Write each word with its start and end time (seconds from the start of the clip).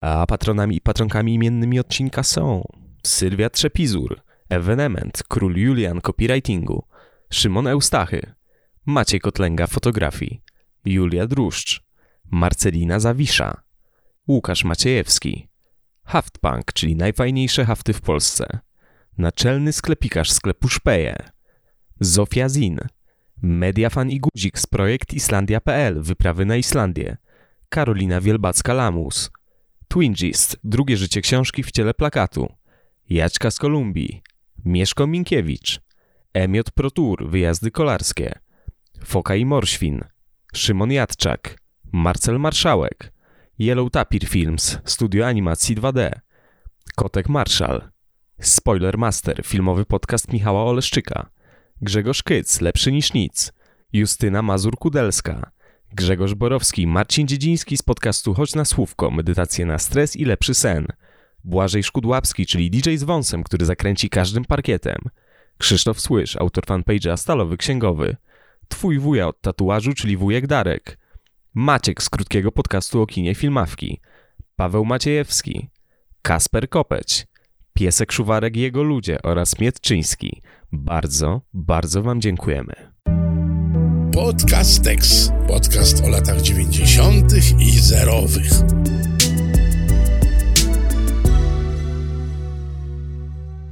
A 0.00 0.26
patronami 0.26 0.76
i 0.76 0.80
patronkami 0.80 1.34
imiennymi 1.34 1.80
odcinka 1.80 2.22
są 2.22 2.64
Sylwia 3.02 3.50
Trzepizur, 3.50 4.20
Evenement, 4.48 5.22
Król 5.28 5.56
Julian 5.56 6.00
Copywritingu, 6.00 6.84
Szymon 7.30 7.66
Eustachy, 7.66 8.20
Maciej 8.86 9.20
Kotlęga 9.20 9.66
Fotografii, 9.66 10.42
Julia 10.84 11.26
Druszcz, 11.26 11.82
Marcelina 12.30 13.00
Zawisza, 13.00 13.62
Łukasz 14.28 14.64
Maciejewski, 14.64 15.48
Haftpunk, 16.04 16.72
czyli 16.72 16.96
najfajniejsze 16.96 17.64
hafty 17.64 17.92
w 17.92 18.00
Polsce, 18.00 18.58
Naczelny 19.18 19.72
sklepikarz 19.72 20.30
sklepu 20.30 20.68
Szpeje, 20.68 21.16
Zofia 22.00 22.48
Zin, 22.48 22.78
Mediafan 23.42 24.10
i 24.10 24.20
Guzik 24.20 24.58
z 24.58 24.66
projekt 24.66 25.14
Islandia.pl, 25.14 26.02
wyprawy 26.02 26.44
na 26.46 26.56
Islandię, 26.56 27.16
Karolina 27.68 28.20
Wielbacka-Lamus, 28.20 29.30
Twingist, 29.92 30.58
drugie 30.64 30.96
życie 30.96 31.20
książki 31.20 31.62
w 31.62 31.70
ciele 31.70 31.94
plakatu, 31.94 32.52
Jaćka 33.08 33.50
z 33.50 33.58
Kolumbii, 33.58 34.22
Mieszko 34.64 35.06
Minkiewicz, 35.06 35.80
Emiot 36.34 36.70
Protur, 36.70 37.30
wyjazdy 37.30 37.70
kolarskie, 37.70 38.38
Foka 39.04 39.36
i 39.36 39.44
Morświn, 39.44 40.00
Szymon 40.54 40.90
Jadczak, 40.90 41.58
Marcel 41.92 42.38
Marszałek, 42.38 43.12
Yellow 43.58 43.90
Tapir 43.90 44.28
Films, 44.28 44.78
studio 44.84 45.26
animacji 45.26 45.76
2D, 45.76 46.10
Kotek 46.96 47.28
Marszal, 47.28 47.90
Spoiler 48.40 48.98
Master, 48.98 49.42
filmowy 49.44 49.84
podcast 49.84 50.32
Michała 50.32 50.64
Oleszczyka, 50.64 51.30
Grzegorz 51.82 52.22
Kyc, 52.22 52.60
lepszy 52.60 52.92
niż 52.92 53.12
nic, 53.12 53.52
Justyna 53.92 54.42
Mazur-Kudelska, 54.42 55.50
Grzegorz 55.92 56.34
Borowski, 56.34 56.86
Marcin 56.86 57.26
Dziedziński 57.26 57.76
z 57.76 57.82
podcastu 57.82 58.34
Chodź 58.34 58.54
na 58.54 58.64
Słówko, 58.64 59.10
medytacje 59.10 59.66
na 59.66 59.78
stres 59.78 60.16
i 60.16 60.24
lepszy 60.24 60.54
sen, 60.54 60.86
Błażej 61.44 61.82
Szkudłapski, 61.82 62.46
czyli 62.46 62.70
DJ 62.70 62.96
z 62.96 63.02
wąsem, 63.02 63.42
który 63.42 63.66
zakręci 63.66 64.10
każdym 64.10 64.44
parkietem, 64.44 64.98
Krzysztof 65.58 66.00
Słysz, 66.00 66.36
autor 66.36 66.64
fanpage'a 66.64 67.16
Stalowy 67.16 67.56
Księgowy, 67.56 68.16
Twój 68.68 68.98
wuja 68.98 69.28
od 69.28 69.40
tatuażu, 69.40 69.92
czyli 69.92 70.16
wujek 70.16 70.46
Darek, 70.46 70.98
Maciek 71.54 72.02
z 72.02 72.10
krótkiego 72.10 72.52
podcastu 72.52 73.02
o 73.02 73.06
kinie 73.06 73.34
Filmawki, 73.34 74.00
Paweł 74.56 74.84
Maciejewski, 74.84 75.68
Kasper 76.22 76.68
Kopeć, 76.68 77.26
Piesek 77.74 78.12
Szuwarek 78.12 78.56
i 78.56 78.60
jego 78.60 78.82
ludzie 78.82 79.22
oraz 79.22 79.58
Mietczyński. 79.58 80.42
Bardzo, 80.72 81.40
bardzo 81.52 82.02
Wam 82.02 82.20
dziękujemy. 82.20 82.89
Podcastex. 84.20 85.32
Podcast 85.48 86.04
o 86.04 86.08
latach 86.08 86.40
90. 86.40 87.32
i 87.58 87.70
zerowych. 87.80 88.50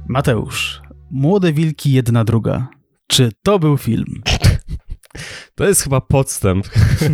Mateusz, 0.07 0.81
Młode 1.11 1.53
Wilki, 1.53 1.91
jedna 1.91 2.23
druga. 2.23 2.67
Czy 3.07 3.31
to 3.43 3.59
był 3.59 3.77
film? 3.77 4.21
To 5.55 5.67
jest 5.67 5.81
chyba 5.81 6.01
podstęp. 6.01 6.67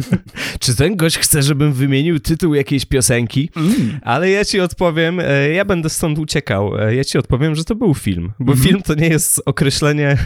Czy 0.59 0.75
ten 0.75 0.95
gość 0.95 1.17
chce, 1.17 1.43
żebym 1.43 1.73
wymienił 1.73 2.19
tytuł 2.19 2.53
jakiejś 2.53 2.85
piosenki? 2.85 3.49
Mm. 3.55 3.99
Ale 4.01 4.29
ja 4.29 4.45
ci 4.45 4.59
odpowiem, 4.59 5.19
e, 5.19 5.49
ja 5.49 5.65
będę 5.65 5.89
stąd 5.89 6.19
uciekał. 6.19 6.79
E, 6.79 6.95
ja 6.95 7.03
ci 7.03 7.17
odpowiem, 7.17 7.55
że 7.55 7.63
to 7.63 7.75
był 7.75 7.93
film, 7.93 8.33
bo 8.39 8.53
mm 8.53 8.65
film 8.65 8.81
to 8.81 8.93
nie 8.93 9.07
jest 9.07 9.41
określenie 9.45 10.17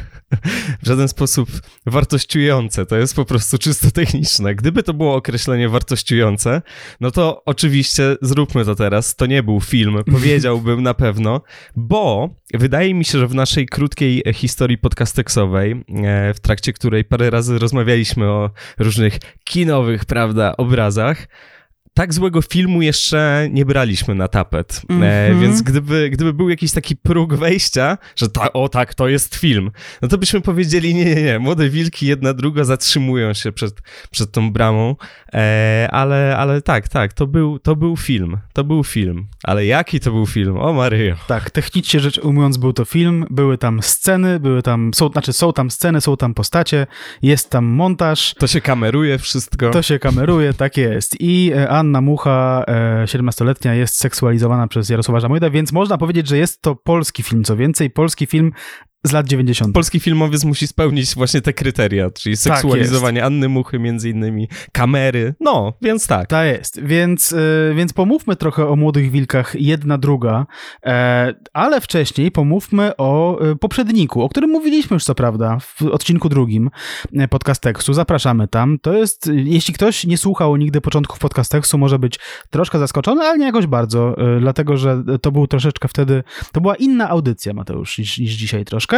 w 0.84 0.88
żaden 0.88 1.08
sposób 1.08 1.50
wartościujące. 1.86 2.86
To 2.86 2.96
jest 2.96 3.16
po 3.16 3.26
prostu 3.26 3.58
czysto 3.58 3.92
techniczne. 3.92 4.56
Gdyby 4.56 4.84
to 4.84 4.94
było 4.94 5.16
określenie 5.16 5.70
wartościujące, 5.70 6.62
no 7.02 7.12
to 7.12 7.44
oczywiście 7.46 8.16
zróbmy 8.22 8.66
to 8.66 8.76
teraz. 8.76 9.16
To 9.16 9.26
nie 9.26 9.44
był 9.44 9.62
film, 9.62 9.98
powiedziałbym 10.12 10.84
na 10.84 10.94
pewno, 10.94 11.42
bo 11.76 12.30
wydaje 12.54 12.94
mi 12.94 13.06
się, 13.06 13.20
że 13.20 13.28
w 13.28 13.36
naszej 13.36 13.66
krótkiej 13.66 14.24
historii 14.34 14.78
podcasteksowej, 14.78 15.72
e, 15.72 16.34
w 16.34 16.40
trakcie 16.40 16.74
której 16.74 17.06
parę 17.06 17.30
razy 17.30 17.60
rozmawialiśmy 17.60 18.26
o 18.26 18.50
różnych 18.78 19.20
kinowych, 19.44 20.06
prawda, 20.06 20.58
obrazach, 20.58 21.28
tak 22.00 22.14
złego 22.14 22.42
filmu 22.42 22.82
jeszcze 22.82 23.48
nie 23.52 23.66
braliśmy 23.66 24.16
na 24.16 24.28
tapet. 24.28 24.82
Mm 24.90 25.02
-hmm. 25.02 25.06
e, 25.06 25.28
mhm. 25.28 25.42
więc 25.42 25.62
gdyby, 25.62 26.10
gdyby 26.10 26.34
był 26.34 26.50
jakiś 26.50 26.72
taki 26.72 26.96
próg 26.96 27.34
wejścia, 27.34 27.98
że 28.16 28.30
ta, 28.30 28.54
o 28.54 28.70
tak, 28.70 28.94
to 28.94 29.08
jest 29.08 29.36
film, 29.36 29.72
no 30.02 30.08
to 30.08 30.18
byśmy 30.18 30.42
powiedzieli, 30.42 30.96
nie, 30.96 31.06
nie, 31.06 31.24
nie, 31.24 31.40
młode 31.40 31.70
wilki 31.70 32.08
jedna 32.08 32.34
druga 32.34 32.64
zatrzymują 32.64 33.34
się 33.34 33.52
przed, 33.52 33.82
przed 34.12 34.32
tą 34.32 34.52
bramą, 34.52 34.96
e, 35.34 35.88
ale, 35.92 36.38
ale 36.38 36.62
tak, 36.62 36.88
tak, 36.88 37.14
to 37.14 37.28
był, 37.28 37.60
to 37.60 37.76
był 37.76 37.98
film, 37.98 38.38
to 38.54 38.64
był 38.64 38.84
film. 38.84 39.28
Ale 39.44 39.66
jaki 39.66 40.00
to 40.00 40.12
był 40.12 40.26
film? 40.26 40.58
O 40.58 40.74
Maryjo. 40.74 41.16
Tak, 41.28 41.52
technicznie 41.52 42.00
rzecz 42.00 42.18
ujmując 42.18 42.58
był 42.58 42.74
to 42.74 42.86
film, 42.86 43.26
były 43.30 43.58
tam 43.58 43.84
sceny, 43.84 44.40
były 44.40 44.62
tam, 44.62 44.92
są, 44.94 45.10
znaczy 45.10 45.34
są 45.34 45.54
tam 45.54 45.72
sceny, 45.72 46.02
są 46.02 46.18
tam 46.18 46.34
postacie, 46.34 46.88
jest 47.22 47.50
tam 47.50 47.66
montaż. 47.66 48.34
To 48.34 48.48
się 48.48 48.62
kameruje 48.62 49.18
wszystko. 49.18 49.70
To 49.70 49.82
się 49.82 50.00
kameruje, 50.00 50.54
tak 50.54 50.78
jest. 50.78 51.16
I 51.20 51.52
e, 51.56 51.70
Anna 51.90 52.02
Mucha, 52.02 52.64
17-letnia, 53.06 53.74
e, 53.74 53.78
jest 53.78 53.96
seksualizowana 53.96 54.68
przez 54.68 54.90
Jarosława 54.90 55.20
Żamojda, 55.20 55.50
więc 55.50 55.72
można 55.72 55.98
powiedzieć, 55.98 56.28
że 56.28 56.38
jest 56.38 56.62
to 56.62 56.76
polski 56.76 57.24
film. 57.24 57.44
Co 57.44 57.56
więcej, 57.56 57.90
polski 57.90 58.26
film 58.26 58.52
z 59.04 59.12
lat 59.12 59.28
90. 59.28 59.74
Polski 59.74 60.00
filmowiec 60.00 60.44
musi 60.44 60.68
spełnić 60.68 61.16
właśnie 61.16 61.42
te 61.42 61.54
kryteria, 61.54 62.10
czyli 62.10 62.38
tak 62.38 62.42
seksualizowanie 62.42 63.20
tak 63.20 63.28
Anny 63.28 63.50
Muchy 63.50 63.80
między 63.80 64.10
innymi, 64.10 64.48
kamery, 64.72 65.34
no, 65.40 65.74
więc 65.82 66.08
tak. 66.08 66.28
Tak 66.28 66.48
jest, 66.48 66.82
więc, 66.84 67.32
yy, 67.32 67.74
więc 67.76 67.94
pomówmy 67.94 68.36
trochę 68.36 68.68
o 68.68 68.76
Młodych 68.76 69.12
Wilkach, 69.12 69.56
jedna, 69.56 69.98
druga, 69.98 70.46
e, 70.86 71.34
ale 71.54 71.82
wcześniej 71.82 72.32
pomówmy 72.32 72.98
o 72.98 73.40
y, 73.52 73.56
poprzedniku, 73.56 74.22
o 74.24 74.30
którym 74.30 74.50
mówiliśmy 74.50 74.94
już 74.94 75.04
co 75.04 75.16
prawda 75.16 75.58
w 75.60 75.82
odcinku 75.82 76.30
drugim 76.30 76.70
e, 77.14 77.28
podcast 77.28 77.62
tekstu, 77.62 77.94
zapraszamy 77.94 78.48
tam, 78.48 78.80
to 78.82 78.94
jest, 78.94 79.32
jeśli 79.34 79.74
ktoś 79.74 80.06
nie 80.06 80.18
słuchał 80.18 80.56
nigdy 80.56 80.82
początków 80.82 81.20
podcast 81.20 81.52
tekstu, 81.52 81.78
może 81.78 82.00
być 82.00 82.20
troszkę 82.50 82.80
zaskoczony, 82.80 83.22
ale 83.22 83.38
nie 83.38 83.46
jakoś 83.46 83.68
bardzo, 83.68 84.16
y, 84.38 84.40
dlatego, 84.40 84.78
że 84.78 85.04
to 85.22 85.32
był 85.32 85.48
troszeczkę 85.48 85.88
wtedy, 85.88 86.24
to 86.52 86.62
była 86.62 86.76
inna 86.76 87.10
audycja, 87.10 87.54
Mateusz, 87.54 87.98
niż, 87.98 88.18
niż 88.18 88.32
dzisiaj 88.32 88.66
troszkę, 88.66 88.89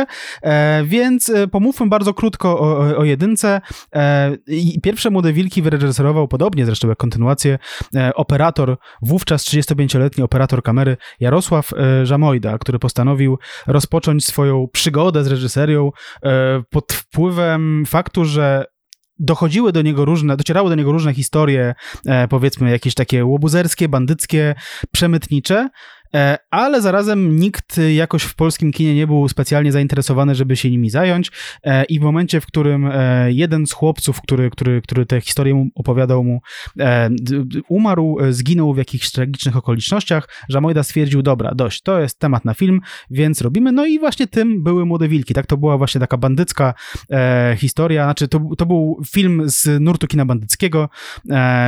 e, 0.42 0.84
więc 0.86 1.30
e, 1.30 1.48
pomówmy 1.48 1.88
bardzo 1.88 2.14
krótko 2.14 2.60
o, 2.60 2.98
o 2.98 3.04
jedynce. 3.04 3.62
E, 3.96 4.32
pierwsze 4.84 5.10
Młode 5.10 5.34
Wilki 5.34 5.62
wyreżyserował 5.62 6.28
podobnie 6.28 6.66
zresztą 6.66 6.90
jak 6.90 6.98
kontynuację 6.98 7.58
operator, 8.16 8.78
wówczas 9.02 9.44
35-letni 9.44 10.24
operator 10.24 10.64
kamery 10.64 10.98
Jarosław 11.20 11.72
Żamojda, 12.04 12.58
który 12.58 12.80
postanowił 12.80 13.38
rozpocząć 13.68 14.26
swoją 14.26 14.68
przygodę 14.74 15.24
z 15.24 15.28
reżyserią 15.28 15.92
pod 16.70 16.94
wpływem 16.94 17.84
faktu, 17.88 18.26
że 18.26 18.66
dochodziły 19.20 19.72
do 19.72 19.82
niego 19.82 20.06
różne, 20.06 20.38
docierały 20.38 20.70
do 20.70 20.76
niego 20.76 20.92
różne 20.92 21.14
historie, 21.14 21.74
powiedzmy 22.30 22.72
jakieś 22.72 22.94
takie 22.94 23.26
łobuzerskie, 23.26 23.90
bandyckie, 23.90 24.56
przemytnicze, 24.92 25.70
ale 26.52 26.82
zarazem 26.82 27.40
nikt 27.40 27.78
jakoś 27.96 28.24
w 28.24 28.36
polskim 28.36 28.72
kinie 28.72 28.96
nie 28.96 29.08
był 29.08 29.30
specjalnie 29.30 29.72
zainteresowany, 29.72 30.36
żeby 30.36 30.56
się 30.56 30.72
nimi 30.72 30.90
zająć. 30.90 31.32
E, 31.64 31.84
i 31.84 32.00
w 32.00 32.02
momencie, 32.02 32.42
w 32.42 32.46
którym 32.46 32.90
e, 32.94 33.32
jeden 33.32 33.68
z 33.68 33.72
chłopców, 33.72 34.22
który, 34.22 34.50
który, 34.50 34.82
który 34.82 35.06
tę 35.06 35.22
historię 35.22 35.70
opowiadał 35.76 36.24
mu, 36.24 36.42
umarł, 37.70 38.18
zginął 38.30 38.74
w 38.74 38.78
jakichś 38.78 39.12
tragicznych 39.12 39.58
okolicznościach, 39.58 40.30
Żamojda 40.50 40.84
stwierdził, 40.84 41.22
dobra, 41.22 41.52
dość, 41.56 41.82
to 41.82 42.00
jest 42.00 42.20
temat 42.20 42.46
na 42.46 42.54
film, 42.54 42.82
więc 43.12 43.42
robimy, 43.42 43.72
no 43.72 43.86
i 43.86 44.00
właśnie 44.00 44.28
tym 44.28 44.64
były 44.64 44.86
Młode 44.86 45.08
Wilki, 45.08 45.34
tak, 45.34 45.46
to 45.46 45.58
była 45.58 45.78
właśnie 45.78 46.02
taka 46.02 46.18
bandycka 46.18 46.74
historia, 47.58 48.04
znaczy 48.04 48.28
to, 48.28 48.42
to 48.58 48.66
był 48.66 49.02
film 49.08 49.42
z 49.46 49.82
nurtu 49.82 50.08
kina 50.08 50.26
bandyckiego, 50.26 50.90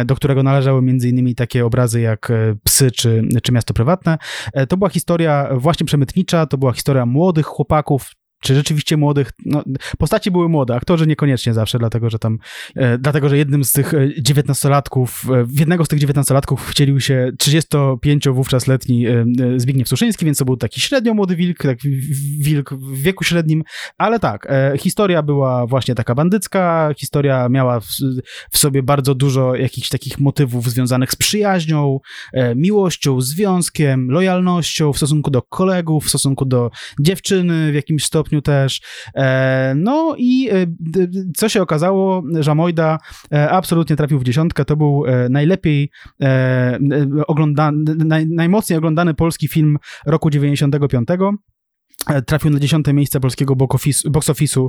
do 0.06 0.16
którego 0.16 0.44
należały 0.44 0.82
między 0.82 1.10
innymi 1.10 1.36
takie 1.36 1.66
obrazy 1.66 2.02
jak 2.02 2.32
Psy 2.64 2.92
czy, 2.92 3.28
czy 3.44 3.52
Miasto 3.52 3.74
Prywatne, 3.74 4.14
E, 4.14 4.18
to 4.70 4.78
była 4.78 4.90
historia 4.90 5.50
właśnie 5.52 5.86
przemytnicza, 5.86 6.46
to 6.46 6.58
była 6.58 6.74
historia 6.74 7.06
młodych 7.06 7.46
chłopaków, 7.46 8.12
czy 8.44 8.56
rzeczywiście 8.56 8.98
młodych, 8.98 9.32
no, 9.46 9.64
postaci 9.98 10.32
były 10.32 10.50
młode, 10.50 10.76
aktorzy 10.76 11.08
niekoniecznie 11.08 11.54
zawsze, 11.54 11.80
dlatego 11.80 12.10
że 12.10 12.20
tam, 12.20 12.38
e, 12.76 12.98
dlatego 12.98 13.30
że 13.30 13.38
jednym 13.38 13.64
z 13.64 13.72
tych 13.72 13.94
e, 13.94 14.10
dziewiętnastolatków, 14.22 15.26
e, 15.30 15.46
jednego 15.60 15.86
z 15.86 15.88
tych 15.88 16.00
dziewiętnastolatków 16.00 16.70
wcielił 16.70 17.00
się 17.00 17.32
35 17.40 18.30
wówczas 18.30 18.68
letni 18.68 19.08
e, 19.08 19.12
e, 19.12 19.60
Zbigniew 19.60 19.88
Suszyński, 19.88 20.26
więc 20.26 20.38
to 20.38 20.46
był 20.46 20.58
taki 20.58 20.82
średnio 20.82 21.14
młody 21.14 21.36
wilk, 21.36 21.58
tak 21.58 21.78
wilk 22.40 22.74
w 22.74 23.02
wieku 23.02 23.24
średnim, 23.24 23.64
ale 23.98 24.20
tak, 24.20 24.48
e, 24.50 24.74
historia 24.78 25.22
była 25.22 25.68
właśnie 25.68 25.96
taka 25.96 26.16
bandycka, 26.16 26.90
historia 26.98 27.50
miała 27.50 27.80
w, 27.80 27.88
w, 28.52 28.58
sobie 28.58 28.84
bardzo 28.84 29.16
dużo 29.16 29.56
jakichś 29.56 29.90
takich 29.90 30.20
motywów 30.20 30.70
związanych 30.70 31.12
z 31.12 31.16
przyjaźnią, 31.16 32.00
miłością, 32.56 33.22
związkiem, 33.22 34.12
lojalnością 34.12 34.94
w 34.94 34.98
stosunku 34.98 35.32
do 35.32 35.42
kolegów, 35.42 36.06
w 36.06 36.10
stosunku 36.10 36.46
do 36.46 36.72
dziewczyny 37.00 37.72
w 37.72 37.76
jakimś 37.76 38.06
stopniu, 38.06 38.33
też. 38.42 38.82
No 39.76 40.16
i 40.18 40.50
co 41.36 41.50
się 41.50 41.62
okazało, 41.62 42.24
Żamojda 42.40 42.98
absolutnie 43.50 43.96
trafił 43.96 44.20
w 44.20 44.24
dziesiątkę, 44.24 44.66
to 44.66 44.76
był 44.76 45.04
najlepiej 45.30 45.92
oglądany, 47.28 47.96
naj, 47.96 48.28
najmocniej 48.28 48.78
oglądany 48.78 49.14
polski 49.14 49.48
film 49.48 49.78
roku 50.06 50.30
95. 50.30 51.08
E, 52.08 52.22
trafił 52.22 52.52
na 52.52 52.60
dziesiąte 52.60 52.94
miejsce 52.94 53.20
polskiego 53.20 53.56
box 53.56 54.30
office'u 54.30 54.68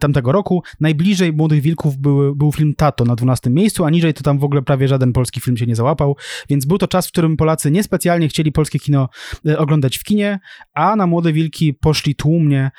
tamtego 0.00 0.32
roku. 0.32 0.62
Najbliżej 0.80 1.32
Młodych 1.32 1.60
Wilków 1.60 1.96
był, 1.96 2.36
był 2.36 2.52
film 2.52 2.74
Tato 2.76 3.04
na 3.04 3.16
12 3.16 3.50
miejscu, 3.50 3.84
a 3.84 3.90
niżej 3.90 4.14
to 4.14 4.22
tam 4.22 4.38
w 4.38 4.44
ogóle 4.44 4.62
prawie 4.62 4.88
żaden 4.88 5.12
polski 5.12 5.40
film 5.40 5.56
się 5.56 5.66
nie 5.66 5.76
załapał, 5.76 6.16
więc 6.50 6.66
był 6.66 6.78
to 6.78 6.88
czas, 6.88 7.08
w 7.08 7.12
którym 7.12 7.36
Polacy 7.36 7.70
niespecjalnie 7.70 8.28
chcieli 8.28 8.52
polskie 8.52 8.78
kino 8.78 9.08
e, 9.46 9.58
oglądać 9.58 9.98
w 9.98 10.04
kinie, 10.04 10.38
a 10.74 10.96
na 10.96 11.06
Młode 11.06 11.32
Wilki 11.32 11.74
poszli 11.74 12.14
tłumnie, 12.14 12.70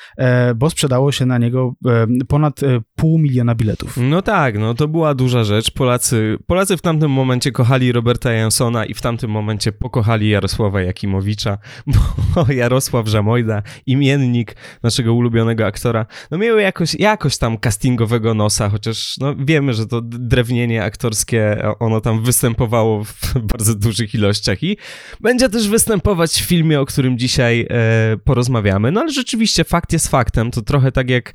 bo 0.56 0.70
sprzedało 0.70 1.12
się 1.12 1.26
na 1.26 1.38
niego 1.38 1.74
ponad 2.28 2.60
pół 3.00 3.20
miliona 3.20 3.56
biletów. 3.56 3.98
No 3.98 4.22
tak, 4.22 4.58
no 4.58 4.74
to 4.74 4.88
była 4.88 5.16
duża 5.16 5.44
rzecz. 5.44 5.72
Polacy, 5.72 6.38
Polacy 6.48 6.78
w 6.78 6.82
tamtym 6.82 7.12
momencie 7.12 7.52
kochali 7.52 7.92
Roberta 7.92 8.32
Jansona 8.32 8.86
i 8.86 8.94
w 8.94 9.02
tamtym 9.02 9.32
momencie 9.32 9.72
pokochali 9.72 10.30
Jarosława 10.30 10.82
Jakimowicza, 10.82 11.58
bo 12.36 12.52
Jarosław 12.54 13.08
Żamojda, 13.08 13.64
imiennik 13.86 14.56
naszego 14.84 15.14
ulubionego 15.14 15.66
aktora, 15.66 16.06
no 16.32 16.38
miały 16.38 16.62
jakoś, 16.62 16.96
jakoś 16.96 17.38
tam 17.38 17.58
castingowego 17.58 18.34
nosa, 18.34 18.70
chociaż 18.70 19.18
no 19.18 19.36
wiemy, 19.36 19.74
że 19.74 19.88
to 19.88 20.02
drewnienie 20.02 20.84
aktorskie, 20.84 21.58
ono 21.80 22.02
tam 22.02 22.24
występowało 22.24 23.04
w 23.04 23.34
bardzo 23.54 23.76
dużych 23.76 24.16
ilościach 24.16 24.64
i 24.64 24.78
będzie 25.22 25.50
też 25.50 25.70
występować 25.70 26.32
w 26.32 26.46
filmie, 26.46 26.80
o 26.80 26.86
którym 26.86 27.18
dzisiaj 27.18 27.68
e, 27.70 28.18
porozmawiamy. 28.24 28.92
No 28.92 29.02
ale 29.02 29.12
rzeczywiście 29.12 29.64
fakt 29.64 29.94
jest 29.94 30.08
faktem, 30.08 30.52
to 30.52 30.62
trochę 30.62 30.92
tak 30.92 31.10
jak 31.10 31.30
e, 31.30 31.34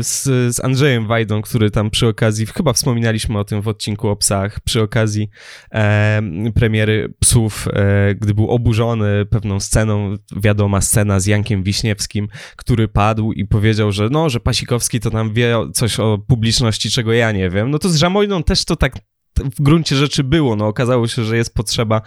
z, 0.00 0.45
z 0.52 0.64
Andrzejem 0.64 1.06
Wajdą, 1.06 1.42
który 1.42 1.70
tam 1.70 1.90
przy 1.90 2.08
okazji, 2.08 2.46
chyba 2.46 2.72
wspominaliśmy 2.72 3.38
o 3.38 3.44
tym 3.44 3.62
w 3.62 3.68
odcinku 3.68 4.08
o 4.08 4.16
psach, 4.16 4.60
przy 4.60 4.82
okazji 4.82 5.28
e, 5.72 6.22
premiery 6.54 7.14
Psów, 7.20 7.68
e, 7.72 8.14
gdy 8.14 8.34
był 8.34 8.50
oburzony 8.50 9.26
pewną 9.30 9.60
sceną 9.60 10.14
wiadoma 10.36 10.80
scena 10.80 11.20
z 11.20 11.26
Jankiem 11.26 11.62
Wiśniewskim, 11.62 12.28
który 12.56 12.88
padł 12.88 13.32
i 13.32 13.44
powiedział, 13.44 13.92
że 13.92 14.08
no, 14.10 14.30
że 14.30 14.40
Pasikowski 14.40 15.00
to 15.00 15.10
tam 15.10 15.32
wie 15.32 15.56
coś 15.74 16.00
o 16.00 16.18
publiczności, 16.28 16.90
czego 16.90 17.12
ja 17.12 17.32
nie 17.32 17.50
wiem. 17.50 17.70
No 17.70 17.78
to 17.78 17.88
z 17.88 17.96
Żamojną 17.96 18.42
też 18.42 18.64
to 18.64 18.76
tak 18.76 18.92
w 19.40 19.62
gruncie 19.62 19.96
rzeczy 19.96 20.24
było. 20.24 20.56
No, 20.56 20.66
okazało 20.66 21.08
się, 21.08 21.24
że 21.24 21.36
jest 21.36 21.54
potrzeba, 21.54 22.02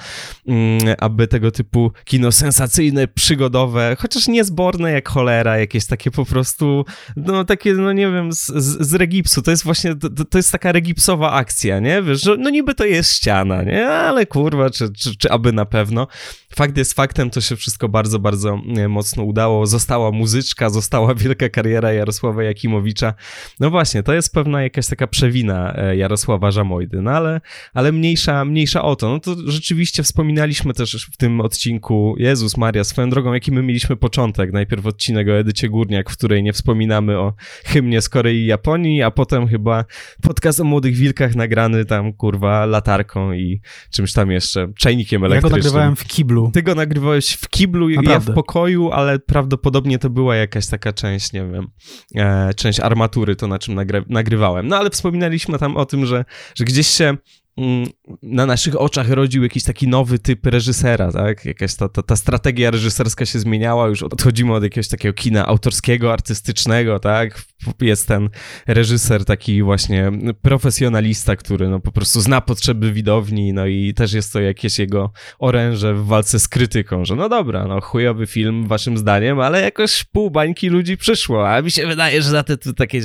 mm, 0.47 0.79
aby 0.99 1.27
tego 1.27 1.51
typu 1.51 1.91
kino 2.05 2.31
sensacyjne, 2.31 3.07
przygodowe, 3.07 3.97
chociaż 3.99 4.27
niezborne 4.27 4.91
jak 4.91 5.09
cholera, 5.09 5.57
jakieś 5.57 5.85
takie 5.85 6.11
po 6.11 6.25
prostu, 6.25 6.85
no 7.15 7.45
takie, 7.45 7.73
no 7.73 7.93
nie 7.93 8.11
wiem, 8.11 8.33
z, 8.33 8.47
z, 8.87 8.93
regipsu. 8.93 9.41
To 9.41 9.51
jest 9.51 9.63
właśnie, 9.63 9.95
to, 9.95 10.25
to, 10.25 10.37
jest 10.37 10.51
taka 10.51 10.71
regipsowa 10.71 11.31
akcja, 11.31 11.79
nie? 11.79 12.01
Wiesz, 12.01 12.21
że 12.21 12.37
no 12.37 12.49
niby 12.49 12.75
to 12.75 12.85
jest 12.85 13.13
ściana, 13.13 13.63
nie? 13.63 13.87
Ale 13.87 14.25
kurwa, 14.25 14.69
czy, 14.69 14.93
czy, 14.93 15.17
czy 15.17 15.31
aby 15.31 15.53
na 15.53 15.65
pewno. 15.65 16.07
Fakt 16.55 16.77
jest 16.77 16.93
faktem, 16.93 17.29
to 17.29 17.41
się 17.41 17.55
wszystko 17.55 17.89
bardzo, 17.89 18.19
bardzo 18.19 18.61
mocno 18.89 19.23
udało. 19.23 19.65
Została 19.65 20.11
muzyczka, 20.11 20.69
została 20.69 21.15
wielka 21.15 21.49
kariera 21.49 21.93
Jarosława 21.93 22.43
Jakimowicza. 22.43 23.13
No 23.59 23.69
właśnie, 23.69 24.03
to 24.03 24.13
jest 24.13 24.33
pewna 24.33 24.63
jakaś 24.63 24.87
taka 24.87 25.07
przewina 25.07 25.73
e, 25.75 25.95
Jarosława 25.95 26.51
Żamojdy, 26.51 27.01
no 27.01 27.11
ale, 27.19 27.41
ale 27.73 27.91
mniejsza, 27.91 28.45
mniejsza 28.45 28.83
o 28.83 28.95
to. 28.95 29.09
No 29.09 29.19
to 29.19 29.35
rzeczywiście 29.45 30.03
wspominaliśmy 30.03 30.73
też 30.73 31.09
w 31.13 31.17
tym 31.17 31.41
odcinku, 31.41 32.15
Jezus 32.17 32.57
Maria, 32.57 32.83
swoją 32.83 33.09
drogą, 33.09 33.33
jaki 33.33 33.51
my 33.51 33.63
mieliśmy 33.63 33.95
początek. 33.95 34.53
Najpierw 34.53 34.85
odcinek 34.85 35.27
o 35.27 35.31
Edycie 35.31 35.69
Górniak, 35.69 36.09
w 36.09 36.17
której 36.17 36.43
nie 36.43 36.53
wspominamy 36.53 37.17
o 37.17 37.33
hymnie 37.65 38.01
z 38.01 38.09
Korei 38.09 38.37
i 38.37 38.45
Japonii, 38.45 39.03
a 39.03 39.11
potem 39.11 39.47
chyba 39.47 39.85
podcast 40.21 40.59
o 40.59 40.63
Młodych 40.63 40.95
Wilkach 40.95 41.35
nagrany 41.35 41.85
tam, 41.85 42.13
kurwa, 42.13 42.65
latarką 42.65 43.33
i 43.33 43.61
czymś 43.91 44.13
tam 44.13 44.31
jeszcze, 44.31 44.67
czajnikiem 44.77 45.23
elektrycznym. 45.23 45.57
Ja 45.57 45.63
go 45.63 45.63
nagrywałem 45.63 45.95
w 45.95 46.03
kiblu. 46.03 46.51
Ty 46.53 46.63
go 46.63 46.75
nagrywałeś 46.75 47.33
w 47.33 47.49
kiblu, 47.49 47.89
Naprawdę. 47.89 48.13
ja 48.13 48.19
w 48.19 48.33
pokoju, 48.33 48.91
ale 48.91 49.19
prawdopodobnie 49.19 49.99
to 49.99 50.09
była 50.09 50.35
jakaś 50.35 50.67
taka 50.67 50.93
część, 50.93 51.33
nie 51.33 51.45
wiem, 51.45 51.67
e, 52.15 52.53
część 52.53 52.79
armatury, 52.79 53.35
to 53.35 53.47
na 53.47 53.59
czym 53.59 53.75
nagry 53.75 54.03
nagrywałem. 54.09 54.67
No 54.67 54.77
ale 54.77 54.89
wspominaliśmy 54.89 55.59
tam 55.59 55.77
o 55.77 55.85
tym, 55.85 56.05
że, 56.05 56.25
że 56.55 56.65
gdzieś 56.65 56.87
się 56.87 57.08
Mm, 57.57 57.89
na 58.21 58.45
naszych 58.45 58.81
oczach 58.81 59.09
rodził 59.09 59.43
jakiś 59.43 59.63
taki 59.63 59.87
nowy 59.87 60.19
typ 60.19 60.45
reżysera, 60.45 61.11
tak? 61.11 61.45
Jakaś 61.45 61.75
ta, 61.75 61.89
ta, 61.89 62.03
ta, 62.03 62.15
strategia 62.15 62.71
reżyserska 62.71 63.25
się 63.25 63.39
zmieniała, 63.39 63.87
już 63.87 64.03
odchodzimy 64.03 64.53
od 64.53 64.63
jakiegoś 64.63 64.87
takiego 64.87 65.13
kina 65.13 65.45
autorskiego, 65.45 66.13
artystycznego, 66.13 66.99
tak? 66.99 67.41
Jest 67.81 68.07
ten 68.07 68.29
reżyser 68.67 69.25
taki 69.25 69.63
właśnie 69.63 70.11
profesjonalista, 70.41 71.35
który 71.35 71.69
no 71.69 71.79
po 71.79 71.91
prostu 71.91 72.21
zna 72.21 72.41
potrzeby 72.41 72.93
widowni, 72.93 73.53
no 73.53 73.65
i 73.65 73.93
też 73.93 74.13
jest 74.13 74.33
to 74.33 74.39
jakieś 74.39 74.79
jego 74.79 75.11
oręże 75.39 75.93
w 75.93 76.05
walce 76.05 76.39
z 76.39 76.47
krytyką, 76.47 77.05
że 77.05 77.15
no 77.15 77.29
dobra, 77.29 77.67
no 77.67 77.81
chujowy 77.81 78.27
film 78.27 78.67
waszym 78.67 78.97
zdaniem, 78.97 79.39
ale 79.39 79.61
jakoś 79.61 80.03
pół 80.03 80.31
bańki 80.31 80.69
ludzi 80.69 80.97
przyszło, 80.97 81.49
a 81.49 81.61
mi 81.61 81.71
się 81.71 81.87
wydaje, 81.87 82.21
że 82.21 82.29
za 82.29 82.43
te, 82.43 82.57
takie 82.57 83.01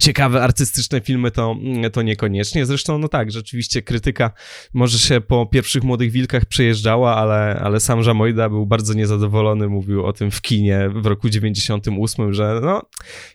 ciekawe 0.00 0.42
artystyczne 0.42 1.00
filmy 1.00 1.30
to, 1.30 1.56
to 1.92 2.02
niekoniecznie. 2.02 2.66
Zresztą 2.66 2.98
no 2.98 3.08
tak, 3.08 3.32
rzeczywiście 3.32 3.82
krytyka 3.82 4.30
może 4.74 4.98
się 4.98 5.20
po 5.20 5.46
pierwszych 5.46 5.82
Młodych 5.82 6.10
Wilkach 6.10 6.44
przejeżdżała, 6.44 7.16
ale, 7.16 7.60
ale 7.62 7.80
sam 7.80 8.02
Żamojda 8.02 8.48
był 8.48 8.66
bardzo 8.66 8.94
niezadowolony, 8.94 9.68
mówił 9.68 10.06
o 10.06 10.12
tym 10.12 10.30
w 10.30 10.40
kinie 10.40 10.90
w 10.94 11.06
roku 11.06 11.28
98, 11.28 12.34
że 12.34 12.60
no, 12.62 12.82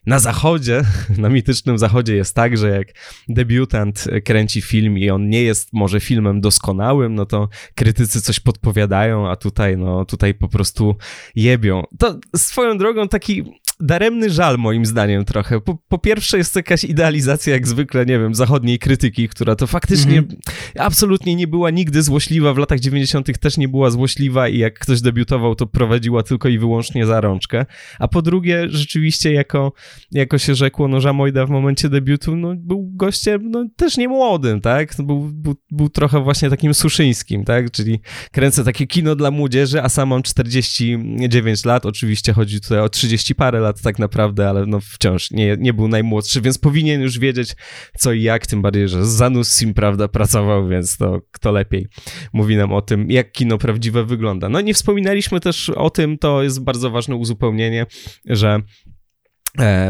na 0.06 0.20
zachodzie, 0.20 0.53
na 1.18 1.30
mitycznym 1.30 1.78
zachodzie 1.78 2.16
jest 2.16 2.36
tak, 2.36 2.58
że 2.58 2.70
jak 2.70 2.88
debiutant 3.30 4.06
kręci 4.26 4.62
film 4.62 4.98
i 4.98 5.10
on 5.10 5.30
nie 5.30 5.44
jest 5.44 5.74
może 5.74 6.00
filmem 6.00 6.42
doskonałym, 6.42 7.16
no 7.16 7.26
to 7.26 7.50
krytycy 7.76 8.22
coś 8.22 8.40
podpowiadają, 8.40 9.30
a 9.30 9.36
tutaj, 9.36 9.78
no, 9.78 10.06
tutaj 10.06 10.34
po 10.34 10.48
prostu 10.48 10.96
jebią. 11.36 11.84
To 12.00 12.20
swoją 12.36 12.78
drogą 12.78 13.08
taki 13.08 13.44
daremny 13.80 14.30
żal 14.30 14.58
moim 14.58 14.86
zdaniem 14.86 15.26
trochę. 15.26 15.62
Po, 15.62 15.78
po, 15.88 15.98
pierwsze 15.98 16.38
jest 16.38 16.54
to 16.54 16.60
jakaś 16.60 16.84
idealizacja 16.84 17.54
jak 17.54 17.68
zwykle, 17.68 18.06
nie 18.06 18.20
wiem, 18.20 18.36
zachodniej 18.36 18.80
krytyki, 18.80 19.30
która 19.30 19.56
to 19.56 19.68
faktycznie 19.68 20.18
mm 20.18 20.26
-hmm. 20.26 20.36
absolutnie 20.80 21.36
nie 21.36 21.48
była 21.48 21.70
nigdy 21.70 22.02
złośliwa, 22.02 22.54
w 22.54 22.58
latach 22.58 22.80
90. 22.80 23.40
też 23.40 23.58
nie 23.58 23.68
była 23.68 23.92
złośliwa 23.92 24.48
i 24.48 24.58
jak 24.58 24.80
ktoś 24.80 25.02
debiutował, 25.02 25.56
to 25.56 25.68
prowadziła 25.68 26.24
tylko 26.24 26.50
i 26.50 26.60
wyłącznie 26.60 27.06
za 27.06 27.22
rączkę. 27.22 27.66
A 28.00 28.08
po 28.08 28.22
drugie, 28.22 28.70
rzeczywiście 28.70 29.34
jako, 29.34 29.74
jako 30.12 30.38
się 30.38 30.56
rzekło, 30.56 30.88
no 30.88 31.02
Żamojda 31.02 31.46
w 31.46 31.50
momencie 31.50 31.90
debiutu, 31.90 32.36
no 32.36 32.54
był 32.58 32.90
gościem, 32.94 33.52
no 33.52 33.66
też 33.76 33.98
nie 33.98 34.08
młodym, 34.08 34.62
tak? 34.62 34.94
Był, 35.00 35.20
był, 35.20 35.56
był 35.72 35.90
trochę 35.90 36.24
właśnie 36.24 36.50
takim 36.50 36.74
suszyńskim, 36.74 37.46
tak? 37.46 37.72
Czyli 37.72 38.00
kręcę 38.32 38.64
takie 38.64 38.88
kino 38.88 39.16
dla 39.16 39.32
młodzieży, 39.32 39.82
a 39.82 39.90
sam 39.90 40.10
mam 40.10 40.24
49 40.24 41.66
lat, 41.66 41.86
oczywiście 41.86 42.34
chodzi 42.34 42.62
tutaj 42.62 42.80
o 42.80 42.90
30 42.90 43.36
parę 43.36 43.63
lat 43.64 43.82
tak 43.82 44.00
naprawdę, 44.00 44.50
ale 44.50 44.66
no 44.66 44.80
wciąż 44.80 45.32
nie, 45.32 45.58
nie 45.60 45.74
był 45.74 45.88
najmłodszy, 45.88 46.42
więc 46.42 46.58
powinien 46.58 47.02
już 47.02 47.20
wiedzieć 47.20 47.56
co 47.98 48.14
i 48.14 48.22
jak, 48.22 48.48
tym 48.48 48.62
bardziej, 48.62 48.88
że 48.88 49.06
Zanus 49.06 49.58
Sim, 49.58 49.74
prawda, 49.74 50.08
pracował, 50.08 50.68
więc 50.68 50.98
to 50.98 51.22
kto 51.32 51.52
lepiej 51.52 51.88
mówi 52.34 52.56
nam 52.56 52.74
o 52.74 52.82
tym, 52.82 53.12
jak 53.12 53.32
kino 53.32 53.58
prawdziwe 53.58 54.06
wygląda. 54.06 54.50
No 54.50 54.62
nie 54.62 54.74
wspominaliśmy 54.74 55.40
też 55.40 55.70
o 55.70 55.90
tym, 55.90 56.18
to 56.18 56.44
jest 56.44 56.64
bardzo 56.64 56.90
ważne 56.90 57.16
uzupełnienie, 57.16 57.86
że 58.26 58.62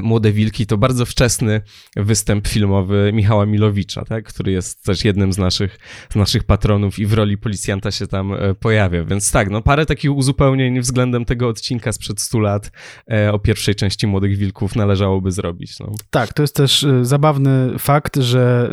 Młode 0.01 0.31
Wilki 0.31 0.65
to 0.65 0.77
bardzo 0.77 1.05
wczesny 1.05 1.61
występ 1.95 2.47
filmowy 2.47 3.11
Michała 3.13 3.45
Milowicza, 3.45 4.05
tak? 4.05 4.25
który 4.25 4.51
jest 4.51 4.83
też 4.83 5.05
jednym 5.05 5.33
z 5.33 5.37
naszych, 5.37 5.79
z 6.09 6.15
naszych 6.15 6.43
patronów 6.43 6.99
i 6.99 7.05
w 7.05 7.13
roli 7.13 7.37
policjanta 7.37 7.91
się 7.91 8.07
tam 8.07 8.33
e, 8.33 8.53
pojawia. 8.53 9.03
Więc 9.03 9.31
tak, 9.31 9.49
no 9.49 9.61
parę 9.61 9.85
takich 9.85 10.11
uzupełnień 10.11 10.81
względem 10.81 11.25
tego 11.25 11.47
odcinka 11.47 11.91
sprzed 11.91 12.21
100 12.21 12.39
lat 12.39 12.71
e, 13.11 13.31
o 13.33 13.39
pierwszej 13.39 13.75
części 13.75 14.07
Młodych 14.07 14.37
Wilków 14.37 14.75
należałoby 14.75 15.31
zrobić. 15.31 15.79
No. 15.79 15.91
Tak, 16.09 16.33
to 16.33 16.43
jest 16.43 16.55
też 16.55 16.85
zabawny 17.01 17.79
fakt, 17.79 18.17
że 18.17 18.69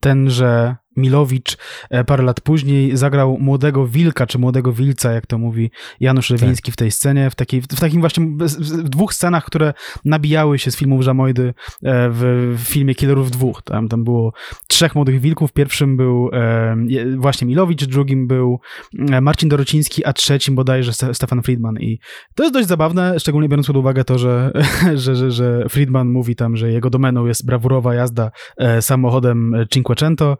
tenże 0.00 0.76
Milowicz 0.96 1.56
e, 1.90 2.04
parę 2.04 2.22
lat 2.22 2.40
później 2.40 2.96
zagrał 2.96 3.38
młodego 3.40 3.86
wilka, 3.86 4.26
czy 4.26 4.38
młodego 4.38 4.72
wilca, 4.72 5.12
jak 5.12 5.26
to 5.26 5.38
mówi 5.38 5.70
Janusz 6.00 6.30
Lewiński 6.30 6.70
tak. 6.70 6.72
w 6.72 6.76
tej 6.76 6.90
scenie, 6.90 7.30
w, 7.30 7.34
takiej, 7.34 7.62
w 7.62 7.80
takim 7.80 8.00
właśnie 8.00 8.26
w 8.58 8.88
dwóch 8.88 9.14
scenach, 9.14 9.44
które 9.44 9.74
nabijały 10.04 10.58
się 10.58 10.70
z 10.70 10.76
filmów 10.76 11.02
Żamojdy 11.02 11.48
e, 11.48 11.52
w, 12.10 12.54
w 12.58 12.68
filmie 12.68 12.94
Killerów 12.94 13.30
dwóch. 13.30 13.62
Tam, 13.62 13.88
tam 13.88 14.04
było 14.04 14.32
trzech 14.68 14.94
młodych 14.94 15.20
wilków. 15.20 15.52
Pierwszym 15.52 15.96
był 15.96 16.30
e, 16.32 16.76
właśnie 17.16 17.46
Milowicz, 17.46 17.84
drugim 17.84 18.26
był 18.26 18.60
Marcin 19.22 19.48
Dorociński, 19.48 20.04
a 20.04 20.12
trzecim 20.12 20.54
bodajże 20.54 20.92
Stefan 20.92 21.42
Friedman. 21.42 21.76
I 21.80 21.98
to 22.34 22.42
jest 22.42 22.54
dość 22.54 22.68
zabawne, 22.68 23.20
szczególnie 23.20 23.48
biorąc 23.48 23.66
pod 23.66 23.76
uwagę 23.76 24.04
to, 24.04 24.18
że, 24.18 24.52
że, 24.94 25.16
że, 25.16 25.30
że 25.30 25.68
Friedman 25.68 26.08
mówi 26.08 26.36
tam, 26.36 26.56
że 26.56 26.72
jego 26.72 26.90
domeną 26.90 27.26
jest 27.26 27.46
brawurowa 27.46 27.94
jazda 27.94 28.30
samochodem 28.80 29.52
Cinquecento, 29.70 30.36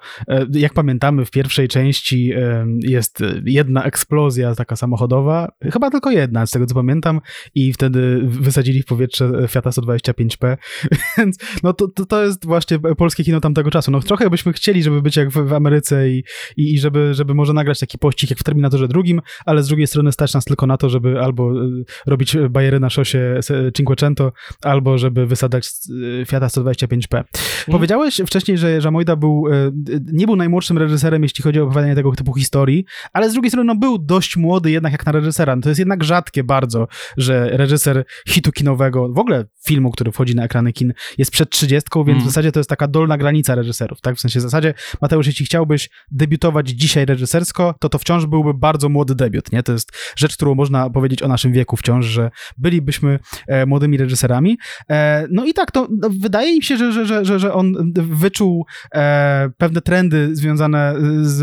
jak 0.52 0.74
pamiętamy, 0.74 1.24
w 1.24 1.30
pierwszej 1.30 1.68
części 1.68 2.32
jest 2.80 3.22
jedna 3.44 3.84
eksplozja 3.84 4.54
taka 4.54 4.76
samochodowa, 4.76 5.52
chyba 5.72 5.90
tylko 5.90 6.10
jedna, 6.10 6.46
z 6.46 6.50
tego 6.50 6.66
co 6.66 6.74
pamiętam, 6.74 7.20
i 7.54 7.72
wtedy 7.72 8.20
wysadzili 8.22 8.82
w 8.82 8.86
powietrze 8.86 9.48
Fiata 9.48 9.70
125P, 9.70 10.56
więc 11.18 11.38
no 11.62 11.72
to, 11.72 11.88
to, 11.88 12.06
to 12.06 12.24
jest 12.24 12.46
właśnie 12.46 12.78
polskie 12.78 13.24
kino 13.24 13.40
tamtego 13.40 13.70
czasu. 13.70 13.90
No 13.90 14.00
trochę 14.00 14.30
byśmy 14.30 14.52
chcieli, 14.52 14.82
żeby 14.82 15.02
być 15.02 15.16
jak 15.16 15.30
w, 15.30 15.48
w 15.48 15.52
Ameryce 15.52 16.10
i, 16.10 16.24
i, 16.56 16.74
i, 16.74 16.78
żeby, 16.78 17.14
żeby 17.14 17.34
może 17.34 17.52
nagrać 17.52 17.80
taki 17.80 17.98
pościg 17.98 18.30
jak 18.30 18.38
w 18.38 18.42
Terminatorze 18.42 18.88
drugim, 18.88 19.20
ale 19.46 19.62
z 19.62 19.68
drugiej 19.68 19.86
strony 19.86 20.12
stać 20.12 20.34
nas 20.34 20.44
tylko 20.44 20.66
na 20.66 20.76
to, 20.76 20.88
żeby 20.88 21.20
albo 21.20 21.64
y, 21.64 21.84
robić 22.06 22.36
bajery 22.50 22.80
na 22.80 22.90
szosie 22.90 23.40
Cinquecento, 23.76 24.32
albo 24.62 24.98
żeby 24.98 25.26
wysadzać 25.26 25.70
y, 25.90 26.24
Fiata 26.26 26.46
125P. 26.46 27.08
Hmm. 27.10 27.24
Powiedziałeś 27.70 28.20
wcześniej, 28.26 28.58
że 28.58 28.80
Żamojda 28.80 29.16
był, 29.16 29.46
y, 29.48 29.72
nie 30.12 30.26
był 30.26 30.29
najmłodszym 30.36 30.78
reżyserem, 30.78 31.22
jeśli 31.22 31.44
chodzi 31.44 31.60
o 31.60 31.64
opowiadanie 31.64 31.94
tego 31.94 32.12
typu 32.12 32.34
historii, 32.34 32.84
ale 33.12 33.30
z 33.30 33.32
drugiej 33.32 33.50
strony 33.50 33.66
no, 33.66 33.76
był 33.76 33.98
dość 33.98 34.36
młody 34.36 34.70
jednak 34.70 34.92
jak 34.92 35.06
na 35.06 35.12
reżysera. 35.12 35.56
No, 35.56 35.62
to 35.62 35.68
jest 35.68 35.78
jednak 35.78 36.04
rzadkie 36.04 36.44
bardzo, 36.44 36.88
że 37.16 37.48
reżyser 37.52 38.04
hitu 38.28 38.52
kinowego, 38.52 39.08
w 39.08 39.18
ogóle 39.18 39.44
filmu, 39.64 39.90
który 39.90 40.12
wchodzi 40.12 40.34
na 40.34 40.44
ekrany 40.44 40.72
kin, 40.72 40.92
jest 41.18 41.30
przed 41.30 41.50
30, 41.50 41.88
więc 41.96 42.08
mm. 42.08 42.20
w 42.20 42.24
zasadzie 42.24 42.52
to 42.52 42.60
jest 42.60 42.70
taka 42.70 42.88
dolna 42.88 43.18
granica 43.18 43.54
reżyserów, 43.54 44.00
tak? 44.00 44.16
W 44.16 44.20
sensie 44.20 44.38
w 44.38 44.42
zasadzie, 44.42 44.74
Mateusz, 45.00 45.26
jeśli 45.26 45.46
chciałbyś 45.46 45.90
debiutować 46.10 46.68
dzisiaj 46.68 47.06
reżysersko, 47.06 47.74
to 47.80 47.88
to 47.88 47.98
wciąż 47.98 48.26
byłby 48.26 48.54
bardzo 48.54 48.88
młody 48.88 49.14
debiut, 49.14 49.52
nie? 49.52 49.62
To 49.62 49.72
jest 49.72 49.92
rzecz, 50.16 50.36
którą 50.36 50.54
można 50.54 50.90
powiedzieć 50.90 51.22
o 51.22 51.28
naszym 51.28 51.52
wieku 51.52 51.76
wciąż, 51.76 52.06
że 52.06 52.30
bylibyśmy 52.58 53.18
e, 53.48 53.66
młodymi 53.66 53.96
reżyserami. 53.96 54.58
E, 54.90 55.26
no 55.30 55.44
i 55.44 55.54
tak, 55.54 55.70
to 55.70 55.88
no, 55.90 56.08
wydaje 56.20 56.56
mi 56.56 56.62
się, 56.62 56.76
że, 56.76 56.92
że, 56.92 57.24
że, 57.24 57.38
że 57.38 57.52
on 57.52 57.92
wyczuł 57.94 58.66
e, 58.94 59.50
pewne 59.58 59.80
trendy 59.80 60.19
związane 60.32 60.94
z, 61.22 61.36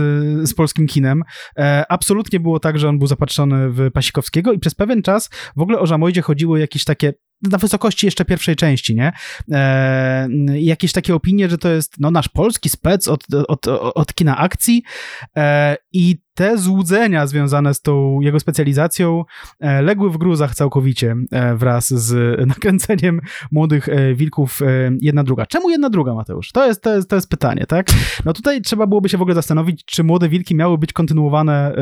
z 0.49 0.53
polskim 0.53 0.87
kinem. 0.87 1.23
E, 1.57 1.85
absolutnie 1.89 2.39
było 2.39 2.59
tak, 2.59 2.79
że 2.79 2.89
on 2.89 2.97
był 2.97 3.07
zapatrzony 3.07 3.69
w 3.69 3.91
Pasikowskiego 3.91 4.53
i 4.53 4.59
przez 4.59 4.75
pewien 4.75 5.01
czas 5.01 5.29
w 5.55 5.61
ogóle 5.61 5.79
o 5.79 5.85
Żamojdzie 5.85 6.21
chodziły 6.21 6.59
jakieś 6.59 6.83
takie 6.83 7.13
na 7.41 7.57
wysokości 7.57 8.05
jeszcze 8.07 8.25
pierwszej 8.25 8.55
części, 8.55 8.95
nie? 8.95 9.11
E, 9.51 10.27
jakieś 10.59 10.91
takie 10.91 11.15
opinie, 11.15 11.49
że 11.49 11.57
to 11.57 11.69
jest 11.69 11.93
no, 11.99 12.11
nasz 12.11 12.29
polski 12.29 12.69
spec 12.69 13.07
od, 13.07 13.23
od, 13.47 13.67
od 13.67 14.13
kina 14.13 14.37
akcji 14.37 14.83
e, 15.37 15.77
i 15.93 16.26
te 16.37 16.57
złudzenia 16.57 17.27
związane 17.27 17.73
z 17.73 17.81
tą 17.81 18.21
jego 18.21 18.39
specjalizacją 18.39 19.23
e, 19.59 19.81
legły 19.81 20.09
w 20.09 20.17
gruzach 20.17 20.55
całkowicie 20.55 21.15
e, 21.31 21.55
wraz 21.55 21.89
z 21.89 22.13
nakręceniem 22.47 23.21
młodych 23.51 23.89
e, 23.89 24.15
wilków 24.15 24.59
jedna 25.01 25.23
druga. 25.23 25.45
Czemu 25.45 25.69
jedna 25.69 25.89
druga, 25.89 26.13
Mateusz? 26.13 26.51
To 26.51 26.67
jest, 26.67 26.81
to 26.81 26.95
jest, 26.95 27.09
to 27.09 27.15
jest 27.15 27.29
pytanie, 27.29 27.65
tak? 27.67 27.87
No 28.25 28.33
tutaj 28.33 28.61
trzeba 28.61 28.87
byłoby 28.87 29.09
się 29.09 29.17
w 29.17 29.21
ogóle 29.21 29.35
zastanowić, 29.35 29.85
czy 29.85 30.03
młode 30.03 30.29
wilki 30.29 30.55
miały 30.55 30.77
być 30.77 30.93
kontynuowane 30.93 31.75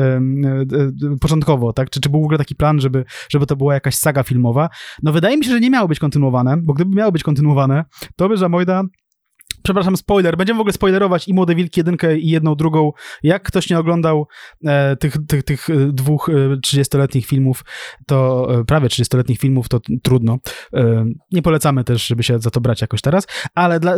początkowo, 1.20 1.72
tak? 1.72 1.90
Czy, 1.90 2.00
czy 2.00 2.08
był 2.08 2.20
w 2.20 2.24
ogóle 2.24 2.38
taki 2.38 2.54
plan, 2.54 2.80
żeby, 2.80 3.04
żeby 3.30 3.46
to 3.46 3.56
była 3.56 3.74
jakaś 3.74 3.94
saga 3.94 4.22
filmowa? 4.22 4.68
No 5.02 5.12
wydaje 5.12 5.36
mi 5.36 5.44
się, 5.44 5.50
że 5.50 5.60
nie 5.60 5.70
miało 5.70 5.88
być 5.88 5.98
kontynuowane, 5.98 6.56
bo 6.56 6.72
gdyby 6.72 6.96
miało 6.96 7.12
być 7.12 7.22
kontynuowane, 7.22 7.84
to 8.16 8.28
by 8.28 8.36
Żamojda 8.36 8.82
przepraszam, 9.66 9.96
spoiler, 9.96 10.36
będziemy 10.36 10.56
w 10.56 10.60
ogóle 10.60 10.72
spoilerować 10.72 11.28
i 11.28 11.34
Młode 11.34 11.54
Wilki 11.54 11.80
jedynkę 11.80 12.18
i 12.18 12.30
jedną 12.30 12.54
drugą. 12.54 12.92
Jak 13.22 13.42
ktoś 13.42 13.70
nie 13.70 13.78
oglądał 13.78 14.26
e, 14.64 14.96
tych, 14.96 15.16
tych, 15.28 15.42
tych 15.42 15.70
e, 15.70 15.92
dwóch 15.92 16.28
e, 16.28 16.56
30-letnich 16.56 17.26
filmów, 17.26 17.64
to 18.06 18.48
e, 18.60 18.64
prawie 18.64 18.88
30-letnich 18.88 19.38
filmów, 19.38 19.68
to 19.68 19.80
trudno. 20.02 20.38
E, 20.74 21.04
nie 21.32 21.42
polecamy 21.42 21.84
też, 21.84 22.06
żeby 22.06 22.22
się 22.22 22.38
za 22.38 22.50
to 22.50 22.60
brać 22.60 22.80
jakoś 22.80 23.00
teraz, 23.00 23.26
ale 23.54 23.80
dla, 23.80 23.96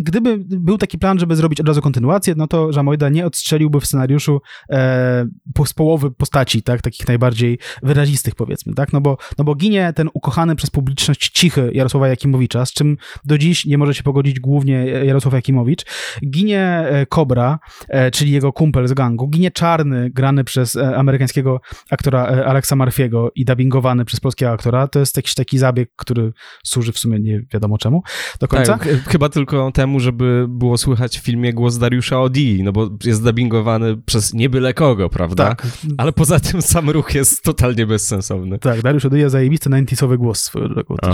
gdyby 0.00 0.38
był 0.38 0.78
taki 0.78 0.98
plan, 0.98 1.18
żeby 1.18 1.36
zrobić 1.36 1.60
od 1.60 1.68
razu 1.68 1.82
kontynuację, 1.82 2.34
no 2.36 2.46
to 2.46 2.72
Żamojda 2.72 3.08
nie 3.08 3.26
odstrzeliłby 3.26 3.80
w 3.80 3.86
scenariuszu 3.86 4.40
e, 4.70 5.26
z 5.66 5.72
połowy 5.72 6.10
postaci, 6.10 6.62
tak, 6.62 6.82
takich 6.82 7.08
najbardziej 7.08 7.58
wyrazistych 7.82 8.34
powiedzmy, 8.34 8.74
tak, 8.74 8.92
no 8.92 9.00
bo, 9.00 9.16
no 9.38 9.44
bo 9.44 9.54
ginie 9.54 9.92
ten 9.92 10.08
ukochany 10.14 10.56
przez 10.56 10.70
publiczność 10.70 11.30
cichy 11.30 11.70
Jarosława 11.74 12.08
Jakimowicza, 12.08 12.66
z 12.66 12.72
czym 12.72 12.96
do 13.24 13.38
dziś 13.38 13.66
nie 13.66 13.78
może 13.78 13.94
się 13.94 14.02
pogodzić 14.02 14.40
głównie 14.40 14.69
ginie 14.70 15.04
Jarosław 15.04 15.34
Jakimowicz, 15.34 15.84
ginie 16.30 16.62
e, 16.62 17.06
Kobra, 17.06 17.58
e, 17.88 18.10
czyli 18.10 18.32
jego 18.32 18.52
kumpel 18.52 18.88
z 18.88 18.92
gangu, 18.92 19.28
ginie 19.28 19.50
Czarny, 19.50 20.10
grany 20.10 20.44
przez 20.44 20.76
e, 20.76 20.96
amerykańskiego 20.96 21.60
aktora 21.90 22.22
Alexa 22.24 22.76
Marfiego 22.76 23.30
i 23.34 23.44
dubbingowany 23.44 24.04
przez 24.04 24.20
polskiego 24.20 24.52
aktora. 24.52 24.88
To 24.88 24.98
jest 24.98 25.16
jakiś 25.16 25.34
taki 25.34 25.58
zabieg, 25.58 25.90
który 25.96 26.32
służy 26.64 26.92
w 26.92 26.98
sumie 26.98 27.20
nie 27.20 27.42
wiadomo 27.52 27.78
czemu 27.78 28.02
do 28.40 28.48
końca. 28.48 28.78
Tak, 28.78 28.88
chyba 28.88 29.28
tylko 29.28 29.72
temu, 29.72 30.00
żeby 30.00 30.46
było 30.48 30.78
słychać 30.78 31.18
w 31.18 31.22
filmie 31.22 31.52
głos 31.52 31.78
Dariusza 31.78 32.20
Odi, 32.20 32.62
no 32.62 32.72
bo 32.72 32.88
jest 33.04 33.24
dubbingowany 33.24 33.96
przez 33.96 34.34
nie 34.34 34.50
byle 34.50 34.74
kogo, 34.74 35.08
prawda? 35.08 35.48
Tak. 35.48 35.66
Ale 35.98 36.12
poza 36.12 36.40
tym 36.40 36.62
sam 36.62 36.90
ruch 36.90 37.14
jest 37.14 37.42
totalnie 37.42 37.86
bezsensowny. 37.86 38.58
Tak, 38.58 38.82
Dariusz 38.82 39.04
Odi 39.04 39.18
jest 39.18 39.32
zajebisty 39.32 39.70
90 39.70 40.16
głos 40.16 40.42
swoją 40.42 40.68
drogą. 40.68 40.96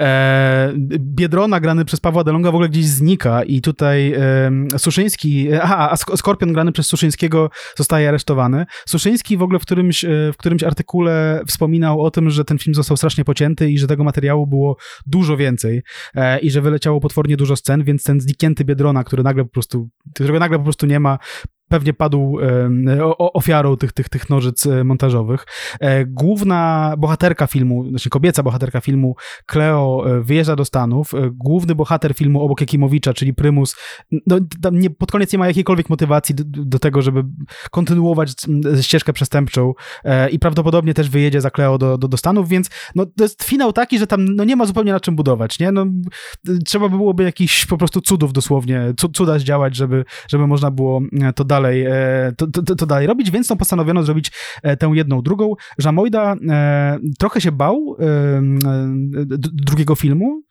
E, 0.00 0.72
Biedrona 0.98 1.60
grany 1.60 1.84
przez 1.84 2.00
Pawła 2.00 2.24
Delonga 2.42 2.52
w 2.52 2.54
ogóle 2.54 2.68
gdzieś 2.68 2.86
znika 2.86 3.42
i 3.42 3.60
tutaj 3.60 4.12
e, 4.12 4.78
Suszyński, 4.78 5.52
aha, 5.62 5.90
a 5.90 5.96
Skorpion 5.96 6.52
grany 6.52 6.72
przez 6.72 6.86
Suszyńskiego 6.86 7.50
zostaje 7.76 8.08
aresztowany. 8.08 8.66
Suszyński 8.86 9.36
w 9.36 9.42
ogóle 9.42 9.58
w 9.58 9.62
którymś, 9.62 10.04
e, 10.04 10.08
w 10.32 10.36
którymś 10.36 10.62
artykule 10.62 11.42
wspominał 11.46 12.00
o 12.00 12.10
tym, 12.10 12.30
że 12.30 12.44
ten 12.44 12.58
film 12.58 12.74
został 12.74 12.96
strasznie 12.96 13.24
pocięty 13.24 13.70
i 13.70 13.78
że 13.78 13.86
tego 13.86 14.04
materiału 14.04 14.46
było 14.46 14.76
dużo 15.06 15.36
więcej 15.36 15.82
e, 16.14 16.38
i 16.38 16.50
że 16.50 16.60
wyleciało 16.60 17.00
potwornie 17.00 17.36
dużo 17.36 17.56
scen, 17.56 17.84
więc 17.84 18.02
ten 18.02 18.20
zniknięty 18.20 18.64
Biedrona, 18.64 19.04
który 19.04 19.22
nagle 19.22 19.44
po 19.44 19.50
prostu, 19.50 19.88
którego 20.14 20.38
nagle 20.38 20.58
po 20.58 20.64
prostu 20.64 20.86
nie 20.86 21.00
ma, 21.00 21.18
pewnie 21.72 21.92
padł 21.92 22.38
ofiarą 23.18 23.76
tych, 23.76 23.92
tych, 23.92 24.08
tych 24.08 24.30
nożyc 24.30 24.66
e, 24.66 24.84
montażowych. 24.84 25.46
E, 25.80 26.06
główna 26.06 26.94
bohaterka 26.98 27.46
filmu, 27.46 27.88
znaczy 27.88 28.10
kobieca 28.10 28.42
bohaterka 28.42 28.80
filmu, 28.80 29.16
Cleo, 29.46 30.04
e, 30.06 30.20
wyjeżdża 30.20 30.56
do 30.56 30.64
Stanów. 30.64 31.12
Główny 31.32 31.74
bohater 31.74 32.14
filmu 32.14 32.42
obok 32.42 32.60
Jakimowicza, 32.60 33.14
czyli 33.14 33.34
Prymus, 33.34 33.76
no, 34.26 34.36
nie, 34.72 34.90
pod 34.90 35.12
koniec 35.12 35.32
nie 35.32 35.38
ma 35.38 35.46
jakiejkolwiek 35.46 35.90
motywacji 35.90 36.34
do, 36.34 36.44
do, 36.44 36.78
tego, 36.78 37.02
żeby 37.02 37.24
kontynuować 37.70 38.34
ścieżkę 38.80 39.12
przestępczą 39.12 39.72
i 40.30 40.38
prawdopodobnie 40.38 40.94
też 40.94 41.10
wyjedzie 41.10 41.40
za 41.40 41.50
Cleo 41.50 41.78
do, 41.78 41.98
do, 41.98 42.08
do 42.08 42.16
Stanów, 42.16 42.48
więc 42.48 42.70
no, 42.94 43.06
to 43.06 43.24
jest 43.24 43.44
finał 43.44 43.72
taki, 43.72 43.98
że 43.98 44.06
tam 44.06 44.24
no, 44.24 44.44
nie 44.44 44.56
ma 44.56 44.66
zupełnie 44.66 44.92
na 44.92 45.00
czym 45.00 45.16
budować, 45.16 45.58
nie? 45.58 45.72
No, 45.72 45.86
trzeba 46.64 46.88
by 46.88 46.96
byłoby 46.96 47.22
jakichś 47.22 47.66
po 47.66 47.78
prostu 47.78 48.00
cudów 48.00 48.32
dosłownie, 48.32 48.94
cuda 49.14 49.38
zdziałać, 49.38 49.76
żeby, 49.76 50.04
żeby 50.28 50.46
można 50.46 50.70
było 50.70 51.00
to 51.34 51.44
dalej 51.44 51.61
dalej, 51.62 51.84
e, 51.86 52.32
to, 52.36 52.46
to, 52.46 52.76
to, 52.76 52.86
dalej 52.86 53.06
robić, 53.06 53.30
więc 53.30 53.50
no 53.50 53.56
postanowiono 53.56 54.02
zrobić 54.02 54.32
e, 54.62 54.76
tę 54.76 54.90
jedną, 54.94 55.22
drugą. 55.22 55.54
Żamojda 55.78 56.34
e, 56.50 56.98
trochę 57.18 57.40
się 57.40 57.52
bał 57.52 57.96
drugiego 59.52 59.94
filmu, 59.94 60.42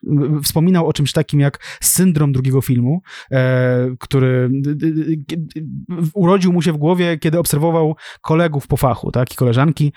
wspominał 0.44 0.88
o 0.88 0.94
czymś 0.94 1.12
takim 1.12 1.39
jak 1.39 1.77
syndrom 1.82 2.32
drugiego 2.32 2.62
filmu, 2.62 3.01
który 4.00 4.50
urodził 6.13 6.53
mu 6.53 6.62
się 6.62 6.74
w 6.74 6.77
głowie, 6.77 7.18
kiedy 7.18 7.39
obserwował 7.39 7.96
kolegów 8.22 8.68
po 8.68 8.77
fachu, 8.77 9.12
tak, 9.12 9.34
i 9.34 9.36
koleżanki, 9.36 9.94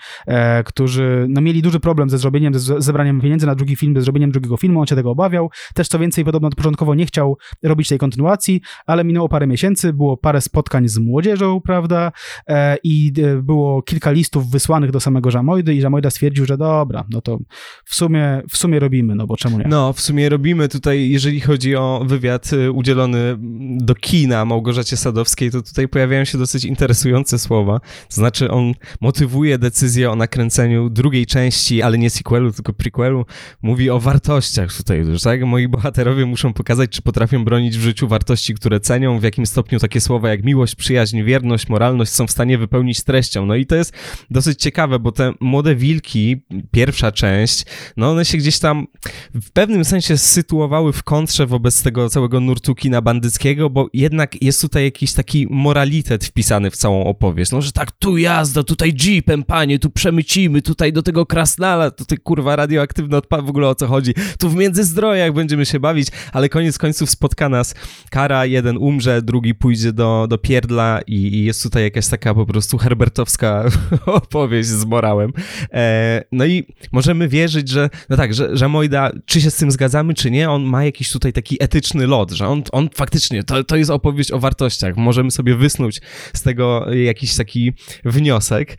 którzy 0.65 1.25
no, 1.29 1.41
mieli 1.41 1.61
duży 1.61 1.79
problem 1.79 2.09
ze 2.09 2.17
zrobieniem, 2.17 2.53
ze 2.53 2.81
zebraniem 2.81 3.21
pieniędzy 3.21 3.45
na 3.45 3.55
drugi 3.55 3.75
film, 3.75 3.95
ze 3.95 4.01
zrobieniem 4.01 4.31
drugiego 4.31 4.57
filmu, 4.57 4.79
on 4.79 4.87
się 4.87 4.95
tego 4.95 5.11
obawiał. 5.11 5.49
Też 5.73 5.87
co 5.87 5.99
więcej, 5.99 6.25
podobno 6.25 6.49
początkowo 6.49 6.95
nie 6.95 7.05
chciał 7.05 7.37
robić 7.63 7.89
tej 7.89 7.97
kontynuacji, 7.97 8.61
ale 8.85 9.03
minęło 9.03 9.29
parę 9.29 9.47
miesięcy, 9.47 9.93
było 9.93 10.17
parę 10.17 10.41
spotkań 10.41 10.87
z 10.87 10.97
młodzieżą, 11.05 11.61
prawda? 11.61 12.11
E, 12.47 12.77
I 12.83 13.13
e, 13.23 13.41
było 13.41 13.81
kilka 13.81 14.11
listów 14.11 14.51
wysłanych 14.51 14.91
do 14.91 14.99
samego 14.99 15.31
Żamojdy 15.31 15.75
i 15.75 15.81
Żamojda 15.81 16.09
stwierdził, 16.09 16.45
że 16.45 16.57
dobra, 16.57 17.03
no 17.09 17.21
to 17.21 17.39
w 17.85 17.95
sumie, 17.95 18.41
w 18.49 18.57
sumie 18.57 18.79
robimy, 18.79 19.15
no 19.15 19.27
bo 19.27 19.37
czemu 19.37 19.59
nie? 19.59 19.65
No, 19.67 19.93
w 19.93 20.01
sumie 20.01 20.29
robimy 20.29 20.69
tutaj, 20.69 21.09
jeżeli 21.09 21.39
chodzi 21.39 21.75
o 21.75 22.03
wywiad 22.05 22.53
y, 22.53 22.71
udzielony 22.71 23.37
do 23.77 23.95
kina 23.95 24.45
Małgorzacie 24.45 24.97
Sadowskiej, 24.97 25.51
to 25.51 25.61
tutaj 25.61 25.87
pojawiają 25.87 26.25
się 26.25 26.37
dosyć 26.37 26.65
interesujące 26.65 27.39
słowa. 27.39 27.79
To 27.79 28.15
znaczy 28.15 28.51
on 28.51 28.73
motywuje 29.01 29.57
decyzję 29.57 30.11
o 30.11 30.15
nakręceniu 30.15 30.89
drugiej 30.89 31.25
części, 31.25 31.81
ale 31.81 31.97
nie 31.97 32.09
sequelu, 32.09 32.51
tylko 32.51 32.73
prequelu. 32.73 33.25
Mówi 33.61 33.89
o 33.89 33.99
wartościach 33.99 34.73
tutaj, 34.77 35.05
że 35.13 35.19
tak? 35.19 35.45
Moi 35.45 35.67
bohaterowie 35.67 36.25
muszą 36.25 36.53
pokazać, 36.53 36.89
czy 36.89 37.01
potrafią 37.01 37.45
bronić 37.45 37.77
w 37.77 37.81
życiu 37.81 38.07
wartości, 38.07 38.53
które 38.53 38.79
cenią, 38.79 39.19
w 39.19 39.23
jakim 39.23 39.45
stopniu 39.45 39.79
takie 39.79 40.01
słowa 40.01 40.29
jak 40.29 40.43
miłość, 40.43 40.75
przyjaźń, 40.85 41.23
wierność, 41.23 41.69
moralność 41.69 42.11
są 42.11 42.27
w 42.27 42.31
stanie 42.31 42.57
wypełnić 42.57 43.03
treścią. 43.03 43.45
No 43.45 43.55
i 43.55 43.65
to 43.65 43.75
jest 43.75 43.93
dosyć 44.31 44.61
ciekawe, 44.61 44.99
bo 44.99 45.11
te 45.11 45.33
młode 45.39 45.75
wilki, 45.75 46.45
pierwsza 46.71 47.11
część, 47.11 47.65
no 47.97 48.11
one 48.11 48.25
się 48.25 48.37
gdzieś 48.37 48.59
tam 48.59 48.87
w 49.33 49.51
pewnym 49.51 49.85
sensie 49.85 50.17
sytuowały 50.17 50.93
w 50.93 51.03
kontrze 51.03 51.45
wobec 51.45 51.83
tego 51.83 52.09
całego 52.09 52.39
nurtu 52.39 52.75
kina 52.75 53.01
bandyckiego, 53.01 53.69
bo 53.69 53.89
jednak 53.93 54.43
jest 54.43 54.61
tutaj 54.61 54.83
jakiś 54.83 55.13
taki 55.13 55.47
moralitet 55.49 56.25
wpisany 56.25 56.71
w 56.71 56.77
całą 56.77 57.03
opowieść. 57.03 57.51
No, 57.51 57.61
że 57.61 57.71
tak, 57.71 57.91
tu 57.91 58.17
jazda, 58.17 58.63
tutaj 58.63 58.93
jeepem, 59.05 59.43
panie, 59.43 59.79
tu 59.79 59.89
przemycimy, 59.89 60.61
tutaj 60.61 60.93
do 60.93 61.03
tego 61.03 61.25
krasnala, 61.25 61.91
to 61.91 62.05
kurwa 62.23 62.55
radioaktywny 62.55 63.17
odpad, 63.17 63.45
w 63.45 63.49
ogóle 63.49 63.67
o 63.67 63.75
co 63.75 63.87
chodzi. 63.87 64.13
Tu 64.39 64.49
w 64.49 64.55
Międzyzdrojach 64.55 65.33
będziemy 65.33 65.65
się 65.65 65.79
bawić, 65.79 66.07
ale 66.31 66.49
koniec 66.49 66.77
końców 66.77 67.09
spotka 67.09 67.49
nas 67.49 67.75
kara, 68.09 68.45
jeden 68.45 68.77
umrze, 68.77 69.21
drugi 69.21 69.55
pójdzie 69.55 69.93
do, 69.93 70.27
do 70.29 70.37
pierdla 70.37 70.74
i, 71.07 71.15
i 71.15 71.43
jest 71.43 71.63
tutaj 71.63 71.83
jakaś 71.83 72.07
taka 72.07 72.33
po 72.33 72.45
prostu 72.45 72.77
herbertowska 72.77 73.65
opowieść 74.05 74.69
z 74.69 74.85
morałem. 74.85 75.33
E, 75.73 76.23
no 76.31 76.45
i 76.45 76.63
możemy 76.91 77.27
wierzyć, 77.27 77.69
że, 77.69 77.89
no 78.09 78.17
tak, 78.17 78.33
że, 78.33 78.57
że 78.57 78.67
Mojda, 78.67 79.11
czy 79.25 79.41
się 79.41 79.51
z 79.51 79.55
tym 79.55 79.71
zgadzamy, 79.71 80.13
czy 80.13 80.31
nie, 80.31 80.49
on 80.49 80.63
ma 80.63 80.85
jakiś 80.85 81.11
tutaj 81.11 81.33
taki 81.33 81.63
etyczny 81.63 82.07
lot, 82.07 82.31
że 82.31 82.47
on, 82.47 82.63
on 82.71 82.89
faktycznie, 82.95 83.43
to, 83.43 83.63
to 83.63 83.75
jest 83.75 83.91
opowieść 83.91 84.31
o 84.31 84.39
wartościach. 84.39 84.97
Możemy 84.97 85.31
sobie 85.31 85.55
wysnuć 85.55 86.01
z 86.33 86.41
tego 86.41 86.93
jakiś 86.93 87.35
taki 87.35 87.73
wniosek, 88.05 88.77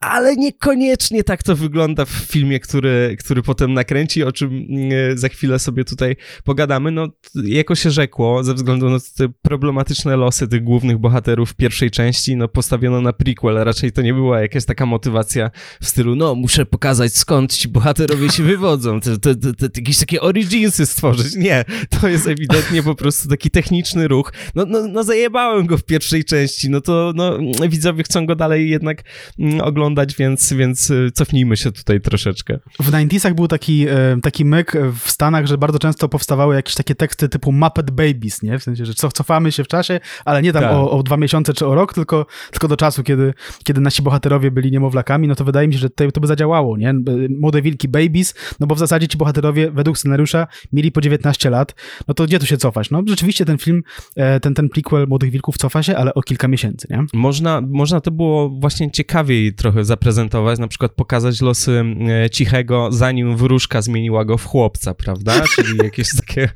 ale 0.00 0.36
niekoniecznie 0.36 1.24
tak 1.24 1.42
to 1.42 1.56
wygląda 1.56 2.04
w 2.04 2.08
filmie, 2.08 2.60
który, 2.60 3.16
który 3.18 3.42
potem 3.42 3.74
nakręci, 3.74 4.24
o 4.24 4.32
czym 4.32 4.66
mm, 4.70 5.18
za 5.18 5.28
chwilę 5.28 5.58
sobie 5.58 5.84
tutaj 5.84 6.16
pogadamy. 6.44 6.90
No, 6.90 7.08
jako 7.44 7.74
się 7.74 7.90
rzekło, 7.90 8.44
ze 8.44 8.54
względu 8.54 8.90
na 8.90 8.98
te 9.16 9.28
problematyczne 9.42 10.16
losy 10.16 10.48
tych 10.48 10.64
głównych 10.64 10.98
bohaterów 10.98 11.50
w 11.50 11.54
pierwszej 11.54 11.90
części, 11.90 12.36
no 12.36 12.48
postawiono 12.48 13.00
na 13.00 13.12
prequel, 13.12 13.64
raczej 13.64 13.92
to 13.92 14.02
nie 14.02 14.14
była 14.14 14.40
jakaś 14.40 14.64
taka 14.64 14.86
motywacja 14.86 15.50
w 15.80 15.86
stylu, 15.86 16.16
no 16.16 16.34
muszę 16.34 16.66
pokazać 16.66 17.16
skąd 17.16 17.54
ci 17.54 17.68
bohaterowie 17.68 18.30
się 18.30 18.42
wywodzą, 18.42 19.00
te, 19.00 19.18
te, 19.18 19.34
te, 19.34 19.52
te 19.54 19.80
jakieś 19.80 19.98
takie 19.98 20.20
originsy 20.20 20.86
stworzyć. 20.86 21.36
Nie, 21.36 21.64
to 22.00 22.08
jest 22.08 22.26
ewidentnie 22.28 22.82
po 22.82 22.94
prostu 22.94 23.28
taki 23.28 23.50
techniczny 23.50 24.08
ruch. 24.08 24.32
No, 24.54 24.64
no, 24.68 24.88
no 24.88 25.04
zajebałem 25.04 25.66
go 25.66 25.78
w 25.78 25.84
pierwszej 25.84 26.24
części, 26.24 26.70
no 26.70 26.80
to 26.80 27.12
no, 27.14 27.38
widzowie 27.68 28.02
chcą 28.02 28.26
go 28.26 28.36
dalej 28.36 28.70
jednak 28.70 29.02
mm, 29.38 29.60
oglądać 29.60 29.89
oglądać, 29.90 30.16
więc, 30.16 30.52
więc 30.52 30.90
y, 30.90 31.10
cofnijmy 31.14 31.56
się 31.56 31.72
tutaj 31.72 32.00
troszeczkę. 32.00 32.58
W 32.80 32.90
90 32.90 33.36
był 33.36 33.48
taki, 33.48 33.88
e, 33.88 34.16
taki 34.22 34.44
myk 34.44 34.72
w 35.00 35.10
Stanach, 35.10 35.46
że 35.46 35.58
bardzo 35.58 35.78
często 35.78 36.08
powstawały 36.08 36.54
jakieś 36.54 36.74
takie 36.74 36.94
teksty 36.94 37.28
typu 37.28 37.52
Muppet 37.52 37.90
Babies, 37.90 38.42
nie? 38.42 38.58
W 38.58 38.62
sensie, 38.62 38.86
że 38.86 38.94
cofamy 38.94 39.52
się 39.52 39.64
w 39.64 39.68
czasie, 39.68 40.00
ale 40.24 40.42
nie 40.42 40.52
tam 40.52 40.62
tak. 40.62 40.72
o, 40.72 40.90
o, 40.90 41.02
dwa 41.02 41.16
miesiące 41.16 41.54
czy 41.54 41.66
o 41.66 41.74
rok, 41.74 41.94
tylko, 41.94 42.26
tylko 42.50 42.68
do 42.68 42.76
czasu, 42.76 43.02
kiedy, 43.02 43.34
kiedy 43.64 43.80
nasi 43.80 44.02
bohaterowie 44.02 44.50
byli 44.50 44.70
niemowlakami, 44.70 45.28
no 45.28 45.34
to 45.34 45.44
wydaje 45.44 45.68
mi 45.68 45.74
się, 45.74 45.80
że 45.80 45.90
to, 45.90 46.12
to 46.12 46.20
by 46.20 46.26
zadziałało, 46.26 46.76
nie? 46.76 46.94
Młode 47.40 47.62
wilki 47.62 47.88
Babies, 47.88 48.34
no 48.60 48.66
bo 48.66 48.74
w 48.74 48.78
zasadzie 48.78 49.08
ci 49.08 49.18
bohaterowie 49.18 49.70
według 49.70 49.98
scenariusza 49.98 50.46
mieli 50.72 50.92
po 50.92 51.00
19 51.00 51.50
lat, 51.50 51.74
no 52.08 52.14
to 52.14 52.24
gdzie 52.24 52.38
tu 52.38 52.46
się 52.46 52.56
cofać? 52.56 52.90
No 52.90 53.02
rzeczywiście 53.06 53.44
ten 53.44 53.58
film, 53.58 53.82
e, 54.16 54.40
ten, 54.40 54.54
ten 54.54 54.68
prequel 54.68 55.06
Młodych 55.08 55.30
Wilków 55.30 55.58
cofa 55.58 55.82
się, 55.82 55.96
ale 55.96 56.14
o 56.14 56.22
kilka 56.22 56.48
miesięcy, 56.48 56.86
nie? 56.90 57.04
Można, 57.12 57.60
można 57.60 58.00
to 58.00 58.10
było 58.10 58.48
właśnie 58.48 58.90
ciekawiej 58.90 59.54
trochę 59.54 59.79
zaprezentować, 59.84 60.58
na 60.58 60.68
przykład 60.68 60.92
pokazać 60.92 61.40
losy 61.40 61.84
e, 62.24 62.30
Cichego, 62.30 62.88
zanim 62.92 63.36
wróżka 63.36 63.82
zmieniła 63.82 64.24
go 64.24 64.38
w 64.38 64.44
chłopca, 64.44 64.94
prawda? 64.94 65.42
Czyli 65.54 65.78
jakieś 65.84 66.08
takie 66.16 66.48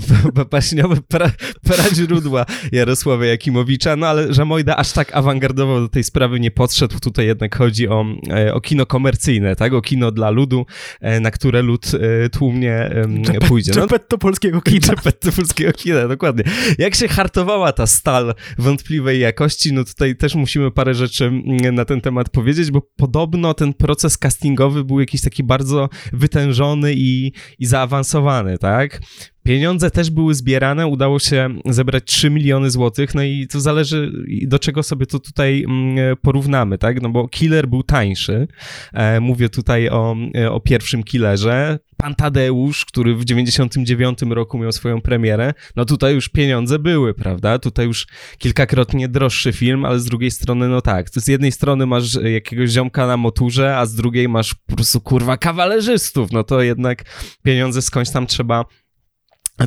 baśniowe 0.50 0.96
pra, 1.08 1.30
praźródła 1.62 2.46
Jarosława 2.72 3.26
Jakimowicza, 3.26 3.96
no 3.96 4.06
ale 4.06 4.34
że 4.34 4.44
Mojda 4.44 4.76
aż 4.76 4.92
tak 4.92 5.16
awangardowo 5.16 5.80
do 5.80 5.88
tej 5.88 6.04
sprawy 6.04 6.40
nie 6.40 6.50
podszedł. 6.50 6.98
Tutaj 7.00 7.26
jednak 7.26 7.56
chodzi 7.56 7.88
o, 7.88 8.04
e, 8.30 8.54
o 8.54 8.60
kino 8.60 8.86
komercyjne, 8.86 9.56
tak? 9.56 9.72
O 9.72 9.82
kino 9.82 10.10
dla 10.10 10.30
ludu, 10.30 10.66
e, 11.00 11.20
na 11.20 11.30
które 11.30 11.62
lud 11.62 11.92
tłumnie 12.32 12.90
Czepet, 13.24 13.48
pójdzie. 13.48 13.72
No, 13.76 13.82
Czepetto 13.82 14.18
polskiego 14.18 14.60
kina. 14.60 14.86
Czepetto 14.96 15.32
polskiego 15.32 15.72
kina, 15.72 16.08
dokładnie. 16.08 16.44
Jak 16.78 16.94
się 16.94 17.08
hartowała 17.08 17.72
ta 17.72 17.86
stal 17.86 18.34
wątpliwej 18.58 19.20
jakości, 19.20 19.72
no 19.72 19.84
tutaj 19.84 20.16
też 20.16 20.34
musimy 20.34 20.70
parę 20.70 20.94
rzeczy 20.94 21.32
na 21.72 21.84
ten 21.84 22.00
temat 22.00 22.28
powiedzieć, 22.28 22.70
bo 22.72 22.82
podobno 22.96 23.54
ten 23.54 23.74
proces 23.74 24.18
castingowy 24.18 24.84
był 24.84 25.00
jakiś 25.00 25.22
taki 25.22 25.44
bardzo 25.44 25.88
wytężony 26.12 26.92
i, 26.96 27.32
i 27.58 27.66
zaawansowany, 27.66 28.58
tak? 28.58 29.00
Pieniądze 29.42 29.90
też 29.90 30.10
były 30.10 30.34
zbierane, 30.34 30.86
udało 30.86 31.18
się 31.18 31.48
zebrać 31.66 32.04
3 32.04 32.30
miliony 32.30 32.70
złotych, 32.70 33.14
no 33.14 33.22
i 33.22 33.46
to 33.46 33.60
zależy 33.60 34.12
do 34.42 34.58
czego 34.58 34.82
sobie 34.82 35.06
to 35.06 35.18
tutaj 35.18 35.64
mm, 35.64 36.16
porównamy, 36.16 36.78
tak? 36.78 37.02
No 37.02 37.08
bo 37.08 37.28
Killer 37.28 37.68
był 37.68 37.82
tańszy, 37.82 38.48
e, 38.92 39.20
mówię 39.20 39.48
tutaj 39.48 39.88
o, 39.88 40.16
e, 40.36 40.50
o 40.50 40.60
pierwszym 40.60 41.02
Killerze, 41.02 41.78
Pan 41.96 42.14
Tadeusz, 42.14 42.84
który 42.84 43.14
w 43.14 43.24
99 43.24 44.18
roku 44.22 44.58
miał 44.58 44.72
swoją 44.72 45.00
premierę, 45.00 45.54
no 45.76 45.84
tutaj 45.84 46.14
już 46.14 46.28
pieniądze 46.28 46.78
były, 46.78 47.14
prawda? 47.14 47.58
Tutaj 47.58 47.86
już 47.86 48.06
kilkakrotnie 48.38 49.08
droższy 49.08 49.52
film, 49.52 49.84
ale 49.84 50.00
z 50.00 50.04
drugiej 50.04 50.30
strony, 50.30 50.68
no 50.68 50.80
tak, 50.80 51.10
z 51.10 51.28
jednej 51.28 51.52
strony 51.52 51.86
masz 51.86 52.14
jakiegoś 52.14 52.70
ziomka 52.70 53.06
na 53.06 53.16
moturze, 53.16 53.76
a 53.76 53.86
z 53.86 53.94
drugiej 53.94 54.28
masz 54.28 54.54
po 54.54 54.74
prostu, 54.74 55.00
kurwa, 55.00 55.36
kawalerzystów, 55.36 56.32
no 56.32 56.44
to 56.44 56.62
jednak 56.62 57.04
pieniądze 57.42 57.82
skądś 57.82 58.10
tam 58.10 58.26
trzeba 58.26 58.64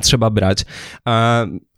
trzeba 0.01 0.29
brać. 0.29 0.65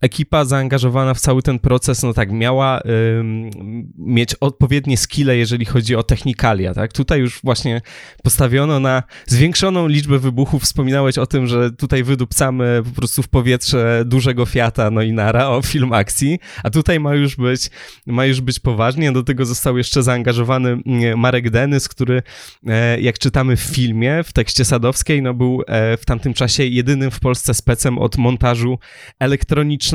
Ekipa 0.00 0.44
zaangażowana 0.44 1.14
w 1.14 1.20
cały 1.20 1.42
ten 1.42 1.58
proces, 1.58 2.02
no 2.02 2.14
tak, 2.14 2.32
miała 2.32 2.80
ym, 3.18 3.50
mieć 3.98 4.34
odpowiednie 4.34 4.96
skille, 4.96 5.36
jeżeli 5.36 5.64
chodzi 5.64 5.96
o 5.96 6.02
technikalia, 6.02 6.74
tak? 6.74 6.92
Tutaj 6.92 7.20
już 7.20 7.40
właśnie 7.44 7.80
postawiono 8.22 8.80
na 8.80 9.02
zwiększoną 9.26 9.88
liczbę 9.88 10.18
wybuchów. 10.18 10.62
Wspominałeś 10.62 11.18
o 11.18 11.26
tym, 11.26 11.46
że 11.46 11.72
tutaj 11.72 12.04
wydupcamy 12.04 12.82
po 12.84 12.90
prostu 12.90 13.22
w 13.22 13.28
powietrze 13.28 14.02
dużego 14.06 14.46
Fiata, 14.46 14.90
no 14.90 15.02
i 15.02 15.12
nara, 15.12 15.48
o 15.48 15.62
film 15.62 15.92
akcji, 15.92 16.38
a 16.64 16.70
tutaj 16.70 17.00
ma 17.00 17.14
już 17.14 17.36
być, 17.36 17.70
ma 18.06 18.26
już 18.26 18.40
być 18.40 18.60
poważnie. 18.60 19.12
Do 19.12 19.22
tego 19.22 19.46
został 19.46 19.78
jeszcze 19.78 20.02
zaangażowany 20.02 20.68
mm, 20.86 21.18
Marek 21.18 21.50
Denys, 21.50 21.88
który, 21.88 22.22
e, 22.66 23.00
jak 23.00 23.18
czytamy 23.18 23.56
w 23.56 23.60
filmie, 23.60 24.22
w 24.24 24.32
tekście 24.32 24.64
Sadowskiej, 24.64 25.22
no 25.22 25.34
był 25.34 25.62
e, 25.66 25.96
w 25.96 26.04
tamtym 26.04 26.34
czasie 26.34 26.64
jedynym 26.64 27.10
w 27.10 27.20
Polsce 27.20 27.54
specem 27.54 27.98
od 27.98 28.16
montażu 28.16 28.78
elektronicznego. 29.18 29.87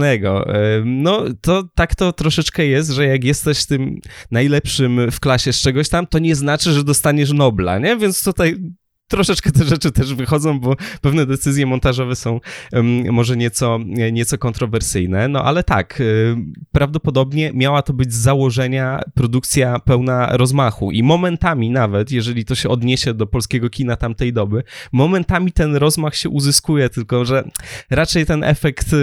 No, 0.85 1.23
to 1.41 1.63
tak 1.75 1.95
to 1.95 2.13
troszeczkę 2.13 2.65
jest, 2.65 2.89
że 2.89 3.05
jak 3.07 3.23
jesteś 3.23 3.65
tym 3.65 3.99
najlepszym 4.31 5.11
w 5.11 5.19
klasie 5.19 5.53
z 5.53 5.61
czegoś 5.61 5.89
tam, 5.89 6.07
to 6.07 6.19
nie 6.19 6.35
znaczy, 6.35 6.71
że 6.71 6.83
dostaniesz 6.83 7.31
Nobla, 7.31 7.79
nie? 7.79 7.97
Więc 7.97 8.23
tutaj 8.23 8.55
troszeczkę 9.13 9.51
te 9.51 9.63
rzeczy 9.63 9.91
też 9.91 10.13
wychodzą, 10.13 10.59
bo 10.59 10.75
pewne 11.01 11.25
decyzje 11.25 11.65
montażowe 11.65 12.15
są 12.15 12.39
może 13.11 13.37
nieco, 13.37 13.79
nieco 14.11 14.37
kontrowersyjne, 14.37 15.27
no 15.27 15.43
ale 15.43 15.63
tak, 15.63 16.01
y, 16.01 16.35
prawdopodobnie 16.71 17.51
miała 17.53 17.81
to 17.81 17.93
być 17.93 18.13
z 18.13 18.17
założenia 18.17 19.01
produkcja 19.13 19.79
pełna 19.79 20.37
rozmachu 20.37 20.91
i 20.91 21.03
momentami 21.03 21.69
nawet, 21.69 22.11
jeżeli 22.11 22.45
to 22.45 22.55
się 22.55 22.69
odniesie 22.69 23.13
do 23.13 23.27
polskiego 23.27 23.69
kina 23.69 23.95
tamtej 23.95 24.33
doby, 24.33 24.63
momentami 24.91 25.51
ten 25.51 25.75
rozmach 25.75 26.15
się 26.15 26.29
uzyskuje, 26.29 26.89
tylko 26.89 27.25
że 27.25 27.49
raczej 27.89 28.25
ten 28.25 28.43
efekt, 28.43 28.95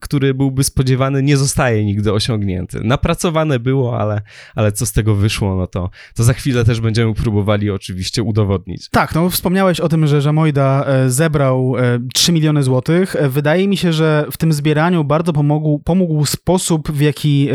który 0.00 0.34
byłby 0.34 0.64
spodziewany, 0.64 1.22
nie 1.22 1.36
zostaje 1.36 1.84
nigdy 1.84 2.12
osiągnięty. 2.12 2.80
Napracowane 2.84 3.58
było, 3.58 4.00
ale, 4.00 4.22
ale 4.54 4.72
co 4.72 4.86
z 4.86 4.92
tego 4.92 5.14
wyszło, 5.14 5.56
no 5.56 5.66
to, 5.66 5.90
to 6.14 6.24
za 6.24 6.32
chwilę 6.32 6.64
też 6.64 6.80
będziemy 6.80 7.14
próbowali 7.14 7.70
oczywiście 7.70 8.22
udowodnić. 8.22 8.88
Tak, 8.88 9.14
no 9.14 9.27
wspomniałeś 9.30 9.80
o 9.80 9.88
tym, 9.88 10.06
że 10.06 10.20
Żamojda 10.20 10.84
e, 10.86 11.10
zebrał 11.10 11.74
3 12.14 12.32
e, 12.32 12.34
miliony 12.34 12.62
złotych. 12.62 13.16
E, 13.16 13.28
wydaje 13.28 13.68
mi 13.68 13.76
się, 13.76 13.92
że 13.92 14.26
w 14.30 14.36
tym 14.36 14.52
zbieraniu 14.52 15.04
bardzo 15.04 15.32
pomógł, 15.32 15.78
pomógł 15.78 16.26
sposób, 16.26 16.90
w 16.90 17.00
jaki 17.00 17.48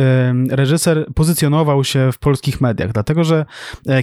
reżyser 0.49 1.05
pozycjonował 1.15 1.83
się 1.83 2.11
w 2.11 2.17
polskich 2.17 2.61
mediach. 2.61 2.91
Dlatego, 2.91 3.23
że 3.23 3.45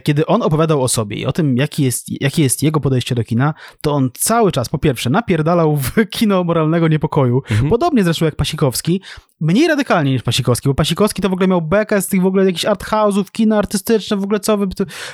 kiedy 0.02 0.26
on 0.26 0.42
opowiadał 0.42 0.82
o 0.82 0.88
sobie 0.88 1.16
i 1.16 1.26
o 1.26 1.32
tym, 1.32 1.56
jaki 1.56 1.84
jest, 1.84 2.22
jakie 2.22 2.42
jest 2.42 2.62
jego 2.62 2.80
podejście 2.80 3.14
do 3.14 3.24
kina, 3.24 3.54
to 3.80 3.92
on 3.92 4.10
cały 4.14 4.52
czas, 4.52 4.68
po 4.68 4.78
pierwsze, 4.78 5.10
napierdalał 5.10 5.76
w 5.76 5.92
kino 6.10 6.44
moralnego 6.44 6.88
niepokoju. 6.88 7.42
Mhm. 7.50 7.70
Podobnie 7.70 8.04
zresztą 8.04 8.24
jak 8.24 8.36
Pasikowski, 8.36 9.00
mniej 9.40 9.68
radykalnie 9.68 10.12
niż 10.12 10.22
Pasikowski, 10.22 10.68
bo 10.68 10.74
Pasikowski 10.74 11.22
to 11.22 11.28
w 11.28 11.32
ogóle 11.32 11.48
miał 11.48 11.62
bekę 11.62 12.02
z 12.02 12.08
tych 12.08 12.22
w 12.22 12.26
ogóle 12.26 12.44
jakichś 12.44 12.64
art 12.64 12.84
house'ów, 12.84 13.24
kina 13.32 13.58
artystyczne, 13.58 14.16
w 14.16 14.24
ogóle 14.24 14.40
co 14.40 14.56
wy 14.56 14.66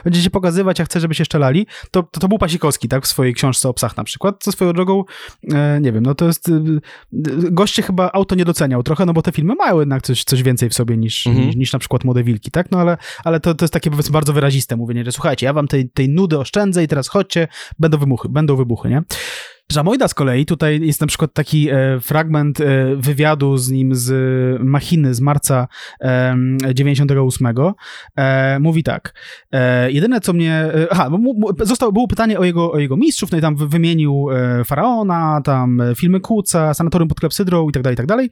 będziecie 0.05 0.31
pokazywać, 0.31 0.81
a 0.81 0.85
chce, 0.85 1.01
żeby 1.01 1.15
się 1.15 1.25
szczelali, 1.25 1.67
to, 1.91 2.03
to, 2.03 2.21
to 2.21 2.29
był 2.29 2.39
Pasikowski, 2.47 2.89
tak, 2.89 3.05
w 3.05 3.07
swojej 3.07 3.35
książce 3.35 3.69
o 3.69 3.75
psach 3.75 3.97
na 3.97 4.05
przykład, 4.05 4.37
co 4.41 4.53
swoją 4.53 4.73
drogą, 4.73 5.05
e, 5.53 5.81
nie 5.81 5.93
wiem, 5.93 6.05
no 6.05 6.15
to 6.15 6.27
jest, 6.27 6.49
e, 6.49 6.53
goście 7.51 7.83
chyba 7.83 8.11
auto 8.13 8.35
nie 8.35 8.45
doceniał 8.45 8.83
trochę, 8.83 9.07
no 9.07 9.13
bo 9.13 9.23
te 9.23 9.33
filmy 9.33 9.55
mają 9.55 9.81
jednak 9.81 10.03
coś, 10.03 10.25
coś 10.25 10.43
więcej 10.43 10.69
w 10.69 10.75
sobie 10.75 10.97
niż, 10.97 11.27
mhm. 11.27 11.47
niż, 11.47 11.57
niż, 11.57 11.73
na 11.73 11.79
przykład 11.79 12.05
Młode 12.05 12.25
Wilki, 12.25 12.51
tak, 12.51 12.71
no 12.71 12.79
ale, 12.79 12.97
ale 13.25 13.41
to, 13.41 13.55
to 13.55 13.65
jest 13.65 13.73
takie 13.73 13.91
powiedzmy 13.91 14.13
bardzo 14.13 14.33
wyraziste 14.33 14.77
mówienie, 14.77 15.05
że 15.05 15.13
słuchajcie, 15.13 15.47
ja 15.47 15.53
wam 15.53 15.69
tej, 15.69 15.91
tej 15.91 16.09
nudy 16.09 16.39
oszczędzę 16.39 16.85
i 16.85 16.89
teraz 16.89 17.09
chodźcie, 17.09 17.49
będą 17.79 17.99
wybuchy, 17.99 18.29
będą 18.29 18.57
wybuchy, 18.57 18.89
nie? 18.89 19.03
Żamojda 19.73 20.09
z 20.09 20.15
kolei, 20.15 20.47
tutaj 20.47 20.81
jest 20.81 21.01
na 21.01 21.07
przykład 21.07 21.33
taki 21.33 21.69
e, 21.71 22.01
fragment 22.01 22.61
e, 22.61 22.97
wywiadu 22.97 23.57
z 23.57 23.71
nim 23.71 23.95
z 23.95 24.13
Machiny 24.63 25.15
z 25.15 25.21
marca 25.21 25.69
e, 26.01 26.37
98. 26.75 27.55
E, 28.17 28.59
mówi 28.61 28.83
tak, 28.83 29.15
e, 29.53 29.91
jedyne 29.91 30.21
co 30.21 30.33
mnie, 30.33 30.53
e, 30.53 30.87
aha, 30.91 31.11
zostało, 31.61 31.93
było 31.93 32.09
pytanie 32.09 32.39
o 32.39 32.45
jego, 32.45 32.73
o 32.73 32.79
jego 32.79 32.97
mistrzów, 32.97 33.33
no 33.33 33.39
i 33.39 33.41
tam 33.41 33.57
wymienił 33.57 34.27
Faraona, 34.65 35.41
tam 35.45 35.83
filmy 35.97 36.21
Kuca, 36.21 36.75
Sanatorium 36.75 37.09
pod 37.09 37.21
Klepsydrą 37.21 37.69
i 37.69 37.73
tak 37.73 37.83
dalej, 37.83 37.95
i 37.95 37.97
tak 37.97 38.07
dalej 38.07 38.31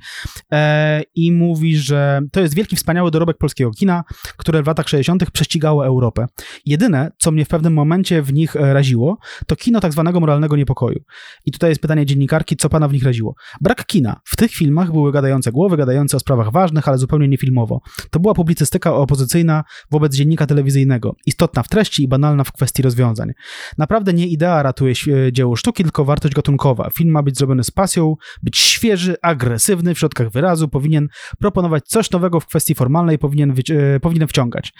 i 1.15 1.33
mówi, 1.33 1.77
że 1.77 2.21
to 2.33 2.41
jest 2.41 2.55
wielki, 2.55 2.77
wspaniały 2.77 3.11
dorobek 3.11 3.39
polskiego 3.39 3.71
kina, 3.71 4.05
które 4.37 4.63
w 4.63 4.67
latach 4.67 4.89
60. 4.89 5.31
prześcigało 5.31 5.87
Europę. 5.87 6.27
Jedyne, 6.67 7.11
co 7.19 7.31
mnie 7.31 7.45
w 7.45 7.49
pewnym 7.49 7.73
momencie 7.73 8.23
w 8.23 8.33
nich 8.33 8.55
raziło, 8.55 9.19
to 9.47 9.57
kino 9.57 9.81
tak 9.81 9.93
zwanego 9.93 10.21
moralnego 10.21 10.57
niepokoju. 10.57 11.01
I 11.45 11.53
tutaj 11.53 11.71
jest 11.71 11.83
pytanie 11.83 12.07
dziennikarki, 12.07 12.57
co 12.57 12.69
pana 12.69 12.89
w 12.89 12.93
nich 12.93 13.05
raziło. 13.05 13.35
Brak 13.61 13.87
kina. 13.87 14.21
W 14.25 14.37
tych 14.37 14.51
filmach 14.51 14.93
były 14.93 15.13
gadające 15.13 15.53
głowy, 15.53 15.77
gadające 15.77 16.17
o 16.17 16.21
sprawach 16.21 16.53
ważnych, 16.53 16.89
ale 16.89 16.99
zupełnie 16.99 17.29
nie 17.29 17.37
filmowo. 17.37 17.81
To 18.11 18.21
była 18.21 18.35
publicystyka 18.35 18.95
opozycyjna 18.95 19.65
wobec 19.91 20.15
dziennika 20.15 20.47
telewizyjnego. 20.47 21.17
Istotna 21.27 21.63
w 21.63 21.69
treści 21.69 22.03
i 22.03 22.09
banalna 22.09 22.45
w 22.45 22.53
kwestii 22.53 22.83
rozwiązań. 22.83 23.31
Naprawdę 23.79 24.13
nie 24.13 24.27
idea 24.27 24.63
ratuje 24.63 24.95
dzieło 25.33 25.57
sztuki, 25.57 25.83
tylko 25.83 26.05
wartość 26.05 26.35
gatunkowa. 26.35 26.91
Film 26.91 27.11
ma 27.11 27.23
być 27.23 27.39
zrobiony 27.39 27.65
z 27.65 27.71
pasją, 27.71 28.15
być 28.43 28.59
świeży, 28.59 29.17
agresywny 29.23 29.95
w 29.95 29.99
środkach 29.99 30.31
wyrazu, 30.31 30.69
powinien 30.69 31.09
proponować 31.39 31.85
coś 31.87 32.11
nowego 32.11 32.41
w 32.41 32.47
kwestii 32.47 32.75
formalnej, 32.75 33.19
powinien, 33.19 33.55
e, 33.71 34.01
powinien 34.01 34.29
wciągać. 34.29 34.73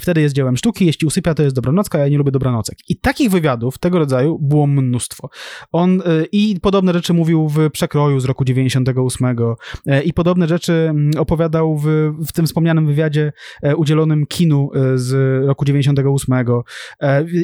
Wtedy 0.00 0.20
jest 0.20 0.34
dziełem 0.34 0.56
sztuki, 0.56 0.86
jeśli 0.86 1.06
usypia, 1.06 1.34
to 1.34 1.42
jest 1.42 1.56
dobranocka, 1.56 1.98
ja 1.98 2.08
nie 2.08 2.18
lubię 2.18 2.30
dobranocek. 2.30 2.78
I 2.88 3.00
takich 3.00 3.30
wywiadów 3.30 3.78
tego 3.78 3.98
rodzaju 3.98 4.38
było 4.38 4.66
mnóstwo. 4.66 5.28
On 5.72 5.85
y, 5.86 6.26
i 6.32 6.60
podobne 6.60 6.92
rzeczy 6.92 7.14
mówił 7.14 7.48
w 7.48 7.70
Przekroju 7.70 8.20
z 8.20 8.24
roku 8.24 8.44
98 8.44 9.36
y, 9.86 10.02
i 10.02 10.12
podobne 10.12 10.48
rzeczy 10.48 10.72
mm, 10.72 11.10
opowiadał 11.18 11.76
w, 11.78 12.12
w 12.26 12.32
tym 12.32 12.46
wspomnianym 12.46 12.86
wywiadzie 12.86 13.32
y, 13.66 13.76
udzielonym 13.76 14.26
kinu 14.26 14.70
z 14.94 15.44
roku 15.46 15.64
98 15.64 16.44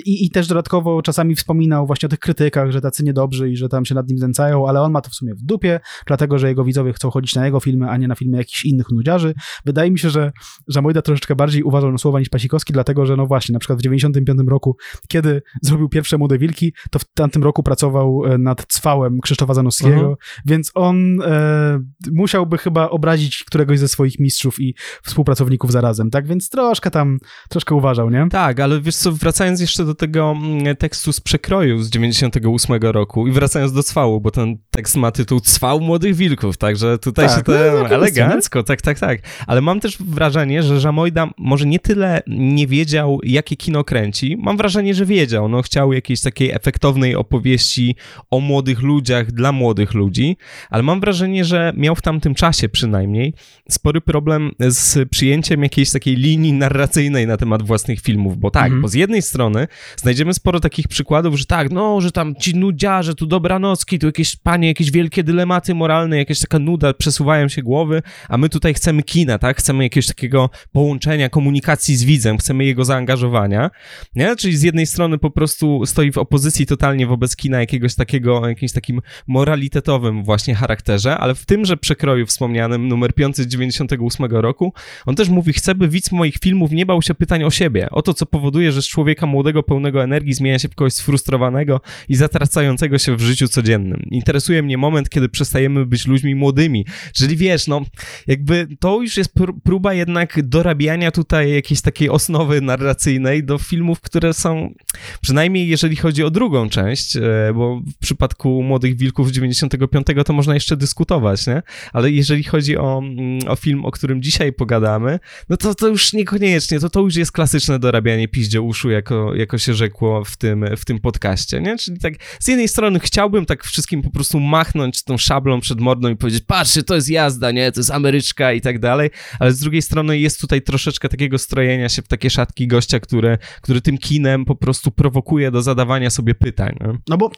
I, 0.04 0.26
i 0.26 0.30
też 0.30 0.46
dodatkowo 0.46 1.02
czasami 1.02 1.34
wspominał 1.34 1.86
właśnie 1.86 2.06
o 2.06 2.10
tych 2.10 2.18
krytykach, 2.18 2.70
że 2.70 2.80
tacy 2.80 3.04
niedobrzy 3.04 3.50
i 3.50 3.56
że 3.56 3.68
tam 3.68 3.84
się 3.84 3.94
nad 3.94 4.08
nim 4.08 4.18
znęcają, 4.18 4.68
ale 4.68 4.82
on 4.82 4.92
ma 4.92 5.00
to 5.00 5.10
w 5.10 5.14
sumie 5.14 5.34
w 5.34 5.42
dupie, 5.42 5.80
dlatego, 6.06 6.38
że 6.38 6.48
jego 6.48 6.64
widzowie 6.64 6.92
chcą 6.92 7.10
chodzić 7.10 7.34
na 7.34 7.44
jego 7.44 7.60
filmy, 7.60 7.90
a 7.90 7.96
nie 7.96 8.08
na 8.08 8.14
filmy 8.14 8.38
jakichś 8.38 8.64
innych 8.64 8.90
nudziarzy. 8.90 9.34
Wydaje 9.64 9.90
mi 9.90 9.98
się, 9.98 10.10
że 10.10 10.32
Żamojda 10.68 11.02
troszeczkę 11.02 11.36
bardziej 11.36 11.62
uważał 11.62 11.92
na 11.92 11.98
słowa 11.98 12.20
niż 12.20 12.28
Pasikowski, 12.28 12.72
dlatego, 12.72 13.06
że 13.06 13.16
no 13.16 13.26
właśnie, 13.26 13.52
na 13.52 13.58
przykład 13.58 13.78
w 13.78 13.82
95 13.82 14.40
roku, 14.48 14.76
kiedy 15.08 15.42
zrobił 15.62 15.88
pierwsze 15.88 16.18
Młode 16.18 16.38
Wilki, 16.38 16.72
to 16.90 16.98
w 16.98 17.04
tamtym 17.04 17.42
roku 17.42 17.62
pracował 17.62 18.24
e, 18.26 18.31
nad 18.38 18.66
Cwałem 18.66 19.20
Krzysztofa 19.20 19.54
Zanowskiego, 19.54 19.96
mhm. 19.96 20.16
więc 20.46 20.70
on 20.74 21.22
e, 21.22 21.80
musiałby 22.12 22.58
chyba 22.58 22.90
obrazić 22.90 23.44
któregoś 23.44 23.78
ze 23.78 23.88
swoich 23.88 24.18
mistrzów 24.18 24.60
i 24.60 24.74
współpracowników 25.02 25.72
zarazem, 25.72 26.10
tak? 26.10 26.26
Więc 26.26 26.48
troszkę 26.48 26.90
tam, 26.90 27.18
troszkę 27.48 27.74
uważał, 27.74 28.10
nie? 28.10 28.26
Tak, 28.30 28.60
ale 28.60 28.80
wiesz 28.80 28.96
co, 28.96 29.12
wracając 29.12 29.60
jeszcze 29.60 29.84
do 29.84 29.94
tego 29.94 30.34
mm, 30.36 30.76
tekstu 30.76 31.12
z 31.12 31.20
przekroju 31.20 31.82
z 31.82 31.90
98 31.90 32.82
roku 32.82 33.26
i 33.26 33.32
wracając 33.32 33.72
do 33.72 33.82
Cwału, 33.82 34.20
bo 34.20 34.30
ten 34.30 34.58
tekst 34.70 34.96
ma 34.96 35.10
tytuł 35.10 35.40
Cwał 35.40 35.80
Młodych 35.80 36.16
Wilków, 36.16 36.56
także 36.56 36.98
tutaj 36.98 37.26
tak, 37.28 37.36
się 37.36 37.42
to 37.42 37.52
no, 37.52 37.82
no, 37.82 37.88
elegancko, 37.88 38.62
tak, 38.62 38.82
tak, 38.82 38.98
tak. 38.98 39.20
Ale 39.46 39.60
mam 39.60 39.80
też 39.80 39.98
wrażenie, 39.98 40.62
że 40.62 40.80
Żamojda 40.80 41.28
może 41.38 41.66
nie 41.66 41.78
tyle 41.78 42.22
nie 42.26 42.66
wiedział, 42.66 43.20
jakie 43.22 43.56
kino 43.56 43.84
kręci, 43.84 44.36
mam 44.40 44.56
wrażenie, 44.56 44.94
że 44.94 45.06
wiedział, 45.06 45.48
no 45.48 45.62
chciał 45.62 45.92
jakiejś 45.92 46.20
takiej 46.20 46.50
efektownej 46.50 47.16
opowieści 47.16 47.96
o 48.30 48.40
młodych 48.40 48.82
ludziach 48.82 49.32
dla 49.32 49.52
młodych 49.52 49.94
ludzi, 49.94 50.36
ale 50.70 50.82
mam 50.82 51.00
wrażenie, 51.00 51.44
że 51.44 51.72
miał 51.76 51.94
w 51.94 52.02
tamtym 52.02 52.34
czasie 52.34 52.68
przynajmniej 52.68 53.34
spory 53.70 54.00
problem 54.00 54.50
z 54.60 55.08
przyjęciem 55.08 55.62
jakiejś 55.62 55.90
takiej 55.90 56.16
linii 56.16 56.52
narracyjnej 56.52 57.26
na 57.26 57.36
temat 57.36 57.62
własnych 57.62 58.00
filmów, 58.00 58.38
bo 58.38 58.50
tak, 58.50 58.64
mhm. 58.64 58.82
bo 58.82 58.88
z 58.88 58.94
jednej 58.94 59.22
strony 59.22 59.68
znajdziemy 59.96 60.34
sporo 60.34 60.60
takich 60.60 60.88
przykładów, 60.88 61.38
że 61.38 61.44
tak, 61.44 61.70
no, 61.70 62.00
że 62.00 62.12
tam 62.12 62.34
ci 62.34 62.56
nudziarze, 62.56 63.14
tu 63.14 63.26
dobranocki, 63.26 63.98
tu 63.98 64.06
jakieś 64.06 64.36
panie, 64.36 64.68
jakieś 64.68 64.90
wielkie 64.90 65.24
dylematy 65.24 65.74
moralne, 65.74 66.18
jakaś 66.18 66.40
taka 66.40 66.58
nuda, 66.58 66.94
przesuwają 66.94 67.48
się 67.48 67.62
głowy, 67.62 68.02
a 68.28 68.38
my 68.38 68.48
tutaj 68.48 68.74
chcemy 68.74 69.02
kina, 69.02 69.38
tak? 69.38 69.56
Chcemy 69.58 69.84
jakiegoś 69.84 70.06
takiego 70.06 70.50
połączenia, 70.72 71.28
komunikacji 71.28 71.96
z 71.96 72.04
widzem, 72.04 72.38
chcemy 72.38 72.64
jego 72.64 72.84
zaangażowania, 72.84 73.70
nie? 74.16 74.36
Czyli 74.36 74.56
z 74.56 74.62
jednej 74.62 74.86
strony 74.86 75.18
po 75.18 75.30
prostu 75.30 75.86
stoi 75.86 76.12
w 76.12 76.18
opozycji 76.18 76.66
totalnie 76.66 77.06
wobec 77.06 77.36
kina 77.36 77.60
jakiegoś 77.60 77.94
takiego, 77.94 78.11
jakimś 78.48 78.72
takim 78.72 79.00
moralitetowym 79.26 80.24
właśnie 80.24 80.54
charakterze, 80.54 81.18
ale 81.18 81.34
w 81.34 81.46
tymże 81.46 81.76
przekroju 81.76 82.26
wspomnianym, 82.26 82.88
numer 82.88 83.14
5 83.14 83.36
z 83.36 83.46
98 83.46 84.26
roku, 84.26 84.72
on 85.06 85.14
też 85.14 85.28
mówi, 85.28 85.52
chcę, 85.52 85.74
by 85.74 85.88
widz 85.88 86.12
moich 86.12 86.34
filmów 86.36 86.70
nie 86.70 86.86
bał 86.86 87.02
się 87.02 87.14
pytań 87.14 87.44
o 87.44 87.50
siebie, 87.50 87.90
o 87.90 88.02
to, 88.02 88.14
co 88.14 88.26
powoduje, 88.26 88.72
że 88.72 88.82
z 88.82 88.88
człowieka 88.88 89.26
młodego, 89.26 89.62
pełnego 89.62 90.02
energii 90.02 90.34
zmienia 90.34 90.58
się 90.58 90.68
w 90.68 90.74
kogoś 90.74 90.92
sfrustrowanego 90.92 91.80
i 92.08 92.14
zatracającego 92.14 92.98
się 92.98 93.16
w 93.16 93.20
życiu 93.20 93.48
codziennym. 93.48 94.06
Interesuje 94.10 94.62
mnie 94.62 94.78
moment, 94.78 95.08
kiedy 95.08 95.28
przestajemy 95.28 95.86
być 95.86 96.06
ludźmi 96.06 96.34
młodymi, 96.34 96.86
czyli 97.14 97.36
wiesz, 97.36 97.66
no, 97.66 97.80
jakby 98.26 98.68
to 98.80 99.00
już 99.02 99.16
jest 99.16 99.34
próba 99.64 99.94
jednak 99.94 100.42
dorabiania 100.42 101.10
tutaj 101.10 101.52
jakiejś 101.52 101.80
takiej 101.80 102.08
osnowy 102.08 102.60
narracyjnej 102.60 103.44
do 103.44 103.58
filmów, 103.58 104.00
które 104.00 104.34
są, 104.34 104.74
przynajmniej 105.20 105.68
jeżeli 105.68 105.96
chodzi 105.96 106.24
o 106.24 106.30
drugą 106.30 106.68
część, 106.68 107.16
e, 107.16 107.20
bo 107.54 107.82
przypadku 108.02 108.62
Młodych 108.62 108.96
Wilków 108.96 109.28
z 109.28 109.32
95 109.32 110.06
to 110.26 110.32
można 110.32 110.54
jeszcze 110.54 110.76
dyskutować, 110.76 111.46
nie? 111.46 111.62
Ale 111.92 112.10
jeżeli 112.10 112.44
chodzi 112.44 112.76
o, 112.76 112.98
mm, 112.98 113.48
o 113.48 113.56
film, 113.56 113.84
o 113.84 113.90
którym 113.90 114.22
dzisiaj 114.22 114.52
pogadamy, 114.52 115.18
no 115.48 115.56
to 115.56 115.74
to 115.74 115.88
już 115.88 116.12
niekoniecznie, 116.12 116.80
to 116.80 116.90
to 116.90 117.00
już 117.00 117.16
jest 117.16 117.32
klasyczne 117.32 117.78
dorabianie 117.78 118.28
piździe 118.28 118.60
uszu, 118.60 118.90
jako, 118.90 119.34
jako 119.34 119.58
się 119.58 119.74
rzekło 119.74 120.24
w 120.24 120.36
tym, 120.36 120.64
w 120.76 120.84
tym 120.84 121.00
podcaście, 121.00 121.60
nie? 121.60 121.78
Czyli 121.78 121.98
tak 121.98 122.14
z 122.40 122.48
jednej 122.48 122.68
strony 122.68 123.00
chciałbym 123.00 123.46
tak 123.46 123.64
wszystkim 123.64 124.02
po 124.02 124.10
prostu 124.10 124.40
machnąć 124.40 125.02
tą 125.02 125.18
szablą 125.18 125.60
przed 125.60 125.80
mordą 125.80 126.08
i 126.08 126.16
powiedzieć, 126.16 126.44
patrzcie, 126.46 126.82
to 126.82 126.94
jest 126.94 127.10
jazda, 127.10 127.50
nie? 127.50 127.72
To 127.72 127.80
jest 127.80 127.90
Ameryczka 127.90 128.52
i 128.52 128.60
tak 128.60 128.78
dalej, 128.78 129.10
ale 129.38 129.52
z 129.52 129.58
drugiej 129.58 129.82
strony 129.82 130.18
jest 130.18 130.40
tutaj 130.40 130.62
troszeczkę 130.62 131.08
takiego 131.08 131.38
strojenia 131.38 131.88
się 131.88 132.02
w 132.02 132.08
takie 132.08 132.30
szatki 132.30 132.66
gościa, 132.66 133.00
który, 133.00 133.38
który 133.60 133.80
tym 133.80 133.98
kinem 133.98 134.44
po 134.44 134.54
prostu 134.54 134.90
prowokuje 134.90 135.50
do 135.50 135.62
zadawania 135.62 136.10
sobie 136.10 136.34
pytań. 136.34 136.76
Nie? 136.80 136.98
No 137.08 137.16
bo 137.16 137.30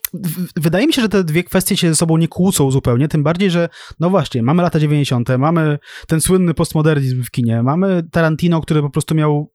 wydaje 0.56 0.86
mi 0.86 0.92
się, 0.92 1.02
że 1.02 1.08
te 1.08 1.24
dwie 1.24 1.44
kwestie 1.44 1.76
się 1.76 1.88
ze 1.88 1.94
sobą 1.94 2.16
nie 2.16 2.28
kłócą 2.28 2.70
zupełnie, 2.70 3.08
tym 3.08 3.22
bardziej, 3.22 3.50
że 3.50 3.68
no 4.00 4.10
właśnie, 4.10 4.42
mamy 4.42 4.62
lata 4.62 4.80
90., 4.80 5.28
mamy 5.38 5.78
ten 6.06 6.20
słynny 6.20 6.54
postmodernizm 6.54 7.22
w 7.22 7.30
kinie, 7.30 7.62
mamy 7.62 8.02
Tarantino, 8.12 8.60
który 8.60 8.82
po 8.82 8.90
prostu 8.90 9.14
miał 9.14 9.54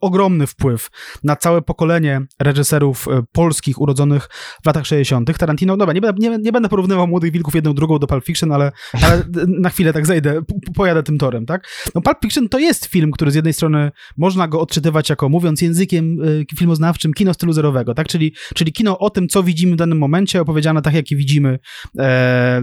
ogromny 0.00 0.46
wpływ 0.46 0.90
na 1.24 1.36
całe 1.36 1.62
pokolenie 1.62 2.20
reżyserów 2.38 3.08
e, 3.08 3.22
polskich 3.32 3.80
urodzonych 3.80 4.28
w 4.62 4.66
latach 4.66 4.86
60. 4.86 5.38
Tarantino, 5.38 5.76
dobra, 5.76 5.94
nie, 5.94 6.00
nie, 6.18 6.38
nie 6.38 6.52
będę 6.52 6.68
porównywał 6.68 7.06
Młodych 7.06 7.32
Wilków 7.32 7.54
jedną 7.54 7.74
drugą 7.74 7.98
do 7.98 8.06
Pulp 8.06 8.24
Fiction, 8.24 8.52
ale, 8.52 8.72
ale 8.92 9.22
na 9.64 9.70
chwilę 9.70 9.92
tak 9.92 10.06
zejdę, 10.06 10.42
pojadę 10.74 11.02
tym 11.02 11.18
torem, 11.18 11.46
tak? 11.46 11.68
No 11.94 12.00
Pulp 12.00 12.18
Fiction 12.22 12.48
to 12.48 12.58
jest 12.58 12.86
film, 12.86 13.10
który 13.12 13.30
z 13.30 13.34
jednej 13.34 13.52
strony 13.52 13.90
można 14.16 14.48
go 14.48 14.60
odczytywać 14.60 15.10
jako, 15.10 15.28
mówiąc 15.28 15.62
językiem 15.62 16.18
e, 16.52 16.56
filmoznawczym, 16.56 17.12
kino 17.12 17.34
stylu 17.34 17.52
zerowego, 17.52 17.94
tak? 17.94 18.08
Czyli, 18.08 18.34
czyli 18.54 18.72
kino 18.72 18.98
o 18.98 19.10
tym, 19.10 19.28
co 19.28 19.42
widzimy 19.42 19.72
w 19.72 19.76
danym 19.76 19.98
momencie, 19.98 20.40
opowiedziane 20.40 20.82
tak, 20.82 20.94
jak 20.94 21.10
je 21.10 21.16
widzimy, 21.16 21.58
e, 21.98 22.62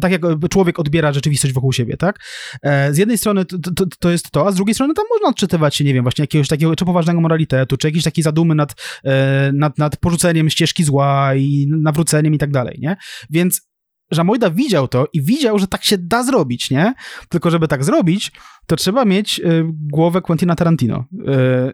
tak 0.00 0.12
jak 0.12 0.22
człowiek 0.50 0.78
odbiera 0.78 1.12
rzeczywistość 1.12 1.54
wokół 1.54 1.72
siebie, 1.72 1.96
tak? 1.96 2.20
E, 2.62 2.94
z 2.94 2.98
jednej 2.98 3.18
strony 3.18 3.44
to, 3.44 3.58
to, 3.58 3.84
to, 3.98 4.10
jest 4.10 4.30
to, 4.30 4.46
a 4.46 4.52
z 4.52 4.54
drugiej 4.54 4.74
strony 4.74 4.94
tam 4.94 5.04
można 5.10 5.28
odczytywać 5.28 5.76
się, 5.76 5.84
nie 5.84 5.94
wiem, 5.94 6.02
właśnie 6.02 6.22
jakiegoś 6.22 6.48
takiego 6.48 6.75
czy 6.76 6.84
poważnego 6.84 7.20
moralitetu, 7.20 7.76
czy 7.76 7.88
jakiejś 7.88 8.04
takiej 8.04 8.24
zadumy 8.24 8.54
nad, 8.54 8.74
e, 9.04 9.52
nad, 9.52 9.78
nad 9.78 9.96
porzuceniem 9.96 10.50
ścieżki 10.50 10.84
zła 10.84 11.34
i 11.34 11.66
nawróceniem 11.82 12.34
i 12.34 12.38
tak 12.38 12.50
dalej, 12.50 12.78
nie? 12.80 12.96
Więc 13.30 13.66
Żamojda 14.10 14.50
widział 14.50 14.88
to 14.88 15.08
i 15.12 15.22
widział, 15.22 15.58
że 15.58 15.66
tak 15.66 15.84
się 15.84 15.98
da 15.98 16.22
zrobić, 16.22 16.70
nie? 16.70 16.94
Tylko 17.28 17.50
żeby 17.50 17.68
tak 17.68 17.84
zrobić, 17.84 18.32
to 18.66 18.76
trzeba 18.76 19.04
mieć 19.04 19.38
y, 19.40 19.64
głowę 19.92 20.20
Quentina 20.20 20.54
Tarantino. 20.54 21.04
Y, 21.12 21.72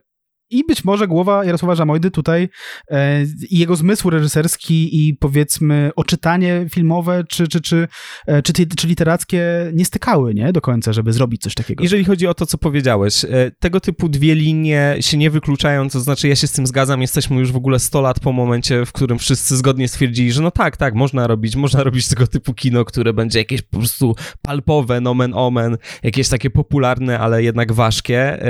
i 0.53 0.65
być 0.65 0.85
może 0.85 1.09
głowa 1.09 1.45
Jarosława 1.45 1.75
Żamojdy 1.75 2.11
tutaj 2.11 2.49
e, 2.91 3.23
i 3.51 3.59
jego 3.59 3.77
zmysł 3.77 4.11
reżyserski 4.11 5.09
i 5.09 5.15
powiedzmy 5.15 5.91
oczytanie 5.97 6.67
filmowe 6.71 7.25
czy, 7.29 7.49
czy, 7.49 7.61
czy, 7.61 7.89
e, 8.27 8.43
czy, 8.43 8.53
czy 8.77 8.87
literackie 8.87 9.43
nie 9.75 9.85
stykały 9.85 10.35
nie? 10.35 10.53
do 10.53 10.61
końca, 10.61 10.93
żeby 10.93 11.13
zrobić 11.13 11.43
coś 11.43 11.55
takiego. 11.55 11.83
Jeżeli 11.83 12.05
chodzi 12.05 12.27
o 12.27 12.35
to, 12.35 12.47
co 12.47 12.59
powiedziałeś, 12.59 13.25
e, 13.25 13.29
tego 13.59 13.81
typu 13.81 14.09
dwie 14.09 14.35
linie 14.35 14.97
się 15.01 15.19
nie 15.19 15.31
wykluczają, 15.31 15.91
to 15.91 16.01
znaczy 16.01 16.29
ja 16.29 16.37
się 16.37 16.47
z 16.47 16.53
tym 16.53 16.67
zgadzam, 16.67 17.01
jesteśmy 17.01 17.37
już 17.39 17.53
w 17.53 17.57
ogóle 17.57 17.79
100 17.79 18.01
lat 18.01 18.21
po 18.21 18.33
momencie, 18.33 18.87
w 18.87 18.93
którym 18.93 19.19
wszyscy 19.19 19.57
zgodnie 19.57 19.89
stwierdzili, 19.89 20.33
że 20.33 20.43
no 20.43 20.51
tak, 20.51 20.77
tak, 20.77 20.95
można 20.95 21.27
robić, 21.27 21.57
można 21.57 21.83
robić 21.93 22.09
tego 22.09 22.27
typu 22.27 22.55
kino, 22.55 22.85
które 22.85 23.13
będzie 23.13 23.39
jakieś 23.39 23.63
po 23.63 23.79
prostu 23.79 24.17
palpowe, 24.43 25.01
nomen 25.01 25.33
omen, 25.35 25.77
jakieś 26.03 26.29
takie 26.29 26.51
popularne, 26.51 27.19
ale 27.19 27.43
jednak 27.43 27.73
ważkie, 27.73 28.43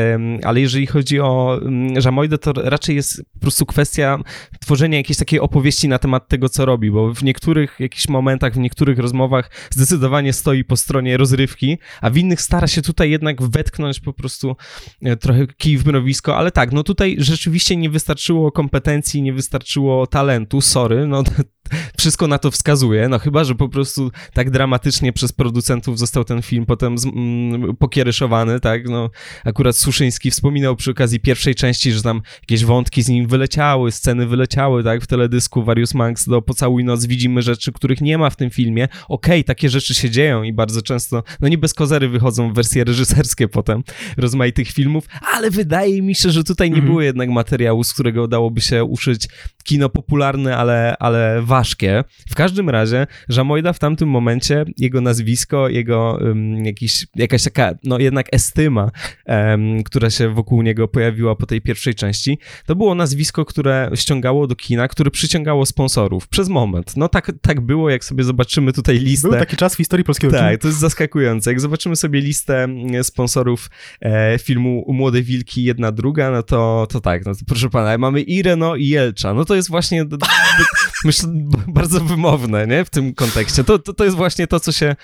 ale 0.44 0.60
jeżeli 0.60 0.86
chodzi 0.86 1.20
o 1.20 1.60
mm, 1.92 2.02
Żamojdę 2.02 2.38
to 2.38 2.52
raczej 2.52 2.96
jest 2.96 3.22
po 3.34 3.40
prostu 3.40 3.66
kwestia 3.66 4.18
tworzenia 4.60 4.98
jakiejś 4.98 5.18
takiej 5.18 5.40
opowieści 5.40 5.88
na 5.88 5.98
temat 5.98 6.28
tego, 6.28 6.48
co 6.48 6.64
robi, 6.64 6.90
bo 6.90 7.14
w 7.14 7.22
niektórych 7.22 7.76
jakichś 7.80 8.08
momentach, 8.08 8.54
w 8.54 8.58
niektórych 8.58 8.98
rozmowach 8.98 9.50
zdecydowanie 9.70 10.32
stoi 10.32 10.64
po 10.64 10.76
stronie 10.76 11.16
rozrywki, 11.16 11.78
a 12.00 12.10
w 12.10 12.16
innych 12.16 12.40
stara 12.40 12.66
się 12.66 12.82
tutaj 12.82 13.10
jednak 13.10 13.42
wetknąć 13.42 14.00
po 14.00 14.12
prostu 14.12 14.56
e, 15.02 15.16
trochę 15.16 15.46
kij 15.46 15.78
w 15.78 15.86
mrowisko, 15.86 16.36
ale 16.36 16.50
tak, 16.50 16.72
no 16.72 16.82
tutaj 16.82 17.16
rzeczywiście 17.18 17.76
nie 17.76 17.90
wystarczyło 17.90 18.52
kompetencji, 18.52 19.22
nie 19.22 19.32
wystarczyło 19.32 20.06
talentu, 20.06 20.60
sorry, 20.60 21.06
no 21.06 21.22
wszystko 21.98 22.26
na 22.26 22.38
to 22.38 22.50
wskazuje, 22.50 23.08
no 23.08 23.18
chyba, 23.18 23.44
że 23.44 23.54
po 23.54 23.68
prostu 23.68 24.10
tak 24.32 24.50
dramatycznie 24.50 25.12
przez 25.12 25.32
producentów 25.32 25.98
został 25.98 26.24
ten 26.24 26.42
film 26.42 26.66
potem 26.66 26.98
z, 26.98 27.06
mm, 27.06 27.76
pokieryszowany, 27.76 28.60
tak, 28.60 28.88
no 28.88 29.10
akurat 29.44 29.76
Suszyński 29.76 30.30
wspominał 30.30 30.76
przy 30.76 30.90
okazji 30.90 31.20
pierwszej 31.20 31.54
części, 31.54 31.92
że 31.92 32.02
tam 32.02 32.22
jakieś 32.40 32.64
wątki 32.64 33.02
z 33.02 33.08
nim 33.08 33.26
wyleciały, 33.26 33.92
sceny 33.92 34.26
wyleciały, 34.26 34.84
tak, 34.84 35.02
w 35.02 35.06
teledysku 35.06 35.64
Various 35.64 35.94
Manx 35.94 36.28
do 36.28 36.42
Pocałuj 36.42 36.84
Noc 36.84 37.06
widzimy 37.06 37.42
rzeczy, 37.42 37.72
których 37.72 38.00
nie 38.00 38.18
ma 38.18 38.30
w 38.30 38.36
tym 38.36 38.50
filmie, 38.50 38.84
okej, 38.84 39.40
okay, 39.40 39.44
takie 39.44 39.68
rzeczy 39.68 39.94
się 39.94 40.10
dzieją 40.10 40.42
i 40.42 40.52
bardzo 40.52 40.82
często, 40.82 41.22
no 41.40 41.48
nie 41.48 41.58
bez 41.58 41.74
kozery 41.74 42.08
wychodzą 42.08 42.52
wersje 42.52 42.84
reżyserskie 42.84 43.48
potem 43.48 43.82
rozmaitych 44.16 44.70
filmów, 44.70 45.04
ale 45.34 45.50
wydaje 45.50 46.02
mi 46.02 46.14
się, 46.14 46.30
że 46.30 46.44
tutaj 46.44 46.70
nie 46.70 46.76
mm 46.76 46.82
było 46.82 47.02
jednak 47.02 47.28
materiału, 47.28 47.84
z 47.84 47.92
którego 47.92 48.28
dałoby 48.28 48.60
się 48.60 48.84
uszyć 48.84 49.28
kino 49.64 49.88
popularne, 49.88 50.56
ale, 50.56 50.96
ale 50.98 51.42
ważkie. 51.52 52.04
W 52.28 52.34
każdym 52.34 52.70
razie 52.70 53.06
Żamojda 53.28 53.72
w 53.72 53.78
tamtym 53.78 54.08
momencie, 54.08 54.64
jego 54.78 55.00
nazwisko, 55.00 55.68
jego 55.68 56.18
um, 56.20 56.64
jakiś, 56.64 57.06
jakaś 57.16 57.44
taka, 57.44 57.74
no 57.84 57.98
jednak 57.98 58.26
estyma, 58.32 58.90
um, 59.26 59.82
która 59.82 60.10
się 60.10 60.28
wokół 60.34 60.62
niego 60.62 60.88
pojawiła 60.88 61.36
po 61.36 61.46
tej 61.46 61.60
pierwszej 61.60 61.94
części, 61.94 62.38
to 62.66 62.76
było 62.76 62.94
nazwisko, 62.94 63.44
które 63.44 63.90
ściągało 63.94 64.46
do 64.46 64.56
kina, 64.56 64.88
które 64.88 65.10
przyciągało 65.10 65.66
sponsorów 65.66 66.28
przez 66.28 66.48
moment. 66.48 66.96
No 66.96 67.08
tak, 67.08 67.32
tak 67.40 67.60
było, 67.60 67.90
jak 67.90 68.04
sobie 68.04 68.24
zobaczymy 68.24 68.72
tutaj 68.72 68.98
listę. 68.98 69.28
Był 69.28 69.38
taki 69.38 69.56
czas 69.56 69.74
w 69.74 69.76
historii 69.76 70.04
polskiego 70.04 70.32
Tak, 70.32 70.60
to 70.60 70.68
jest 70.68 70.80
zaskakujące. 70.80 71.50
Jak 71.50 71.60
zobaczymy 71.60 71.96
sobie 71.96 72.20
listę 72.20 72.64
mm, 72.64 73.04
sponsorów 73.04 73.70
e, 74.00 74.38
filmu 74.38 74.84
Młode 74.88 75.22
Wilki, 75.22 75.64
jedna, 75.64 75.92
druga, 75.92 76.30
no 76.30 76.42
to, 76.42 76.86
to 76.90 77.00
tak, 77.00 77.26
no 77.26 77.34
to 77.34 77.40
proszę 77.46 77.70
pana, 77.70 77.98
mamy 77.98 78.20
Ireno 78.20 78.76
i 78.76 78.86
Jelcza, 78.88 79.34
no 79.34 79.44
to 79.44 79.54
jest 79.54 79.68
właśnie, 79.68 80.04
myślę, 81.04 81.41
bardzo 81.68 82.00
wymowne, 82.00 82.66
nie, 82.66 82.84
w 82.84 82.90
tym 82.90 83.14
kontekście. 83.14 83.64
To, 83.64 83.78
to, 83.78 83.92
to 83.92 84.04
jest 84.04 84.16
właśnie 84.16 84.46
to, 84.46 84.60
co 84.60 84.72
się, 84.72 84.96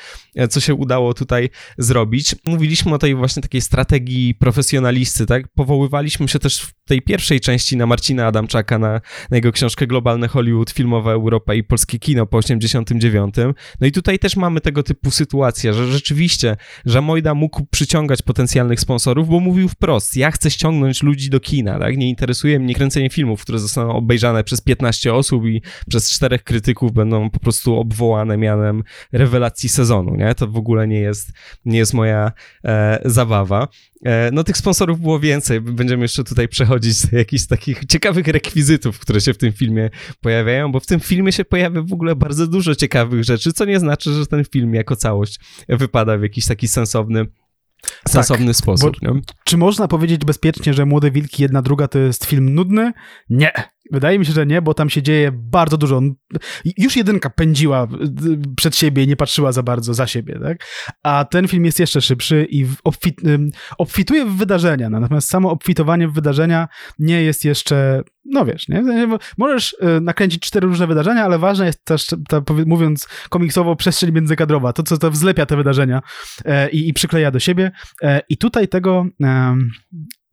co 0.50 0.60
się 0.60 0.74
udało 0.74 1.14
tutaj 1.14 1.50
zrobić. 1.78 2.34
Mówiliśmy 2.46 2.94
o 2.94 2.98
tej 2.98 3.14
właśnie 3.14 3.42
takiej 3.42 3.60
strategii 3.60 4.34
profesjonalisty, 4.34 5.26
tak? 5.26 5.48
Powoływaliśmy 5.48 6.28
się 6.28 6.38
też 6.38 6.60
w 6.60 6.74
tej 6.84 7.02
pierwszej 7.02 7.40
części 7.40 7.76
na 7.76 7.86
Marcina 7.86 8.26
Adamczaka, 8.26 8.78
na, 8.78 9.00
na 9.30 9.36
jego 9.36 9.52
książkę 9.52 9.86
Globalny 9.86 10.28
Hollywood, 10.28 10.70
filmowa 10.70 11.12
Europa 11.12 11.54
i 11.54 11.64
polskie 11.64 11.98
kino 11.98 12.26
po 12.26 12.36
89. 12.36 13.34
No 13.80 13.86
i 13.86 13.92
tutaj 13.92 14.18
też 14.18 14.36
mamy 14.36 14.60
tego 14.60 14.82
typu 14.82 15.10
sytuację, 15.10 15.74
że 15.74 15.92
rzeczywiście 15.92 16.56
Żamojda 16.86 17.34
mógł 17.34 17.66
przyciągać 17.70 18.22
potencjalnych 18.22 18.80
sponsorów, 18.80 19.28
bo 19.28 19.40
mówił 19.40 19.68
wprost, 19.68 20.16
ja 20.16 20.30
chcę 20.30 20.50
ściągnąć 20.50 21.02
ludzi 21.02 21.30
do 21.30 21.40
kina, 21.40 21.78
tak? 21.78 21.96
Nie 21.96 22.08
interesuje 22.08 22.60
mnie 22.60 22.74
kręcenie 22.74 23.10
filmów, 23.10 23.42
które 23.42 23.58
zostaną 23.58 23.92
obejrzane 23.92 24.44
przez 24.44 24.60
15 24.60 25.14
osób 25.14 25.46
i 25.46 25.62
przez 25.88 26.08
czterech 26.28 26.44
krytyków 26.44 26.92
będą 26.92 27.30
po 27.30 27.40
prostu 27.40 27.76
obwołane 27.76 28.36
mianem 28.36 28.82
rewelacji 29.12 29.68
sezonu, 29.68 30.16
nie? 30.16 30.34
To 30.34 30.46
w 30.46 30.56
ogóle 30.56 30.88
nie 30.88 31.00
jest, 31.00 31.32
nie 31.64 31.78
jest 31.78 31.94
moja 31.94 32.32
e, 32.64 33.00
zabawa. 33.04 33.68
E, 34.04 34.30
no 34.32 34.44
tych 34.44 34.56
sponsorów 34.56 35.00
było 35.00 35.20
więcej, 35.20 35.60
będziemy 35.60 36.04
jeszcze 36.04 36.24
tutaj 36.24 36.48
przechodzić 36.48 37.06
do 37.06 37.18
jakichś 37.18 37.46
takich 37.46 37.84
ciekawych 37.84 38.26
rekwizytów, 38.26 38.98
które 38.98 39.20
się 39.20 39.34
w 39.34 39.38
tym 39.38 39.52
filmie 39.52 39.90
pojawiają, 40.20 40.72
bo 40.72 40.80
w 40.80 40.86
tym 40.86 41.00
filmie 41.00 41.32
się 41.32 41.44
pojawia 41.44 41.82
w 41.82 41.92
ogóle 41.92 42.16
bardzo 42.16 42.46
dużo 42.46 42.74
ciekawych 42.74 43.24
rzeczy, 43.24 43.52
co 43.52 43.64
nie 43.64 43.80
znaczy, 43.80 44.12
że 44.12 44.26
ten 44.26 44.44
film 44.44 44.74
jako 44.74 44.96
całość 44.96 45.40
wypada 45.68 46.18
w 46.18 46.22
jakiś 46.22 46.46
taki 46.46 46.68
sensowny 46.68 47.26
sensowny 48.08 48.46
tak, 48.46 48.56
sposób. 48.56 48.96
Czy 49.44 49.56
można 49.56 49.88
powiedzieć 49.88 50.24
bezpiecznie, 50.24 50.74
że 50.74 50.86
Młode 50.86 51.10
Wilki 51.10 51.42
jedna 51.42 51.62
druga 51.62 51.88
to 51.88 51.98
jest 51.98 52.24
film 52.24 52.54
nudny? 52.54 52.92
Nie. 53.30 53.52
Wydaje 53.92 54.18
mi 54.18 54.26
się, 54.26 54.32
że 54.32 54.46
nie, 54.46 54.62
bo 54.62 54.74
tam 54.74 54.90
się 54.90 55.02
dzieje 55.02 55.32
bardzo 55.32 55.76
dużo. 55.76 56.00
Już 56.78 56.96
jedynka 56.96 57.30
pędziła 57.30 57.88
przed 58.56 58.76
siebie 58.76 59.04
i 59.04 59.08
nie 59.08 59.16
patrzyła 59.16 59.52
za 59.52 59.62
bardzo 59.62 59.94
za 59.94 60.06
siebie, 60.06 60.38
tak? 60.42 60.64
A 61.02 61.24
ten 61.24 61.48
film 61.48 61.64
jest 61.64 61.80
jeszcze 61.80 62.00
szybszy 62.00 62.46
i 62.50 62.66
obfit, 62.84 63.20
obfituje 63.78 64.24
w 64.24 64.36
wydarzenia, 64.36 64.90
natomiast 64.90 65.28
samo 65.28 65.50
obfitowanie 65.50 66.08
w 66.08 66.12
wydarzenia 66.12 66.68
nie 66.98 67.22
jest 67.22 67.44
jeszcze, 67.44 68.02
no 68.24 68.44
wiesz, 68.44 68.68
nie? 68.68 69.08
Możesz 69.38 69.72
y, 69.72 70.00
nakręcić 70.00 70.42
cztery 70.42 70.66
różne 70.66 70.86
wydarzenia, 70.86 71.24
ale 71.24 71.38
ważna 71.38 71.66
jest 71.66 71.84
też, 71.84 72.06
ta, 72.28 72.42
mówiąc 72.66 73.08
komiksowo, 73.28 73.76
przestrzeń 73.76 74.12
międzykadrowa, 74.12 74.72
to, 74.72 74.82
co 74.82 74.98
to 74.98 75.10
wzlepia 75.10 75.46
te 75.46 75.56
wydarzenia 75.56 76.02
e, 76.44 76.70
i, 76.70 76.88
i 76.88 76.92
przykleja 76.92 77.30
do 77.30 77.40
siebie. 77.40 77.70
E, 78.02 78.20
I 78.28 78.36
tutaj 78.36 78.68
tego 78.68 79.06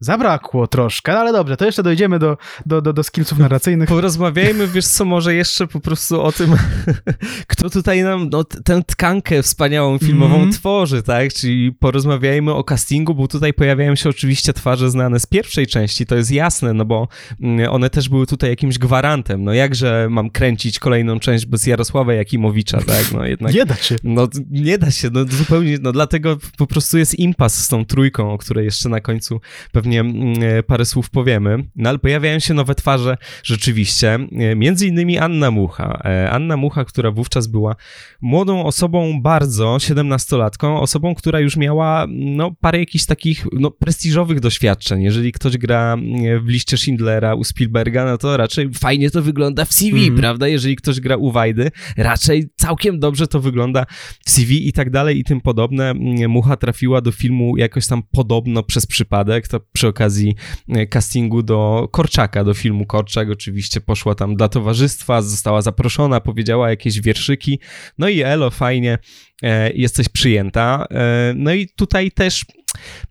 Zabrakło 0.06 0.68
troszkę, 0.68 1.20
ale 1.20 1.34
dobrze, 1.34 1.58
to 1.58 1.66
jeszcze 1.66 1.84
dojdziemy 1.84 2.20
do, 2.20 2.38
do, 2.66 2.82
do, 2.82 2.94
do 2.94 3.04
skillsów 3.04 3.38
narracyjnych. 3.40 3.90
Porozmawiajmy, 3.90 4.68
wiesz 4.68 4.88
co, 4.88 5.06
może 5.06 5.36
jeszcze 5.36 5.68
po 5.68 5.80
prostu 5.80 6.22
o 6.22 6.32
tym, 6.32 6.56
kto 7.48 7.70
tutaj 7.70 8.04
nam 8.04 8.30
no, 8.32 8.44
tę 8.44 8.82
tkankę 8.88 9.44
wspaniałą 9.44 9.98
filmową 9.98 10.36
mm. 10.36 10.52
tworzy, 10.52 11.04
tak? 11.04 11.34
Czyli 11.34 11.72
porozmawiajmy 11.72 12.54
o 12.54 12.64
castingu, 12.64 13.16
bo 13.16 13.28
tutaj 13.28 13.54
pojawiają 13.54 13.96
się 13.96 14.10
oczywiście 14.10 14.54
twarze 14.54 14.90
znane 14.90 15.20
z 15.20 15.26
pierwszej 15.26 15.68
części, 15.68 16.06
to 16.06 16.16
jest 16.16 16.32
jasne, 16.32 16.74
no 16.74 16.86
bo 16.86 17.08
mm, 17.42 17.72
one 17.72 17.90
też 17.90 18.10
były 18.10 18.28
tutaj 18.28 18.50
jakimś 18.50 18.78
gwarantem. 18.78 19.44
No 19.44 19.54
jakże 19.54 20.08
mam 20.10 20.30
kręcić 20.30 20.80
kolejną 20.80 21.20
część 21.20 21.46
bez 21.46 21.68
Jarosława 21.68 22.14
Jakimowicza, 22.14 22.78
tak? 22.78 23.12
No 23.14 23.26
jednak... 23.26 23.54
Nie 23.56 23.66
da 23.66 23.76
się. 23.76 23.96
No 24.04 24.28
nie 24.52 24.78
da 24.78 24.92
się, 24.92 25.10
no 25.12 25.26
zupełnie, 25.30 25.78
no 25.82 25.92
dlatego 25.92 26.38
po 26.58 26.68
prostu 26.68 26.98
jest 26.98 27.20
impas 27.20 27.64
z 27.64 27.68
tą 27.68 27.86
trójką, 27.86 28.34
o 28.34 28.38
której 28.38 28.66
jeszcze 28.66 28.90
na 28.90 29.02
końcu 29.02 29.42
pewnie 29.72 29.95
pewnie 30.04 30.22
mm, 30.22 30.58
e, 30.58 30.64
parę 30.64 30.86
słów 30.86 31.10
powiemy. 31.10 31.58
No 31.76 31.90
ale 31.90 32.00
pojawiają 32.00 32.40
się 32.40 32.54
nowe 32.54 32.76
twarze 32.76 33.18
rzeczywiście, 33.44 34.14
e, 34.14 34.56
między 34.56 34.88
innymi 34.88 35.18
Anna 35.18 35.52
Mucha. 35.52 36.02
E, 36.06 36.32
Anna 36.32 36.58
Mucha, 36.58 36.86
która 36.86 37.12
wówczas 37.12 37.48
była 37.48 37.76
młodą 38.22 38.64
osobą 38.64 39.22
bardzo, 39.22 39.80
siedemnastolatką, 39.80 40.80
osobą, 40.80 41.16
która 41.16 41.40
już 41.40 41.58
miała 41.58 42.06
no, 42.10 42.52
parę 42.62 42.80
jakichś 42.80 43.06
takich 43.06 43.48
no, 43.54 43.72
prestiżowych 43.72 44.40
doświadczeń. 44.40 45.04
Jeżeli 45.04 45.32
ktoś 45.32 45.58
gra 45.58 45.98
w 46.42 46.48
liście 46.48 46.78
Schindlera 46.78 47.36
u 47.36 47.44
Spielberga, 47.44 48.06
no 48.06 48.18
to 48.18 48.38
raczej 48.38 48.70
fajnie 48.74 49.12
to 49.12 49.22
wygląda 49.22 49.66
w 49.66 49.74
CV, 49.74 50.08
mm. 50.08 50.20
prawda? 50.20 50.48
Jeżeli 50.48 50.76
ktoś 50.76 51.00
gra 51.00 51.18
u 51.18 51.32
Wajdy, 51.32 51.72
raczej 51.98 52.50
całkiem 52.56 53.00
dobrze 53.00 53.28
to 53.28 53.40
wygląda 53.40 53.86
w 54.26 54.30
CV 54.30 54.68
i 54.68 54.74
tak 54.74 54.90
dalej 54.90 55.20
i 55.20 55.24
tym 55.24 55.42
podobne. 55.42 55.94
Mucha 56.28 56.58
trafiła 56.58 57.02
do 57.02 57.12
filmu 57.12 57.58
jakoś 57.58 57.88
tam 57.88 58.04
podobno 58.12 58.64
przez 58.64 58.86
przypadek, 58.86 59.48
to 59.48 59.60
przy 59.76 59.88
okazji 59.88 60.36
e, 60.70 60.88
castingu 60.88 61.44
do 61.44 61.88
Korczaka, 61.92 62.44
do 62.44 62.54
filmu 62.54 62.86
Korczak. 62.86 63.30
Oczywiście 63.30 63.82
poszła 63.82 64.16
tam 64.16 64.36
dla 64.36 64.50
towarzystwa, 64.50 65.22
została 65.22 65.62
zaproszona, 65.62 66.22
powiedziała 66.22 66.70
jakieś 66.70 67.02
wierszyki. 67.02 67.60
No 67.98 68.10
i 68.10 68.22
elo, 68.22 68.50
fajnie, 68.50 68.98
e, 69.44 69.72
jesteś 69.74 70.10
przyjęta. 70.10 70.86
E, 70.92 71.34
no 71.36 71.54
i 71.54 71.68
tutaj 71.68 72.12
też 72.12 72.46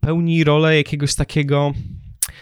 pełni 0.00 0.44
rolę 0.44 0.76
jakiegoś 0.76 1.14
takiego 1.14 1.72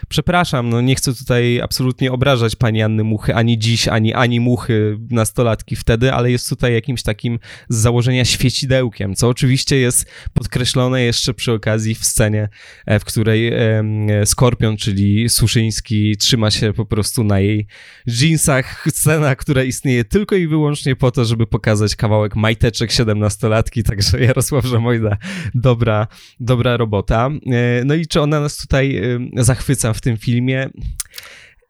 przepraszam, 0.09 0.69
no 0.69 0.81
nie 0.81 0.95
chcę 0.95 1.15
tutaj 1.15 1.61
absolutnie 1.61 2.13
obrażać 2.13 2.57
pani 2.57 2.83
Anny 2.83 3.05
Muchy, 3.05 3.35
ani 3.35 3.59
dziś, 3.59 3.89
ani, 3.89 4.15
ani 4.15 4.41
Muchy, 4.41 4.99
nastolatki 5.11 5.77
wtedy, 5.77 6.13
ale 6.13 6.31
jest 6.31 6.49
tutaj 6.49 6.75
jakimś 6.75 7.03
takim 7.03 7.39
z 7.69 7.77
założenia 7.77 8.25
świecidełkiem, 8.25 9.15
co 9.15 9.29
oczywiście 9.29 9.77
jest 9.77 10.11
podkreślone 10.33 11.03
jeszcze 11.03 11.35
przy 11.35 11.53
okazji 11.53 11.95
w 11.95 12.05
scenie, 12.05 12.49
e, 12.87 12.99
w 12.99 13.05
której 13.05 13.53
Skorpion, 14.25 14.77
czyli 14.77 15.29
Suszyński 15.29 16.17
trzyma 16.17 16.51
się 16.51 16.73
po 16.73 16.87
prostu 16.87 17.25
na 17.25 17.41
jej 17.41 17.67
jeansach, 18.07 18.85
scena, 18.91 19.37
która 19.37 19.63
istnieje 19.63 20.05
tylko 20.05 20.37
i 20.37 20.47
wyłącznie 20.47 20.97
po 20.97 21.11
to, 21.11 21.25
żeby 21.25 21.47
pokazać 21.47 21.97
kawałek 21.97 22.37
majteczek 22.37 22.93
siedemnastolatki, 22.93 23.83
także 23.83 24.21
Jarosław 24.21 24.65
Żamojda, 24.65 25.17
dobra, 25.55 26.07
dobra 26.41 26.77
robota. 26.77 27.31
E, 27.47 27.85
no 27.85 27.95
i 27.95 28.07
czy 28.07 28.21
ona 28.21 28.41
nas 28.41 28.57
tutaj 28.57 29.03
zachwyca 29.37 29.82
w 29.93 30.01
tym 30.01 30.17
filmie. 30.17 30.71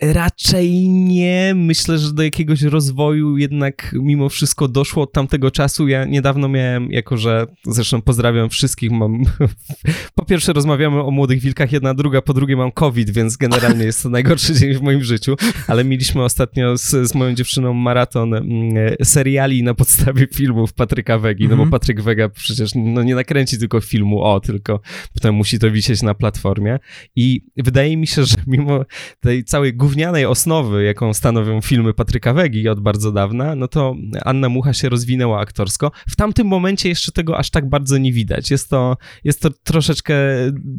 Raczej 0.03 0.89
nie. 0.89 1.53
Myślę, 1.57 1.99
że 1.99 2.13
do 2.13 2.23
jakiegoś 2.23 2.63
rozwoju 2.63 3.37
jednak 3.37 3.95
mimo 3.99 4.29
wszystko 4.29 4.69
doszło 4.69 5.03
od 5.03 5.13
tamtego 5.13 5.51
czasu. 5.51 5.89
Ja 5.89 6.05
niedawno 6.05 6.49
miałem, 6.49 6.91
jako 6.91 7.17
że 7.17 7.47
zresztą 7.65 8.03
pozdrawiam 8.03 8.51
wszystkich, 8.51 8.91
mam 8.91 9.23
po 10.15 10.25
pierwsze 10.25 10.53
rozmawiamy 10.53 11.03
o 11.03 11.11
Młodych 11.11 11.41
Wilkach 11.41 11.73
jedna 11.73 11.95
druga, 11.95 12.23
po 12.23 12.35
drugie 12.35 12.57
mam 12.57 12.73
COVID, 12.73 13.11
więc 13.11 13.37
generalnie 13.37 13.85
jest 13.85 14.03
to 14.03 14.09
najgorszy 14.19 14.55
dzień 14.55 14.75
w 14.75 14.81
moim 14.81 15.05
życiu, 15.05 15.37
ale 15.69 15.85
mieliśmy 15.85 16.25
ostatnio 16.25 16.77
z, 16.77 16.91
z 17.09 17.15
moją 17.15 17.35
dziewczyną 17.35 17.75
maraton 17.75 18.35
mm, 18.35 18.95
seriali 19.03 19.63
na 19.63 19.75
podstawie 19.75 20.27
filmów 20.35 20.73
Patryka 20.73 21.19
Wegi, 21.19 21.45
no 21.45 21.49
bo 21.49 21.63
mhm. 21.63 21.71
Patryk 21.71 22.01
Wega 22.01 22.29
przecież 22.29 22.71
no, 22.75 23.03
nie 23.03 23.15
nakręci 23.15 23.59
tylko 23.59 23.81
filmu 23.81 24.23
o, 24.23 24.41
tylko 24.41 24.81
potem 25.15 25.35
musi 25.35 25.59
to 25.59 25.71
wisieć 25.71 26.03
na 26.03 26.15
platformie 26.15 26.79
i 27.17 27.41
wydaje 27.57 27.97
mi 27.97 28.07
się, 28.07 28.25
że 28.25 28.37
mimo 28.47 28.85
tej 29.21 29.45
całej 29.45 29.75
gównianej 29.93 30.27
osnowy, 30.27 30.85
jaką 30.85 31.15
stanowią 31.15 31.61
filmy 31.61 31.95
Patryka 31.95 32.33
Wegi 32.33 32.69
od 32.69 32.81
bardzo 32.81 33.13
dawna, 33.13 33.55
no 33.55 33.69
to 33.69 33.95
Anna 34.25 34.49
Mucha 34.49 34.73
się 34.73 34.89
rozwinęła 34.89 35.41
aktorsko. 35.41 35.91
W 36.09 36.17
tamtym 36.17 36.47
momencie 36.47 36.89
jeszcze 36.89 37.13
tego 37.13 37.39
aż 37.39 37.51
tak 37.51 37.69
bardzo 37.69 37.99
nie 37.99 38.13
widać. 38.13 38.51
Jest 38.51 38.71
to, 38.71 38.97
jest 39.25 39.41
to 39.41 39.51
troszeczkę 39.65 40.15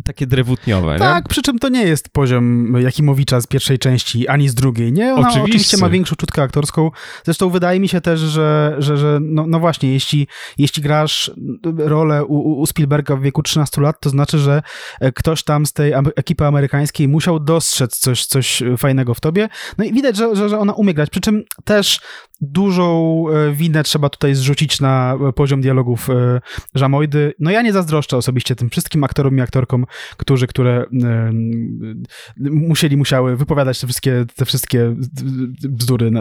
takie 0.05 0.27
drewutniowe. 0.27 0.99
Tak, 0.99 1.25
nie? 1.25 1.29
przy 1.29 1.41
czym 1.41 1.59
to 1.59 1.69
nie 1.69 1.83
jest 1.83 2.09
poziom 2.09 2.73
Jakimowicza 2.81 3.41
z 3.41 3.47
pierwszej 3.47 3.79
części, 3.79 4.27
ani 4.27 4.49
z 4.49 4.55
drugiej, 4.55 4.93
nie? 4.93 5.13
Ona 5.13 5.19
oczywiście, 5.19 5.43
oczywiście 5.43 5.77
ma 5.77 5.89
większą 5.89 6.15
czutkę 6.15 6.41
aktorską. 6.41 6.91
Zresztą 7.23 7.49
wydaje 7.49 7.79
mi 7.79 7.87
się 7.87 8.01
też, 8.01 8.19
że, 8.19 8.75
że, 8.77 8.97
że 8.97 9.19
no, 9.21 9.45
no 9.47 9.59
właśnie, 9.59 9.93
jeśli, 9.93 10.27
jeśli 10.57 10.83
grasz 10.83 11.31
rolę 11.77 12.25
u, 12.25 12.61
u 12.61 12.65
Spielberga 12.65 13.15
w 13.15 13.21
wieku 13.21 13.43
13 13.43 13.81
lat, 13.81 13.99
to 13.99 14.09
znaczy, 14.09 14.39
że 14.39 14.61
ktoś 15.15 15.43
tam 15.43 15.65
z 15.65 15.73
tej 15.73 15.93
ekipy 16.15 16.45
amerykańskiej 16.45 17.07
musiał 17.07 17.39
dostrzec 17.39 17.97
coś, 17.97 18.25
coś 18.25 18.63
fajnego 18.77 18.92
w 19.15 19.19
tobie. 19.19 19.49
No 19.77 19.85
i 19.85 19.93
widać, 19.93 20.17
że, 20.17 20.35
że, 20.35 20.49
że 20.49 20.59
ona 20.59 20.73
umie 20.73 20.93
grać. 20.93 21.09
Przy 21.09 21.21
czym 21.21 21.43
też 21.63 21.99
dużą 22.41 23.25
e, 23.29 23.53
winę 23.53 23.83
trzeba 23.83 24.09
tutaj 24.09 24.35
zrzucić 24.35 24.81
na 24.81 25.17
poziom 25.35 25.61
dialogów 25.61 26.09
e, 26.09 26.41
Żamojdy. 26.75 27.33
No 27.39 27.51
ja 27.51 27.61
nie 27.61 27.73
zazdroszczę 27.73 28.17
osobiście 28.17 28.55
tym 28.55 28.69
wszystkim 28.69 29.03
aktorom 29.03 29.37
i 29.37 29.41
aktorkom, 29.41 29.85
którzy, 30.17 30.47
które 30.47 30.85
e, 31.03 31.31
musieli, 32.37 32.97
musiały 32.97 33.35
wypowiadać 33.37 33.79
te 33.79 33.87
wszystkie, 33.87 34.25
te 34.35 34.45
wszystkie 34.45 34.95
bzdury 35.69 36.11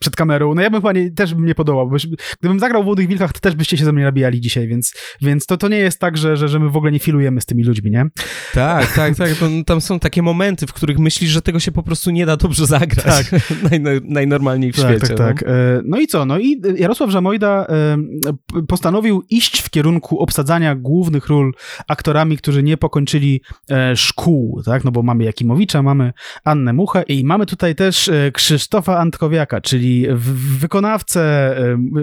przed 0.00 0.16
kamerą. 0.16 0.54
No 0.54 0.62
ja 0.62 0.70
bym 0.70 0.80
chyba 0.80 0.92
nie, 0.92 1.10
też 1.10 1.34
bym 1.34 1.46
nie 1.46 1.54
podołał, 1.54 1.90
bo 1.90 1.96
gdybym 2.40 2.60
zagrał 2.60 2.82
w 2.82 2.86
Młodych 2.86 3.08
Wilkach, 3.08 3.32
to 3.32 3.40
też 3.40 3.54
byście 3.54 3.76
się 3.76 3.84
ze 3.84 3.92
mnie 3.92 4.04
nabijali 4.04 4.40
dzisiaj, 4.40 4.68
więc, 4.68 4.92
więc 5.22 5.46
to, 5.46 5.56
to 5.56 5.68
nie 5.68 5.78
jest 5.78 5.98
tak, 5.98 6.16
że, 6.16 6.36
że, 6.36 6.48
że 6.48 6.58
my 6.58 6.70
w 6.70 6.76
ogóle 6.76 6.92
nie 6.92 6.98
filujemy 6.98 7.40
z 7.40 7.46
tymi 7.46 7.64
ludźmi, 7.64 7.90
nie? 7.90 8.06
Tak, 8.54 8.92
tak, 8.92 9.16
tak. 9.16 9.28
tam 9.66 9.80
są 9.80 9.98
takie 9.98 10.22
momenty, 10.22 10.66
w 10.66 10.72
których 10.72 10.98
myślisz, 10.98 11.30
że 11.30 11.42
tego 11.42 11.60
się 11.60 11.72
po 11.72 11.82
prostu 11.82 11.89
nie 12.12 12.26
da 12.26 12.36
dobrze 12.36 12.66
zagrać. 12.66 13.30
Tak. 13.30 13.40
Naj, 13.80 14.00
najnormalniej 14.04 14.72
w 14.72 14.76
tak, 14.76 14.84
świecie. 14.84 15.14
Tak, 15.14 15.16
tak. 15.16 15.40
Tak. 15.40 15.48
E, 15.48 15.82
no 15.84 15.98
i 15.98 16.06
co? 16.06 16.24
No 16.24 16.38
i 16.38 16.62
Jarosław 16.76 17.10
Żamojda 17.10 17.66
e, 17.66 18.62
postanowił 18.68 19.22
iść 19.30 19.60
w 19.60 19.70
kierunku 19.70 20.18
obsadzania 20.18 20.74
głównych 20.74 21.28
ról 21.28 21.54
aktorami, 21.88 22.36
którzy 22.36 22.62
nie 22.62 22.76
pokończyli 22.76 23.40
e, 23.70 23.96
szkół, 23.96 24.62
tak? 24.64 24.84
No 24.84 24.90
bo 24.90 25.02
mamy 25.02 25.24
Jakimowicza, 25.24 25.82
mamy 25.82 26.12
Annę 26.44 26.72
Muchę 26.72 27.02
i 27.02 27.24
mamy 27.24 27.46
tutaj 27.46 27.74
też 27.74 28.10
Krzysztofa 28.32 28.98
Antkowiaka, 28.98 29.60
czyli 29.60 30.06
wykonawcę, 30.60 31.54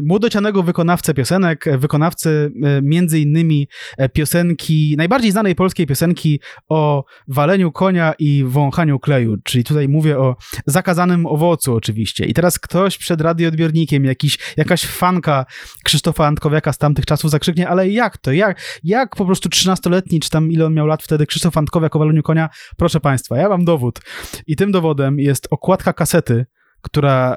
młodocianego 0.04 0.64
wykonawcę 0.64 1.14
piosenek, 1.14 1.66
wykonawcę 1.78 2.50
między 2.82 3.20
innymi 3.20 3.68
piosenki, 4.14 4.96
najbardziej 4.98 5.32
znanej 5.32 5.56
polskiej 5.56 5.88
piosenki 5.88 6.40
o 6.70 7.06
waleniu 7.28 7.72
konia 7.72 8.14
i 8.20 8.44
wąchaniu 8.48 9.00
kleju, 9.00 9.38
czyli 9.44 9.64
tutaj 9.64 9.77
mówię 9.88 10.20
o 10.20 10.36
zakazanym 10.66 11.26
owocu 11.26 11.76
oczywiście. 11.76 12.26
I 12.26 12.34
teraz 12.34 12.60
ktoś 12.60 12.98
przed 12.98 13.22
radioodbiornikiem, 13.22 14.06
jakiś, 14.06 14.38
jakaś 14.58 14.86
fanka 14.86 15.46
Krzysztofa 15.84 16.28
Antkowiaka 16.28 16.74
z 16.74 16.78
tamtych 16.78 17.06
czasów 17.06 17.32
zakrzyknie, 17.32 17.70
ale 17.70 17.90
jak 17.90 18.18
to? 18.18 18.32
Jak, 18.32 18.80
jak 18.84 19.16
po 19.16 19.26
prostu 19.26 19.50
13-letni, 19.50 20.20
czy 20.20 20.30
tam 20.30 20.52
ile 20.52 20.66
on 20.66 20.74
miał 20.74 20.88
lat 20.88 21.04
wtedy, 21.04 21.26
Krzysztof 21.26 21.58
Antkowiak 21.58 21.96
o 21.96 22.00
waleniu 22.00 22.24
konia? 22.24 22.50
Proszę 22.78 23.00
Państwa, 23.00 23.38
ja 23.38 23.50
mam 23.50 23.66
dowód. 23.66 24.00
I 24.48 24.56
tym 24.56 24.72
dowodem 24.72 25.20
jest 25.20 25.48
okładka 25.52 25.94
kasety, 25.94 26.46
która 26.88 27.36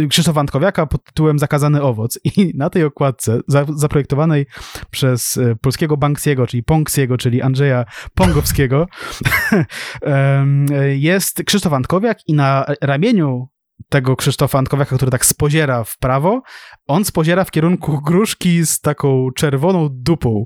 e, 0.00 0.08
Krzysztofa 0.08 0.40
Antkowiaka 0.40 0.86
pod 0.86 1.04
tytułem 1.04 1.38
Zakazany 1.38 1.82
owoc. 1.82 2.18
I 2.24 2.52
na 2.56 2.70
tej 2.70 2.84
okładce 2.84 3.40
za, 3.46 3.66
zaprojektowanej 3.76 4.46
przez 4.90 5.36
e, 5.36 5.56
polskiego 5.56 5.96
Banksiego, 5.96 6.46
czyli 6.46 6.62
Ponksiego, 6.62 7.18
czyli 7.18 7.42
Andrzeja 7.42 7.84
Pongowskiego 8.14 8.86
jest 11.10 11.42
Krzysztof 11.44 11.72
Antkowiak 11.72 12.18
i 12.26 12.34
na 12.34 12.66
ramieniu 12.80 13.48
tego 13.88 14.16
Krzysztofa 14.16 14.58
Antkowiaka, 14.58 14.96
który 14.96 15.10
tak 15.10 15.26
spoziera 15.26 15.84
w 15.84 15.98
prawo, 15.98 16.42
on 16.86 17.04
spoziera 17.04 17.44
w 17.44 17.50
kierunku 17.50 18.02
gruszki 18.02 18.66
z 18.66 18.80
taką 18.80 19.28
czerwoną 19.34 19.88
dupą. 19.92 20.44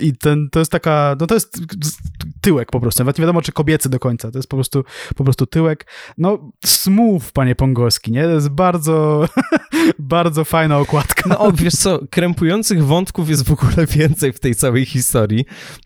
I 0.00 0.16
ten, 0.16 0.48
to 0.52 0.58
jest 0.58 0.72
taka, 0.72 1.16
no 1.20 1.26
to 1.26 1.34
jest 1.34 1.60
tyłek 2.40 2.70
po 2.70 2.80
prostu. 2.80 3.02
Nawet 3.02 3.18
nie 3.18 3.22
wiadomo, 3.22 3.42
czy 3.42 3.52
kobiecy 3.52 3.88
do 3.88 3.98
końca. 3.98 4.30
To 4.30 4.38
jest 4.38 4.48
po 4.48 4.56
prostu, 4.56 4.84
po 5.16 5.24
prostu 5.24 5.46
tyłek. 5.46 5.86
No, 6.18 6.50
smooth, 6.64 7.20
panie 7.32 7.54
Pongowski, 7.54 8.12
nie? 8.12 8.22
To 8.22 8.30
jest 8.30 8.48
bardzo, 8.48 9.28
bardzo 9.98 10.44
fajna 10.44 10.78
okładka. 10.78 11.28
No, 11.28 11.52
wiesz 11.52 11.74
co, 11.74 12.00
krępujących 12.10 12.84
wątków 12.84 13.28
jest 13.28 13.48
w 13.48 13.52
ogóle 13.52 13.86
więcej 13.86 14.32
w 14.32 14.40
tej 14.40 14.54
całej 14.54 14.84
historii, 14.84 15.44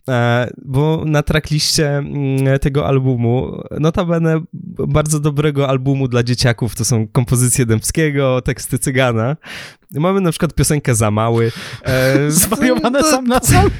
e, 0.09 0.49
bo 0.65 1.03
na 1.05 1.23
trackliście 1.23 1.97
mm, 1.97 2.59
tego 2.59 2.87
albumu, 2.87 3.61
notabene 3.79 4.41
bardzo 4.87 5.19
dobrego 5.19 5.69
albumu 5.69 6.07
dla 6.07 6.23
dzieciaków, 6.23 6.75
to 6.75 6.85
są 6.89 7.07
kompozycje 7.07 7.65
Dębskiego, 7.65 8.41
teksty 8.41 8.79
Cygana, 8.79 9.37
Mamy 9.93 10.21
na 10.21 10.31
przykład 10.31 10.53
piosenkę 10.53 10.95
Za 10.95 11.11
Mały. 11.11 11.51
E, 11.85 12.31
Zwariowane 12.31 13.03
sam 13.03 13.27
na 13.27 13.39
sam? 13.39 13.69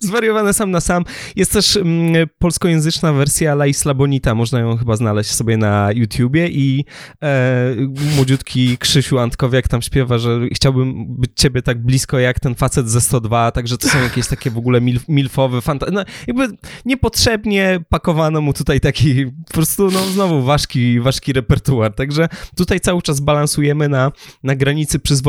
Zwariowane 0.00 0.52
sam 0.54 0.70
na 0.70 0.80
sam. 0.80 1.04
Jest 1.36 1.52
też 1.52 1.76
mm, 1.76 2.28
polskojęzyczna 2.38 3.12
wersja 3.12 3.52
La 3.52 3.66
Isla 3.66 3.94
Bonita, 3.94 4.34
można 4.34 4.60
ją 4.60 4.76
chyba 4.76 4.96
znaleźć 4.96 5.30
sobie 5.30 5.56
na 5.56 5.92
YouTubie 5.94 6.48
i 6.48 6.84
e, 7.22 7.74
młodziutki 8.16 8.78
Krzysiu 8.78 9.18
Antkowiak 9.18 9.68
tam 9.68 9.82
śpiewa, 9.82 10.18
że 10.18 10.40
chciałbym 10.54 11.16
być 11.16 11.30
ciebie 11.34 11.62
tak 11.62 11.82
blisko 11.82 12.18
jak 12.18 12.40
ten 12.40 12.54
facet 12.54 12.90
ze 12.90 13.00
102, 13.00 13.50
także 13.50 13.78
to 13.78 13.88
są 13.88 14.02
jakieś 14.02 14.26
takie 14.26 14.50
w 14.50 14.58
ogóle 14.58 14.80
milf, 14.80 15.08
milfowe, 15.08 15.58
fanta- 15.58 15.92
no, 15.92 16.04
jakby 16.26 16.48
niepotrzebnie 16.84 17.80
pakowano 17.88 18.40
mu 18.40 18.52
tutaj 18.52 18.80
taki 18.80 19.26
po 19.26 19.52
prostu, 19.52 19.90
no 19.90 20.04
znowu 20.04 20.42
ważki, 20.42 21.00
ważki 21.00 21.32
repertuar, 21.32 21.94
także 21.94 22.28
tutaj 22.56 22.80
cały 22.80 23.02
czas 23.02 23.20
balansujemy 23.20 23.88
na, 23.88 24.12
na 24.42 24.56
granicy 24.56 24.98
przyzwoitości, 24.98 25.21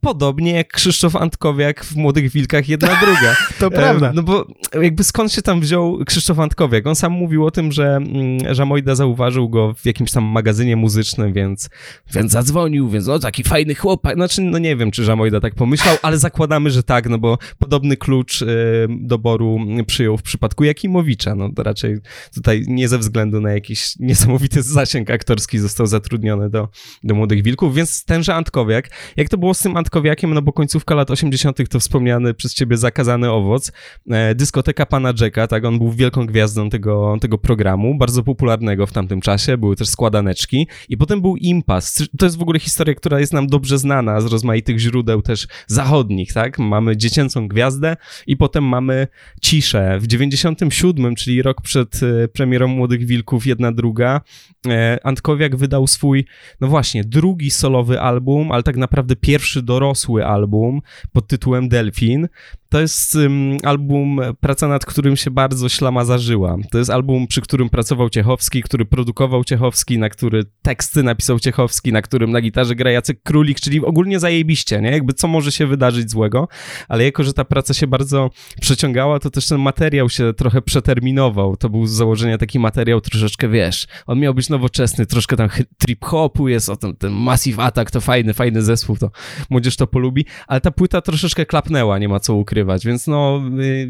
podobnie 0.00 0.52
jak 0.52 0.72
Krzysztof 0.72 1.16
Antkowiak 1.16 1.84
w 1.84 1.96
Młodych 1.96 2.32
Wilkach 2.32 2.68
jedna 2.68 2.88
druga. 3.04 3.36
to 3.58 3.70
prawda. 3.70 4.12
No 4.14 4.22
bo 4.22 4.46
jakby 4.82 5.04
skąd 5.04 5.32
się 5.32 5.42
tam 5.42 5.60
wziął 5.60 5.98
Krzysztof 6.06 6.38
Antkowiak? 6.38 6.86
On 6.86 6.94
sam 6.94 7.12
mówił 7.12 7.46
o 7.46 7.50
tym, 7.50 7.72
że, 7.72 7.96
mm, 7.96 8.54
że 8.54 8.64
Mojda 8.64 8.94
zauważył 8.94 9.48
go 9.48 9.74
w 9.74 9.86
jakimś 9.86 10.12
tam 10.12 10.24
magazynie 10.24 10.76
muzycznym, 10.76 11.32
więc, 11.32 11.70
więc 12.14 12.32
zadzwonił, 12.32 12.88
więc 12.88 13.08
o, 13.08 13.18
taki 13.18 13.44
fajny 13.44 13.74
chłopak. 13.74 14.14
Znaczy, 14.14 14.42
no 14.42 14.58
nie 14.58 14.76
wiem, 14.76 14.90
czy 14.90 15.04
Żamojda 15.04 15.40
tak 15.40 15.54
pomyślał, 15.54 15.96
ale 16.02 16.18
zakładamy, 16.18 16.70
że 16.70 16.82
tak, 16.82 17.08
no 17.08 17.18
bo 17.18 17.38
podobny 17.58 17.96
klucz 17.96 18.42
y, 18.42 18.46
doboru 18.90 19.58
przyjął 19.86 20.16
w 20.16 20.22
przypadku 20.22 20.64
Jakimowicza. 20.64 21.34
No 21.34 21.48
to 21.56 21.62
raczej 21.62 21.98
tutaj 22.34 22.64
nie 22.66 22.88
ze 22.88 22.98
względu 22.98 23.40
na 23.40 23.52
jakiś 23.52 23.98
niesamowity 23.98 24.62
zasięg 24.62 25.10
aktorski 25.10 25.58
został 25.58 25.86
zatrudniony 25.86 26.50
do, 26.50 26.68
do 27.04 27.14
Młodych 27.14 27.42
Wilków, 27.42 27.74
więc 27.74 28.04
tenże 28.04 28.34
Antkowiak, 28.34 28.90
jak 29.16 29.28
to 29.28 29.38
było 29.38 29.54
z 29.54 29.58
tym 29.58 29.76
Antkowiakiem, 29.76 30.34
no 30.34 30.42
bo 30.42 30.52
końcówka 30.52 30.94
lat 30.94 31.10
80. 31.10 31.68
to 31.68 31.80
wspomniany 31.80 32.34
przez 32.34 32.54
ciebie 32.54 32.76
zakazany 32.76 33.30
owoc, 33.30 33.72
e, 34.10 34.34
dyskoteka 34.34 34.86
pana 34.86 35.12
Jacka, 35.20 35.46
tak, 35.46 35.64
on 35.64 35.78
był 35.78 35.92
wielką 35.92 36.26
gwiazdą 36.26 36.70
tego, 36.70 37.16
tego 37.20 37.38
programu, 37.38 37.98
bardzo 37.98 38.22
popularnego 38.22 38.86
w 38.86 38.92
tamtym 38.92 39.20
czasie, 39.20 39.58
były 39.58 39.76
też 39.76 39.88
składaneczki 39.88 40.68
i 40.88 40.96
potem 40.96 41.20
był 41.20 41.36
Impas. 41.36 42.08
To 42.18 42.26
jest 42.26 42.38
w 42.38 42.42
ogóle 42.42 42.58
historia, 42.58 42.94
która 42.94 43.20
jest 43.20 43.32
nam 43.32 43.46
dobrze 43.46 43.78
znana 43.78 44.20
z 44.20 44.26
rozmaitych 44.26 44.78
źródeł 44.78 45.22
też 45.22 45.46
zachodnich, 45.66 46.32
tak? 46.32 46.58
Mamy 46.58 46.96
dziecięcą 46.96 47.48
gwiazdę 47.48 47.96
i 48.26 48.36
potem 48.36 48.64
mamy 48.64 49.06
ciszę. 49.42 49.98
W 50.00 50.06
97, 50.06 51.14
czyli 51.14 51.42
rok 51.42 51.62
przed 51.62 52.00
e, 52.02 52.28
premierą 52.28 52.68
Młodych 52.68 53.06
Wilków, 53.06 53.46
jedna 53.46 53.72
druga, 53.72 54.20
e, 54.66 54.98
Antkowiak 55.04 55.56
wydał 55.56 55.86
swój, 55.86 56.24
no 56.60 56.68
właśnie, 56.68 57.04
drugi 57.04 57.50
solowy 57.50 58.00
album, 58.00 58.52
ale 58.52 58.62
tak 58.62 58.76
naprawdę 58.76 58.99
pierwszy 59.20 59.62
dorosły 59.62 60.26
album 60.26 60.80
pod 61.12 61.26
tytułem 61.26 61.68
Delfin. 61.68 62.28
To 62.70 62.80
jest 62.80 63.14
um, 63.14 63.56
album, 63.64 64.20
praca 64.40 64.68
nad 64.68 64.86
którym 64.86 65.16
się 65.16 65.30
bardzo 65.30 65.68
ślama 65.68 66.04
zażyła. 66.04 66.56
To 66.70 66.78
jest 66.78 66.90
album, 66.90 67.26
przy 67.26 67.40
którym 67.40 67.68
pracował 67.68 68.10
Ciechowski, 68.10 68.62
który 68.62 68.84
produkował 68.84 69.44
Ciechowski, 69.44 69.98
na 69.98 70.08
który 70.08 70.44
teksty 70.62 71.02
napisał 71.02 71.38
Ciechowski, 71.38 71.92
na 71.92 72.02
którym 72.02 72.30
na 72.30 72.40
gitarze 72.40 72.74
gra 72.74 72.90
Jacek 72.90 73.22
Królik, 73.22 73.60
czyli 73.60 73.84
ogólnie 73.84 74.20
zajebiście, 74.20 74.80
nie? 74.80 74.90
Jakby 74.90 75.12
co 75.12 75.28
może 75.28 75.52
się 75.52 75.66
wydarzyć 75.66 76.10
złego, 76.10 76.48
ale 76.88 77.04
jako, 77.04 77.24
że 77.24 77.32
ta 77.32 77.44
praca 77.44 77.74
się 77.74 77.86
bardzo 77.86 78.30
przeciągała, 78.60 79.18
to 79.18 79.30
też 79.30 79.46
ten 79.46 79.60
materiał 79.60 80.08
się 80.08 80.32
trochę 80.34 80.62
przeterminował. 80.62 81.56
To 81.56 81.68
był 81.68 81.86
z 81.86 81.92
założenia 81.92 82.38
taki 82.38 82.58
materiał 82.58 83.00
troszeczkę, 83.00 83.48
wiesz, 83.48 83.86
on 84.06 84.18
miał 84.18 84.34
być 84.34 84.48
nowoczesny, 84.48 85.06
troszkę 85.06 85.36
tam 85.36 85.48
trip-hopu 85.78 86.48
jest, 86.48 86.68
o 86.68 86.76
tym, 86.76 86.96
ten 86.96 87.12
Massive 87.12 87.62
Attack, 87.62 87.90
to 87.90 88.00
fajny, 88.00 88.34
fajny 88.34 88.62
zespół, 88.62 88.96
to 88.96 89.10
młodzież 89.50 89.76
to 89.76 89.86
polubi, 89.86 90.24
ale 90.46 90.60
ta 90.60 90.70
płyta 90.70 91.00
troszeczkę 91.00 91.46
klapnęła, 91.46 91.98
nie 91.98 92.08
ma 92.08 92.20
co 92.20 92.34
ukrywać, 92.60 92.86
więc 92.86 93.06
no 93.06 93.42
y, 93.60 93.88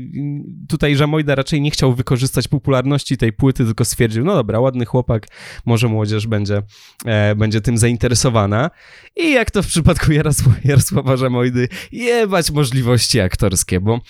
tutaj 0.68 0.96
Żamojda 0.96 1.34
raczej 1.34 1.60
nie 1.60 1.70
chciał 1.70 1.94
wykorzystać 1.94 2.48
popularności 2.48 3.16
tej 3.16 3.32
płyty, 3.32 3.64
tylko 3.64 3.84
stwierdził, 3.84 4.24
no 4.24 4.34
dobra, 4.34 4.60
ładny 4.60 4.84
chłopak, 4.84 5.26
może 5.66 5.88
młodzież 5.88 6.26
będzie, 6.26 6.62
e, 7.04 7.34
będzie 7.34 7.60
tym 7.60 7.78
zainteresowana 7.78 8.70
i 9.16 9.32
jak 9.32 9.50
to 9.50 9.62
w 9.62 9.66
przypadku 9.66 10.12
Jarosława, 10.12 10.56
Jarosława 10.64 11.16
Żamojdy, 11.16 11.68
jebać 11.92 12.50
możliwości 12.50 13.20
aktorskie, 13.20 13.80
bo 13.80 14.00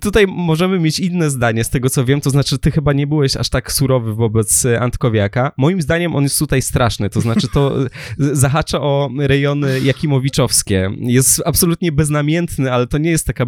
tutaj 0.00 0.26
możemy 0.26 0.78
mieć 0.78 0.98
inne 0.98 1.30
zdanie 1.30 1.64
z 1.64 1.70
tego, 1.70 1.90
co 1.90 2.04
wiem, 2.04 2.20
to 2.20 2.30
znaczy 2.30 2.58
ty 2.58 2.70
chyba 2.70 2.92
nie 2.92 3.06
byłeś 3.06 3.36
aż 3.36 3.48
tak 3.48 3.72
surowy 3.72 4.14
wobec 4.14 4.66
Antkowiaka. 4.80 5.52
Moim 5.56 5.82
zdaniem 5.82 6.16
on 6.16 6.22
jest 6.22 6.38
tutaj 6.38 6.62
straszny, 6.62 7.10
to 7.10 7.20
znaczy 7.20 7.48
to 7.54 7.76
zahacza 8.18 8.80
o 8.80 9.10
rejony 9.18 9.80
jakimowiczowskie. 9.80 10.90
Jest 10.98 11.42
absolutnie 11.46 11.92
beznamiętny, 11.92 12.72
ale 12.72 12.86
to 12.86 12.98
nie 12.98 13.10
jest 13.10 13.26
taka 13.26 13.46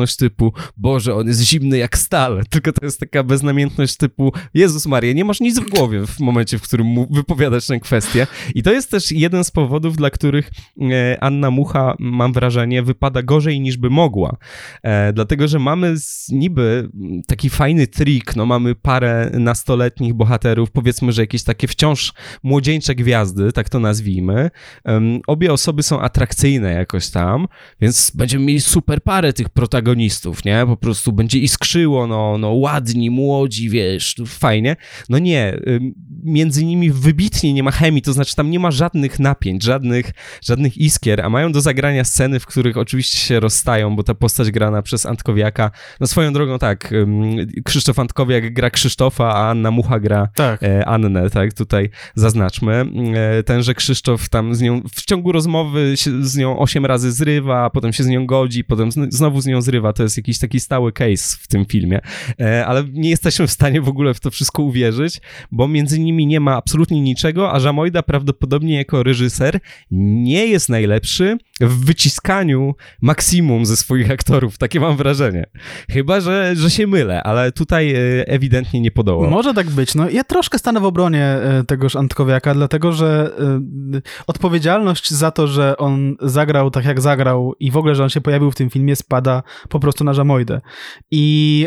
beznamiętność 0.00 0.16
typu 0.16 0.52
Boże, 0.76 1.14
on 1.14 1.26
jest 1.26 1.40
zimny 1.40 1.78
jak 1.78 1.98
stal, 1.98 2.42
tylko 2.50 2.72
to 2.72 2.84
jest 2.84 3.00
taka 3.00 3.22
beznamiętność 3.22 3.96
typu 3.96 4.32
Jezus 4.54 4.86
Maria, 4.86 5.12
nie 5.12 5.24
masz 5.24 5.40
nic 5.40 5.60
w 5.60 5.70
głowie 5.70 6.06
w 6.06 6.20
momencie, 6.20 6.58
w 6.58 6.62
którym 6.62 6.86
wypowiadasz 7.10 7.66
tę 7.66 7.80
kwestię. 7.80 8.26
I 8.54 8.62
to 8.62 8.72
jest 8.72 8.90
też 8.90 9.12
jeden 9.12 9.44
z 9.44 9.50
powodów, 9.50 9.96
dla 9.96 10.10
których 10.10 10.50
e, 10.80 11.24
Anna 11.24 11.50
Mucha, 11.50 11.94
mam 11.98 12.32
wrażenie, 12.32 12.82
wypada 12.82 13.22
gorzej 13.22 13.60
niż 13.60 13.76
by 13.76 13.90
mogła. 13.90 14.36
E, 14.82 15.12
dlatego, 15.12 15.48
że 15.48 15.58
mamy 15.58 15.94
niby 16.28 16.88
taki 17.26 17.50
fajny 17.50 17.86
trik, 17.86 18.36
no 18.36 18.46
mamy 18.46 18.74
parę 18.74 19.30
nastoletnich 19.34 20.14
bohaterów, 20.14 20.70
powiedzmy, 20.70 21.12
że 21.12 21.22
jakieś 21.22 21.42
takie 21.42 21.68
wciąż 21.68 22.12
młodzieńcze 22.42 22.94
gwiazdy, 22.94 23.52
tak 23.52 23.68
to 23.68 23.80
nazwijmy. 23.80 24.50
Obie 25.26 25.52
osoby 25.52 25.82
są 25.82 26.00
atrakcyjne 26.00 26.72
jakoś 26.72 27.10
tam, 27.10 27.46
więc 27.80 28.12
będziemy 28.14 28.44
mieli 28.44 28.60
super 28.60 29.02
parę 29.02 29.32
tych 29.32 29.48
protagonistów, 29.48 29.89
nie? 30.44 30.64
Po 30.66 30.76
prostu 30.76 31.12
będzie 31.12 31.38
iskrzyło, 31.38 32.06
no, 32.06 32.38
no 32.38 32.52
ładni, 32.52 33.10
młodzi, 33.10 33.70
wiesz, 33.70 34.14
fajnie. 34.26 34.76
No 35.08 35.18
nie, 35.18 35.60
między 36.22 36.64
nimi 36.64 36.90
wybitnie 36.90 37.52
nie 37.52 37.62
ma 37.62 37.70
chemii, 37.70 38.02
to 38.02 38.12
znaczy 38.12 38.36
tam 38.36 38.50
nie 38.50 38.58
ma 38.58 38.70
żadnych 38.70 39.18
napięć, 39.18 39.62
żadnych, 39.62 40.10
żadnych 40.42 40.78
iskier, 40.78 41.20
a 41.20 41.30
mają 41.30 41.52
do 41.52 41.60
zagrania 41.60 42.04
sceny, 42.04 42.40
w 42.40 42.46
których 42.46 42.76
oczywiście 42.76 43.18
się 43.18 43.40
rozstają, 43.40 43.96
bo 43.96 44.02
ta 44.02 44.14
postać 44.14 44.50
grana 44.50 44.82
przez 44.82 45.06
Antkowiaka, 45.06 45.70
no 46.00 46.06
swoją 46.06 46.32
drogą 46.32 46.58
tak, 46.58 46.94
Krzysztof 47.64 47.98
Antkowiak 47.98 48.52
gra 48.52 48.70
Krzysztofa, 48.70 49.34
a 49.34 49.50
Anna 49.50 49.70
Mucha 49.70 50.00
gra 50.00 50.28
tak. 50.34 50.62
E, 50.62 50.88
Annę, 50.88 51.30
tak, 51.30 51.54
tutaj 51.54 51.90
zaznaczmy. 52.14 52.84
E, 53.14 53.42
tenże 53.42 53.74
Krzysztof 53.74 54.28
tam 54.28 54.54
z 54.54 54.60
nią 54.60 54.82
w 54.94 55.04
ciągu 55.04 55.32
rozmowy 55.32 55.92
się 55.96 56.24
z 56.24 56.36
nią 56.36 56.58
osiem 56.58 56.86
razy 56.86 57.12
zrywa, 57.12 57.70
potem 57.70 57.92
się 57.92 58.04
z 58.04 58.06
nią 58.06 58.26
godzi, 58.26 58.64
potem 58.64 58.90
znowu 58.92 59.40
z 59.40 59.46
nią 59.46 59.62
zrywa, 59.62 59.79
to 59.92 60.02
jest 60.02 60.16
jakiś 60.16 60.38
taki 60.38 60.60
stały 60.60 60.92
case 60.92 61.36
w 61.40 61.48
tym 61.48 61.64
filmie, 61.64 62.00
e, 62.40 62.66
ale 62.66 62.84
nie 62.92 63.10
jesteśmy 63.10 63.46
w 63.46 63.50
stanie 63.50 63.80
w 63.80 63.88
ogóle 63.88 64.14
w 64.14 64.20
to 64.20 64.30
wszystko 64.30 64.62
uwierzyć, 64.62 65.20
bo 65.52 65.68
między 65.68 66.00
nimi 66.00 66.26
nie 66.26 66.40
ma 66.40 66.56
absolutnie 66.56 67.00
niczego, 67.00 67.52
a 67.52 67.60
Żamojda 67.60 68.02
prawdopodobnie 68.02 68.76
jako 68.76 69.02
reżyser 69.02 69.60
nie 69.90 70.46
jest 70.46 70.68
najlepszy 70.68 71.38
w 71.60 71.84
wyciskaniu 71.84 72.74
maksimum 73.02 73.66
ze 73.66 73.76
swoich 73.76 74.10
aktorów, 74.10 74.58
takie 74.58 74.80
mam 74.80 74.96
wrażenie. 74.96 75.46
Chyba, 75.90 76.20
że, 76.20 76.52
że 76.56 76.70
się 76.70 76.86
mylę, 76.86 77.22
ale 77.22 77.52
tutaj 77.52 77.94
e, 77.94 77.98
ewidentnie 78.28 78.80
nie 78.80 78.90
podołał. 78.90 79.30
Może 79.30 79.54
tak 79.54 79.70
być. 79.70 79.94
No, 79.94 80.10
ja 80.10 80.24
troszkę 80.24 80.58
stanę 80.58 80.80
w 80.80 80.84
obronie 80.84 81.24
e, 81.24 81.64
tegoż 81.66 81.96
Antkowiaka, 81.96 82.54
dlatego, 82.54 82.92
że 82.92 83.30
odpowiedzialność 84.26 85.10
za 85.10 85.30
to, 85.30 85.46
że 85.46 85.76
on 85.76 86.16
zagrał 86.20 86.70
tak, 86.70 86.84
jak 86.84 87.00
zagrał 87.00 87.54
i 87.60 87.70
w 87.70 87.76
ogóle, 87.76 87.94
że 87.94 88.02
on 88.02 88.08
się 88.08 88.20
pojawił 88.20 88.50
w 88.50 88.54
tym 88.54 88.70
filmie, 88.70 88.96
spada 88.96 89.42
po 89.70 89.80
prostu 89.80 90.04
na 90.04 90.14
Żamojdę. 90.14 90.60
I 91.10 91.66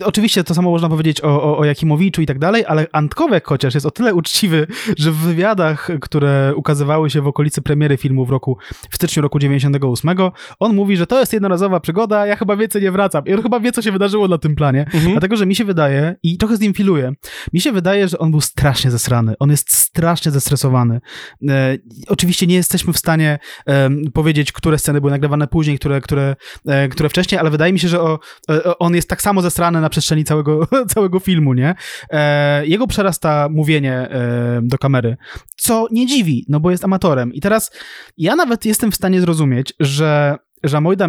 y, 0.00 0.04
oczywiście 0.04 0.44
to 0.44 0.54
samo 0.54 0.70
można 0.70 0.88
powiedzieć 0.88 1.20
o, 1.20 1.42
o, 1.42 1.58
o 1.58 1.64
Jakimowiczu 1.64 2.22
i 2.22 2.26
tak 2.26 2.38
dalej, 2.38 2.64
ale 2.66 2.86
Antkowiak 2.92 3.46
chociaż 3.46 3.74
jest 3.74 3.86
o 3.86 3.90
tyle 3.90 4.14
uczciwy, 4.14 4.66
że 4.98 5.10
w 5.10 5.16
wywiadach, 5.16 5.88
które 6.00 6.52
ukazywały 6.56 7.10
się 7.10 7.22
w 7.22 7.26
okolicy 7.26 7.62
premiery 7.62 7.96
filmu 7.96 8.26
w 8.26 8.30
roku, 8.30 8.58
w 8.90 8.94
styczniu 8.94 9.22
roku 9.22 9.38
98, 9.38 10.10
on 10.58 10.74
mówi, 10.74 10.96
że 10.96 11.06
to 11.06 11.20
jest 11.20 11.32
jednorazowa 11.32 11.80
przygoda, 11.80 12.26
ja 12.26 12.36
chyba 12.36 12.56
więcej 12.56 12.82
nie 12.82 12.90
wracam. 12.90 13.24
I 13.26 13.34
on 13.34 13.42
chyba 13.42 13.60
wie, 13.60 13.72
co 13.72 13.82
się 13.82 13.92
wydarzyło 13.92 14.28
na 14.28 14.38
tym 14.38 14.54
planie, 14.54 14.80
mhm. 14.80 15.12
dlatego, 15.12 15.36
że 15.36 15.46
mi 15.46 15.54
się 15.54 15.64
wydaje, 15.64 16.16
i 16.22 16.38
trochę 16.38 16.56
z 16.56 16.60
nim 16.60 16.74
filuję, 16.74 17.12
mi 17.52 17.60
się 17.60 17.72
wydaje, 17.72 18.08
że 18.08 18.18
on 18.18 18.30
był 18.30 18.40
strasznie 18.40 18.90
zesrany, 18.90 19.34
on 19.38 19.50
jest 19.50 19.72
strasznie 19.72 20.32
zestresowany. 20.32 21.00
E, 21.48 21.76
oczywiście 22.08 22.46
nie 22.46 22.54
jesteśmy 22.54 22.92
w 22.92 22.98
stanie 22.98 23.38
e, 23.66 23.90
powiedzieć, 24.12 24.52
które 24.52 24.78
sceny 24.78 25.00
były 25.00 25.10
nagrywane 25.10 25.46
później, 25.46 25.78
które, 25.78 26.00
które, 26.00 26.36
e, 26.66 26.88
które 26.88 27.08
wcześniej, 27.08 27.21
ale 27.40 27.50
wydaje 27.50 27.72
mi 27.72 27.78
się, 27.78 27.88
że 27.88 28.00
o, 28.00 28.18
e, 28.50 28.78
on 28.78 28.94
jest 28.94 29.08
tak 29.08 29.22
samo 29.22 29.42
zesrany 29.42 29.80
na 29.80 29.88
przestrzeni 29.88 30.24
całego, 30.24 30.68
całego 30.94 31.18
filmu, 31.18 31.54
nie? 31.54 31.74
E, 32.10 32.66
jego 32.66 32.86
przerasta 32.86 33.48
mówienie 33.50 33.92
e, 33.92 34.60
do 34.62 34.78
kamery, 34.78 35.16
co 35.56 35.86
nie 35.90 36.06
dziwi, 36.06 36.46
no 36.48 36.60
bo 36.60 36.70
jest 36.70 36.84
amatorem. 36.84 37.34
I 37.34 37.40
teraz 37.40 37.70
ja 38.18 38.36
nawet 38.36 38.64
jestem 38.64 38.92
w 38.92 38.94
stanie 38.94 39.20
zrozumieć, 39.20 39.72
że 39.80 40.36
Żamojda 40.64 41.08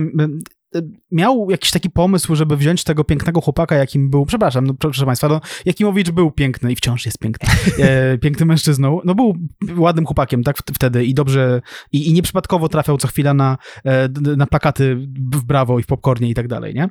miał 1.11 1.47
jakiś 1.49 1.71
taki 1.71 1.89
pomysł, 1.89 2.35
żeby 2.35 2.57
wziąć 2.57 2.83
tego 2.83 3.03
pięknego 3.03 3.41
chłopaka, 3.41 3.75
jakim 3.75 4.09
był, 4.09 4.25
przepraszam, 4.25 4.67
no, 4.67 4.73
proszę 4.73 5.05
państwa, 5.05 5.27
no, 5.27 5.41
Jakimowicz 5.65 6.11
był 6.11 6.31
piękny 6.31 6.71
i 6.71 6.75
wciąż 6.75 7.05
jest 7.05 7.17
piękny, 7.17 7.49
e, 7.85 8.17
pięknym 8.17 8.47
mężczyzną, 8.47 8.99
no 9.05 9.15
był 9.15 9.37
ładnym 9.77 10.05
chłopakiem, 10.05 10.43
tak, 10.43 10.57
wtedy 10.73 11.05
i 11.05 11.13
dobrze, 11.13 11.61
i, 11.91 12.09
i 12.09 12.13
nieprzypadkowo 12.13 12.69
trafiał 12.69 12.97
co 12.97 13.07
chwila 13.07 13.33
na, 13.33 13.57
e, 13.85 14.09
na 14.37 14.47
plakaty 14.47 14.95
w 15.35 15.43
Brawo 15.43 15.79
i 15.79 15.83
w 15.83 15.87
Popcornie 15.87 16.29
i 16.29 16.33
tak 16.33 16.47
dalej, 16.47 16.73
nie? 16.73 16.89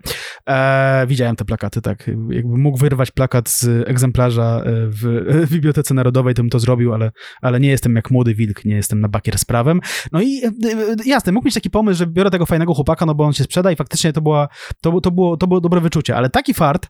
E, 0.48 1.06
widziałem 1.06 1.36
te 1.36 1.44
plakaty, 1.44 1.80
tak, 1.80 2.10
jakby 2.30 2.58
mógł 2.58 2.78
wyrwać 2.78 3.10
plakat 3.10 3.48
z 3.48 3.88
egzemplarza 3.88 4.62
e, 4.64 4.86
w, 4.86 5.02
w 5.46 5.52
Bibliotece 5.52 5.94
Narodowej, 5.94 6.34
to 6.34 6.42
bym 6.42 6.50
to 6.50 6.58
zrobił, 6.58 6.94
ale, 6.94 7.10
ale 7.42 7.60
nie 7.60 7.68
jestem 7.68 7.96
jak 7.96 8.10
młody 8.10 8.34
wilk, 8.34 8.64
nie 8.64 8.74
jestem 8.74 9.00
na 9.00 9.08
bakier 9.08 9.38
z 9.38 9.44
prawem, 9.44 9.80
no 10.12 10.22
i 10.22 10.44
e, 10.44 10.50
jasne, 11.06 11.32
mógł 11.32 11.46
mieć 11.46 11.54
taki 11.54 11.70
pomysł, 11.70 11.98
że 11.98 12.06
biorę 12.06 12.30
tego 12.30 12.46
fajnego 12.46 12.74
chłopaka, 12.74 13.06
no 13.06 13.14
bo 13.14 13.24
on 13.24 13.32
się 13.32 13.44
sprzeda 13.44 13.71
i 13.72 13.76
faktycznie 13.76 14.12
to, 14.12 14.20
była, 14.20 14.48
to, 14.80 15.00
to, 15.00 15.10
było, 15.10 15.36
to 15.36 15.46
było 15.46 15.60
dobre 15.60 15.80
wyczucie, 15.80 16.16
ale 16.16 16.30
taki 16.30 16.54
fart 16.54 16.88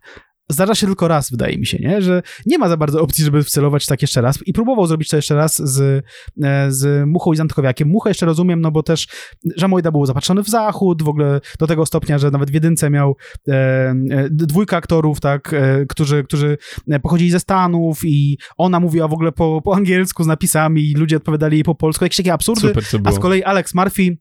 zdarza 0.52 0.74
się 0.74 0.86
tylko 0.86 1.08
raz, 1.08 1.30
wydaje 1.30 1.58
mi 1.58 1.66
się, 1.66 1.78
nie? 1.78 2.02
że 2.02 2.22
nie 2.46 2.58
ma 2.58 2.68
za 2.68 2.76
bardzo 2.76 3.02
opcji, 3.02 3.24
żeby 3.24 3.42
wcelować 3.42 3.86
tak 3.86 4.02
jeszcze 4.02 4.20
raz. 4.20 4.38
I 4.46 4.52
próbował 4.52 4.86
zrobić 4.86 5.08
to 5.08 5.16
jeszcze 5.16 5.34
raz 5.34 5.56
z, 5.56 6.04
e, 6.42 6.70
z 6.70 7.08
Muchą 7.08 7.32
i 7.32 7.36
z 7.36 7.40
Antkowiakiem. 7.40 7.88
Muchę 7.88 8.10
jeszcze 8.10 8.26
rozumiem, 8.26 8.60
no 8.60 8.70
bo 8.70 8.82
też 8.82 9.08
Żamojda 9.56 9.90
był 9.90 10.06
zapatrzony 10.06 10.42
w 10.42 10.48
zachód, 10.48 11.02
w 11.02 11.08
ogóle 11.08 11.40
do 11.58 11.66
tego 11.66 11.86
stopnia, 11.86 12.18
że 12.18 12.30
nawet 12.30 12.50
w 12.50 12.54
jedynce 12.54 12.90
miał 12.90 13.16
e, 13.48 13.52
e, 13.52 13.94
dwójka 14.30 14.76
aktorów, 14.76 15.20
tak, 15.20 15.52
e, 15.54 15.86
którzy, 15.86 16.24
którzy 16.24 16.58
pochodzili 17.02 17.30
ze 17.30 17.40
Stanów 17.40 18.00
i 18.04 18.38
ona 18.56 18.80
mówiła 18.80 19.08
w 19.08 19.12
ogóle 19.12 19.32
po, 19.32 19.62
po 19.64 19.74
angielsku 19.74 20.24
z 20.24 20.26
napisami 20.26 20.90
i 20.90 20.94
ludzie 20.94 21.16
odpowiadali 21.16 21.56
jej 21.56 21.64
po 21.64 21.74
polsku, 21.74 22.04
jakieś 22.04 22.16
takie 22.16 22.32
absurdy, 22.32 22.60
Super, 22.60 22.84
a 23.04 23.12
z 23.12 23.18
kolei 23.18 23.42
Alex 23.42 23.74
Murphy 23.74 24.16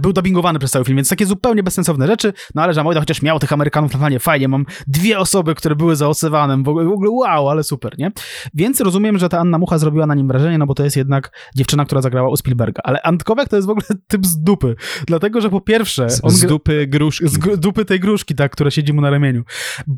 był 0.00 0.12
dubbingowany 0.12 0.58
przez 0.58 0.70
cały 0.70 0.84
film, 0.84 0.96
więc 0.96 1.08
takie 1.08 1.26
zupełnie 1.26 1.62
bezsensowne 1.62 2.06
rzeczy, 2.06 2.32
no 2.54 2.62
ale 2.62 2.74
Żamojda 2.74 3.00
chociaż 3.00 3.22
miał 3.22 3.38
tych 3.38 3.52
Amerykanów 3.52 3.92
na 3.92 3.98
planie, 3.98 4.18
fajnie, 4.18 4.48
mam 4.48 4.66
dwie 4.86 5.18
osoby, 5.18 5.54
które 5.54 5.76
były 5.76 5.96
za 5.96 6.08
oceanem, 6.08 6.64
w 6.64 6.68
ogóle, 6.68 6.84
w 6.84 6.92
ogóle 6.92 7.10
wow, 7.10 7.48
ale 7.48 7.64
super, 7.64 7.98
nie? 7.98 8.12
Więc 8.54 8.80
rozumiem, 8.80 9.18
że 9.18 9.28
ta 9.28 9.38
Anna 9.38 9.58
Mucha 9.58 9.78
zrobiła 9.78 10.06
na 10.06 10.14
nim 10.14 10.28
wrażenie, 10.28 10.58
no 10.58 10.66
bo 10.66 10.74
to 10.74 10.84
jest 10.84 10.96
jednak 10.96 11.50
dziewczyna, 11.56 11.84
która 11.84 12.02
zagrała 12.02 12.28
u 12.28 12.36
Spielberga, 12.36 12.82
ale 12.84 13.02
Antkowiak 13.02 13.48
to 13.48 13.56
jest 13.56 13.68
w 13.68 13.70
ogóle 13.70 13.86
typ 14.08 14.26
z 14.26 14.42
dupy, 14.42 14.74
dlatego, 15.06 15.40
że 15.40 15.50
po 15.50 15.60
pierwsze... 15.60 16.10
Z, 16.10 16.22
z 16.26 16.46
dupy 16.46 16.86
gruszki. 16.86 17.28
Z 17.28 17.60
dupy 17.60 17.84
tej 17.84 18.00
gruszki, 18.00 18.34
tak, 18.34 18.52
która 18.52 18.70
siedzi 18.70 18.92
mu 18.92 19.00
na 19.00 19.10
ramieniu. 19.10 19.42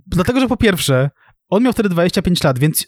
Dlatego, 0.06 0.40
że 0.40 0.48
po 0.48 0.56
pierwsze 0.56 1.10
on 1.56 1.62
miał 1.62 1.72
wtedy 1.72 1.88
25 1.88 2.44
lat, 2.44 2.58
więc 2.58 2.86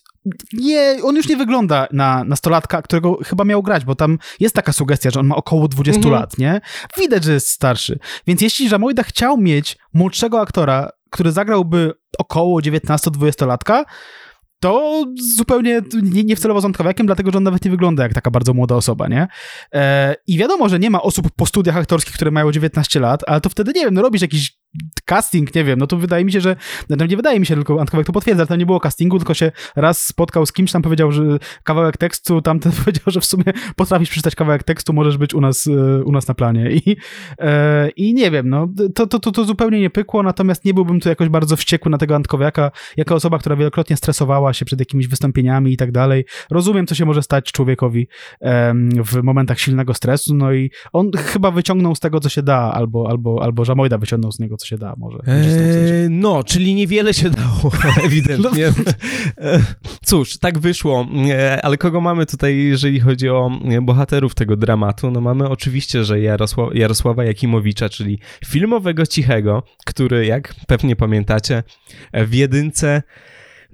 nie, 0.52 0.96
on 1.02 1.16
już 1.16 1.28
nie 1.28 1.36
wygląda 1.36 1.88
na 1.92 2.24
nastolatka, 2.24 2.82
którego 2.82 3.18
chyba 3.24 3.44
miał 3.44 3.62
grać, 3.62 3.84
bo 3.84 3.94
tam 3.94 4.18
jest 4.40 4.54
taka 4.54 4.72
sugestia, 4.72 5.10
że 5.10 5.20
on 5.20 5.26
ma 5.26 5.36
około 5.36 5.68
20 5.68 5.98
mhm. 5.98 6.14
lat, 6.14 6.38
nie? 6.38 6.60
Widać, 6.98 7.24
że 7.24 7.32
jest 7.32 7.48
starszy. 7.48 7.98
Więc 8.26 8.40
jeśli 8.40 8.68
Żamojda 8.68 9.02
chciał 9.02 9.38
mieć 9.38 9.76
młodszego 9.92 10.40
aktora, 10.40 10.90
który 11.10 11.32
zagrałby 11.32 11.92
około 12.18 12.60
19-20-latka, 12.60 13.84
to 14.60 15.04
zupełnie 15.36 15.82
nie, 16.02 16.24
nie 16.24 16.36
wcelowo 16.36 16.60
z 16.60 16.64
Antkowiakiem, 16.64 17.06
dlatego 17.06 17.30
że 17.30 17.38
on 17.38 17.44
nawet 17.44 17.64
nie 17.64 17.70
wygląda 17.70 18.02
jak 18.02 18.14
taka 18.14 18.30
bardzo 18.30 18.54
młoda 18.54 18.74
osoba, 18.74 19.08
nie? 19.08 19.28
E, 19.74 20.14
I 20.26 20.38
wiadomo, 20.38 20.68
że 20.68 20.78
nie 20.78 20.90
ma 20.90 21.02
osób 21.02 21.28
po 21.36 21.46
studiach 21.46 21.76
aktorskich, 21.76 22.14
które 22.14 22.30
mają 22.30 22.52
19 22.52 23.00
lat, 23.00 23.22
ale 23.26 23.40
to 23.40 23.48
wtedy, 23.48 23.72
nie 23.74 23.84
wiem, 23.84 23.94
no 23.94 24.02
robisz 24.02 24.22
jakiś 24.22 24.58
casting, 25.04 25.54
nie 25.54 25.64
wiem, 25.64 25.78
no 25.78 25.86
to 25.86 25.96
wydaje 25.96 26.24
mi 26.24 26.32
się, 26.32 26.40
że, 26.40 26.56
no 26.90 27.06
nie 27.06 27.16
wydaje 27.16 27.40
mi 27.40 27.46
się, 27.46 27.54
tylko 27.54 27.80
Antkowiak 27.80 28.06
to 28.06 28.12
potwierdza, 28.12 28.46
tam 28.46 28.58
nie 28.58 28.66
było 28.66 28.80
castingu, 28.80 29.18
tylko 29.18 29.34
się 29.34 29.52
raz 29.76 30.06
spotkał 30.06 30.46
z 30.46 30.52
kimś, 30.52 30.72
tam 30.72 30.82
powiedział, 30.82 31.12
że 31.12 31.22
kawałek 31.62 31.96
tekstu, 31.96 32.42
tamten 32.42 32.72
powiedział, 32.84 33.04
że 33.06 33.20
w 33.20 33.24
sumie 33.24 33.44
potrafisz 33.76 34.10
przeczytać 34.10 34.34
kawałek 34.34 34.62
tekstu, 34.62 34.92
możesz 34.92 35.16
być 35.18 35.34
u 35.34 35.40
nas, 35.40 35.66
e, 35.66 36.04
u 36.04 36.12
nas 36.12 36.28
na 36.28 36.34
planie 36.34 36.70
i, 36.70 36.96
e, 37.38 37.88
i 37.88 38.14
nie 38.14 38.30
wiem, 38.30 38.48
no, 38.48 38.68
to, 38.94 39.06
to, 39.06 39.18
to, 39.18 39.32
to 39.32 39.44
zupełnie 39.44 39.80
nie 39.80 39.90
pykło, 39.90 40.22
natomiast 40.22 40.64
nie 40.64 40.74
byłbym 40.74 41.00
tu 41.00 41.08
jakoś 41.08 41.28
bardzo 41.28 41.56
wściekły 41.56 41.90
na 41.90 41.98
tego 41.98 42.16
Antkowiaka, 42.16 42.70
jako 42.96 43.14
osoba, 43.14 43.38
która 43.38 43.56
wielokrotnie 43.56 43.96
stresowała 43.96 44.52
się 44.52 44.64
przed 44.64 44.80
jakimiś 44.80 45.08
wystąpieniami 45.08 45.72
i 45.72 45.76
tak 45.76 45.92
dalej. 45.92 46.24
Rozumiem, 46.50 46.86
co 46.86 46.94
się 46.94 47.04
może 47.04 47.22
stać 47.22 47.52
człowiekowi 47.52 48.08
w 49.04 49.22
momentach 49.22 49.60
silnego 49.60 49.94
stresu, 49.94 50.34
no 50.34 50.52
i 50.52 50.70
on 50.92 51.10
chyba 51.12 51.50
wyciągnął 51.50 51.94
z 51.94 52.00
tego, 52.00 52.20
co 52.20 52.28
się 52.28 52.42
da, 52.42 52.72
albo, 52.72 53.10
albo, 53.10 53.42
albo 53.42 53.64
Żamojda 53.64 53.98
wyciągnął 53.98 54.32
z 54.32 54.38
niego, 54.38 54.56
co 54.56 54.65
się 54.66 54.78
da, 54.78 54.94
może. 54.96 55.18
Eee, 55.26 56.10
no, 56.10 56.44
czyli 56.44 56.74
niewiele 56.74 57.14
się 57.14 57.30
dało, 57.30 57.72
ewidentnie. 58.04 58.72
No. 58.76 58.92
E, 59.38 59.60
cóż, 60.04 60.38
tak 60.38 60.58
wyszło, 60.58 61.08
e, 61.30 61.64
ale 61.64 61.76
kogo 61.76 62.00
mamy 62.00 62.26
tutaj, 62.26 62.56
jeżeli 62.58 63.00
chodzi 63.00 63.28
o 63.28 63.50
bohaterów 63.82 64.34
tego 64.34 64.56
dramatu? 64.56 65.10
No 65.10 65.20
mamy 65.20 65.48
oczywiście, 65.48 66.04
że 66.04 66.20
Jarosław, 66.20 66.74
Jarosława 66.74 67.24
Jakimowicza, 67.24 67.88
czyli 67.88 68.18
filmowego 68.46 69.06
Cichego, 69.06 69.62
który, 69.86 70.26
jak 70.26 70.54
pewnie 70.66 70.96
pamiętacie, 70.96 71.62
w 72.12 72.34
jedynce 72.34 73.02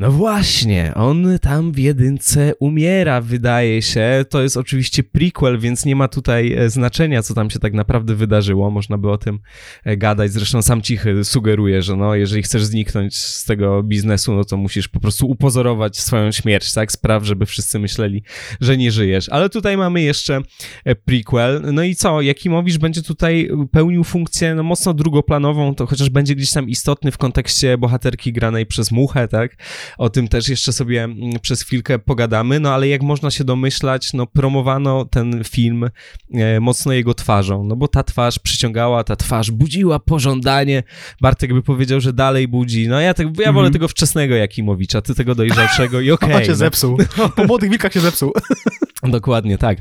no 0.03 0.11
właśnie, 0.11 0.93
on 0.95 1.39
tam 1.39 1.73
w 1.73 1.79
jedynce 1.79 2.53
umiera, 2.61 3.21
wydaje 3.21 3.83
się. 3.83 4.25
To 4.31 4.43
jest 4.43 4.57
oczywiście 4.57 5.03
prequel, 5.03 5.59
więc 5.59 5.85
nie 5.85 5.97
ma 5.97 6.09
tutaj 6.09 6.53
e, 6.53 6.71
znaczenia, 6.71 7.23
co 7.23 7.35
tam 7.35 7.51
się 7.51 7.59
tak 7.59 7.73
naprawdę 7.73 8.15
wydarzyło. 8.15 8.71
Można 8.71 8.99
by 8.99 9.11
o 9.11 9.19
tym 9.19 9.39
e, 9.85 9.97
gadać. 9.97 10.33
Zresztą 10.33 10.63
sam 10.63 10.83
Cichy 10.83 11.25
sugeruje, 11.25 11.83
że 11.83 11.97
no, 11.97 12.15
jeżeli 12.15 12.43
chcesz 12.43 12.65
zniknąć 12.65 13.17
z 13.17 13.45
tego 13.45 13.83
biznesu, 13.83 14.35
no 14.35 14.45
to 14.45 14.57
musisz 14.57 14.89
po 14.89 15.01
prostu 15.01 15.27
upozorować 15.27 15.99
swoją 15.99 16.33
śmierć, 16.33 16.73
tak? 16.73 16.93
Spraw, 16.93 17.25
żeby 17.25 17.47
wszyscy 17.47 17.79
myśleli, 17.79 18.23
że 18.61 18.77
nie 18.77 18.93
żyjesz. 18.93 19.29
Ale 19.29 19.51
tutaj 19.51 19.77
mamy 19.77 20.03
jeszcze 20.03 20.41
e, 20.85 20.95
prequel. 20.95 21.63
No 21.73 21.83
i 21.83 21.95
co? 21.95 22.21
Jakimowicz 22.21 22.79
będzie 22.79 23.03
tutaj 23.03 23.51
pełnił 23.73 24.05
funkcję 24.05 24.55
no, 24.55 24.63
mocno 24.63 24.95
drugoplanową, 24.95 25.75
to 25.75 25.87
chociaż 25.87 26.11
będzie 26.11 26.35
gdzieś 26.35 26.53
tam 26.53 26.69
istotny 26.69 27.11
w 27.11 27.19
kontekście 27.19 27.79
bohaterki 27.79 28.33
granej 28.33 28.67
przez 28.67 28.91
Muchę, 28.91 29.29
tak? 29.29 29.57
O 29.99 30.11
tym 30.11 30.29
też 30.29 30.49
jeszcze 30.49 30.73
sobie 30.73 31.05
mm, 31.05 31.41
przez 31.41 31.63
chwilkę 31.63 31.99
pogadamy, 31.99 32.61
no 32.61 32.75
ale 32.75 32.89
jak 32.89 33.03
można 33.03 33.31
się 33.31 33.45
domyślać, 33.45 34.13
no 34.13 34.27
promowano 34.27 35.05
ten 35.05 35.45
film 35.45 35.91
e, 36.35 36.61
mocno 36.61 36.93
jego 36.93 37.15
twarzą, 37.15 37.65
no 37.65 37.77
bo 37.77 37.89
ta 37.89 38.03
twarz 38.03 38.39
przyciągała, 38.39 39.05
ta 39.05 39.17
twarz 39.17 39.51
budziła 39.51 39.99
pożądanie. 39.99 40.83
Bartek 41.21 41.55
by 41.55 41.63
powiedział, 41.63 42.01
że 42.01 42.13
dalej 42.13 42.49
budzi. 42.49 42.89
No 42.89 43.01
ja, 43.01 43.15
te, 43.15 43.23
ja 43.23 43.53
wolę 43.53 43.67
mm 43.67 43.73
tego 43.73 43.89
wczesnego 43.89 44.35
Jakimowicza, 44.35 45.03
ty 45.03 45.15
tego 45.15 45.35
dojrzalszego 45.35 46.01
i 46.01 46.11
okej. 46.11 46.33
Okay, 46.33 46.45
się 46.45 46.51
no. 46.51 46.57
zepsuł. 46.57 46.99
Po 47.37 47.45
młodych 47.45 47.71
wilkach 47.71 47.93
się 47.93 48.01
zepsuł. 48.01 48.33
Dokładnie 49.03 49.59
tak. 49.59 49.79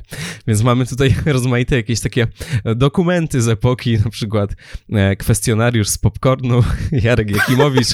Więc 0.47 0.64
mamy 0.64 0.86
tutaj 0.86 1.16
rozmaite 1.26 1.76
jakieś 1.76 1.99
takie 1.99 2.28
dokumenty 2.76 3.41
z 3.41 3.47
epoki, 3.47 3.97
na 4.05 4.09
przykład 4.09 4.55
e, 4.91 5.16
kwestionariusz 5.16 5.89
z 5.89 5.97
popcornu, 5.97 6.64
Jarek 7.03 7.32
Jakimowicz, 7.32 7.88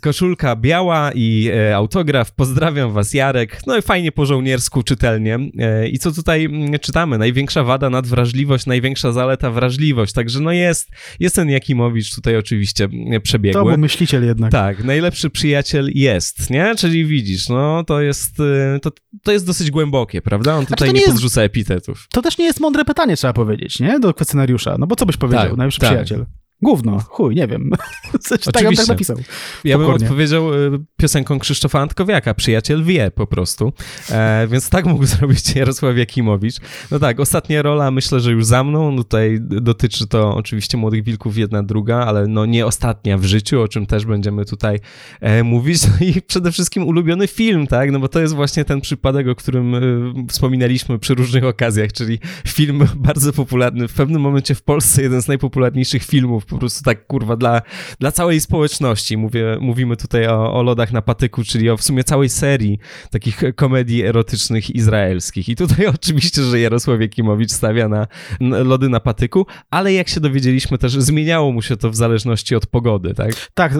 koszulka 0.00 0.56
biała 0.56 1.12
i 1.12 1.37
e, 1.46 1.76
autograf. 1.76 2.32
Pozdrawiam 2.32 2.92
was, 2.92 3.14
Jarek. 3.14 3.60
No 3.66 3.76
i 3.76 3.82
fajnie 3.82 4.12
po 4.12 4.26
żołniersku, 4.26 4.82
czytelnie. 4.82 5.38
E, 5.58 5.88
I 5.88 5.98
co 5.98 6.12
tutaj 6.12 6.44
mm, 6.44 6.78
czytamy? 6.78 7.18
Największa 7.18 7.64
wada 7.64 7.90
nadwrażliwość, 7.90 8.66
największa 8.66 9.12
zaleta 9.12 9.50
wrażliwość. 9.50 10.12
Także 10.12 10.40
no 10.40 10.52
jest, 10.52 10.88
jest 11.20 11.36
ten 11.36 11.50
Jakimowicz 11.50 12.14
tutaj 12.14 12.36
oczywiście 12.36 12.84
mm, 12.84 13.22
przebiegły. 13.22 13.62
To 13.62 13.68
był 13.68 13.78
myśliciel 13.78 14.24
jednak. 14.24 14.52
Tak, 14.52 14.84
najlepszy 14.84 15.30
przyjaciel 15.30 15.90
jest, 15.94 16.50
nie? 16.50 16.74
Czyli 16.76 17.06
widzisz, 17.06 17.48
no 17.48 17.84
to 17.84 18.00
jest, 18.00 18.36
to, 18.82 18.90
to 19.22 19.32
jest 19.32 19.46
dosyć 19.46 19.70
głębokie, 19.70 20.22
prawda? 20.22 20.54
On 20.54 20.66
tutaj 20.66 20.88
znaczy, 20.88 20.92
nie, 20.92 21.00
nie 21.00 21.12
podrzuca 21.12 21.42
epitetów. 21.42 22.06
To 22.12 22.22
też 22.22 22.38
nie 22.38 22.44
jest 22.44 22.60
mądre 22.60 22.84
pytanie, 22.84 23.16
trzeba 23.16 23.32
powiedzieć, 23.32 23.80
nie? 23.80 24.00
Do 24.00 24.14
kwestionariusza. 24.14 24.76
No 24.78 24.86
bo 24.86 24.96
co 24.96 25.06
byś 25.06 25.16
powiedział, 25.16 25.48
tak, 25.48 25.56
najlepszy 25.56 25.80
tak. 25.80 25.90
przyjaciel? 25.90 26.26
Gówno, 26.62 26.98
chuj, 26.98 27.34
nie 27.34 27.46
wiem. 27.46 27.70
tak 28.52 28.66
on 28.66 28.74
tak 28.74 28.88
napisał. 28.88 29.16
Ja 29.64 29.78
bym 29.78 29.90
odpowiedział 29.90 30.54
y, 30.54 30.80
piosenką 30.96 31.38
Krzysztofa 31.38 31.80
Antkowiaka, 31.80 32.34
Przyjaciel 32.34 32.84
wie 32.84 33.10
po 33.10 33.26
prostu. 33.26 33.72
E, 34.10 34.46
więc 34.50 34.70
tak 34.70 34.86
mógł 34.86 35.06
zrobić 35.16 35.54
Jarosław 35.54 35.96
Jakimowicz. 35.96 36.56
No 36.90 36.98
tak, 36.98 37.20
ostatnia 37.20 37.62
rola 37.62 37.90
myślę, 37.90 38.20
że 38.20 38.32
już 38.32 38.44
za 38.44 38.64
mną. 38.64 38.92
No 38.92 39.02
tutaj 39.02 39.38
dotyczy 39.40 40.06
to 40.06 40.34
oczywiście 40.34 40.78
Młodych 40.78 41.04
Wilków 41.04 41.38
jedna, 41.38 41.62
druga, 41.62 41.96
ale 41.96 42.26
no 42.26 42.46
nie 42.46 42.66
ostatnia 42.66 43.18
w 43.18 43.24
życiu, 43.24 43.60
o 43.60 43.68
czym 43.68 43.86
też 43.86 44.06
będziemy 44.06 44.44
tutaj 44.44 44.80
e, 45.20 45.42
mówić. 45.42 45.82
No 45.86 46.06
i 46.06 46.22
przede 46.22 46.52
wszystkim 46.52 46.82
ulubiony 46.84 47.26
film, 47.26 47.66
tak? 47.66 47.90
No 47.90 48.00
bo 48.00 48.08
to 48.08 48.20
jest 48.20 48.34
właśnie 48.34 48.64
ten 48.64 48.80
przypadek, 48.80 49.28
o 49.28 49.34
którym 49.34 49.74
y, 49.74 50.12
wspominaliśmy 50.28 50.98
przy 50.98 51.14
różnych 51.14 51.44
okazjach, 51.44 51.92
czyli 51.92 52.18
film 52.46 52.84
bardzo 52.96 53.32
popularny, 53.32 53.88
w 53.88 53.94
pewnym 53.94 54.22
momencie 54.22 54.54
w 54.54 54.62
Polsce 54.62 55.02
jeden 55.02 55.22
z 55.22 55.28
najpopularniejszych 55.28 56.04
filmów 56.04 56.47
po 56.48 56.58
prostu 56.58 56.84
tak 56.84 57.06
kurwa 57.06 57.36
dla, 57.36 57.62
dla 58.00 58.12
całej 58.12 58.40
społeczności. 58.40 59.16
Mówię, 59.16 59.56
mówimy 59.60 59.96
tutaj 59.96 60.26
o, 60.26 60.54
o 60.54 60.62
lodach 60.62 60.92
na 60.92 61.02
patyku, 61.02 61.44
czyli 61.44 61.70
o 61.70 61.76
w 61.76 61.82
sumie 61.82 62.04
całej 62.04 62.28
serii 62.28 62.78
takich 63.10 63.42
komedii 63.56 64.02
erotycznych 64.02 64.70
izraelskich. 64.70 65.48
I 65.48 65.56
tutaj 65.56 65.86
oczywiście, 66.00 66.42
że 66.42 66.60
Jarosław 66.60 67.00
Jakimowicz 67.00 67.52
stawia 67.52 67.88
na, 67.88 68.06
lody 68.40 68.88
na 68.88 69.00
patyku, 69.00 69.46
ale 69.70 69.92
jak 69.92 70.08
się 70.08 70.20
dowiedzieliśmy 70.20 70.78
też, 70.78 70.92
zmieniało 70.92 71.52
mu 71.52 71.62
się 71.62 71.76
to 71.76 71.90
w 71.90 71.96
zależności 71.96 72.54
od 72.54 72.66
pogody, 72.66 73.14
tak? 73.14 73.32
Tak, 73.54 73.72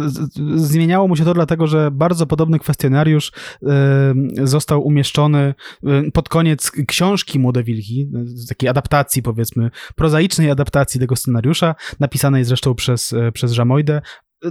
zmieniało 0.54 1.08
mu 1.08 1.16
się 1.16 1.24
to 1.24 1.34
dlatego, 1.34 1.66
że 1.66 1.90
bardzo 1.90 2.26
podobny 2.26 2.58
kwestionariusz 2.58 3.32
y, 4.38 4.46
został 4.46 4.86
umieszczony 4.86 5.54
y, 6.06 6.10
pod 6.10 6.28
koniec 6.28 6.70
książki 6.70 7.38
Młode 7.38 7.62
Wilki, 7.62 8.10
takiej 8.48 8.68
adaptacji 8.68 9.22
powiedzmy, 9.22 9.70
prozaicznej 9.96 10.50
adaptacji 10.50 11.00
tego 11.00 11.16
scenariusza, 11.16 11.74
napisanej 12.00 12.44
zresztą 12.44 12.57
zresztą 12.59 12.74
przez, 12.74 13.12
e, 13.12 13.32
przez 13.32 13.52
Żamojdę. 13.52 14.00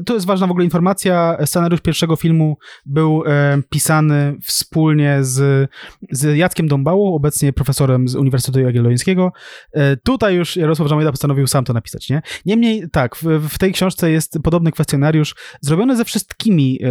To 0.05 0.14
jest 0.14 0.26
ważna 0.26 0.47
w 0.47 0.51
ogóle 0.51 0.66
informacja. 0.66 1.38
Scenariusz 1.45 1.82
pierwszego 1.82 2.16
filmu 2.16 2.58
był 2.86 3.24
e, 3.26 3.62
pisany 3.70 4.36
wspólnie 4.43 5.18
z, 5.22 5.70
z 6.12 6.38
Jackiem 6.38 6.68
Dąbałą, 6.68 7.16
obecnie 7.16 7.53
profesorem 7.53 8.08
z 8.08 8.16
Uniwersytetu 8.16 8.60
Jagiellońskiego. 8.60 9.32
E, 9.74 9.97
tutaj 9.97 10.36
już 10.36 10.55
Jarosław 10.55 10.89
Żamojda 10.89 11.12
postanowił 11.12 11.47
sam 11.47 11.66
to 11.66 11.74
napisać, 11.74 12.10
nie? 12.10 12.22
Niemniej 12.45 12.84
tak, 12.91 13.16
w, 13.16 13.49
w 13.49 13.58
tej 13.58 13.74
książce 13.74 14.12
jest 14.12 14.39
podobny 14.43 14.72
kwestionariusz 14.72 15.36
zrobiony 15.62 15.95
ze 15.95 16.05
wszystkimi 16.05 16.80
e, 16.84 16.89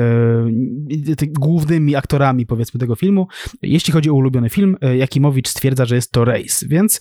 głównymi 1.28 1.96
aktorami, 1.96 2.46
powiedzmy, 2.46 2.80
tego 2.80 2.96
filmu. 2.96 3.26
Jeśli 3.62 3.92
chodzi 3.92 4.10
o 4.10 4.14
ulubiony 4.14 4.50
film, 4.50 4.76
e, 4.80 4.96
Jakimowicz 4.96 5.48
stwierdza, 5.48 5.84
że 5.84 5.94
jest 5.94 6.12
to 6.12 6.24
Rejs, 6.24 6.64
więc 6.64 7.00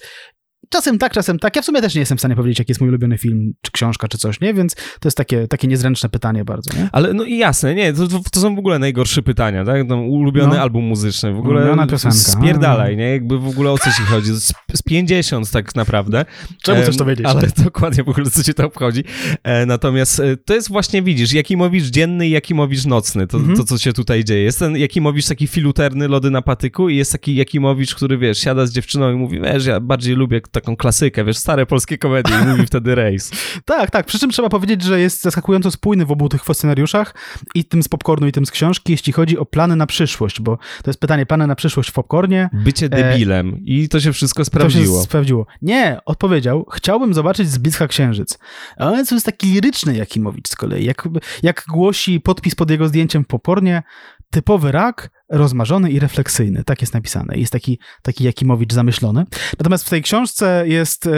Czasem 0.69 0.97
tak, 0.97 1.13
czasem 1.13 1.39
tak. 1.39 1.55
Ja 1.55 1.61
w 1.61 1.65
sumie 1.65 1.81
też 1.81 1.95
nie 1.95 1.99
jestem 1.99 2.17
w 2.17 2.21
stanie 2.21 2.35
powiedzieć, 2.35 2.59
jaki 2.59 2.71
jest 2.71 2.81
mój 2.81 2.89
ulubiony 2.89 3.17
film, 3.17 3.53
czy 3.61 3.71
książka, 3.71 4.07
czy 4.07 4.17
coś, 4.17 4.41
nie? 4.41 4.53
Więc 4.53 4.75
to 4.75 5.07
jest 5.07 5.17
takie, 5.17 5.47
takie 5.47 5.67
niezręczne 5.67 6.09
pytanie 6.09 6.45
bardzo, 6.45 6.77
nie? 6.77 6.89
Ale 6.91 7.13
no 7.13 7.23
i 7.23 7.37
jasne, 7.37 7.75
nie, 7.75 7.93
to, 7.93 8.07
to 8.31 8.39
są 8.39 8.55
w 8.55 8.59
ogóle 8.59 8.79
najgorsze 8.79 9.21
pytania, 9.21 9.65
tak? 9.65 9.87
No, 9.87 9.95
ulubiony 9.95 10.55
no. 10.55 10.61
album 10.61 10.83
muzyczny, 10.83 11.33
w 11.33 11.39
ogóle 11.39 11.61
ulubiona 11.61 11.87
piosenka. 11.87 12.17
spierdalaj, 12.17 12.97
nie? 12.97 13.09
Jakby 13.09 13.39
w 13.39 13.47
ogóle 13.47 13.71
o 13.71 13.77
co 13.77 13.91
ci 13.91 14.01
chodzi? 14.01 14.33
Z, 14.33 14.53
z 14.73 14.81
50 14.81 15.51
tak 15.51 15.75
naprawdę. 15.75 16.25
Czemu 16.63 16.81
chcesz 16.81 16.97
to 16.97 17.05
wiedzieć? 17.05 17.25
Ale 17.25 17.41
dokładnie 17.63 18.03
w 18.03 18.09
ogóle 18.09 18.29
co 18.29 18.43
ci 18.43 18.53
to 18.53 18.65
obchodzi. 18.65 19.03
E, 19.43 19.65
natomiast 19.65 20.19
e, 20.19 20.37
to 20.37 20.53
jest 20.53 20.69
właśnie, 20.69 21.01
widzisz, 21.01 21.33
Jakimowicz 21.33 21.85
dzienny 21.85 22.27
i 22.27 22.31
Jakimowicz 22.31 22.85
nocny, 22.85 23.27
to, 23.27 23.37
mhm. 23.37 23.57
to 23.57 23.63
co 23.63 23.77
się 23.77 23.93
tutaj 23.93 24.23
dzieje. 24.23 24.43
Jest 24.43 24.59
ten 24.59 24.77
Jakimowicz 24.77 25.27
taki 25.27 25.47
filuterny, 25.47 26.07
lody 26.07 26.31
na 26.31 26.41
patyku 26.41 26.89
i 26.89 26.95
jest 26.95 27.11
taki 27.11 27.35
Jakimowicz, 27.35 27.95
który, 27.95 28.17
wiesz, 28.17 28.37
siada 28.37 28.65
z 28.65 28.71
dziewczyną 28.71 29.11
i 29.11 29.15
mówi, 29.15 29.39
wiesz, 29.41 29.65
ja 29.65 29.79
bardziej 29.79 30.15
lubię 30.15 30.41
taką 30.55 30.75
klasykę, 30.75 31.25
wiesz, 31.25 31.37
stare 31.37 31.65
polskie 31.65 31.97
komedie 31.97 32.33
i 32.43 32.47
mówi 32.47 32.65
wtedy 32.71 32.95
rejs. 32.95 33.31
tak, 33.65 33.91
tak, 33.91 34.05
przy 34.05 34.19
czym 34.19 34.29
trzeba 34.29 34.49
powiedzieć, 34.49 34.83
że 34.83 34.99
jest 34.99 35.21
zaskakująco 35.21 35.71
spójny 35.71 36.05
w 36.05 36.11
obu 36.11 36.29
tych 36.29 36.41
scenariuszach 36.53 37.15
i 37.55 37.65
tym 37.65 37.83
z 37.83 37.87
popcornu 37.87 38.27
i 38.27 38.31
tym 38.31 38.45
z 38.45 38.51
książki, 38.51 38.91
jeśli 38.91 39.13
chodzi 39.13 39.37
o 39.37 39.45
plany 39.45 39.75
na 39.75 39.87
przyszłość, 39.87 40.41
bo 40.41 40.57
to 40.57 40.89
jest 40.89 40.99
pytanie, 40.99 41.25
plany 41.25 41.47
na 41.47 41.55
przyszłość 41.55 41.89
w 41.89 41.93
popcornie. 41.93 42.49
Bycie 42.53 42.85
e, 42.85 42.89
debilem 42.89 43.53
e... 43.53 43.57
i 43.65 43.89
to 43.89 43.99
się 43.99 44.13
wszystko 44.13 44.45
sprawdziło. 44.45 44.95
To 44.95 45.01
się 45.01 45.05
sprawdziło. 45.05 45.45
Nie, 45.61 45.99
odpowiedział, 46.05 46.65
chciałbym 46.73 47.13
zobaczyć 47.13 47.49
z 47.49 47.57
bliska 47.57 47.87
księżyc. 47.87 48.39
Ale 48.77 49.05
to 49.05 49.15
jest 49.15 49.25
taki 49.25 49.47
liryczny 49.47 49.97
Jakimowicz 49.97 50.47
z 50.47 50.55
kolei, 50.55 50.85
jak, 50.85 51.07
jak 51.43 51.65
głosi 51.69 52.19
podpis 52.19 52.55
pod 52.55 52.71
jego 52.71 52.87
zdjęciem 52.87 53.23
w 53.23 53.27
popornie, 53.27 53.83
typowy 54.29 54.71
rak, 54.71 55.09
rozmarzony 55.29 55.91
i 55.91 55.99
refleksyjny. 55.99 56.63
Tak 56.63 56.81
jest 56.81 56.93
napisane. 56.93 57.37
Jest 57.37 57.51
taki, 57.51 57.79
taki 58.01 58.23
Jakimowicz 58.23 58.73
zamyślony. 58.73 59.25
Natomiast 59.59 59.85
w 59.85 59.89
tej 59.89 60.01
książce 60.01 60.63
jest 60.67 61.07
e, 61.07 61.11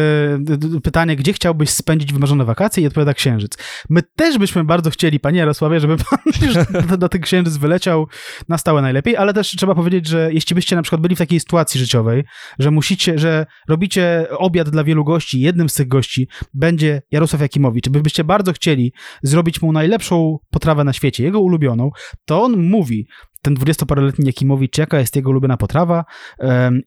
pytanie, 0.84 1.16
gdzie 1.16 1.34
chciałbyś 1.34 1.70
spędzić 1.70 2.14
wymarzone 2.14 2.46
wakacje 2.46 2.84
i 2.84 2.88
odpowiada 2.88 3.14
księżyc. 3.14 3.58
My 3.90 4.02
też 4.16 4.38
byśmy 4.38 4.64
bardzo 4.64 4.90
chcieli, 4.90 5.20
panie 5.20 5.40
Jarosławie, 5.40 5.80
żeby 5.80 5.98
pan 6.10 6.20
już 6.42 6.56
na 7.00 7.10
ten 7.10 7.22
księżyc 7.22 7.58
wyleciał 7.58 8.08
na 8.50 8.58
stałe 8.58 8.82
najlepiej, 8.82 9.18
ale 9.18 9.34
też 9.34 9.52
trzeba 9.52 9.76
powiedzieć, 9.76 10.08
że 10.08 10.34
jeśli 10.34 10.56
byście 10.56 10.76
na 10.76 10.82
przykład 10.82 11.02
byli 11.02 11.16
w 11.16 11.20
takiej 11.20 11.40
sytuacji 11.40 11.80
życiowej, 11.80 12.24
że 12.60 12.72
musicie, 12.72 13.20
że 13.20 13.46
robicie 13.70 14.26
obiad 14.38 14.70
dla 14.70 14.84
wielu 14.84 15.04
gości, 15.04 15.42
jednym 15.42 15.70
z 15.70 15.74
tych 15.74 15.88
gości 15.88 16.28
będzie 16.54 17.02
Jarosław 17.12 17.42
Jakimowicz, 17.42 17.90
byście 17.90 18.24
bardzo 18.24 18.54
chcieli 18.54 18.94
zrobić 19.24 19.62
mu 19.62 19.72
najlepszą 19.72 20.38
potrawę 20.50 20.84
na 20.84 20.94
świecie, 20.94 21.24
jego 21.24 21.40
ulubioną, 21.40 21.90
to 22.26 22.44
on 22.44 22.58
mówi, 22.64 23.08
ten 23.48 23.54
dwudziestoparoletni 23.54 24.26
Jakimowicz, 24.26 24.78
jaka 24.78 25.00
jest 25.00 25.16
jego 25.16 25.30
ulubiona 25.30 25.58
potrawa 25.58 26.06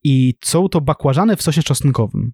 i 0.04 0.34
są 0.44 0.68
to 0.68 0.80
bakłażany 0.80 1.36
w 1.36 1.42
sosie 1.42 1.62
czosnkowym. 1.62 2.32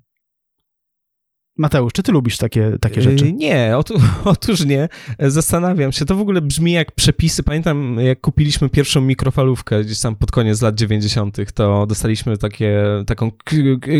Mateusz, 1.59 1.93
czy 1.93 2.03
ty 2.03 2.13
lubisz 2.13 2.39
takie, 2.39 2.73
takie 2.81 3.03
rzeczy? 3.03 3.27
Yy, 3.27 3.33
nie, 3.33 3.73
otóż 4.25 4.65
nie. 4.65 4.89
Zastanawiam 5.19 5.93
się. 5.93 6.05
To 6.05 6.17
w 6.17 6.21
ogóle 6.21 6.41
brzmi 6.41 6.73
jak 6.73 6.93
przepisy. 6.93 7.43
Pamiętam, 7.43 7.97
jak 8.01 8.21
kupiliśmy 8.21 8.69
pierwszą 8.69 9.01
mikrofalówkę 9.01 9.85
gdzieś 9.85 10.01
tam 10.01 10.17
pod 10.17 10.31
koniec 10.31 10.63
lat 10.63 10.75
90., 10.75 11.37
to 11.55 11.87
dostaliśmy 11.87 12.39
takie, 12.39 12.83
taką 13.07 13.31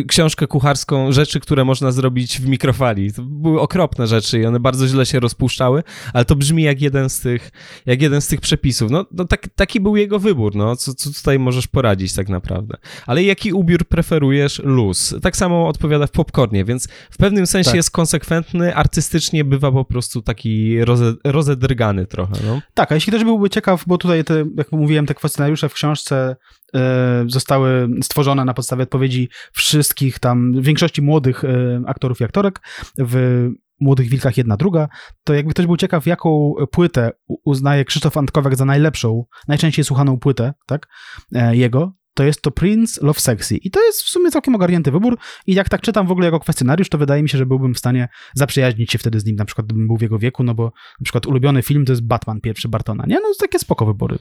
książkę 0.09 0.47
kucharską 0.47 1.13
rzeczy, 1.13 1.41
które 1.41 1.65
można 1.65 1.93
zrobić 1.93 2.41
w 2.41 2.49
mikrofali. 2.49 3.13
To 3.13 3.23
były 3.23 3.61
okropne 3.61 4.07
rzeczy 4.07 4.39
i 4.41 4.47
one 4.47 4.61
bardzo 4.61 4.89
źle 4.89 5.07
się 5.07 5.21
rozpuszczały, 5.21 5.83
ale 6.13 6.25
to 6.25 6.37
brzmi 6.37 6.63
jak 6.63 6.81
jeden 6.81 7.11
z 7.11 7.21
tych, 7.21 7.51
jak 7.87 8.03
jeden 8.03 8.21
z 8.21 8.27
tych 8.27 8.41
przepisów. 8.41 8.91
No, 8.91 9.07
no 9.13 9.25
tak, 9.25 9.49
taki 9.55 9.81
był 9.81 9.97
jego 9.97 10.19
wybór. 10.19 10.57
No. 10.57 10.77
Co, 10.77 10.95
co 10.95 11.11
tutaj 11.11 11.39
możesz 11.39 11.67
poradzić 11.67 12.13
tak 12.13 12.29
naprawdę? 12.29 12.77
Ale 13.07 13.23
jaki 13.23 13.53
ubiór 13.53 13.85
preferujesz? 13.85 14.63
Luz. 14.65 15.15
Tak 15.23 15.37
samo 15.37 15.69
odpowiada 15.69 16.07
w 16.07 16.11
popcornie, 16.11 16.65
więc 16.65 16.89
w 17.11 17.17
pewnym 17.17 17.46
pewnym 17.47 17.65
sensie 17.65 17.71
tak. 17.71 17.77
jest 17.77 17.91
konsekwentny, 17.91 18.75
artystycznie 18.75 19.45
bywa 19.45 19.73
po 19.73 19.85
prostu 19.85 20.23
taki 20.23 20.85
roze, 20.85 21.15
rozedrgany 21.25 22.07
trochę. 22.07 22.35
No. 22.47 22.61
Tak, 22.75 22.93
a 22.93 22.95
jeśli 22.95 23.11
ktoś 23.11 23.25
byłby 23.25 23.51
ciekaw, 23.51 23.85
bo 23.87 23.99
tutaj, 23.99 24.25
te, 24.25 24.45
jak 24.57 24.73
mówiłem, 24.73 25.07
te 25.07 25.15
kwestionariusze 25.15 25.69
w 25.69 25.75
książce 25.75 26.37
e, 26.75 27.25
zostały 27.29 27.89
stworzone 28.03 28.45
na 28.45 28.55
podstawie 28.55 28.83
odpowiedzi 28.83 29.29
wszystkich 29.53 30.19
tam, 30.19 30.63
większości 30.63 31.03
młodych 31.03 31.45
e, 31.45 31.81
aktorów 31.87 32.21
i 32.21 32.25
aktorek 32.25 32.61
w 32.99 33.49
Młodych 33.81 34.09
Wilkach 34.09 34.37
jedna 34.37 34.57
druga, 34.57 34.89
to 35.25 35.35
jakby 35.35 35.51
ktoś 35.51 35.67
był 35.67 35.77
ciekaw, 35.77 36.07
jaką 36.07 36.55
płytę 36.71 37.11
uznaje 37.45 37.85
Krzysztof 37.85 38.17
Antkowiak 38.17 38.57
za 38.57 38.65
najlepszą, 38.65 39.25
najczęściej 39.49 39.85
słuchaną 39.85 40.19
płytę, 40.19 40.55
tak, 40.67 40.87
e, 41.35 41.57
jego, 41.57 41.93
to 42.17 42.25
jest 42.25 42.43
to 42.43 42.51
Prince 42.51 43.03
Love 43.03 43.21
Sexy. 43.21 43.57
I 43.57 43.71
to 43.71 43.85
jest 43.85 44.03
w 44.03 44.09
sumie 44.09 44.31
całkiem 44.31 44.55
ogarnięty 44.55 44.91
wybór. 44.91 45.19
I 45.47 45.55
jak 45.55 45.69
tak 45.69 45.81
czytam 45.81 46.07
w 46.07 46.11
ogóle 46.11 46.27
jego 46.27 46.41
kwestionariusz, 46.41 46.89
to 46.89 46.99
wydaje 46.99 47.23
mi 47.23 47.29
się, 47.29 47.39
że 47.39 47.47
byłbym 47.47 47.75
w 47.75 47.79
stanie 47.79 48.09
zaprzyjaźnić 48.35 48.93
się 48.93 48.99
wtedy 48.99 49.21
z 49.21 49.25
nim, 49.25 49.37
na 49.37 49.45
przykład 49.45 49.67
gdybym 49.67 49.87
był 49.87 49.97
w 49.97 50.03
jego 50.03 50.19
wieku, 50.19 50.43
no 50.43 50.55
bo 50.55 50.65
na 51.01 51.05
przykład 51.05 51.27
ulubiony 51.27 51.63
film 51.63 51.85
to 51.85 51.93
jest 51.93 52.03
Batman 52.03 52.41
pierwszy 52.41 52.69
Bartona, 52.69 53.05
nie? 53.07 53.15
No 53.15 53.29
takie 53.41 53.59
spoko 53.59 53.87
wybory. 53.87 54.19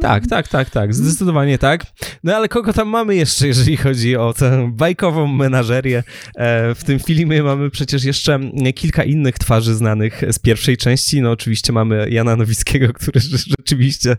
Tak, 0.00 0.26
tak, 0.26 0.48
tak, 0.48 0.70
tak, 0.70 0.94
zdecydowanie 0.94 1.58
tak. 1.58 1.86
No 2.24 2.36
ale 2.36 2.48
kogo 2.48 2.72
tam 2.72 2.88
mamy 2.88 3.16
jeszcze, 3.16 3.46
jeżeli 3.46 3.76
chodzi 3.76 4.16
o 4.16 4.32
tę 4.32 4.70
bajkową 4.72 5.26
menażerię? 5.26 6.02
E, 6.36 6.74
w 6.74 6.84
tym 6.84 6.98
filmie 6.98 7.42
mamy 7.42 7.70
przecież 7.70 8.04
jeszcze 8.04 8.40
kilka 8.74 9.04
innych 9.04 9.38
twarzy 9.38 9.74
znanych 9.74 10.22
z 10.30 10.38
pierwszej 10.38 10.76
części. 10.76 11.20
No 11.20 11.30
oczywiście 11.30 11.72
mamy 11.72 12.10
Jana 12.10 12.36
Nowickiego, 12.36 12.92
który 12.92 13.20
rzeczywiście 13.20 14.16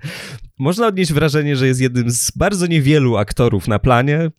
można 0.60 0.88
odnieść 0.88 1.14
wrażenie, 1.14 1.56
że 1.56 1.68
jest 1.68 1.82
jednym 1.82 2.12
z 2.12 2.32
bardzo 2.32 2.68
niewielu 2.68 3.18
aktorów 3.18 3.68
na 3.68 3.80
planie. 3.80 4.32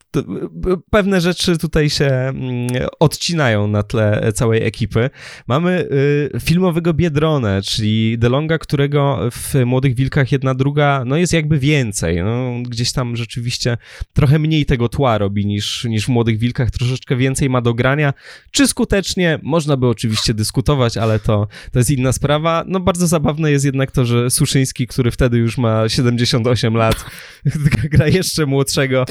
Pewne 0.90 1.20
rzeczy 1.20 1.58
tutaj 1.58 1.90
się 1.90 2.06
mm, 2.06 2.68
odcinają 3.00 3.68
na 3.68 3.82
tle 3.82 4.32
całej 4.34 4.62
ekipy. 4.62 5.10
Mamy 5.46 5.88
y, 6.34 6.40
filmowego 6.40 6.94
Biedronę, 6.94 7.62
czyli 7.62 8.18
DeLonga, 8.18 8.58
którego 8.58 9.30
w 9.32 9.54
Młodych 9.66 9.94
Wilkach 9.94 10.32
jedna 10.32 10.54
druga, 10.54 11.02
no 11.06 11.16
jest 11.16 11.32
jakby 11.32 11.58
więcej. 11.58 12.22
No, 12.24 12.52
gdzieś 12.68 12.92
tam 12.92 13.16
rzeczywiście 13.16 13.76
trochę 14.12 14.38
mniej 14.38 14.66
tego 14.66 14.88
tła 14.88 15.18
robi 15.18 15.46
niż, 15.46 15.84
niż 15.84 16.04
w 16.04 16.08
Młodych 16.08 16.38
Wilkach, 16.38 16.70
troszeczkę 16.70 17.16
więcej 17.16 17.50
ma 17.50 17.60
do 17.60 17.74
grania. 17.74 18.12
Czy 18.50 18.68
skutecznie? 18.68 19.38
Można 19.42 19.76
by 19.76 19.86
oczywiście 19.86 20.34
dyskutować, 20.34 20.96
ale 20.96 21.18
to, 21.18 21.48
to 21.72 21.78
jest 21.78 21.90
inna 21.90 22.12
sprawa. 22.12 22.64
No 22.66 22.80
bardzo 22.80 23.06
zabawne 23.06 23.50
jest 23.50 23.64
jednak 23.64 23.90
to, 23.90 24.04
że 24.04 24.30
Suszyński, 24.30 24.86
który 24.86 25.10
wtedy 25.10 25.38
już 25.38 25.58
ma 25.58 25.88
7 25.88 26.07
78 26.16 26.74
lat, 26.74 27.04
gra 27.92 28.08
jeszcze 28.08 28.46
młodszego 28.46 29.04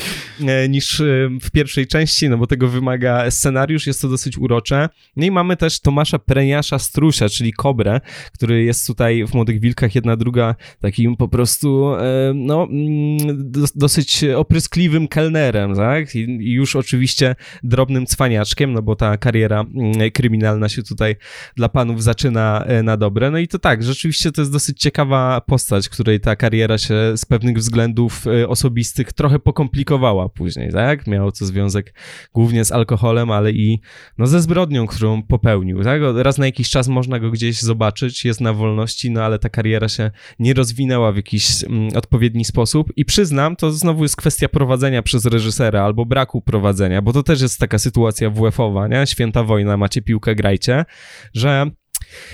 e, 0.48 0.70
niż 0.70 1.02
e, 1.02 1.06
w 1.42 1.52
pierwszej 1.52 1.88
części, 1.88 2.30
no 2.30 2.38
bo 2.38 2.48
tego 2.48 2.68
wymaga 2.68 3.32
scenariusz, 3.32 3.88
jest 3.88 4.02
to 4.02 4.10
dosyć 4.10 4.38
urocze. 4.38 4.90
No 5.16 5.26
i 5.26 5.32
mamy 5.32 5.58
też 5.58 5.80
Tomasza 5.80 6.20
Preniasza 6.20 6.80
Strusia, 6.80 7.30
czyli 7.30 7.54
Kobrę, 7.54 8.02
który 8.34 8.64
jest 8.64 8.88
tutaj 8.88 9.26
w 9.26 9.34
Młodych 9.34 9.60
Wilkach 9.60 9.96
jedna 9.96 10.16
druga 10.16 10.56
takim 10.82 11.16
po 11.16 11.28
prostu 11.28 11.96
e, 11.96 12.32
no 12.36 12.64
mm, 12.64 13.52
dosyć 13.76 14.24
opryskliwym 14.24 15.08
kelnerem, 15.08 15.76
tak? 15.76 16.16
I 16.16 16.52
już 16.52 16.76
oczywiście 16.76 17.36
drobnym 17.64 18.06
cwaniaczkiem, 18.06 18.74
no 18.74 18.82
bo 18.82 18.96
ta 18.96 19.18
kariera 19.18 19.60
mm, 19.60 20.12
kryminalna 20.12 20.70
się 20.70 20.84
tutaj 20.84 21.16
dla 21.56 21.70
panów 21.70 22.04
zaczyna 22.04 22.66
na 22.84 22.98
dobre. 22.98 23.32
No 23.32 23.38
i 23.38 23.48
to 23.48 23.60
tak, 23.60 23.84
rzeczywiście 23.84 24.32
to 24.32 24.42
jest 24.42 24.52
dosyć 24.52 24.80
ciekawa 24.80 25.42
postać, 25.42 25.90
której 25.90 26.20
ta 26.20 26.36
kariera 26.36 26.78
się 26.78 26.87
z 27.16 27.26
pewnych 27.26 27.58
względów 27.58 28.28
e, 28.28 28.48
osobistych 28.48 29.14
trochę 29.14 29.40
pokomplikowała 29.40 30.30
później, 30.30 30.72
tak? 30.72 31.08
Miało 31.08 31.32
to 31.32 31.46
związek 31.46 31.94
głównie 32.34 32.66
z 32.66 32.72
alkoholem, 32.72 33.32
ale 33.32 33.52
i 33.52 33.80
no, 34.18 34.28
ze 34.28 34.42
zbrodnią, 34.42 34.88
którą 34.88 35.24
popełnił, 35.24 35.84
tak? 35.84 36.02
Raz 36.16 36.38
na 36.38 36.46
jakiś 36.46 36.70
czas 36.70 36.88
można 36.88 37.20
go 37.20 37.32
gdzieś 37.32 37.62
zobaczyć, 37.62 38.26
jest 38.26 38.42
na 38.42 38.54
wolności, 38.54 39.12
no 39.12 39.24
ale 39.24 39.40
ta 39.40 39.50
kariera 39.50 39.90
się 39.90 40.12
nie 40.40 40.54
rozwinęła 40.54 41.12
w 41.12 41.16
jakiś 41.16 41.64
mm, 41.64 41.90
odpowiedni 41.96 42.46
sposób 42.46 42.94
i 42.96 43.06
przyznam, 43.06 43.56
to 43.56 43.72
znowu 43.72 44.04
jest 44.04 44.16
kwestia 44.16 44.50
prowadzenia 44.50 45.02
przez 45.04 45.26
reżysera 45.26 45.84
albo 45.84 46.06
braku 46.06 46.42
prowadzenia, 46.42 47.02
bo 47.02 47.14
to 47.14 47.24
też 47.24 47.42
jest 47.42 47.60
taka 47.60 47.80
sytuacja 47.80 48.30
WF-owa, 48.30 48.88
nie? 48.88 49.08
Święta 49.08 49.44
wojna, 49.44 49.78
macie 49.78 50.02
piłkę, 50.02 50.36
grajcie, 50.36 50.86
że 51.34 51.72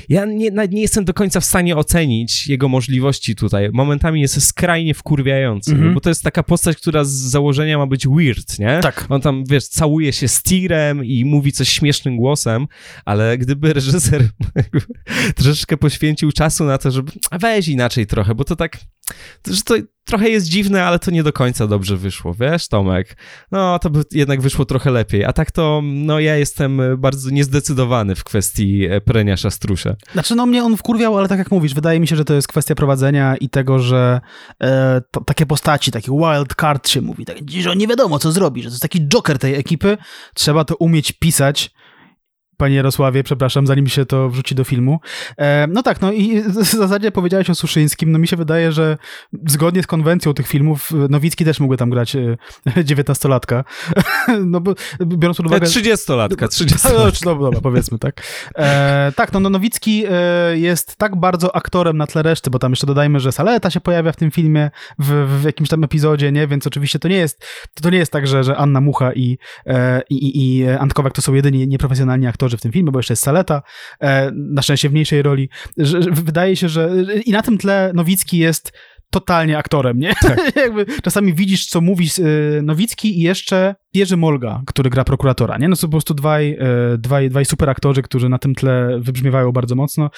ja 0.09 0.25
nie, 0.25 0.49
nie 0.69 0.81
jestem 0.81 1.05
do 1.05 1.13
końca 1.13 1.39
w 1.39 1.45
stanie 1.45 1.75
ocenić 1.75 2.47
jego 2.47 2.69
możliwości 2.69 3.35
tutaj. 3.35 3.69
Momentami 3.73 4.21
jest 4.21 4.47
skrajnie 4.47 4.93
wkurwiający, 4.93 5.75
mm-hmm. 5.75 5.93
bo 5.93 6.01
to 6.01 6.09
jest 6.09 6.23
taka 6.23 6.43
postać, 6.43 6.77
która 6.77 7.03
z 7.03 7.11
założenia 7.11 7.77
ma 7.77 7.87
być 7.87 8.07
weird, 8.07 8.59
nie? 8.59 8.79
Tak. 8.81 9.05
On 9.09 9.21
tam, 9.21 9.43
wiesz, 9.49 9.67
całuje 9.67 10.13
się 10.13 10.27
z 10.27 10.43
tirem 10.43 11.05
i 11.05 11.25
mówi 11.25 11.51
coś 11.51 11.69
śmiesznym 11.69 12.17
głosem, 12.17 12.67
ale 13.05 13.37
gdyby 13.37 13.73
reżyser 13.73 14.29
troszeczkę 15.35 15.77
poświęcił 15.77 16.31
czasu 16.31 16.63
na 16.63 16.77
to, 16.77 16.91
żeby 16.91 17.11
weź 17.31 17.67
inaczej 17.67 18.07
trochę, 18.07 18.35
bo 18.35 18.43
to 18.43 18.55
tak 18.55 18.77
że 19.47 19.61
to 19.61 19.75
trochę 20.05 20.29
jest 20.29 20.47
dziwne, 20.47 20.85
ale 20.85 20.99
to 20.99 21.11
nie 21.11 21.23
do 21.23 21.33
końca 21.33 21.67
dobrze 21.67 21.97
wyszło, 21.97 22.33
wiesz, 22.33 22.67
Tomek? 22.67 23.17
No, 23.51 23.79
to 23.79 23.89
by 23.89 24.03
jednak 24.11 24.41
wyszło 24.41 24.65
trochę 24.65 24.91
lepiej. 24.91 25.25
A 25.25 25.33
tak 25.33 25.51
to, 25.51 25.81
no, 25.83 26.19
ja 26.19 26.37
jestem 26.37 26.81
bardzo 26.97 27.29
niezdecydowany 27.29 28.15
w 28.15 28.23
kwestii 28.23 28.85
e, 28.85 29.01
prenia 29.01 29.37
szastrusza. 29.37 29.95
Znaczy, 30.13 30.35
no, 30.35 30.45
mnie 30.45 30.63
on 30.63 30.77
wkurwiał, 30.77 31.17
ale 31.17 31.27
tak 31.27 31.39
jak 31.39 31.51
mówisz, 31.51 31.73
wydaje 31.73 31.99
mi 31.99 32.07
się, 32.07 32.15
że 32.15 32.25
to 32.25 32.33
jest 32.33 32.47
kwestia 32.47 32.75
prowadzenia 32.75 33.35
i 33.35 33.49
tego, 33.49 33.79
że 33.79 34.21
e, 34.63 35.01
to, 35.11 35.21
takie 35.21 35.45
postaci, 35.45 35.91
taki 35.91 36.11
wild 36.11 36.55
card 36.55 36.89
się 36.89 37.01
mówi, 37.01 37.25
tak, 37.25 37.37
że 37.49 37.75
nie 37.75 37.87
wiadomo, 37.87 38.19
co 38.19 38.31
zrobi, 38.31 38.63
że 38.63 38.69
to 38.69 38.73
jest 38.73 38.81
taki 38.81 39.07
joker 39.07 39.39
tej 39.39 39.55
ekipy, 39.55 39.97
trzeba 40.33 40.65
to 40.65 40.75
umieć 40.75 41.11
pisać 41.11 41.71
panie 42.57 42.75
Jarosławie, 42.75 43.23
przepraszam, 43.23 43.67
zanim 43.67 43.87
się 43.87 44.05
to 44.05 44.29
wrzuci 44.29 44.55
do 44.55 44.63
filmu. 44.63 44.99
E, 45.37 45.67
no 45.67 45.83
tak, 45.83 46.01
no 46.01 46.11
i 46.11 46.41
w 46.41 46.63
zasadzie 46.63 47.11
powiedziałeś 47.11 47.49
o 47.49 47.55
Suszyńskim, 47.55 48.11
no 48.11 48.19
mi 48.19 48.27
się 48.27 48.37
wydaje, 48.37 48.71
że 48.71 48.97
zgodnie 49.47 49.83
z 49.83 49.87
konwencją 49.87 50.33
tych 50.33 50.47
filmów 50.47 50.91
Nowicki 51.09 51.45
też 51.45 51.59
mógłby 51.59 51.77
tam 51.77 51.89
grać 51.89 52.17
dziewiętnastolatka. 52.83 53.63
no 54.45 54.61
bo 54.61 54.73
biorąc 55.05 55.37
pod 55.37 55.45
uwagę... 55.45 55.67
Trzydziestolatka, 55.67 56.47
trzydziestolatka. 56.47 57.03
No, 57.33 57.35
dobra, 57.35 57.61
powiedzmy 57.61 57.99
tak. 57.99 58.21
E, 58.55 59.11
tak, 59.15 59.33
no, 59.33 59.39
no 59.39 59.49
Nowicki 59.49 60.03
e, 60.09 60.57
jest 60.57 60.95
tak 60.95 61.15
bardzo 61.15 61.55
aktorem 61.55 61.97
na 61.97 62.07
tle 62.07 62.23
reszty, 62.23 62.49
bo 62.49 62.59
tam 62.59 62.71
jeszcze 62.71 62.87
dodajmy, 62.87 63.19
że 63.19 63.31
Saleta 63.31 63.69
się 63.69 63.81
pojawia 63.81 64.11
w 64.11 64.15
tym 64.15 64.31
filmie 64.31 64.71
w, 64.99 65.39
w 65.41 65.43
jakimś 65.43 65.69
tam 65.69 65.83
epizodzie, 65.83 66.31
nie? 66.31 66.47
Więc 66.47 66.67
oczywiście 66.67 66.99
to 66.99 67.07
nie 67.07 67.15
jest, 67.15 67.45
to 67.81 67.89
nie 67.89 67.97
jest 67.97 68.11
tak, 68.11 68.27
że, 68.27 68.43
że 68.43 68.57
Anna 68.57 68.81
Mucha 68.81 69.13
i, 69.13 69.37
e, 69.65 70.01
i, 70.09 70.59
i 70.59 70.67
Antkowak 70.69 71.13
to 71.13 71.21
są 71.21 71.33
jedyni 71.33 71.67
nieprofesjonalni 71.67 72.27
aktorzy 72.27 72.42
aktorzy 72.43 72.57
w 72.57 72.61
tym 72.61 72.71
filmie, 72.71 72.91
bo 72.91 72.99
jeszcze 72.99 73.11
jest 73.11 73.23
Saleta, 73.23 73.61
e, 74.01 74.31
na 74.33 74.61
szczęście 74.61 74.89
w 74.89 74.91
mniejszej 74.91 75.21
roli. 75.21 75.49
Wydaje 76.11 76.55
się, 76.55 76.69
że 76.69 76.89
i 77.25 77.31
na 77.31 77.41
tym 77.41 77.57
tle 77.57 77.91
Nowicki 77.93 78.37
jest 78.37 78.71
totalnie 79.09 79.57
aktorem, 79.57 79.99
nie? 79.99 80.13
Tak. 80.21 80.55
Jakby 80.65 80.85
czasami 81.03 81.33
widzisz, 81.33 81.65
co 81.65 81.81
mówi 81.81 82.09
y, 82.19 82.61
Nowicki 82.63 83.19
i 83.19 83.21
jeszcze 83.21 83.75
Jerzy 83.93 84.17
Molga, 84.17 84.61
który 84.65 84.89
gra 84.89 85.03
prokuratora, 85.03 85.57
nie? 85.57 85.67
No 85.67 85.75
to 85.75 85.81
po 85.81 85.91
prostu 85.91 86.13
dwaj, 86.13 86.57
y, 86.93 86.97
dwaj, 86.97 87.29
dwaj 87.29 87.45
super 87.45 87.69
aktorzy, 87.69 88.01
którzy 88.01 88.29
na 88.29 88.37
tym 88.37 88.55
tle 88.55 88.99
wybrzmiewają 88.99 89.51
bardzo 89.51 89.75
mocno. 89.75 90.09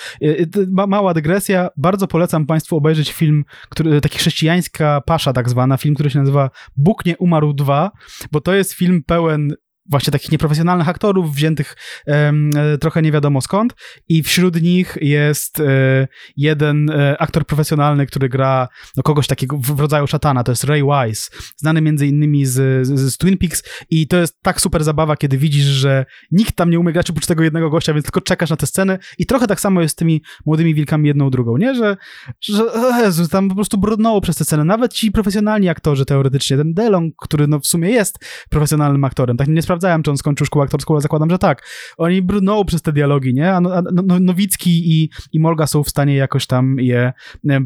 Ma, 0.67 0.88
mała 0.88 1.13
dygresja, 1.13 1.69
bardzo 1.78 2.07
polecam 2.07 2.45
Państwu 2.45 2.78
obejrzeć 2.78 3.11
film, 3.11 3.43
który, 3.69 4.01
taki 4.01 4.17
chrześcijańska 4.17 5.01
pasza 5.05 5.34
tak 5.34 5.49
zwana, 5.49 5.78
film, 5.78 5.95
który 5.95 6.09
się 6.09 6.19
nazywa 6.19 6.49
Bóg 6.78 7.05
nie 7.05 7.17
umarł 7.17 7.53
2, 7.53 7.91
bo 8.32 8.41
to 8.41 8.53
jest 8.53 8.73
film 8.73 9.03
pełen 9.03 9.53
właśnie 9.89 10.11
takich 10.11 10.31
nieprofesjonalnych 10.31 10.89
aktorów, 10.89 11.36
wziętych 11.36 11.75
um, 12.07 12.51
trochę 12.81 13.01
nie 13.01 13.11
wiadomo 13.11 13.41
skąd 13.41 13.73
i 14.09 14.23
wśród 14.23 14.61
nich 14.61 14.97
jest 15.01 15.59
e, 15.59 16.07
jeden 16.38 16.89
e, 16.89 17.21
aktor 17.21 17.45
profesjonalny, 17.45 18.05
który 18.05 18.29
gra 18.29 18.67
no, 18.97 19.03
kogoś 19.03 19.27
takiego 19.27 19.57
w, 19.57 19.79
rodzaju 19.79 20.07
szatana, 20.07 20.43
to 20.43 20.51
jest 20.51 20.63
Ray 20.63 20.83
Wise, 20.83 21.31
znany 21.57 21.81
między 21.81 22.07
innymi 22.07 22.45
z, 22.45 22.88
z, 22.88 22.99
z, 22.99 23.17
Twin 23.17 23.38
Peaks 23.38 23.63
i 23.89 24.07
to 24.07 24.17
jest 24.17 24.41
tak 24.41 24.61
super 24.61 24.83
zabawa, 24.83 25.17
kiedy 25.17 25.38
widzisz, 25.38 25.65
że 25.65 26.05
nikt 26.31 26.55
tam 26.55 26.69
nie 26.69 26.79
umie 26.79 26.93
grać 26.93 27.09
oprócz 27.09 27.25
tego 27.25 27.43
jednego 27.43 27.69
gościa, 27.69 27.93
więc 27.93 28.05
tylko 28.05 28.21
czekasz 28.21 28.49
na 28.49 28.55
tę 28.55 28.67
scenę 28.67 28.99
i 29.17 29.25
trochę 29.25 29.47
tak 29.47 29.59
samo 29.59 29.81
jest 29.81 29.93
z 29.93 29.95
tymi 29.95 30.21
młodymi 30.45 30.75
wilkami 30.75 31.07
jedną 31.07 31.29
drugą, 31.29 31.57
nie? 31.57 31.75
Że, 31.75 31.97
że 32.41 32.63
Jezu, 33.03 33.27
tam 33.27 33.49
po 33.49 33.55
prostu 33.55 33.77
brudnęło 33.77 34.21
przez 34.21 34.36
tę 34.36 34.45
scenę. 34.45 34.63
Nawet 34.63 34.93
ci 34.93 35.11
profesjonalni 35.11 35.69
aktorzy 35.69 36.05
teoretycznie, 36.05 36.57
ten 36.57 36.73
Delong, 36.73 37.13
który 37.17 37.47
no 37.47 37.59
w 37.59 37.67
sumie 37.67 37.89
jest 37.89 38.19
profesjonalnym 38.49 39.03
aktorem, 39.03 39.38
tak 39.38 39.47
nie 39.47 39.61
sprawdzałem, 39.76 40.03
czy 40.03 40.11
on 40.11 40.17
skończył 40.17 40.45
szkołę 40.45 40.65
aktorską, 40.65 40.93
ale 40.93 41.01
zakładam, 41.01 41.30
że 41.30 41.39
tak. 41.39 41.67
Oni 41.97 42.21
brnął 42.21 42.65
przez 42.65 42.82
te 42.82 42.93
dialogi, 42.93 43.34
nie? 43.34 43.53
A, 43.53 43.61
no, 43.61 43.73
a 43.73 43.82
no, 43.82 44.03
no, 44.05 44.19
Nowicki 44.19 44.91
i, 44.91 45.09
i 45.34 45.39
Molga 45.39 45.67
są 45.67 45.84
w 45.84 45.89
stanie 45.89 46.15
jakoś 46.15 46.47
tam 46.47 46.80
je 46.80 47.13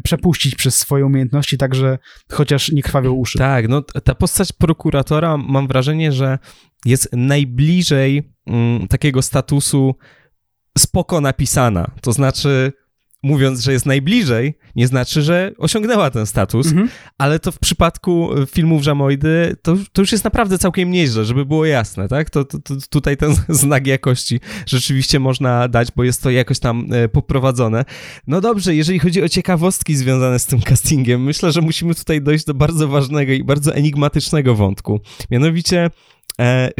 przepuścić 0.02 0.54
przez 0.54 0.76
swoje 0.76 1.06
umiejętności, 1.06 1.58
także 1.58 1.98
chociaż 2.32 2.72
nie 2.72 2.82
krwawią 2.82 3.12
uszy. 3.12 3.38
Tak, 3.38 3.68
no 3.68 3.82
ta 3.82 4.14
postać 4.14 4.52
prokuratora 4.52 5.36
mam 5.36 5.68
wrażenie, 5.68 6.12
że 6.12 6.38
jest 6.84 7.08
najbliżej 7.12 8.32
mm, 8.46 8.88
takiego 8.88 9.22
statusu 9.22 9.94
spoko 10.78 11.20
napisana. 11.20 11.90
To 12.00 12.12
znaczy, 12.12 12.72
mówiąc, 13.22 13.60
że 13.60 13.72
jest 13.72 13.86
najbliżej, 13.86 14.54
nie 14.76 14.86
znaczy, 14.86 15.22
że 15.22 15.52
osiągnęła 15.58 16.10
ten 16.10 16.26
status, 16.26 16.66
mhm. 16.66 16.88
ale 17.18 17.38
to 17.38 17.52
w 17.52 17.58
przypadku 17.58 18.38
e, 18.38 18.46
filmów 18.46 18.82
Żamoidy 18.82 19.56
to, 19.62 19.76
to 19.92 20.02
już 20.02 20.12
jest 20.12 20.24
naprawdę 20.24 20.58
całkiem 20.58 20.90
nieźle, 20.90 21.24
żeby 21.24 21.46
było 21.46 21.66
jasne, 21.66 22.08
tak? 22.08 22.30
To, 22.30 22.44
to, 22.44 22.58
to, 22.58 22.74
tutaj 22.90 23.16
ten 23.16 23.34
znak 23.48 23.86
jakości 23.86 24.40
rzeczywiście 24.66 25.20
można 25.20 25.68
dać, 25.68 25.88
bo 25.96 26.04
jest 26.04 26.22
to 26.22 26.30
jakoś 26.30 26.58
tam 26.58 26.86
e, 26.92 27.08
poprowadzone. 27.08 27.84
No 28.26 28.40
dobrze, 28.40 28.74
jeżeli 28.74 28.98
chodzi 28.98 29.22
o 29.22 29.28
ciekawostki 29.28 29.96
związane 29.96 30.38
z 30.38 30.46
tym 30.46 30.60
castingiem, 30.70 31.22
myślę, 31.22 31.52
że 31.52 31.60
musimy 31.60 31.94
tutaj 31.94 32.22
dojść 32.22 32.44
do 32.44 32.54
bardzo 32.54 32.88
ważnego 32.88 33.32
i 33.32 33.44
bardzo 33.44 33.74
enigmatycznego 33.74 34.54
wątku. 34.54 35.00
Mianowicie 35.30 35.90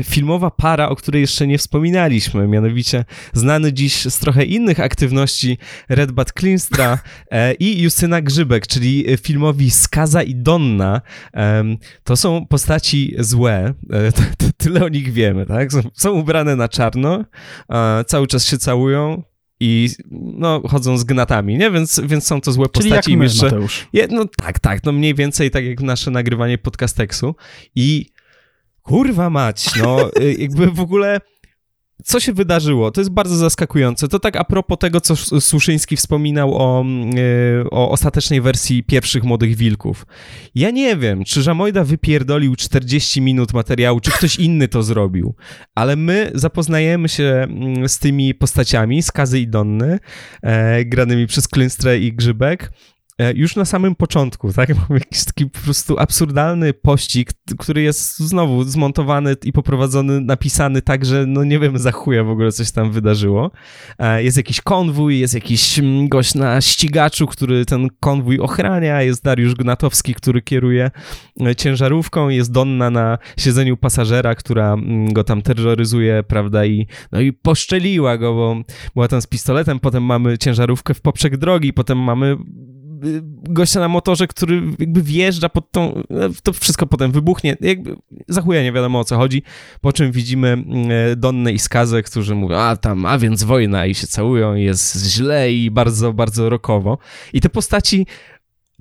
filmowa 0.05 0.51
para, 0.51 0.89
o 0.89 0.97
której 0.97 1.21
jeszcze 1.21 1.47
nie 1.47 1.59
wspominaliśmy, 1.59 2.49
mianowicie 2.49 3.05
znany 3.33 3.73
dziś 3.73 4.03
z 4.03 4.19
trochę 4.19 4.45
innych 4.45 4.81
aktywności 4.81 5.59
Redbad 5.89 6.33
Klinstra 6.33 6.99
e, 7.31 7.55
i 7.55 7.83
Justyna 7.83 8.21
Grzybek, 8.21 8.67
czyli 8.67 9.05
filmowi 9.23 9.71
Skaza 9.71 10.23
i 10.23 10.35
Donna. 10.35 11.01
E, 11.35 11.65
to 12.05 12.17
są 12.17 12.47
postaci 12.47 13.15
złe, 13.19 13.75
e, 13.93 14.13
tyle 14.57 14.85
o 14.85 14.89
nich 14.89 15.13
wiemy, 15.13 15.47
tak? 15.47 15.71
Są, 15.95 16.11
ubrane 16.11 16.57
na 16.57 16.69
czarno, 16.69 17.25
cały 18.07 18.27
czas 18.27 18.47
się 18.47 18.59
całują, 18.59 19.23
i 19.63 19.89
no, 20.11 20.63
chodzą 20.69 20.99
z 20.99 21.05
gnatami, 21.05 21.59
nie? 21.59 21.71
Więc, 21.71 22.01
więc 22.05 22.27
są 22.27 22.41
to 22.41 22.53
złe 22.53 22.67
Czyli 22.69 22.91
postaci. 22.91 23.11
Jak 23.11 23.21
my, 23.21 23.27
Mateusz. 23.43 23.87
Je, 23.93 24.09
no 24.11 24.25
tak, 24.37 24.59
tak, 24.59 24.85
no 24.85 24.93
mniej 24.93 25.15
więcej 25.15 25.51
tak 25.51 25.65
jak 25.65 25.81
nasze 25.81 26.11
nagrywanie 26.11 26.59
podcasteksu 26.59 27.35
i 27.75 28.07
Kurwa 28.91 29.31
mać, 29.31 29.77
no 29.83 30.11
y, 30.21 30.35
jakby 30.39 30.67
w 30.67 30.81
ogóle 30.81 31.21
co 32.05 32.21
się 32.21 32.33
wydarzyło? 32.33 32.91
To 32.91 33.01
jest 33.01 33.11
bardzo 33.11 33.37
zaskakujące. 33.37 34.09
To 34.09 34.19
tak 34.19 34.37
a 34.37 34.45
propos 34.45 34.79
tego, 34.79 35.01
co 35.01 35.17
Suszyński 35.41 35.97
wspominał 35.97 36.55
o, 36.55 36.85
yy, 37.15 37.71
o 37.71 37.91
ostatecznej 37.91 38.41
wersji 38.41 38.85
pierwszych 38.85 39.25
Młodych 39.25 39.57
Wilków. 39.57 40.07
Ja 40.55 40.71
nie 40.71 40.97
wiem, 40.97 41.25
czy 41.25 41.43
Żamojda 41.43 41.85
wypierdolił 41.85 42.57
40 42.57 43.21
minut 43.21 43.53
materiału, 43.53 44.01
czy 44.01 44.11
ktoś 44.11 44.37
inny 44.39 44.69
to 44.69 44.83
zrobił, 44.83 45.35
ale 45.75 45.97
my 45.97 46.31
zapoznajemy 46.35 47.09
się 47.09 47.25
mm, 47.25 47.89
z 47.89 47.99
tymi 47.99 48.35
postaciami, 48.35 49.03
z 49.03 49.13
Kazy 49.13 49.41
i 49.41 49.49
Donny, 49.49 49.99
e, 50.43 50.85
granymi 50.85 51.27
przez 51.27 51.49
Klynstrę 51.49 51.99
i 51.99 52.13
Grzybek, 52.13 52.73
już 53.35 53.57
na 53.57 53.65
samym 53.65 53.95
początku, 53.95 54.53
tak? 54.53 54.69
Mamy 54.89 55.01
jakiś 55.01 55.25
taki 55.25 55.47
po 55.47 55.61
prostu 55.61 55.99
absurdalny 55.99 56.73
pościg, 56.73 57.31
który 57.59 57.83
jest 57.83 58.19
znowu 58.19 58.65
zmontowany 58.65 59.37
i 59.45 59.53
poprowadzony, 59.53 60.21
napisany 60.21 60.83
tak, 60.83 61.05
że 61.05 61.27
no 61.27 61.45
nie 61.45 61.59
wiem 61.59 61.79
za 61.79 61.93
chuja 61.93 62.25
w 62.25 62.31
ogóle 62.31 62.53
coś 62.53 62.71
tam 62.71 62.93
wydarzyło. 62.93 63.51
E, 63.99 64.23
jest 64.23 64.37
jakiś 64.37 64.61
konwój, 64.61 65.19
jest 65.19 65.35
jakiś 65.35 65.79
mm, 65.79 66.09
gość 66.09 66.35
na 66.35 66.61
ścigaczu, 66.61 67.27
który 67.27 67.65
ten 67.65 67.89
konwój 68.01 68.39
ochrania, 68.39 69.03
jest 69.03 69.25
Dariusz 69.25 69.55
Gnatowski, 69.55 70.15
który 70.15 70.43
kieruje 70.43 70.91
e, 71.41 71.57
ciężarówką, 71.57 72.29
jest 72.29 72.53
Donna 72.53 72.91
na 72.91 73.19
siedzeniu 73.39 73.77
pasażera, 73.77 74.35
która 74.35 74.73
mm, 74.73 75.13
go 75.13 75.25
tam 75.25 75.43
terroryzuje, 75.43 76.23
prawda, 76.23 76.65
i 76.67 76.87
no 77.13 77.21
i 77.21 77.33
poszczeliła 77.33 78.19
go, 78.19 78.35
bo 78.35 78.57
była 78.95 79.09
tam 79.09 79.23
z 79.23 79.27
pistoletem, 79.27 79.81
potem 79.81 80.05
mamy 80.05 80.39
ciężarówkę 80.39 80.95
w 80.95 81.01
poprzek 81.01 81.37
drogi, 81.37 81.73
potem 81.73 81.99
mamy 81.99 82.37
gościa 83.43 83.81
na 83.81 83.89
motorze, 83.89 84.27
który 84.27 84.63
jakby 84.79 85.03
wjeżdża 85.03 85.49
pod 85.49 85.71
tą, 85.71 85.95
e, 85.95 86.03
to 86.43 86.53
wszystko 86.53 86.87
potem 86.87 87.13
wybuchnie, 87.13 87.57
jakby 87.61 87.97
za 88.29 88.43
nie 88.43 88.73
wiadomo 88.73 88.99
o 88.99 89.05
co 89.05 89.17
chodzi, 89.17 89.43
po 89.81 89.93
czym 89.93 90.13
widzimy 90.13 90.49
mm, 90.49 90.67
e, 90.91 91.17
Donnę 91.17 91.53
i 91.53 91.59
Skazę, 91.59 92.03
którzy 92.03 92.35
mówią, 92.35 92.57
a 92.57 92.77
tam, 92.77 93.07
a 93.07 93.19
więc 93.19 93.45
wojna 93.45 93.87
i 93.87 93.95
się 93.95 94.07
całują 94.07 94.55
jest 94.55 95.07
źle 95.07 95.53
i 95.53 95.71
bardzo, 95.71 96.13
bardzo 96.13 96.51
rokowo. 96.51 96.99
I 97.33 97.41
te 97.41 97.49
postaci 97.49 98.07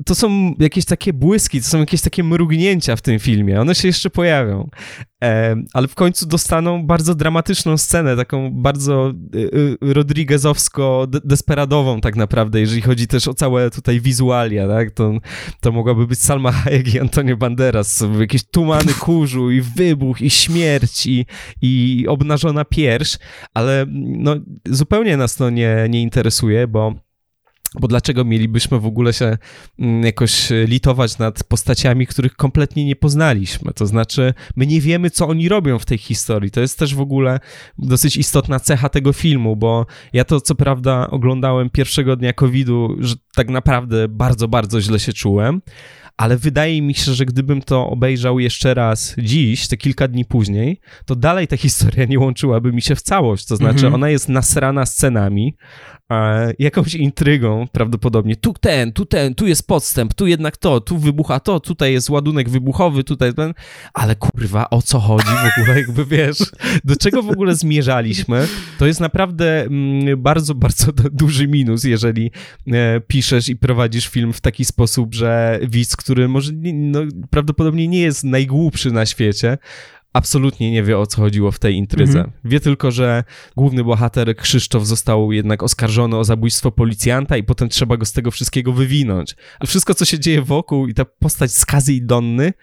to 0.06 0.16
są 0.16 0.54
jakieś 0.60 0.86
takie 0.86 1.14
błyski, 1.14 1.62
to 1.62 1.68
są 1.68 1.80
jakieś 1.80 2.02
takie 2.02 2.24
mrugnięcia 2.24 2.96
w 2.96 3.02
tym 3.02 3.20
filmie. 3.20 3.62
One 3.62 3.76
się 3.76 3.88
jeszcze 3.88 4.10
pojawią. 4.10 4.70
E, 5.24 5.56
ale 5.74 5.88
w 5.88 5.96
końcu 5.96 6.26
dostaną 6.26 6.86
bardzo 6.86 7.16
dramatyczną 7.16 7.78
scenę, 7.78 8.16
taką 8.16 8.52
bardzo 8.52 9.10
e, 9.10 9.14
Rodriguezowsko-desperadową 9.94 12.00
tak 12.00 12.16
naprawdę, 12.16 12.60
jeżeli 12.60 12.82
chodzi 12.82 13.08
też 13.08 13.28
o 13.28 13.34
całe 13.34 13.70
tutaj 13.70 14.02
wizualia, 14.02 14.68
tak? 14.68 14.92
To, 14.92 15.14
to 15.62 15.72
mogłaby 15.72 16.08
być 16.08 16.20
Salma 16.20 16.52
Hayek 16.52 16.94
i 16.94 17.00
Antonio 17.00 17.38
Banderas. 17.38 18.04
Jakieś 18.20 18.44
tumany 18.44 18.94
kurzu 18.94 19.52
i 19.52 19.62
wybuch 19.62 20.22
i 20.22 20.30
śmierć 20.30 21.06
i, 21.06 21.26
i 21.62 22.06
obnażona 22.08 22.66
pierś, 22.66 23.18
ale 23.54 23.86
no, 23.90 24.36
zupełnie 24.66 25.18
nas 25.18 25.36
to 25.36 25.50
nie, 25.50 25.88
nie 25.90 26.02
interesuje, 26.02 26.68
bo 26.68 27.09
bo 27.80 27.88
dlaczego 27.88 28.26
mielibyśmy 28.26 28.80
w 28.80 28.86
ogóle 28.86 29.14
się 29.14 29.38
mm, 29.80 30.04
jakoś 30.04 30.50
litować 30.66 31.18
nad 31.18 31.44
postaciami, 31.44 32.08
których 32.08 32.36
kompletnie 32.36 32.86
nie 32.86 32.96
poznaliśmy? 32.96 33.74
To 33.74 33.86
znaczy, 33.86 34.34
my 34.56 34.68
nie 34.68 34.82
wiemy, 34.82 35.10
co 35.10 35.28
oni 35.28 35.50
robią 35.50 35.80
w 35.80 35.86
tej 35.86 35.98
historii. 35.98 36.52
To 36.52 36.62
jest 36.62 36.80
też 36.80 36.96
w 36.96 37.02
ogóle 37.02 37.40
dosyć 37.78 38.18
istotna 38.18 38.60
cecha 38.60 38.90
tego 38.90 39.14
filmu, 39.14 39.56
bo 39.56 39.86
ja 40.14 40.26
to 40.26 40.42
co 40.42 40.56
prawda 40.56 41.08
oglądałem 41.10 41.70
pierwszego 41.70 42.16
dnia 42.16 42.34
COVID-u, 42.34 42.96
że 43.00 43.16
tak 43.36 43.50
naprawdę 43.50 44.08
bardzo, 44.08 44.48
bardzo 44.48 44.82
źle 44.82 45.00
się 45.00 45.14
czułem, 45.14 45.62
ale 46.20 46.38
wydaje 46.38 46.82
mi 46.82 46.94
się, 46.94 47.14
że 47.14 47.26
gdybym 47.26 47.62
to 47.62 47.90
obejrzał 47.90 48.40
jeszcze 48.40 48.74
raz 48.74 49.16
dziś, 49.18 49.68
te 49.68 49.78
kilka 49.78 50.08
dni 50.08 50.26
później, 50.26 50.80
to 51.06 51.16
dalej 51.16 51.48
ta 51.48 51.58
historia 51.58 52.06
nie 52.06 52.20
łączyłaby 52.20 52.74
mi 52.74 52.82
się 52.82 52.96
w 52.96 53.02
całość. 53.02 53.46
To 53.46 53.56
znaczy, 53.56 53.86
mhm. 53.86 53.94
ona 53.94 54.10
jest 54.10 54.30
nasrana 54.30 54.86
scenami, 54.86 55.56
e, 55.96 55.99
jakąś 56.60 56.96
intrygą 56.96 57.66
prawdopodobnie. 57.72 58.36
Tu 58.36 58.54
ten, 58.62 58.94
tu 58.94 59.06
ten, 59.06 59.36
tu 59.36 59.48
jest 59.48 59.68
podstęp, 59.68 60.14
tu 60.14 60.28
jednak 60.28 60.58
to, 60.58 60.82
tu 60.82 60.98
wybucha 60.98 61.40
to, 61.40 61.60
tutaj 61.60 61.94
jest 61.94 62.10
ładunek 62.10 62.50
wybuchowy, 62.50 63.04
tutaj 63.04 63.34
ten, 63.34 63.54
ale 63.94 64.16
kurwa, 64.16 64.70
o 64.70 64.82
co 64.82 65.00
chodzi 65.00 65.26
w 65.28 65.60
ogóle, 65.60 65.80
jakby 65.80 66.06
wiesz, 66.06 66.38
do 66.84 66.96
czego 66.96 67.24
w 67.24 67.30
ogóle 67.30 67.56
zmierzaliśmy, 67.56 68.48
to 68.78 68.88
jest 68.88 69.00
naprawdę 69.00 69.64
mm, 69.64 70.22
bardzo, 70.22 70.56
bardzo 70.56 70.92
duży 71.12 71.48
minus, 71.48 71.84
jeżeli 71.84 72.32
e, 72.68 73.02
piszesz 73.08 73.50
i 73.50 73.56
prowadzisz 73.56 74.08
film 74.08 74.34
w 74.34 74.42
taki 74.42 74.66
sposób, 74.66 75.16
że 75.16 75.60
widz, 75.64 75.96
który 75.96 76.28
może 76.28 76.52
no, 76.74 77.00
prawdopodobnie 77.30 77.88
nie 77.88 78.02
jest 78.02 78.24
najgłupszy 78.24 78.92
na 78.92 79.06
świecie, 79.06 79.58
absolutnie 80.14 80.72
nie 80.72 80.84
wie 80.84 80.98
o 80.98 81.08
co 81.08 81.22
chodziło 81.22 81.52
w 81.52 81.60
tej 81.60 81.76
intrydze. 81.76 82.20
Mhm. 82.20 82.32
Wie 82.46 82.60
tylko, 82.60 82.92
że 82.92 83.24
główny 83.56 83.84
bohater 83.84 84.36
Krzysztof 84.36 84.86
został 84.86 85.32
jednak 85.32 85.64
oskarżony 85.64 86.18
o 86.18 86.24
zabójstwo 86.24 86.72
policjanta 86.72 87.38
i 87.38 87.44
potem 87.44 87.70
trzeba 87.70 87.98
go 87.98 88.06
z 88.06 88.12
tego 88.12 88.32
wszystkiego 88.32 88.74
wywinąć. 88.74 89.36
A 89.60 89.66
wszystko, 89.66 89.94
co 89.94 90.06
się 90.06 90.20
dzieje 90.20 90.42
wokół 90.42 90.88
i 90.88 90.94
ta 90.94 91.06
postać 91.06 91.52
Skazy 91.52 91.94
i 91.94 92.02
Donny, 92.02 92.54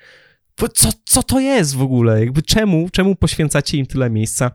co, 0.74 0.88
co 1.04 1.22
to 1.22 1.40
jest 1.40 1.76
w 1.76 1.82
ogóle? 1.82 2.20
Jakby 2.20 2.42
czemu, 2.42 2.88
czemu 2.92 3.16
poświęcacie 3.16 3.78
im 3.78 3.86
tyle 3.86 4.10
miejsca, 4.10 4.50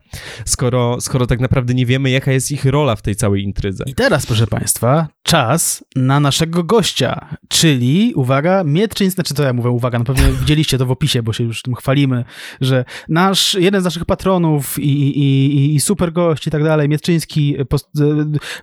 skoro, 0.45 1.01
skoro 1.01 1.27
tak 1.27 1.39
naprawdę 1.39 1.73
nie 1.73 1.85
wiemy, 1.85 2.09
jaka 2.09 2.31
jest 2.31 2.51
ich 2.51 2.65
rola 2.65 2.95
w 2.95 3.01
tej 3.01 3.15
całej 3.15 3.43
intrydze? 3.43 3.83
I 3.87 3.93
teraz, 3.93 4.25
proszę 4.25 4.47
Państwa, 4.47 5.07
czas 5.23 5.83
na 5.95 6.19
naszego 6.19 6.63
gościa, 6.63 7.37
czyli, 7.47 8.13
uwaga, 8.15 8.63
Mietrzyński, 8.63 9.15
znaczy 9.15 9.33
to 9.33 9.43
ja 9.43 9.53
mówię, 9.53 9.69
uwaga, 9.69 9.99
no 9.99 10.05
pewnie 10.05 10.23
widzieliście 10.39 10.77
to 10.77 10.85
w 10.85 10.91
opisie, 10.91 11.23
bo 11.23 11.33
się 11.33 11.43
już 11.43 11.61
tym 11.61 11.75
chwalimy, 11.75 12.25
że 12.61 12.85
nasz, 13.09 13.53
jeden 13.53 13.81
z 13.81 13.83
naszych 13.83 14.05
patronów 14.05 14.79
i, 14.79 15.19
i, 15.19 15.75
i 15.75 15.79
super 15.79 16.13
gość 16.13 16.47
i 16.47 16.51
tak 16.51 16.63
dalej, 16.63 16.89
Mietrzyński 16.89 17.55
post, 17.69 17.89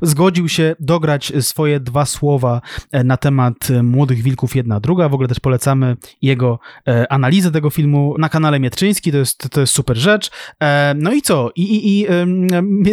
zgodził 0.03 0.49
się 0.49 0.76
dograć 0.80 1.32
swoje 1.41 1.80
dwa 1.80 2.07
słowa 2.07 2.61
na 3.05 3.16
temat 3.16 3.55
Młodych 3.82 4.22
Wilków 4.22 4.57
jedna 4.57 4.80
druga, 4.80 5.09
w 5.09 5.14
ogóle 5.14 5.28
też 5.28 5.41
polecamy 5.41 5.97
jego 6.22 6.59
analizę 7.09 7.28
analizę 7.29 7.51
tego 7.51 7.70
filmu 7.70 8.14
na 8.18 8.29
kanale 8.29 8.61
Mietrzyński, 8.61 9.12
to 9.12 9.18
jest, 9.18 9.51
to 9.51 9.61
jest 9.61 9.72
super 9.72 9.97
rzecz. 9.97 10.31
E, 10.62 10.95
no 10.97 11.12
i 11.12 11.22
co? 11.22 11.51
I, 11.57 11.62
i, 11.62 12.01
i 12.01 12.07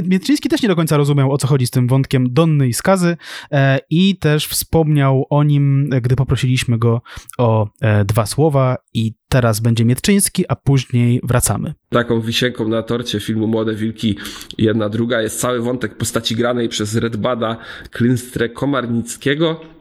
Mietrzyński 0.03 0.49
też 0.49 0.61
nie 0.61 0.69
do 0.69 0.75
końca 0.75 0.97
rozumiał, 0.97 1.31
o 1.31 1.37
co 1.37 1.47
chodzi 1.47 1.67
z 1.67 1.71
tym 1.71 1.87
wątkiem 1.87 2.33
Donny 2.33 2.67
i 2.67 2.73
Skazy 2.73 3.17
e, 3.51 3.79
i 3.89 4.17
też 4.17 4.47
wspomniał 4.47 5.25
o 5.29 5.43
nim, 5.43 5.89
gdy 6.01 6.15
poprosiliśmy 6.15 6.77
go 6.77 7.01
o 7.37 7.67
e, 7.81 8.05
dwa 8.05 8.25
słowa 8.25 8.77
i 8.93 9.13
teraz 9.29 9.59
będzie 9.59 9.85
Mietczyński, 9.85 10.45
a 10.47 10.55
później 10.55 11.19
wracamy. 11.23 11.73
Taką 11.89 12.21
wisienką 12.21 12.67
na 12.67 12.83
torcie 12.83 13.19
filmu 13.19 13.47
Młode 13.47 13.75
Wilki 13.75 14.17
jedna 14.57 14.89
druga 14.89 15.21
jest 15.21 15.39
cały 15.39 15.61
wątek 15.61 15.97
postaci 15.97 16.35
granej 16.35 16.69
przez 16.69 16.95
Redbada 16.95 17.57
Klinstre 17.91 18.49
Komarnickiego, 18.49 19.74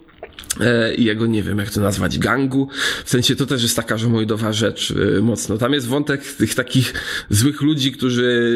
i 0.96 1.04
jego, 1.04 1.26
nie 1.26 1.42
wiem 1.42 1.58
jak 1.58 1.70
to 1.70 1.80
nazwać, 1.80 2.18
gangu. 2.18 2.68
W 3.04 3.10
sensie 3.10 3.36
to 3.36 3.46
też 3.46 3.62
jest 3.62 3.76
taka 3.76 3.98
żomoidowa 3.98 4.52
rzecz 4.52 4.94
e, 5.18 5.20
mocno. 5.20 5.58
Tam 5.58 5.72
jest 5.72 5.86
wątek 5.86 6.22
tych 6.22 6.54
takich 6.54 6.92
złych 7.30 7.62
ludzi, 7.62 7.92
którzy 7.92 8.54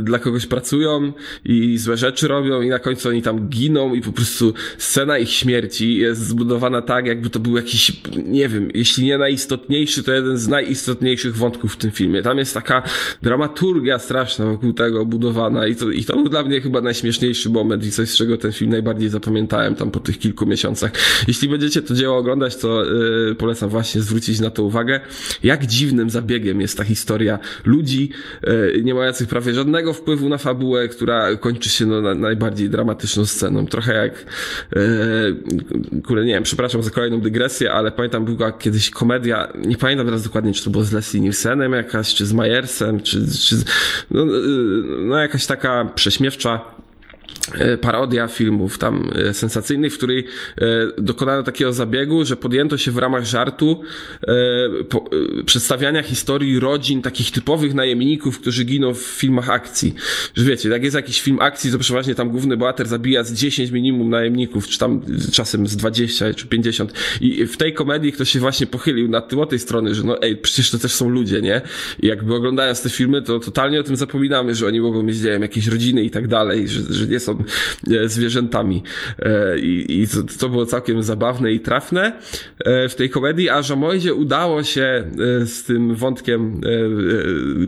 e, 0.00 0.04
dla 0.04 0.18
kogoś 0.18 0.46
pracują 0.46 1.12
i 1.44 1.78
złe 1.78 1.96
rzeczy 1.96 2.28
robią 2.28 2.62
i 2.62 2.68
na 2.68 2.78
końcu 2.78 3.08
oni 3.08 3.22
tam 3.22 3.48
giną 3.48 3.94
i 3.94 4.00
po 4.00 4.12
prostu 4.12 4.54
scena 4.78 5.18
ich 5.18 5.30
śmierci 5.30 5.96
jest 5.96 6.26
zbudowana 6.26 6.82
tak, 6.82 7.06
jakby 7.06 7.30
to 7.30 7.38
był 7.38 7.56
jakiś, 7.56 7.92
nie 8.24 8.48
wiem, 8.48 8.68
jeśli 8.74 9.04
nie 9.04 9.18
najistotniejszy, 9.18 10.02
to 10.02 10.12
jeden 10.12 10.38
z 10.38 10.48
najistotniejszych 10.48 11.36
wątków 11.36 11.74
w 11.74 11.76
tym 11.76 11.90
filmie. 11.90 12.22
Tam 12.22 12.38
jest 12.38 12.54
taka 12.54 12.82
dramaturgia 13.22 13.98
straszna 13.98 14.46
wokół 14.46 14.72
tego 14.72 15.06
budowana 15.06 15.66
i 15.66 15.76
to, 15.76 15.90
i 15.90 16.04
to 16.04 16.16
był 16.16 16.28
dla 16.28 16.42
mnie 16.42 16.60
chyba 16.60 16.80
najśmieszniejszy 16.80 17.50
moment 17.50 17.86
i 17.86 17.90
coś, 17.90 18.08
z 18.08 18.16
czego 18.16 18.36
ten 18.36 18.52
film 18.52 18.70
najbardziej 18.70 19.08
zapamiętałem 19.08 19.74
tam 19.74 19.90
po 19.90 20.00
tych 20.00 20.18
kilku 20.18 20.46
miesiącach. 20.46 20.92
Jeśli 21.28 21.48
będziecie 21.48 21.82
to 21.82 21.94
dzieło 21.94 22.16
oglądać, 22.16 22.56
to 22.56 22.84
yy, 22.84 23.34
polecam 23.34 23.68
właśnie 23.68 24.00
zwrócić 24.00 24.40
na 24.40 24.50
to 24.50 24.62
uwagę, 24.62 25.00
jak 25.42 25.66
dziwnym 25.66 26.10
zabiegiem 26.10 26.60
jest 26.60 26.78
ta 26.78 26.84
historia 26.84 27.38
ludzi, 27.64 28.10
yy, 28.42 28.82
nie 28.82 28.94
mających 28.94 29.28
prawie 29.28 29.54
żadnego 29.54 29.92
wpływu 29.92 30.28
na 30.28 30.38
fabułę, 30.38 30.88
która 30.88 31.36
kończy 31.36 31.68
się 31.70 31.86
no, 31.86 32.00
na, 32.00 32.14
najbardziej 32.14 32.70
dramatyczną 32.70 33.26
sceną. 33.26 33.66
Trochę 33.66 33.94
jak, 33.94 34.26
yy, 34.76 36.02
kurde, 36.02 36.24
nie 36.24 36.34
wiem, 36.34 36.42
przepraszam 36.42 36.82
za 36.82 36.90
kolejną 36.90 37.20
dygresję, 37.20 37.72
ale 37.72 37.92
pamiętam 37.92 38.24
była 38.24 38.52
kiedyś 38.52 38.90
komedia, 38.90 39.52
nie 39.66 39.76
pamiętam 39.76 40.06
teraz 40.06 40.22
dokładnie, 40.22 40.52
czy 40.52 40.64
to 40.64 40.70
było 40.70 40.84
z 40.84 40.92
Leslie 40.92 41.20
Nielsenem 41.20 41.72
jakaś, 41.72 42.14
czy 42.14 42.26
z 42.26 42.32
Majersem, 42.32 43.00
czy, 43.00 43.26
czy 43.40 43.56
no, 44.10 44.24
yy, 44.24 44.82
no 45.06 45.16
jakaś 45.16 45.46
taka 45.46 45.84
prześmiewcza 45.94 46.75
parodia 47.80 48.28
filmów 48.28 48.78
tam 48.78 49.10
e, 49.14 49.34
sensacyjnych, 49.34 49.94
w 49.94 49.96
której 49.96 50.18
e, 50.18 50.64
dokonano 50.98 51.42
takiego 51.42 51.72
zabiegu, 51.72 52.24
że 52.24 52.36
podjęto 52.36 52.78
się 52.78 52.90
w 52.90 52.98
ramach 52.98 53.24
żartu 53.24 53.80
przedstawiania 55.46 56.02
historii 56.02 56.60
rodzin 56.60 57.02
takich 57.02 57.30
typowych 57.30 57.74
najemników, 57.74 58.40
którzy 58.40 58.64
giną 58.64 58.94
w 58.94 59.02
filmach 59.02 59.50
akcji. 59.50 59.94
Że 60.34 60.44
wiecie, 60.44 60.68
jak 60.68 60.84
jest 60.84 60.96
jakiś 60.96 61.22
film 61.22 61.38
akcji, 61.40 61.72
to 61.72 61.78
przeważnie 61.78 62.14
tam 62.14 62.30
główny 62.30 62.56
bohater 62.56 62.86
zabija 62.86 63.24
z 63.24 63.32
10 63.32 63.70
minimum 63.70 64.10
najemników, 64.10 64.68
czy 64.68 64.78
tam 64.78 65.02
czasem 65.32 65.66
z 65.66 65.76
20 65.76 66.34
czy 66.34 66.46
50. 66.46 66.92
I 67.20 67.46
w 67.46 67.56
tej 67.56 67.72
komedii 67.72 68.12
ktoś 68.12 68.30
się 68.30 68.40
właśnie 68.40 68.66
pochylił 68.66 69.08
nad 69.08 69.28
tym 69.28 69.38
od 69.38 69.50
tej 69.50 69.58
strony, 69.58 69.94
że 69.94 70.02
no 70.02 70.22
ej, 70.22 70.36
przecież 70.36 70.70
to 70.70 70.78
też 70.78 70.92
są 70.92 71.08
ludzie, 71.08 71.42
nie? 71.42 71.60
I 72.00 72.06
jakby 72.06 72.34
oglądając 72.34 72.82
te 72.82 72.90
filmy, 72.90 73.22
to 73.22 73.40
totalnie 73.40 73.80
o 73.80 73.82
tym 73.82 73.96
zapominamy, 73.96 74.54
że 74.54 74.66
oni 74.66 74.80
mogą 74.80 75.02
mieć, 75.02 75.16
nie 75.16 75.30
wiem, 75.30 75.42
jakieś 75.42 75.66
rodziny 75.66 76.02
i 76.02 76.10
tak 76.10 76.28
dalej, 76.28 76.68
że, 76.68 76.80
że 76.94 77.06
nie 77.06 77.20
są 77.20 77.35
E, 77.90 78.08
zwierzętami. 78.08 78.82
E, 79.18 79.58
I, 79.58 80.02
i 80.02 80.06
to, 80.38 80.48
było 80.48 80.66
całkiem 80.66 81.02
zabawne 81.02 81.52
i 81.52 81.60
trafne 81.60 82.12
e, 82.64 82.88
w 82.88 82.94
tej 82.94 83.10
komedii, 83.10 83.50
a 83.50 83.62
Żamoidzie 83.62 84.14
udało 84.14 84.62
się 84.62 85.04
z 85.44 85.64
tym 85.64 85.94
wątkiem 85.94 86.60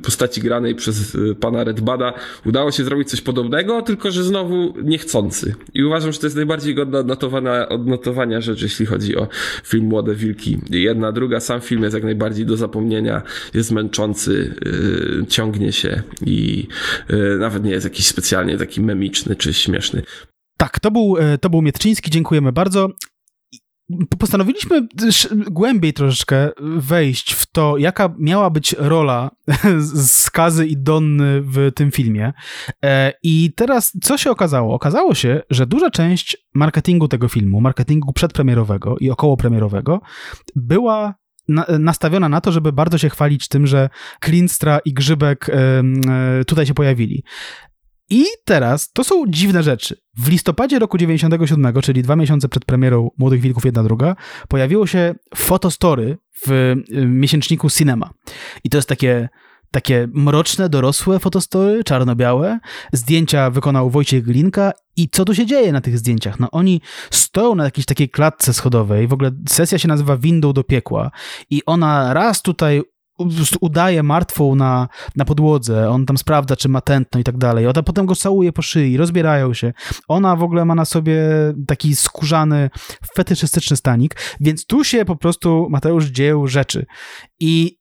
postaci 0.03 0.41
granej 0.41 0.75
przez 0.75 1.17
pana 1.41 1.65
Redbada, 1.65 2.13
udało 2.47 2.73
się 2.73 2.85
zrobić 2.85 3.11
coś 3.11 3.21
podobnego, 3.21 3.83
tylko 3.83 4.11
że 4.11 4.25
znowu 4.25 4.75
niechcący. 4.83 5.55
I 5.75 5.85
uważam, 5.85 6.13
że 6.13 6.19
to 6.19 6.27
jest 6.27 6.37
najbardziej 6.37 6.75
godna 6.75 6.99
odnotowania, 6.99 7.69
odnotowania 7.69 8.41
rzecz, 8.41 8.63
jeśli 8.63 8.87
chodzi 8.87 9.17
o 9.17 9.29
film 9.65 9.87
Młode 9.87 10.15
Wilki. 10.15 10.59
Jedna, 10.71 11.13
druga, 11.13 11.41
sam 11.41 11.61
film 11.61 11.83
jest 11.83 11.95
jak 11.95 12.05
najbardziej 12.05 12.47
do 12.47 12.57
zapomnienia, 12.57 13.23
jest 13.55 13.71
męczący, 13.71 14.55
ciągnie 15.29 15.73
się 15.73 16.03
i 16.27 16.69
nawet 17.39 17.65
nie 17.65 17.71
jest 17.71 17.85
jakiś 17.85 18.07
specjalnie 18.07 18.59
taki 18.59 18.81
memiczny 18.81 19.37
czy 19.37 19.53
śmieszny. 19.59 20.03
Tak, 20.57 20.81
to 20.81 20.91
był, 20.91 21.17
e, 21.19 21.39
to 21.39 21.51
był 21.51 21.63
Mietczyński, 21.63 22.11
dziękujemy 22.11 22.53
bardzo. 22.53 22.89
Postanowiliśmy 24.19 24.89
głębiej 25.51 25.93
troszeczkę 25.93 26.51
wejść 26.77 27.33
w 27.33 27.47
to, 27.47 27.77
jaka 27.79 28.15
miała 28.19 28.51
być 28.51 28.73
rola 28.79 29.31
Skazy 30.07 30.67
i 30.67 30.77
Donny 30.77 31.43
w 31.43 31.73
tym 31.75 31.91
filmie. 31.91 32.33
E, 32.85 33.13
I 33.23 33.53
teraz 33.57 33.93
co 34.03 34.19
się 34.19 34.31
okazało? 34.31 34.75
Okazało 34.75 35.15
się, 35.15 35.43
że 35.51 35.67
duża 35.67 35.91
część 35.91 36.37
marketingu 36.55 37.09
tego 37.09 37.29
filmu, 37.29 37.61
marketingu 37.61 38.13
przedpremierowego 38.13 38.97
i 39.01 39.11
okołopremierowego, 39.11 40.01
była 40.57 41.15
nastawiona 41.79 42.29
na 42.29 42.41
to, 42.41 42.53
żeby 42.53 42.73
bardzo 42.73 42.99
się 42.99 43.11
chwalić 43.11 43.49
tym, 43.49 43.67
że 43.67 43.89
Klinstra 44.21 44.79
i 44.85 44.93
Grzybek 44.93 45.49
e, 45.49 45.83
tutaj 46.47 46.67
się 46.67 46.75
pojawili. 46.75 47.25
I 48.11 48.25
teraz 48.45 48.93
to 48.93 49.05
są 49.05 49.25
dziwne 49.29 49.63
rzeczy. 49.63 50.01
W 50.17 50.29
listopadzie 50.29 50.79
roku 50.79 50.99
97, 50.99 51.83
czyli 51.83 52.03
dwa 52.03 52.17
miesiące 52.17 52.49
przed 52.49 52.65
premierą 52.65 53.11
Młodych 53.19 53.41
Wilków 53.41 53.65
jedna 53.65 53.83
druga, 53.83 54.17
pojawiło 54.49 54.87
się 54.87 55.15
fotostory 55.35 56.19
w 56.47 56.51
y, 56.51 57.07
miesięczniku 57.07 57.71
Cinema. 57.71 58.11
I 58.65 58.71
to 58.71 58.79
jest 58.79 58.89
takie 58.89 59.29
takie 59.71 60.09
mroczne, 60.13 60.69
dorosłe 60.69 61.19
fotostory, 61.19 61.85
czarno-białe. 61.85 62.59
Zdjęcia 62.93 63.51
wykonał 63.51 63.91
Wojciech 63.91 64.25
Glinka 64.25 64.73
i 64.97 65.09
co 65.09 65.25
tu 65.25 65.35
się 65.35 65.47
dzieje 65.47 65.73
na 65.73 65.81
tych 65.81 65.99
zdjęciach? 65.99 66.41
No 66.41 66.51
oni 66.51 66.81
stoją 67.11 67.55
na 67.55 67.65
jakiejś 67.65 67.87
takiej 67.87 68.09
klatce 68.09 68.53
schodowej, 68.53 69.09
w 69.09 69.13
ogóle 69.13 69.31
sesja 69.49 69.79
się 69.79 69.89
nazywa 69.89 70.17
Windą 70.17 70.53
do 70.53 70.65
piekła 70.65 71.11
i 71.51 71.63
ona 71.67 72.15
raz 72.15 72.43
tutaj 72.43 72.83
udaje 73.61 74.03
martwą 74.03 74.55
na, 74.55 74.89
na 75.17 75.25
podłodze, 75.25 75.91
on 75.91 76.07
tam 76.07 76.19
sprawdza, 76.19 76.57
czy 76.57 76.69
ma 76.69 76.81
tętno 76.81 77.21
i 77.21 77.25
tak 77.25 77.39
dalej. 77.39 77.67
Ona 77.67 77.83
potem 77.83 78.07
go 78.07 78.17
całuje 78.17 78.53
po 78.53 78.63
szyi, 78.63 78.97
rozbierają 78.97 79.55
się. 79.55 79.73
Ona 80.09 80.37
w 80.37 80.43
ogóle 80.43 80.65
ma 80.65 80.75
na 80.75 80.85
sobie 80.85 81.19
taki 81.67 81.97
skórzany, 81.97 82.71
fetyszystyczny 83.17 83.77
stanik, 83.77 84.17
więc 84.41 84.67
tu 84.67 84.85
się 84.85 85.05
po 85.05 85.17
prostu 85.17 85.67
Mateusz 85.71 86.07
dzieją 86.07 86.47
rzeczy. 86.47 86.87
I 87.41 87.79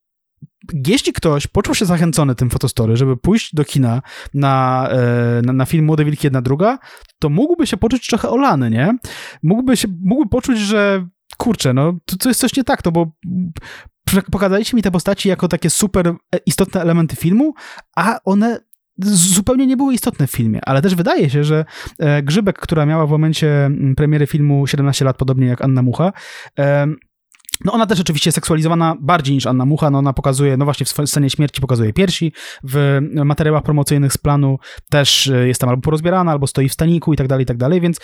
jeśli 0.87 1.13
ktoś 1.13 1.47
poczuł 1.47 1.75
się 1.75 1.85
zachęcony 1.85 2.35
tym 2.35 2.49
fotostory, 2.49 2.97
żeby 2.97 3.17
pójść 3.17 3.55
do 3.55 3.65
kina 3.65 4.01
na, 4.33 4.87
e, 4.91 5.41
na, 5.45 5.53
na, 5.53 5.65
film 5.65 5.85
Młode 5.85 6.05
Wilki 6.05 6.27
jedna 6.27 6.41
druga, 6.41 6.79
to 7.19 7.29
mógłby 7.29 7.67
się 7.67 7.77
poczuć 7.77 8.07
trochę 8.07 8.29
olany, 8.29 8.69
nie? 8.69 8.97
Mógłby, 9.43 9.77
się, 9.77 9.87
mógłby 10.03 10.29
poczuć, 10.29 10.59
że 10.59 11.07
kurczę, 11.37 11.73
no 11.73 11.93
to, 12.19 12.29
jest 12.29 12.41
coś 12.41 12.55
nie 12.55 12.63
tak, 12.63 12.81
to 12.81 12.91
bo 12.91 13.11
pokazaliście 14.31 14.77
mi 14.77 14.83
te 14.83 14.91
postaci 14.91 15.29
jako 15.29 15.47
takie 15.47 15.69
super 15.69 16.13
istotne 16.45 16.81
elementy 16.81 17.15
filmu, 17.15 17.53
a 17.95 18.19
one 18.25 18.59
zupełnie 19.05 19.67
nie 19.67 19.77
były 19.77 19.93
istotne 19.93 20.27
w 20.27 20.31
filmie, 20.31 20.59
ale 20.65 20.81
też 20.81 20.95
wydaje 20.95 21.29
się, 21.29 21.43
że 21.43 21.65
e, 21.99 22.23
Grzybek, 22.23 22.59
która 22.59 22.85
miała 22.85 23.07
w 23.07 23.09
momencie 23.09 23.69
premiery 23.97 24.27
filmu 24.27 24.67
17 24.67 25.05
lat, 25.05 25.17
podobnie 25.17 25.47
jak 25.47 25.61
Anna 25.61 25.81
Mucha, 25.81 26.11
no 27.65 27.73
ona 27.73 27.85
też 27.85 27.99
oczywiście 27.99 28.31
seksualizowana 28.31 28.95
bardziej 29.01 29.35
niż 29.35 29.45
Anna 29.45 29.65
Mucha, 29.65 29.89
no 29.89 29.99
ona 29.99 30.13
pokazuje, 30.13 30.57
no 30.57 30.65
właśnie 30.65 30.85
w 30.85 31.09
scenie 31.09 31.29
śmierci 31.29 31.61
pokazuje 31.61 31.93
piersi, 31.93 32.33
w 32.63 32.99
materiałach 33.25 33.63
promocyjnych 33.63 34.13
z 34.13 34.17
planu 34.17 34.57
też 34.89 35.27
e, 35.27 35.47
jest 35.47 35.61
tam 35.61 35.69
albo 35.69 35.81
porozbierana, 35.81 36.31
albo 36.31 36.47
stoi 36.47 36.69
w 36.69 36.73
staniku 36.73 37.13
i 37.13 37.17
tak 37.17 37.27
dalej, 37.27 37.43
i 37.43 37.45
tak 37.45 37.57
dalej, 37.57 37.81
więc 37.81 37.99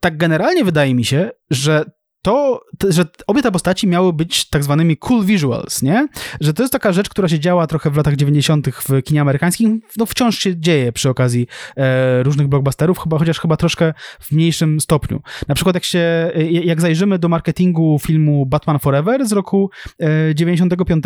tak 0.00 0.16
generalnie 0.16 0.64
wydaje 0.64 0.94
mi 0.94 1.04
się, 1.04 1.30
że 1.50 1.84
to, 2.22 2.60
że 2.88 3.04
obie 3.26 3.42
te 3.42 3.52
postaci 3.52 3.86
miały 3.86 4.12
być 4.12 4.48
tak 4.48 4.64
zwanymi 4.64 4.96
cool 4.96 5.24
visuals, 5.24 5.82
nie? 5.82 6.08
Że 6.40 6.54
to 6.54 6.62
jest 6.62 6.72
taka 6.72 6.92
rzecz, 6.92 7.08
która 7.08 7.28
się 7.28 7.40
działa 7.40 7.66
trochę 7.66 7.90
w 7.90 7.96
latach 7.96 8.16
90. 8.16 8.68
w 8.68 9.02
kinie 9.02 9.20
amerykańskim, 9.20 9.80
no 9.96 10.06
wciąż 10.06 10.38
się 10.38 10.60
dzieje 10.60 10.92
przy 10.92 11.08
okazji 11.08 11.46
e, 11.76 12.22
różnych 12.22 12.48
blockbusterów, 12.48 12.98
chyba, 12.98 13.18
chociaż 13.18 13.40
chyba 13.40 13.56
troszkę 13.56 13.94
w 14.20 14.32
mniejszym 14.32 14.80
stopniu. 14.80 15.22
Na 15.48 15.54
przykład 15.54 15.74
jak 15.74 15.84
się, 15.84 16.30
e, 16.34 16.42
jak 16.50 16.80
zajrzymy 16.80 17.18
do 17.18 17.28
marketingu 17.28 17.98
filmu 18.02 18.46
Batman 18.46 18.78
Forever 18.78 19.26
z 19.26 19.32
roku 19.32 19.70
e, 20.00 20.34
95, 20.34 21.04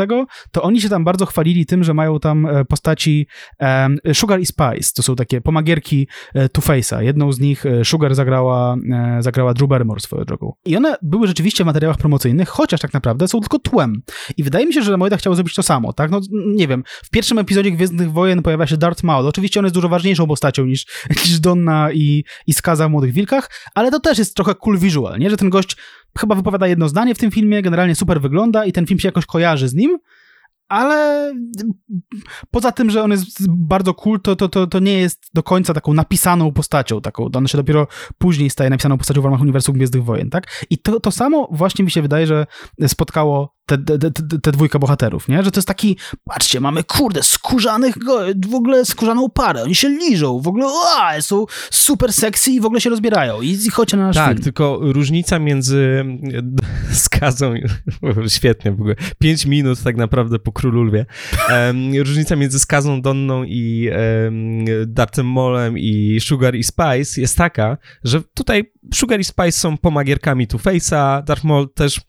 to 0.50 0.62
oni 0.62 0.80
się 0.80 0.88
tam 0.88 1.04
bardzo 1.04 1.26
chwalili 1.26 1.66
tym, 1.66 1.84
że 1.84 1.94
mają 1.94 2.20
tam 2.20 2.46
e, 2.46 2.64
postaci 2.64 3.26
e, 3.60 4.14
Sugar 4.14 4.40
i 4.40 4.46
Spice, 4.46 4.90
to 4.94 5.02
są 5.02 5.16
takie 5.16 5.40
pomagierki 5.40 6.08
e, 6.34 6.46
Two-Face'a. 6.48 7.00
Jedną 7.00 7.32
z 7.32 7.40
nich 7.40 7.64
Sugar 7.84 8.14
zagrała, 8.14 8.76
zagrała 9.20 9.54
Drew 9.54 9.68
Barrymore 9.68 10.00
swoją 10.00 10.24
drogą. 10.24 10.52
I 10.64 10.76
one 10.76 10.96
były 11.04 11.26
rzeczywiście 11.26 11.64
w 11.64 11.66
materiałach 11.66 11.96
promocyjnych, 11.96 12.48
chociaż 12.48 12.80
tak 12.80 12.92
naprawdę 12.92 13.28
są 13.28 13.40
tylko 13.40 13.58
tłem. 13.58 14.02
I 14.36 14.42
wydaje 14.42 14.66
mi 14.66 14.74
się, 14.74 14.82
że 14.82 14.96
Moida 14.96 15.16
chciał 15.16 15.34
zrobić 15.34 15.54
to 15.54 15.62
samo, 15.62 15.92
tak? 15.92 16.10
No 16.10 16.20
nie 16.30 16.68
wiem, 16.68 16.84
w 17.04 17.10
pierwszym 17.10 17.38
epizodzie 17.38 17.70
Gwiezdnych 17.70 18.12
Wojen 18.12 18.42
pojawia 18.42 18.66
się 18.66 18.76
Darth 18.76 19.02
Maul. 19.02 19.26
Oczywiście 19.26 19.60
on 19.60 19.66
jest 19.66 19.74
dużo 19.74 19.88
ważniejszą 19.88 20.26
postacią 20.26 20.64
niż, 20.64 20.86
niż 21.26 21.40
Donna 21.40 21.92
i, 21.92 22.24
i 22.46 22.52
Skaza 22.52 22.88
w 22.88 22.90
Młodych 22.90 23.12
Wilkach, 23.12 23.50
ale 23.74 23.90
to 23.90 24.00
też 24.00 24.18
jest 24.18 24.36
trochę 24.36 24.54
cool 24.54 24.78
visual, 24.78 25.18
nie? 25.18 25.30
Że 25.30 25.36
ten 25.36 25.50
gość 25.50 25.76
chyba 26.18 26.34
wypowiada 26.34 26.66
jedno 26.66 26.88
zdanie 26.88 27.14
w 27.14 27.18
tym 27.18 27.30
filmie, 27.30 27.62
generalnie 27.62 27.94
super 27.94 28.20
wygląda 28.20 28.64
i 28.64 28.72
ten 28.72 28.86
film 28.86 29.00
się 29.00 29.08
jakoś 29.08 29.26
kojarzy 29.26 29.68
z 29.68 29.74
nim, 29.74 29.98
ale 30.74 31.32
poza 32.50 32.72
tym, 32.72 32.90
że 32.90 33.02
on 33.02 33.10
jest 33.10 33.48
bardzo 33.48 33.94
cool, 33.94 34.20
to, 34.20 34.36
to, 34.36 34.48
to, 34.48 34.66
to 34.66 34.78
nie 34.78 34.98
jest 34.98 35.30
do 35.34 35.42
końca 35.42 35.74
taką 35.74 35.94
napisaną 35.94 36.52
postacią, 36.52 37.00
taką, 37.00 37.30
on 37.34 37.46
się 37.46 37.58
dopiero 37.58 37.86
później 38.18 38.50
staje 38.50 38.70
napisaną 38.70 38.98
postacią 38.98 39.20
w 39.20 39.24
ramach 39.24 39.40
Uniwersum 39.40 39.74
Gwiezdnych 39.74 40.04
Wojen, 40.04 40.30
tak? 40.30 40.66
I 40.70 40.78
to, 40.78 41.00
to 41.00 41.10
samo 41.10 41.48
właśnie 41.50 41.84
mi 41.84 41.90
się 41.90 42.02
wydaje, 42.02 42.26
że 42.26 42.46
spotkało 42.86 43.53
te, 43.66 43.78
te, 43.78 43.98
te, 43.98 44.38
te 44.42 44.52
dwójka 44.52 44.78
bohaterów, 44.78 45.28
nie? 45.28 45.42
Że 45.42 45.50
to 45.50 45.58
jest 45.58 45.68
taki, 45.68 45.96
patrzcie, 46.24 46.60
mamy 46.60 46.84
kurde, 46.84 47.22
skórzanych, 47.22 47.94
w 48.48 48.54
ogóle 48.54 48.84
skórzaną 48.84 49.30
parę, 49.30 49.62
oni 49.62 49.74
się 49.74 49.88
liżą, 49.88 50.40
w 50.40 50.48
ogóle 50.48 50.66
a, 50.98 51.20
są 51.20 51.44
super 51.70 52.12
sexy 52.12 52.50
i 52.50 52.60
w 52.60 52.64
ogóle 52.64 52.80
się 52.80 52.90
rozbierają 52.90 53.42
i, 53.42 53.50
i 53.66 53.70
chodźcie 53.70 53.96
na 53.96 54.06
nasz 54.06 54.16
Tak, 54.16 54.32
film. 54.32 54.42
tylko 54.42 54.78
różnica 54.80 55.38
między 55.38 56.04
skazą, 56.92 57.54
świetnie 58.36 58.72
w 58.72 58.80
ogóle, 58.80 58.94
pięć 59.18 59.46
minut 59.46 59.82
tak 59.82 59.96
naprawdę 59.96 60.38
po 60.38 60.52
Królu 60.52 60.82
Lwie, 60.82 61.06
różnica 62.04 62.36
między 62.36 62.58
skazą 62.58 63.02
Donną 63.02 63.44
i 63.44 63.90
um, 64.24 64.64
Dartem 64.86 65.26
Molem 65.26 65.78
i 65.78 66.18
Sugar 66.20 66.54
i 66.54 66.64
Spice 66.64 67.20
jest 67.20 67.36
taka, 67.36 67.76
że 68.04 68.22
tutaj 68.34 68.72
Sugar 68.94 69.20
i 69.20 69.24
Spice 69.24 69.52
są 69.52 69.76
pomagierkami 69.78 70.48
Two-Face'a, 70.48 71.24
Darth 71.24 71.44
Maul 71.44 71.68
też 71.74 72.00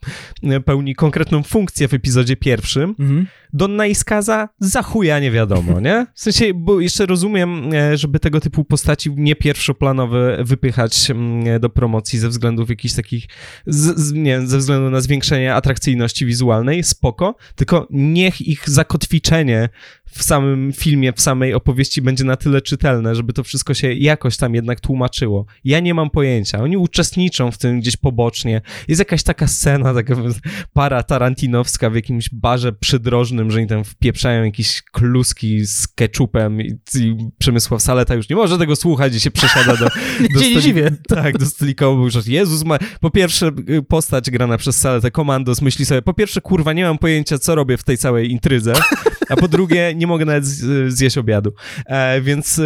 pełni 0.66 0.95
konkretną 0.95 1.43
funkcję 1.46 1.88
w 1.88 1.93
epizodzie 1.93 2.36
pierwszym. 2.36 2.96
Mhm. 3.00 3.28
Donna 3.54 3.86
i 3.86 3.96
Skaza 3.96 4.50
za 4.60 4.84
chuja 4.84 5.20
nie 5.20 5.32
wiadomo, 5.32 5.80
nie? 5.88 6.06
W 6.14 6.22
sensie, 6.22 6.54
bo 6.54 6.80
jeszcze 6.80 7.06
rozumiem, 7.06 7.74
e, 7.74 7.98
żeby 7.98 8.20
tego 8.20 8.39
typu 8.39 8.64
postaci 8.64 9.12
nie 9.16 9.36
pierwszoplanowe 9.36 10.43
wypychać 10.43 11.12
mm, 11.12 11.60
do 11.60 11.70
promocji 11.70 12.20
ze 12.20 12.30
względów 12.30 12.70
jakichś 12.70 12.93
takich, 12.93 13.28
z, 13.66 14.00
z, 14.00 14.14
nie 14.14 14.48
ze 14.48 14.58
względu 14.58 14.89
na 14.89 15.02
zwiększenie 15.02 15.56
atrakcyjności 15.56 16.26
wizualnej, 16.26 16.84
spoko, 16.84 17.36
tylko 17.56 17.88
niech 17.89 18.41
ich 18.41 18.70
zakotwiczenie 18.70 19.70
w 20.18 20.24
samym 20.24 20.74
filmie, 20.74 21.14
w 21.14 21.22
samej 21.22 21.54
opowieści 21.54 22.02
będzie 22.02 22.24
na 22.24 22.36
tyle 22.36 22.62
czytelne, 22.62 23.16
żeby 23.16 23.34
to 23.34 23.43
wszystko 23.43 23.74
się 23.74 23.93
jakoś 23.93 24.38
tam 24.38 24.56
jednak 24.56 24.80
tłumaczyło. 24.80 25.46
Ja 25.64 25.80
nie 25.80 25.93
mam 25.93 26.10
pojęcia. 26.10 26.60
Oni 26.60 26.78
uczestniczą 26.78 27.52
w 27.52 27.58
tym 27.58 27.80
gdzieś 27.80 27.98
pobocznie. 27.98 28.62
Jest 28.88 29.00
jakaś 29.00 29.24
taka 29.24 29.48
scena, 29.48 29.93
taka 29.93 30.16
para 30.74 31.04
tarantinowska 31.36 31.90
w 31.90 31.96
jakimś 31.96 32.30
barze 32.30 32.74
przydrożnym, 32.74 33.52
że 33.52 33.58
oni 33.58 33.68
tam 33.68 33.84
wpieprzają 33.84 34.44
jakieś 34.44 34.82
kluski 34.82 35.66
z 35.66 35.88
ketchupem 35.88 36.62
i, 36.62 36.80
i 36.96 37.16
Przemysław 37.38 37.82
Saleta 37.82 38.16
już 38.16 38.30
nie 38.30 38.36
może 38.36 38.58
tego 38.58 38.76
słuchać 38.76 39.16
i 39.16 39.20
się 39.20 39.32
przesiada 39.32 39.78
do, 39.78 39.86
do, 40.34 40.40
stoli... 40.40 40.74
tak, 41.08 41.38
do 41.38 41.46
stolika 41.46 41.86
że 42.08 42.20
Jezus 42.26 42.64
ma... 42.66 42.78
Po 43.02 43.10
pierwsze 43.10 43.52
y, 43.70 43.84
postać 43.84 44.32
grana 44.32 44.58
przez 44.58 44.78
Saletę, 44.78 45.12
Komandos 45.12 45.62
myśli 45.62 45.86
sobie, 45.86 46.02
po 46.02 46.14
pierwsze 46.14 46.42
kurwa 46.42 46.74
nie 46.74 46.84
mam 46.84 46.98
pojęcia 46.98 47.38
co 47.38 47.56
robię 47.56 47.78
w 47.78 47.84
tej 47.84 47.98
całej 47.98 48.32
intrydze, 48.32 48.74
a 49.30 49.36
po 49.36 49.47
drugie 49.47 49.93
nie 49.95 50.07
mogę 50.07 50.26
nawet 50.26 50.45
zjeść 50.88 51.17
obiadu. 51.17 51.53
E, 51.86 52.21
więc, 52.21 52.61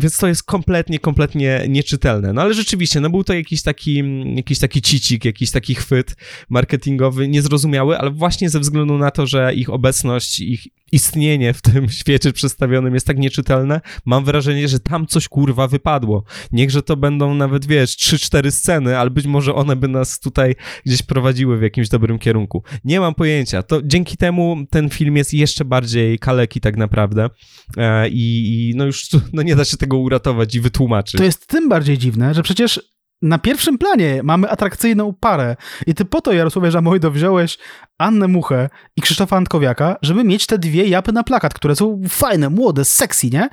więc 0.00 0.18
to 0.18 0.26
jest 0.26 0.42
kompletnie, 0.42 0.98
kompletnie 0.98 1.64
nieczytelne. 1.68 2.32
No 2.32 2.42
ale 2.42 2.54
rzeczywiście, 2.54 3.00
no 3.00 3.10
był 3.10 3.24
to 3.24 3.34
jakiś 3.34 3.62
taki, 3.62 4.02
jakiś 4.36 4.58
taki 4.58 4.82
cicik, 4.82 5.24
jakiś 5.24 5.50
taki 5.50 5.74
chwyt 5.74 6.16
marketingowy, 6.48 7.28
niezrozumiały, 7.28 7.98
ale 7.98 8.10
właśnie 8.10 8.50
ze 8.50 8.60
względu 8.60 8.98
na 8.98 9.10
to, 9.10 9.26
że 9.26 9.54
ich 9.54 9.70
obecność, 9.70 10.40
ich 10.40 10.66
istnienie 10.92 11.54
w 11.54 11.62
tym 11.62 11.88
świecie 12.00 12.32
przedstawionym 12.32 12.94
jest 12.94 13.06
tak 13.06 13.18
nieczytelne, 13.18 13.80
mam 14.04 14.24
wrażenie, 14.24 14.68
że 14.68 14.80
tam 14.80 15.06
coś 15.06 15.28
kurwa 15.28 15.68
wypadło. 15.68 16.24
Niechże 16.52 16.82
to 16.82 16.96
będą 16.96 17.34
nawet, 17.34 17.66
wiesz, 17.66 17.96
3-4 17.96 18.50
sceny, 18.50 18.98
ale 18.98 19.10
być 19.10 19.26
może 19.26 19.54
one 19.54 19.76
by 19.76 19.88
nas 19.88 20.20
tutaj 20.20 20.54
gdzieś 20.86 21.02
prowadziły 21.02 21.58
w 21.58 21.62
jakimś 21.62 21.88
dobrym 21.88 22.18
kierunku. 22.18 22.62
Nie 22.84 23.00
mam 23.00 23.14
pojęcia. 23.14 23.62
To 23.62 23.82
dzięki 23.82 24.16
temu 24.16 24.56
ten 24.70 24.90
film 24.90 25.16
jest 25.16 25.34
jeszcze 25.34 25.64
bardziej 25.64 25.99
kaleki 26.20 26.60
tak 26.60 26.76
naprawdę 26.76 27.30
e, 27.76 28.08
i, 28.08 28.70
i 28.70 28.76
no 28.76 28.84
już 28.84 29.08
no 29.32 29.42
nie 29.42 29.56
da 29.56 29.64
się 29.64 29.76
tego 29.76 29.98
uratować 29.98 30.54
i 30.54 30.60
wytłumaczyć. 30.60 31.18
To 31.18 31.24
jest 31.24 31.46
tym 31.46 31.68
bardziej 31.68 31.98
dziwne, 31.98 32.34
że 32.34 32.42
przecież 32.42 32.80
na 33.22 33.38
pierwszym 33.38 33.78
planie 33.78 34.20
mamy 34.22 34.50
atrakcyjną 34.50 35.14
parę 35.20 35.56
i 35.86 35.94
ty 35.94 36.04
po 36.04 36.20
to, 36.20 36.32
Jarosławie 36.32 36.70
Żamojdo, 36.70 37.10
wziąłeś 37.10 37.58
Annę 37.98 38.28
Muchę 38.28 38.68
i 38.96 39.02
Krzysztofa 39.02 39.36
Antkowiaka, 39.36 39.96
żeby 40.02 40.24
mieć 40.24 40.46
te 40.46 40.58
dwie 40.58 40.86
japy 40.86 41.12
na 41.12 41.24
plakat, 41.24 41.54
które 41.54 41.76
są 41.76 42.02
fajne, 42.08 42.50
młode, 42.50 42.84
sexy, 42.84 43.30
nie? 43.30 43.48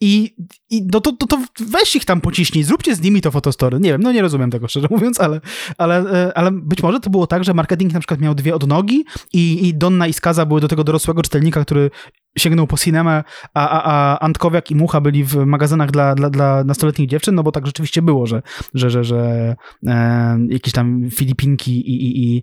I, 0.00 0.34
i 0.70 0.82
no 0.92 1.00
to, 1.00 1.12
to, 1.12 1.26
to 1.26 1.38
weź 1.60 1.96
ich 1.96 2.04
tam 2.04 2.20
pociśnij, 2.20 2.64
zróbcie 2.64 2.94
z 2.94 3.00
nimi 3.00 3.20
to 3.20 3.30
fotostory. 3.30 3.80
Nie 3.80 3.90
wiem, 3.90 4.02
no 4.02 4.12
nie 4.12 4.22
rozumiem 4.22 4.50
tego 4.50 4.68
szczerze 4.68 4.88
mówiąc, 4.90 5.20
ale, 5.20 5.40
ale, 5.78 5.98
e, 5.98 6.38
ale 6.38 6.50
być 6.52 6.82
może 6.82 7.00
to 7.00 7.10
było 7.10 7.26
tak, 7.26 7.44
że 7.44 7.54
marketing 7.54 7.92
na 7.92 8.00
przykład 8.00 8.20
miał 8.20 8.34
dwie 8.34 8.54
odnogi 8.54 9.04
i, 9.32 9.68
i 9.68 9.74
Donna 9.74 10.06
i 10.06 10.12
Skaza 10.12 10.46
były 10.46 10.60
do 10.60 10.68
tego 10.68 10.84
dorosłego 10.84 11.22
czytelnika, 11.22 11.64
który 11.64 11.90
sięgnął 12.38 12.66
po 12.66 12.76
cinemę, 12.76 13.24
a, 13.54 13.68
a, 13.68 13.82
a 13.84 14.18
Antkowiak 14.18 14.70
i 14.70 14.74
Mucha 14.74 15.00
byli 15.00 15.24
w 15.24 15.36
magazynach 15.36 15.90
dla, 15.90 16.14
dla, 16.14 16.30
dla 16.30 16.64
nastoletnich 16.64 17.08
dziewczyn, 17.08 17.34
no 17.34 17.42
bo 17.42 17.52
tak 17.52 17.66
rzeczywiście 17.66 18.02
było, 18.02 18.26
że, 18.26 18.42
że, 18.74 18.90
że, 18.90 19.04
że 19.04 19.54
e, 19.86 20.38
jakieś 20.48 20.72
tam 20.72 21.08
Filipinki 21.10 21.90
i, 21.90 22.06
i, 22.06 22.36
i 22.36 22.42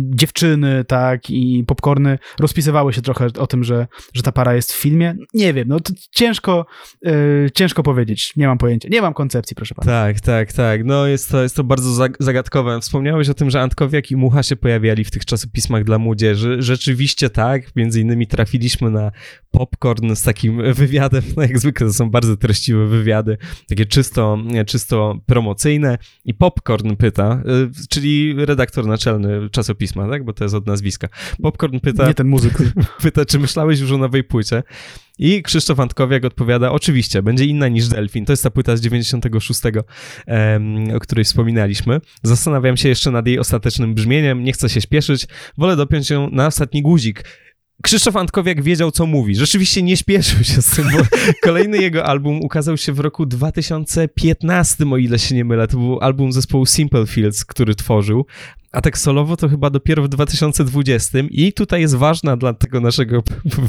dziewczyny, 0.00 0.84
tak, 0.84 1.30
i 1.30 1.64
popcorny 1.66 2.18
rozpisywały 2.38 2.92
się 2.92 3.02
trochę 3.02 3.26
o 3.38 3.46
tym, 3.46 3.64
że, 3.64 3.86
że 4.14 4.22
ta 4.22 4.32
para 4.32 4.54
jest 4.54 4.72
w 4.72 4.76
filmie. 4.76 5.16
Nie 5.34 5.52
wiem, 5.52 5.68
no 5.68 5.80
to 5.80 5.92
ciężko, 6.10 6.66
e, 7.06 7.10
ciężko 7.54 7.82
powiedzieć, 7.82 8.36
nie 8.36 8.46
mam 8.46 8.58
pojęcia, 8.58 8.88
nie 8.92 9.02
mam 9.02 9.14
koncepcji, 9.14 9.56
proszę 9.56 9.74
pana. 9.74 9.92
Tak, 9.92 10.20
tak, 10.20 10.52
tak, 10.52 10.84
no 10.84 11.06
jest 11.06 11.30
to, 11.30 11.42
jest 11.42 11.56
to 11.56 11.64
bardzo 11.64 12.08
zagadkowe. 12.18 12.80
Wspomniałeś 12.80 13.28
o 13.28 13.34
tym, 13.34 13.50
że 13.50 13.60
Antkowiak 13.60 14.10
i 14.10 14.16
Mucha 14.16 14.42
się 14.42 14.56
pojawiali 14.56 15.04
w 15.04 15.10
tych 15.10 15.24
czasopismach 15.24 15.84
dla 15.84 15.98
młodzieży. 15.98 16.56
Rzeczywiście 16.62 17.30
tak, 17.30 17.76
między 17.76 18.00
innymi 18.00 18.26
trafiliśmy 18.26 18.90
na 18.90 19.10
popcorn 19.50 20.14
z 20.14 20.22
takim 20.22 20.62
wywiadem, 20.74 21.22
no 21.36 21.42
jak 21.42 21.58
zwykle 21.58 21.86
to 21.86 21.92
są 21.92 22.10
bardzo 22.10 22.36
treściwe 22.36 22.86
wywiady, 22.86 23.38
takie 23.68 23.86
czysto, 23.86 24.38
czysto 24.66 25.18
promocyjne 25.26 25.98
i 26.24 26.34
Popcorn 26.34 26.96
pyta, 26.96 27.42
y, 27.82 27.88
czyli 27.88 28.34
redaktor 28.44 28.86
naczelny 28.86 29.50
czasopisma, 29.50 30.08
tak, 30.08 30.24
bo 30.24 30.32
to 30.32 30.44
jest 30.44 30.54
od 30.54 30.66
nazwiska. 30.66 31.08
Popcorn 31.42 31.78
pyta... 31.80 32.06
Nie 32.06 32.14
ten 32.14 32.26
muzyk. 32.26 32.58
Pyta, 33.02 33.24
czy 33.24 33.38
myślałeś 33.38 33.80
już 33.80 33.92
o 33.92 33.98
nowej 33.98 34.24
płycie? 34.24 34.62
I 35.18 35.42
Krzysztof 35.42 35.80
Antkowiak 35.80 36.24
odpowiada, 36.24 36.72
oczywiście, 36.72 37.22
będzie 37.22 37.44
inna 37.44 37.68
niż 37.68 37.88
Delfin. 37.88 38.24
To 38.24 38.32
jest 38.32 38.42
ta 38.42 38.50
płyta 38.50 38.76
z 38.76 38.80
96, 38.80 39.60
o 40.94 41.00
której 41.00 41.24
wspominaliśmy. 41.24 42.00
Zastanawiam 42.22 42.76
się 42.76 42.88
jeszcze 42.88 43.10
nad 43.10 43.26
jej 43.26 43.38
ostatecznym 43.38 43.94
brzmieniem, 43.94 44.44
nie 44.44 44.52
chcę 44.52 44.68
się 44.68 44.80
śpieszyć, 44.80 45.26
wolę 45.58 45.76
dopiąć 45.76 46.10
ją 46.10 46.30
na 46.30 46.46
ostatni 46.46 46.82
guzik. 46.82 47.24
Krzysztof 47.82 48.16
Antkowiak 48.16 48.62
wiedział, 48.62 48.90
co 48.90 49.06
mówi. 49.06 49.34
Rzeczywiście 49.34 49.82
nie 49.82 49.96
śpieszył 49.96 50.44
się 50.44 50.62
z 50.62 50.70
tym, 50.70 50.84
bo 50.92 50.98
kolejny 51.48 51.78
jego 51.78 52.04
album 52.04 52.40
ukazał 52.40 52.76
się 52.76 52.92
w 52.92 53.00
roku 53.00 53.26
2015, 53.26 54.84
o 54.92 54.96
ile 54.96 55.18
się 55.18 55.34
nie 55.34 55.44
mylę. 55.44 55.68
To 55.68 55.76
był 55.76 56.00
album 56.00 56.32
zespołu 56.32 56.66
Simple 56.66 57.06
Fields, 57.06 57.44
który 57.44 57.74
tworzył 57.74 58.26
a 58.74 58.80
tak 58.80 58.98
solowo 58.98 59.36
to 59.36 59.48
chyba 59.48 59.70
dopiero 59.70 60.02
w 60.02 60.08
2020 60.08 61.18
i 61.30 61.52
tutaj 61.52 61.80
jest 61.80 61.94
ważna 61.94 62.36
dla 62.36 62.54
tego 62.54 62.80
naszego, 62.80 63.22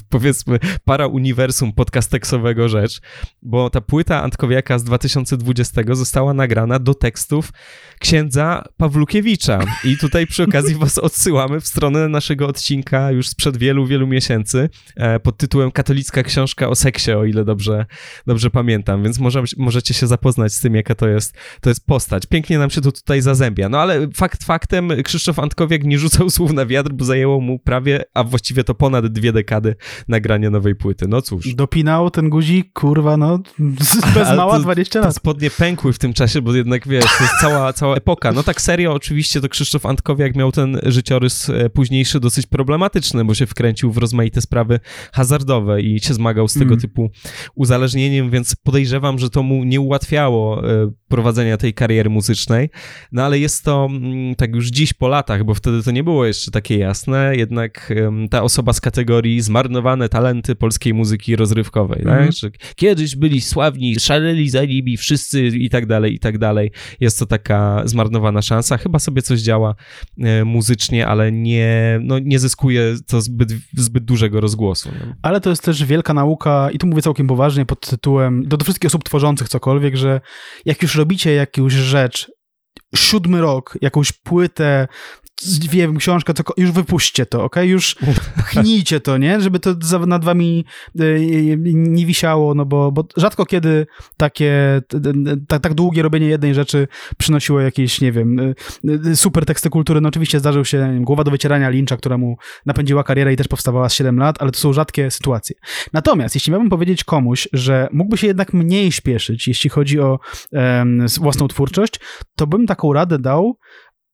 powiedzmy, 0.09 0.59
para 0.85 1.07
uniwersum 1.07 1.73
podcasteksowego 1.73 2.69
rzecz, 2.69 3.01
bo 3.41 3.69
ta 3.69 3.81
płyta 3.81 4.23
Antkowiaka 4.23 4.79
z 4.79 4.83
2020 4.83 5.81
została 5.91 6.33
nagrana 6.33 6.79
do 6.79 6.93
tekstów 6.93 7.53
księdza 7.99 8.63
Pawlukiewicza. 8.77 9.59
I 9.83 9.97
tutaj 9.97 10.27
przy 10.27 10.43
okazji 10.43 10.75
was 10.75 10.97
odsyłamy 10.97 11.59
w 11.59 11.67
stronę 11.67 12.07
naszego 12.07 12.47
odcinka 12.47 13.11
już 13.11 13.27
sprzed 13.27 13.57
wielu, 13.57 13.85
wielu 13.85 14.07
miesięcy 14.07 14.69
e, 14.95 15.19
pod 15.19 15.37
tytułem 15.37 15.71
Katolicka 15.71 16.23
książka 16.23 16.69
o 16.69 16.75
seksie, 16.75 17.11
o 17.11 17.25
ile 17.25 17.45
dobrze, 17.45 17.85
dobrze 18.27 18.49
pamiętam, 18.49 19.03
więc 19.03 19.19
może, 19.19 19.43
możecie 19.57 19.93
się 19.93 20.07
zapoznać 20.07 20.53
z 20.53 20.59
tym, 20.59 20.75
jaka 20.75 20.95
to 20.95 21.07
jest, 21.07 21.37
to 21.61 21.69
jest 21.69 21.85
postać. 21.85 22.25
Pięknie 22.25 22.59
nam 22.59 22.69
się 22.69 22.81
to 22.81 22.91
tutaj 22.91 23.21
zazębia, 23.21 23.69
no 23.69 23.79
ale 23.79 24.07
fakt 24.15 24.43
faktem 24.43 24.94
Krzysztof 25.03 25.39
Antkowiak 25.39 25.83
nie 25.83 25.99
rzucał 25.99 26.29
słów 26.29 26.53
na 26.53 26.65
wiatr, 26.65 26.93
bo 26.93 27.05
zajęło 27.05 27.41
mu 27.41 27.59
prawie, 27.59 28.03
a 28.13 28.23
właściwie 28.23 28.63
to 28.63 28.75
ponad 28.75 29.07
dwie 29.07 29.31
dekady 29.33 29.75
nagrania 30.07 30.49
nowej 30.49 30.75
płyty. 30.75 31.05
No 31.07 31.21
cóż. 31.21 31.53
Dopinał 31.55 32.09
ten 32.11 32.29
guzik, 32.29 32.73
kurwa, 32.73 33.17
no 33.17 33.39
bez 34.15 34.37
mała 34.37 34.53
to- 34.57 34.63
20 34.63 34.99
Te 34.99 35.05
lat. 35.05 35.15
spodnie 35.15 35.49
pękły 35.49 35.93
w 35.93 35.99
tym 35.99 36.13
czasie, 36.13 36.41
bo 36.41 36.55
jednak 36.55 36.87
wiesz, 36.87 37.05
to 37.17 37.23
jest 37.23 37.35
cała, 37.41 37.73
cała 37.73 37.95
epoka. 37.95 38.31
No 38.31 38.43
tak 38.43 38.61
serio, 38.61 38.93
oczywiście 38.93 39.41
to 39.41 39.49
Krzysztof 39.49 39.85
Antkowiak 39.85 40.35
miał 40.35 40.51
ten 40.51 40.79
życiorys 40.83 41.49
e, 41.49 41.69
późniejszy 41.69 42.19
dosyć 42.19 42.45
problematyczny, 42.47 43.25
bo 43.25 43.33
się 43.33 43.45
wkręcił 43.45 43.91
w 43.91 43.97
rozmaite 43.97 44.41
sprawy 44.41 44.79
hazardowe 45.13 45.81
i 45.81 45.99
się 45.99 46.13
zmagał 46.13 46.47
z 46.47 46.53
tego 46.53 46.65
Mm. 46.65 46.79
typu 46.79 47.09
uzależnieniem, 47.55 48.29
więc 48.29 48.55
podejrzewam, 48.55 49.19
że 49.19 49.29
to 49.29 49.43
mu 49.43 49.63
nie 49.63 49.81
ułatwiało 49.81 50.69
e, 50.69 50.91
prowadzenia 51.07 51.57
tej 51.57 51.73
kariery 51.73 52.09
muzycznej. 52.09 52.69
No 53.11 53.23
ale 53.23 53.39
jest 53.39 53.63
to 53.63 53.87
mm, 53.91 54.35
tak 54.35 54.55
już 54.55 54.67
dziś 54.67 54.84
po 54.93 55.07
latach, 55.07 55.43
bo 55.43 55.53
wtedy 55.53 55.83
to 55.83 55.91
nie 55.91 56.03
było 56.03 56.25
jeszcze 56.25 56.51
takie 56.51 56.77
jasne, 56.77 57.35
jednak 57.35 57.91
em, 57.95 58.29
ta 58.29 58.43
osoba 58.43 58.73
z 58.73 58.81
kategorii 58.81 59.41
zmarnowane 59.41 60.09
talenty 60.09 60.55
polskiej 60.55 60.93
muzyki 60.93 61.35
rozrywkowej, 61.35 62.01
Mhm. 62.01 62.25
tak? 62.25 62.35
Że 62.35 62.49
kiedyś 62.75 63.15
byli 63.15 63.41
sławni, 63.41 63.99
szaleli 63.99 64.49
za 64.49 64.65
nimi 64.65 64.97
wszyscy 64.97 65.47
i 65.47 65.69
tak 65.69 65.85
dalej, 65.85 66.13
i 66.13 66.19
tak 66.19 66.37
dalej. 66.37 66.71
Jest 66.99 67.19
to 67.19 67.25
taka 67.25 67.81
zmarnowana 67.85 68.41
szansa. 68.41 68.77
Chyba 68.77 68.99
sobie 68.99 69.21
coś 69.21 69.39
działa 69.39 69.75
e, 70.19 70.45
muzycznie, 70.45 71.07
ale 71.07 71.31
nie, 71.31 71.99
no, 72.03 72.19
nie 72.19 72.39
zyskuje 72.39 72.95
to 73.07 73.21
zbyt, 73.21 73.51
zbyt 73.73 74.03
dużego 74.05 74.41
rozgłosu. 74.41 74.89
Nie? 74.89 75.15
Ale 75.21 75.41
to 75.41 75.49
jest 75.49 75.63
też 75.63 75.83
wielka 75.85 76.13
nauka, 76.13 76.69
i 76.73 76.77
tu 76.77 76.87
mówię 76.87 77.01
całkiem 77.01 77.27
poważnie 77.27 77.65
pod 77.65 77.89
tytułem, 77.89 78.43
do, 78.47 78.57
do 78.57 78.63
wszystkich 78.63 78.87
osób 78.87 79.03
tworzących 79.03 79.49
cokolwiek, 79.49 79.95
że 79.95 80.21
jak 80.65 80.81
już 80.81 80.95
robicie 80.95 81.33
jakąś 81.33 81.73
rzecz, 81.73 82.31
siódmy 82.95 83.41
rok, 83.41 83.77
jakąś 83.81 84.11
płytę, 84.11 84.87
wiem, 85.69 85.97
książkę, 85.97 86.33
co, 86.33 86.43
już 86.57 86.71
wypuśćcie 86.71 87.25
to, 87.25 87.43
ok? 87.43 87.55
Już 87.63 87.95
pchnijcie 88.37 88.99
to, 88.99 89.17
nie? 89.17 89.41
Żeby 89.41 89.59
to 89.59 89.75
nad 90.07 90.25
wami 90.25 90.65
y, 91.01 91.55
nie 91.75 92.05
wisiało, 92.05 92.55
no 92.55 92.65
bo, 92.65 92.91
bo 92.91 93.07
rzadko 93.17 93.45
kiedy 93.45 93.87
takie, 94.17 94.81
tak, 95.47 95.61
tak 95.61 95.73
długie 95.73 96.01
robienie 96.01 96.27
jednej 96.27 96.53
rzeczy 96.53 96.87
przynosiło 97.17 97.59
jakieś, 97.59 98.01
nie 98.01 98.11
wiem, 98.11 98.39
y, 98.39 98.55
y, 99.07 99.15
super 99.15 99.45
teksty 99.45 99.69
kultury. 99.69 100.01
No 100.01 100.09
oczywiście 100.09 100.39
zdarzył 100.39 100.65
się 100.65 100.77
wiem, 100.77 101.03
Głowa 101.03 101.23
do 101.23 101.31
wycierania 101.31 101.69
Lyncha, 101.69 101.97
która 101.97 102.17
mu 102.17 102.37
napędziła 102.65 103.03
karierę 103.03 103.33
i 103.33 103.35
też 103.35 103.47
powstawała 103.47 103.89
z 103.89 103.93
7 103.93 104.19
lat, 104.19 104.41
ale 104.41 104.51
to 104.51 104.59
są 104.59 104.73
rzadkie 104.73 105.11
sytuacje. 105.11 105.55
Natomiast, 105.93 106.35
jeśli 106.35 106.51
miałbym 106.51 106.69
powiedzieć 106.69 107.03
komuś, 107.03 107.47
że 107.53 107.87
mógłby 107.91 108.17
się 108.17 108.27
jednak 108.27 108.53
mniej 108.53 108.91
śpieszyć, 108.91 109.47
jeśli 109.47 109.69
chodzi 109.69 109.99
o 109.99 110.19
własną 111.19 111.47
twórczość, 111.47 111.99
to 112.35 112.47
bym 112.47 112.67
taką 112.67 112.93
radę 112.93 113.19
dał 113.19 113.57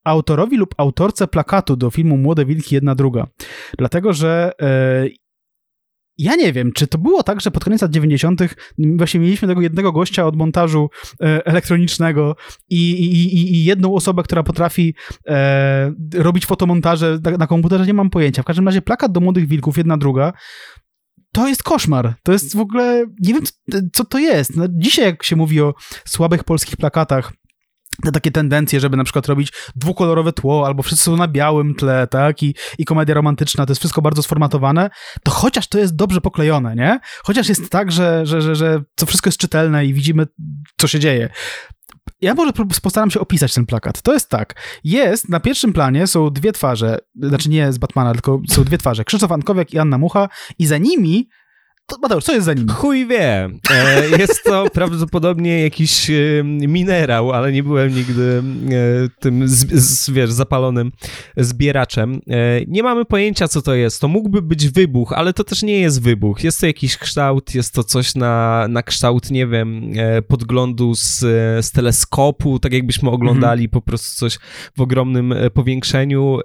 autorowi 0.03 0.57
lub 0.57 0.75
autorce 0.77 1.27
plakatu 1.27 1.75
do 1.75 1.89
filmu 1.89 2.17
Młode 2.17 2.45
Wilki, 2.45 2.75
jedna 2.75 2.95
druga. 2.95 3.27
Dlatego, 3.77 4.13
że 4.13 4.51
e, 4.61 5.07
ja 6.17 6.35
nie 6.35 6.53
wiem, 6.53 6.71
czy 6.71 6.87
to 6.87 6.97
było 6.97 7.23
tak, 7.23 7.41
że 7.41 7.51
pod 7.51 7.63
koniec 7.63 7.81
lat 7.81 7.91
90. 7.91 8.41
właśnie 8.77 9.19
mieliśmy 9.19 9.47
tego 9.47 9.61
jednego 9.61 9.91
gościa 9.91 10.25
od 10.25 10.35
montażu 10.35 10.89
e, 11.21 11.45
elektronicznego 11.45 12.35
i, 12.69 12.91
i, 12.91 13.55
i, 13.55 13.63
jedną 13.63 13.95
osobę, 13.95 14.23
która 14.23 14.43
potrafi 14.43 14.95
e, 15.27 15.93
robić 16.13 16.45
fotomontaże 16.45 17.19
na, 17.39 17.47
komputerze, 17.47 17.85
nie 17.85 17.93
mam 17.93 18.09
pojęcia. 18.09 18.41
W 18.41 18.45
każdym 18.45 18.65
razie 18.65 18.81
plakat 18.81 19.11
do 19.11 19.19
Młodych 19.19 19.47
Wilków, 19.47 19.77
jedna 19.77 19.97
druga, 19.97 20.33
to 21.31 21.47
jest 21.47 21.63
koszmar. 21.63 22.13
To 22.23 22.31
jest 22.31 22.55
w 22.55 22.59
ogóle, 22.59 23.05
nie 23.19 23.33
wiem, 23.33 23.43
co, 23.43 23.79
co 23.93 24.05
to 24.05 24.19
jest. 24.19 24.55
No, 24.55 24.65
dzisiaj 24.69 25.05
jak 25.05 25.23
się 25.23 25.35
mówi 25.35 25.61
o 25.61 25.73
słabych 26.05 26.43
polskich 26.43 26.77
plakatach, 26.77 27.33
te 28.03 28.11
takie 28.11 28.31
tendencje, 28.31 28.79
żeby 28.79 28.97
na 28.97 29.03
przykład 29.03 29.27
robić 29.27 29.53
dwukolorowe 29.75 30.33
tło, 30.33 30.65
albo 30.65 30.83
wszyscy 30.83 31.03
są 31.05 31.17
na 31.17 31.27
białym 31.27 31.75
tle, 31.75 32.07
tak, 32.07 32.43
i, 32.43 32.55
i 32.77 32.85
komedia 32.85 33.15
romantyczna, 33.15 33.65
to 33.65 33.71
jest 33.71 33.81
wszystko 33.81 34.01
bardzo 34.01 34.23
sformatowane, 34.23 34.89
to 35.23 35.31
chociaż 35.31 35.67
to 35.67 35.79
jest 35.79 35.95
dobrze 35.95 36.21
poklejone, 36.21 36.75
nie? 36.75 36.99
Chociaż 37.23 37.49
jest 37.49 37.69
tak, 37.69 37.91
że, 37.91 38.25
że, 38.25 38.41
że, 38.41 38.55
że 38.55 38.83
to 38.95 39.05
wszystko 39.05 39.27
jest 39.27 39.39
czytelne 39.39 39.85
i 39.85 39.93
widzimy, 39.93 40.27
co 40.77 40.87
się 40.87 40.99
dzieje. 40.99 41.29
Ja 42.21 42.33
może 42.33 42.51
postaram 42.81 43.11
się 43.11 43.19
opisać 43.19 43.53
ten 43.53 43.65
plakat. 43.65 44.01
To 44.01 44.13
jest 44.13 44.29
tak. 44.29 44.55
Jest, 44.83 45.29
na 45.29 45.39
pierwszym 45.39 45.73
planie 45.73 46.07
są 46.07 46.29
dwie 46.29 46.51
twarze, 46.51 46.97
znaczy 47.15 47.49
nie 47.49 47.73
z 47.73 47.77
Batmana, 47.77 48.13
tylko 48.13 48.41
są 48.49 48.63
dwie 48.63 48.77
twarze. 48.77 49.03
Krzysztof 49.03 49.31
Antkowiak 49.31 49.73
i 49.73 49.79
Anna 49.79 49.97
Mucha 49.97 50.29
i 50.59 50.65
za 50.65 50.77
nimi, 50.77 51.29
Mateusz, 52.01 52.23
co 52.23 52.33
jest 52.33 52.45
za 52.45 52.53
nimi? 52.53 52.69
Chuj 52.69 53.07
wie. 53.07 53.49
E, 53.71 54.09
jest 54.19 54.43
to 54.43 54.65
prawdopodobnie 54.73 55.61
jakiś 55.61 56.09
e, 56.09 56.43
minerał, 56.43 57.31
ale 57.31 57.51
nie 57.51 57.63
byłem 57.63 57.95
nigdy 57.95 58.43
e, 58.71 59.09
tym, 59.19 59.47
z, 59.47 60.09
wiesz, 60.09 60.31
zapalonym 60.31 60.91
zbieraczem. 61.37 62.21
Nie 62.67 62.83
mamy 62.83 63.05
pojęcia, 63.05 63.47
co 63.47 63.61
to 63.61 63.75
jest. 63.75 64.01
To 64.01 64.07
mógłby 64.07 64.41
być 64.41 64.69
wybuch, 64.69 65.13
ale 65.13 65.33
to 65.33 65.43
też 65.43 65.63
nie 65.63 65.79
jest 65.79 66.01
wybuch. 66.01 66.43
Jest 66.43 66.59
to 66.59 66.65
jakiś 66.65 66.97
kształt, 66.97 67.55
jest 67.55 67.73
to 67.73 67.83
coś 67.83 68.15
na, 68.15 68.65
na 68.69 68.83
kształt, 68.83 69.31
nie 69.31 69.47
wiem, 69.47 69.93
podglądu 70.27 70.95
z, 70.95 71.19
z 71.65 71.71
teleskopu, 71.71 72.59
tak 72.59 72.73
jakbyśmy 72.73 73.09
oglądali 73.09 73.69
po 73.69 73.81
prostu 73.81 74.19
coś 74.19 74.39
w 74.77 74.81
ogromnym 74.81 75.33
powiększeniu. 75.53 76.39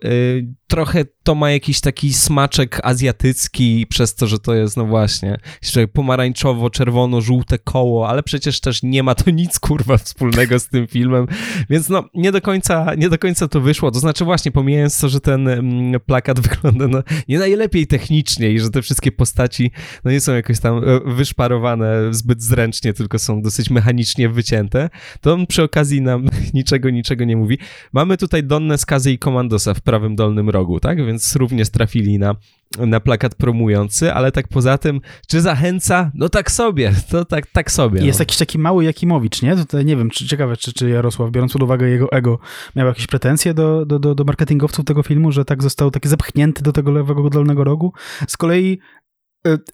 Trochę 0.66 1.05
to 1.22 1.34
ma 1.34 1.51
jakiś 1.51 1.80
taki 1.80 2.12
smaczek 2.12 2.80
azjatycki 2.82 3.87
przez 3.89 4.14
to, 4.14 4.26
że 4.26 4.39
to 4.39 4.55
jest, 4.55 4.76
no 4.76 4.87
właśnie, 4.87 5.25
jeszcze 5.62 5.86
pomarańczowo-czerwono-żółte 5.86 7.58
koło, 7.64 8.08
ale 8.08 8.22
przecież 8.22 8.60
też 8.60 8.82
nie 8.82 9.02
ma 9.02 9.14
to 9.14 9.30
nic, 9.30 9.58
kurwa, 9.60 9.96
wspólnego 9.98 10.58
z 10.58 10.68
tym 10.68 10.86
filmem, 10.86 11.26
więc 11.70 11.88
no, 11.88 12.04
nie 12.14 12.32
do 12.32 12.40
końca, 12.40 12.94
nie 12.94 13.08
do 13.08 13.18
końca 13.18 13.48
to 13.48 13.60
wyszło, 13.60 13.90
to 13.90 13.98
znaczy 13.98 14.24
właśnie, 14.24 14.52
pomijając 14.52 15.00
to, 15.00 15.08
że 15.08 15.20
ten 15.20 15.48
mm, 15.48 16.00
plakat 16.00 16.40
wygląda 16.48 16.88
no, 16.88 17.02
nie 17.28 17.38
najlepiej 17.38 17.86
technicznie 17.86 18.50
i 18.50 18.60
że 18.60 18.70
te 18.70 18.82
wszystkie 18.82 19.12
postaci, 19.12 19.70
no 20.04 20.10
nie 20.10 20.20
są 20.20 20.34
jakoś 20.34 20.60
tam 20.60 20.78
e, 20.78 21.00
wyszparowane 21.14 22.14
zbyt 22.14 22.42
zręcznie, 22.42 22.92
tylko 22.92 23.18
są 23.18 23.42
dosyć 23.42 23.70
mechanicznie 23.70 24.28
wycięte, 24.28 24.90
to 25.20 25.32
on 25.32 25.46
przy 25.46 25.62
okazji 25.62 26.02
nam 26.02 26.28
niczego, 26.54 26.90
niczego 26.90 27.24
nie 27.24 27.36
mówi. 27.36 27.58
Mamy 27.92 28.16
tutaj 28.16 28.44
Donnę 28.44 28.78
Skazy 28.78 29.12
i 29.12 29.18
Komandosa 29.18 29.74
w 29.74 29.80
prawym 29.80 30.16
dolnym 30.16 30.50
rogu, 30.50 30.80
tak? 30.80 31.06
Więc 31.06 31.36
również 31.36 31.70
trafili 31.70 32.18
na, 32.18 32.34
na 32.78 33.00
plakat 33.00 33.34
promujący, 33.34 34.12
ale 34.12 34.32
tak 34.32 34.48
poza 34.48 34.78
tym, 34.78 35.00
czy 35.28 35.40
zachęca? 35.40 36.10
No 36.14 36.28
tak 36.28 36.50
sobie, 36.50 36.92
to 37.10 37.24
tak, 37.24 37.46
tak 37.46 37.70
sobie. 37.70 38.04
Jest 38.04 38.18
no. 38.18 38.22
jakiś 38.22 38.36
taki 38.36 38.58
mały 38.58 38.84
Jakimowicz, 38.84 39.42
nie? 39.42 39.56
Tutaj 39.56 39.84
nie 39.84 39.96
wiem, 39.96 40.10
czy, 40.10 40.26
ciekawe, 40.26 40.56
czy, 40.56 40.72
czy 40.72 40.90
Jarosław, 40.90 41.30
biorąc 41.30 41.52
pod 41.52 41.62
uwagę 41.62 41.88
jego 41.88 42.12
ego, 42.12 42.38
miał 42.76 42.86
jakieś 42.86 43.06
pretensje 43.06 43.54
do, 43.54 43.86
do, 43.86 43.98
do, 43.98 44.14
do 44.14 44.24
marketingowców 44.24 44.84
tego 44.84 45.02
filmu, 45.02 45.32
że 45.32 45.44
tak 45.44 45.62
został 45.62 45.90
taki 45.90 46.08
zepchnięty 46.08 46.62
do 46.62 46.72
tego 46.72 46.92
lewego 46.92 47.30
dolnego 47.30 47.64
rogu. 47.64 47.92
Z 48.28 48.36
kolei 48.36 48.78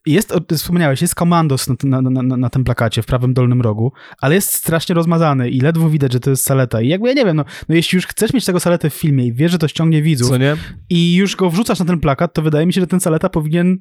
jest, 0.07 0.35
wspomniałeś, 0.57 1.03
jest 1.03 1.14
komandos 1.14 1.68
na, 1.68 2.03
na, 2.03 2.11
na, 2.11 2.37
na 2.37 2.51
tym 2.51 2.64
plakacie 2.64 3.03
w 3.03 3.07
prawym 3.07 3.35
dolnym 3.35 3.62
rogu, 3.62 3.93
ale 4.20 4.35
jest 4.35 4.53
strasznie 4.53 4.95
rozmazany 4.95 5.51
i 5.51 5.61
ledwo 5.61 5.91
widać, 5.91 6.12
że 6.12 6.20
to 6.20 6.31
jest 6.31 6.45
saleta. 6.45 6.81
I 6.81 6.89
jakby 6.89 7.09
ja 7.09 7.14
nie 7.14 7.25
wiem, 7.25 7.37
no, 7.37 7.45
no 7.68 7.75
jeśli 7.75 7.97
już 7.97 8.07
chcesz 8.07 8.33
mieć 8.33 8.45
tego 8.45 8.61
saletę 8.61 8.91
w 8.91 8.95
filmie 8.95 9.27
i 9.27 9.33
wiesz, 9.33 9.53
że 9.53 9.59
to 9.59 9.68
ściągnie 9.68 10.03
widzów 10.03 10.31
i 10.91 11.14
już 11.14 11.37
go 11.37 11.51
wrzucasz 11.51 11.79
na 11.79 11.85
ten 11.85 12.01
plakat, 12.01 12.35
to 12.35 12.43
wydaje 12.43 12.66
mi 12.66 12.73
się, 12.73 12.81
że 12.81 12.87
ten 12.87 13.01
saleta 13.01 13.29
powinien 13.29 13.79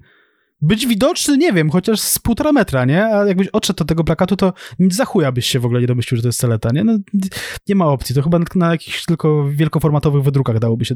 być 0.62 0.88
widoczny, 0.88 1.38
nie 1.38 1.53
wiem, 1.53 1.70
chociaż 1.70 1.99
z 1.99 2.20
półtora 2.20 2.51
metra, 2.51 2.86
nie? 2.86 3.05
A 3.05 3.26
jakbyś 3.26 3.47
odszedł 3.47 3.84
od 3.84 3.88
tego 3.89 4.03
plakatu, 4.03 4.36
to 4.36 4.53
nic 4.80 4.95
za 4.95 5.05
chuja 5.05 5.32
byś 5.32 5.45
się 5.45 5.59
w 5.59 5.66
ogóle 5.66 5.82
nie 5.82 5.88
domyślił, 5.88 6.18
że 6.18 6.22
to 6.22 6.28
jest 6.28 6.39
saleta, 6.39 6.70
nie? 6.74 6.84
No, 6.84 6.97
nie 7.68 7.76
ma 7.76 7.86
opcji. 7.86 8.16
To 8.16 8.22
chyba 8.22 8.39
na 8.55 8.72
jakichś 8.72 9.05
tylko 9.05 9.49
wielkoformatowych 9.49 10.24
wydrukach 10.24 10.59
dałoby 10.59 10.86
się 10.86 10.95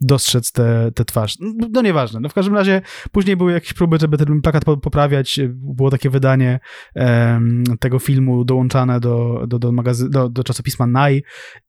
dostrzec 0.00 0.52
tę 0.94 1.04
twarz. 1.06 1.36
No, 1.40 1.68
no 1.72 1.82
nieważne. 1.82 2.20
No 2.20 2.28
w 2.28 2.34
każdym 2.34 2.54
razie 2.54 2.82
później 3.12 3.36
były 3.36 3.52
jakieś 3.52 3.72
próby, 3.72 3.98
żeby 4.00 4.18
ten 4.18 4.42
plakat 4.42 4.64
po- 4.64 4.76
poprawiać. 4.76 5.40
Było 5.48 5.90
takie 5.90 6.10
wydanie 6.10 6.60
tego 7.80 7.98
filmu 7.98 8.44
dołączane 8.44 9.00
do, 9.00 9.44
do, 9.46 9.58
do, 9.58 9.72
magazy- 9.72 10.08
do, 10.08 10.28
do 10.28 10.44
czasopisma 10.44 10.86
Nai, 10.86 11.22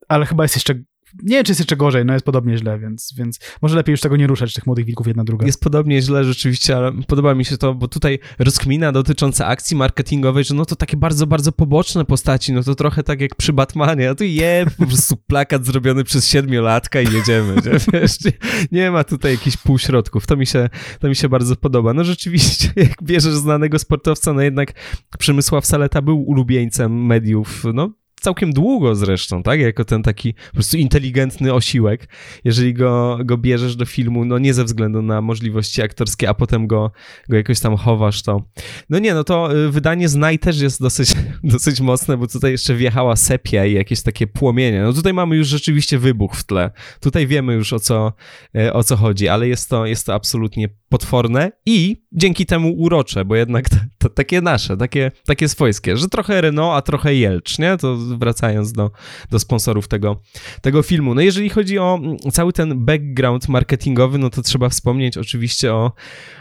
ale 0.07 0.25
chyba 0.25 0.43
jest 0.43 0.55
jeszcze 0.55 0.75
nie 1.23 1.35
wiem, 1.35 1.43
czy 1.45 1.51
jest 1.51 1.59
jeszcze 1.59 1.75
gorzej, 1.75 2.05
no 2.05 2.13
jest 2.13 2.25
podobnie 2.25 2.57
źle, 2.57 2.79
więc, 2.79 3.13
więc 3.17 3.39
może 3.61 3.75
lepiej 3.75 3.93
już 3.93 4.01
tego 4.01 4.17
nie 4.17 4.27
ruszać, 4.27 4.53
tych 4.53 4.65
młodych 4.65 4.85
wilków 4.85 5.07
jedna 5.07 5.23
druga. 5.23 5.45
Jest 5.45 5.61
podobnie 5.61 6.01
źle 6.01 6.23
rzeczywiście, 6.23 6.77
ale 6.77 6.91
podoba 7.07 7.35
mi 7.35 7.45
się 7.45 7.57
to, 7.57 7.73
bo 7.73 7.87
tutaj 7.87 8.19
rozkmina 8.39 8.91
dotycząca 8.91 9.47
akcji 9.47 9.77
marketingowej, 9.77 10.43
że 10.43 10.55
no 10.55 10.65
to 10.65 10.75
takie 10.75 10.97
bardzo, 10.97 11.27
bardzo 11.27 11.51
poboczne 11.51 12.05
postaci, 12.05 12.53
no 12.53 12.63
to 12.63 12.75
trochę 12.75 13.03
tak 13.03 13.21
jak 13.21 13.35
przy 13.35 13.53
Batmanie, 13.53 14.09
a 14.09 14.15
tu 14.15 14.23
je 14.23 14.65
po 14.77 14.85
prostu 14.85 15.17
plakat 15.17 15.65
zrobiony 15.65 16.03
przez 16.03 16.27
siedmiolatka 16.27 17.01
i 17.01 17.13
jedziemy, 17.13 17.55
nie? 17.55 17.71
Wiesz, 17.99 18.25
nie, 18.25 18.31
nie 18.71 18.91
ma 18.91 19.03
tutaj 19.03 19.31
jakichś 19.31 19.57
półśrodków, 19.57 20.27
to 20.27 20.35
mi, 20.35 20.45
się, 20.45 20.69
to 20.99 21.07
mi 21.07 21.15
się 21.15 21.29
bardzo 21.29 21.55
podoba. 21.55 21.93
No 21.93 22.03
rzeczywiście, 22.03 22.71
jak 22.89 23.03
bierzesz 23.03 23.33
znanego 23.33 23.79
sportowca, 23.79 24.33
no 24.33 24.41
jednak 24.41 24.73
Przemysław 25.19 25.65
Saleta 25.65 26.01
był 26.01 26.21
ulubieńcem 26.21 27.05
mediów, 27.05 27.63
no 27.73 27.91
całkiem 28.27 28.53
długo 28.53 28.95
zresztą, 28.95 29.43
tak? 29.43 29.59
Jako 29.59 29.85
ten 29.85 30.03
taki 30.03 30.33
po 30.33 30.53
prostu 30.53 30.77
inteligentny 30.77 31.53
osiłek. 31.53 32.07
Jeżeli 32.43 32.73
go, 32.73 33.19
go 33.25 33.37
bierzesz 33.37 33.75
do 33.75 33.85
filmu, 33.85 34.25
no 34.25 34.37
nie 34.37 34.53
ze 34.53 34.63
względu 34.63 35.01
na 35.01 35.21
możliwości 35.21 35.81
aktorskie, 35.81 36.29
a 36.29 36.33
potem 36.33 36.67
go, 36.67 36.91
go 37.29 37.37
jakoś 37.37 37.59
tam 37.59 37.77
chowasz, 37.77 38.21
to... 38.21 38.43
No 38.89 38.99
nie, 38.99 39.13
no 39.13 39.23
to 39.23 39.55
y, 39.55 39.71
wydanie 39.71 40.09
z 40.09 40.15
Naj 40.15 40.39
też 40.39 40.61
jest 40.61 40.81
dosyć 40.81 41.13
dosyć 41.43 41.81
mocne, 41.81 42.17
bo 42.17 42.27
tutaj 42.27 42.51
jeszcze 42.51 42.75
wjechała 42.75 43.15
sepia 43.15 43.65
i 43.65 43.73
jakieś 43.73 44.01
takie 44.01 44.27
płomienie. 44.27 44.81
No 44.81 44.93
tutaj 44.93 45.13
mamy 45.13 45.35
już 45.35 45.47
rzeczywiście 45.47 45.99
wybuch 45.99 46.35
w 46.35 46.43
tle. 46.43 46.71
Tutaj 46.99 47.27
wiemy 47.27 47.53
już 47.53 47.73
o 47.73 47.79
co, 47.79 48.13
e, 48.55 48.73
o 48.73 48.83
co 48.83 48.95
chodzi, 48.95 49.27
ale 49.27 49.47
jest 49.47 49.69
to, 49.69 49.85
jest 49.85 50.05
to 50.05 50.13
absolutnie 50.13 50.69
potworne 50.89 51.51
i 51.65 52.03
dzięki 52.11 52.45
temu 52.45 52.73
urocze, 52.73 53.25
bo 53.25 53.35
jednak 53.35 53.69
takie 54.17 54.41
nasze, 54.41 54.77
takie, 54.77 55.11
takie 55.25 55.49
swojskie, 55.49 55.97
że 55.97 56.07
trochę 56.07 56.41
Renault, 56.41 56.77
a 56.77 56.81
trochę 56.81 57.15
Jelcz, 57.15 57.59
nie? 57.59 57.77
To 57.77 57.97
wracając 57.97 58.73
do, 58.73 58.91
do 59.31 59.39
sponsorów 59.39 59.87
tego, 59.87 60.21
tego 60.61 60.83
filmu. 60.83 61.15
No 61.15 61.21
jeżeli 61.21 61.49
chodzi 61.49 61.79
o 61.79 61.99
cały 62.31 62.53
ten 62.53 62.85
background 62.85 63.49
marketingowy, 63.49 64.17
no 64.17 64.29
to 64.29 64.41
trzeba 64.41 64.69
wspomnieć 64.69 65.17
oczywiście 65.17 65.73
o, 65.73 65.91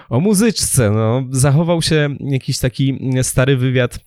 o 0.09 0.20
muzyczce. 0.20 0.91
No, 0.91 1.24
zachował 1.31 1.83
się 1.83 2.16
jakiś 2.20 2.59
taki 2.59 2.99
stary 3.22 3.57
wywiad 3.57 3.99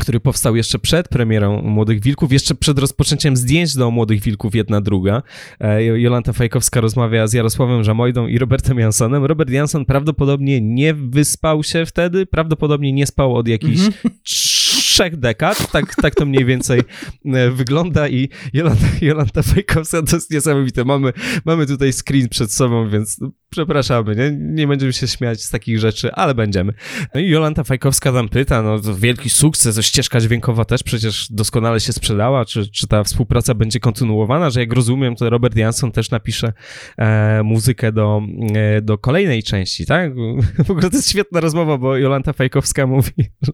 który 0.00 0.20
powstał 0.20 0.56
jeszcze 0.56 0.78
przed 0.78 1.08
premierą 1.08 1.62
Młodych 1.62 2.00
Wilków, 2.00 2.32
jeszcze 2.32 2.54
przed 2.54 2.78
rozpoczęciem 2.78 3.36
zdjęć 3.36 3.74
do 3.74 3.90
Młodych 3.90 4.22
Wilków 4.22 4.54
jedna 4.54 4.80
druga. 4.80 5.22
E, 5.60 5.84
Jolanta 5.84 6.32
Fajkowska 6.32 6.80
rozmawia 6.80 7.26
z 7.26 7.32
Jarosławem 7.32 7.84
Żamojdą 7.84 8.26
i 8.26 8.38
Robertem 8.38 8.78
Jansonem. 8.78 9.24
Robert 9.24 9.50
Janson 9.50 9.84
prawdopodobnie 9.84 10.60
nie 10.60 10.94
wyspał 10.94 11.62
się 11.62 11.86
wtedy, 11.86 12.26
prawdopodobnie 12.26 12.92
nie 12.92 13.06
spał 13.06 13.36
od 13.36 13.48
jakichś 13.48 13.80
mm 13.80 13.92
-hmm 13.92 14.65
trzech 14.96 15.16
dekad, 15.16 15.70
tak, 15.72 15.94
tak 15.94 16.14
to 16.14 16.26
mniej 16.26 16.44
więcej 16.44 16.80
e, 17.24 17.50
wygląda 17.50 18.08
i 18.08 18.28
Jolanta, 18.52 18.86
Jolanta 19.00 19.42
Fejkowska 19.42 20.02
to 20.02 20.16
jest 20.16 20.30
niesamowite. 20.30 20.84
Mamy, 20.84 21.12
mamy 21.44 21.66
tutaj 21.66 21.92
screen 21.92 22.28
przed 22.28 22.52
sobą, 22.52 22.88
więc 22.88 23.20
przepraszamy, 23.50 24.16
nie? 24.16 24.30
nie 24.54 24.66
będziemy 24.66 24.92
się 24.92 25.08
śmiać 25.08 25.42
z 25.42 25.50
takich 25.50 25.78
rzeczy, 25.78 26.12
ale 26.12 26.34
będziemy. 26.34 26.72
No 27.14 27.20
i 27.20 27.28
Jolanta 27.28 27.64
Fajkowska 27.64 28.12
tam 28.12 28.28
pyta, 28.28 28.62
no 28.62 28.80
to 28.80 28.94
wielki 28.94 29.30
sukces, 29.30 29.80
ścieżka 29.80 30.20
dźwiękowa 30.20 30.64
też 30.64 30.82
przecież 30.82 31.28
doskonale 31.30 31.80
się 31.80 31.92
sprzedała, 31.92 32.44
czy, 32.44 32.70
czy 32.70 32.86
ta 32.86 33.04
współpraca 33.04 33.54
będzie 33.54 33.80
kontynuowana, 33.80 34.50
że 34.50 34.60
jak 34.60 34.72
rozumiem, 34.72 35.16
to 35.16 35.30
Robert 35.30 35.56
Jansson 35.56 35.92
też 35.92 36.10
napisze 36.10 36.52
e, 36.98 37.42
muzykę 37.42 37.92
do, 37.92 38.22
e, 38.54 38.82
do 38.82 38.98
kolejnej 38.98 39.42
części, 39.42 39.86
tak? 39.86 40.12
W 40.66 40.70
ogóle 40.70 40.90
to 40.90 40.96
jest 40.96 41.10
świetna 41.10 41.40
rozmowa, 41.40 41.78
bo 41.78 41.96
Jolanta 41.96 42.32
Fajkowska 42.32 42.86
mówi, 42.86 43.12
że 43.42 43.52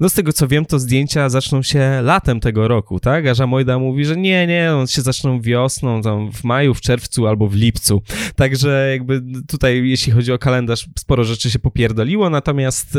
no 0.00 0.08
z 0.08 0.14
tego 0.14 0.32
co 0.32 0.48
wiem, 0.48 0.64
to 0.64 0.78
zdjęcia 0.82 1.28
zaczną 1.28 1.62
się 1.62 2.00
latem 2.02 2.40
tego 2.40 2.68
roku, 2.68 3.00
tak? 3.00 3.26
A 3.26 3.34
Żamojda 3.34 3.78
mówi, 3.78 4.04
że 4.04 4.16
nie, 4.16 4.46
nie, 4.46 4.74
on 4.74 4.86
się 4.86 5.02
zaczną 5.02 5.40
wiosną, 5.40 6.02
tam 6.02 6.32
w 6.32 6.44
maju, 6.44 6.74
w 6.74 6.80
czerwcu 6.80 7.26
albo 7.26 7.48
w 7.48 7.54
lipcu. 7.54 8.02
Także 8.36 8.88
jakby 8.90 9.22
tutaj, 9.48 9.88
jeśli 9.88 10.12
chodzi 10.12 10.32
o 10.32 10.38
kalendarz, 10.38 10.86
sporo 10.98 11.24
rzeczy 11.24 11.50
się 11.50 11.58
popierdoliło, 11.58 12.30
natomiast 12.30 12.98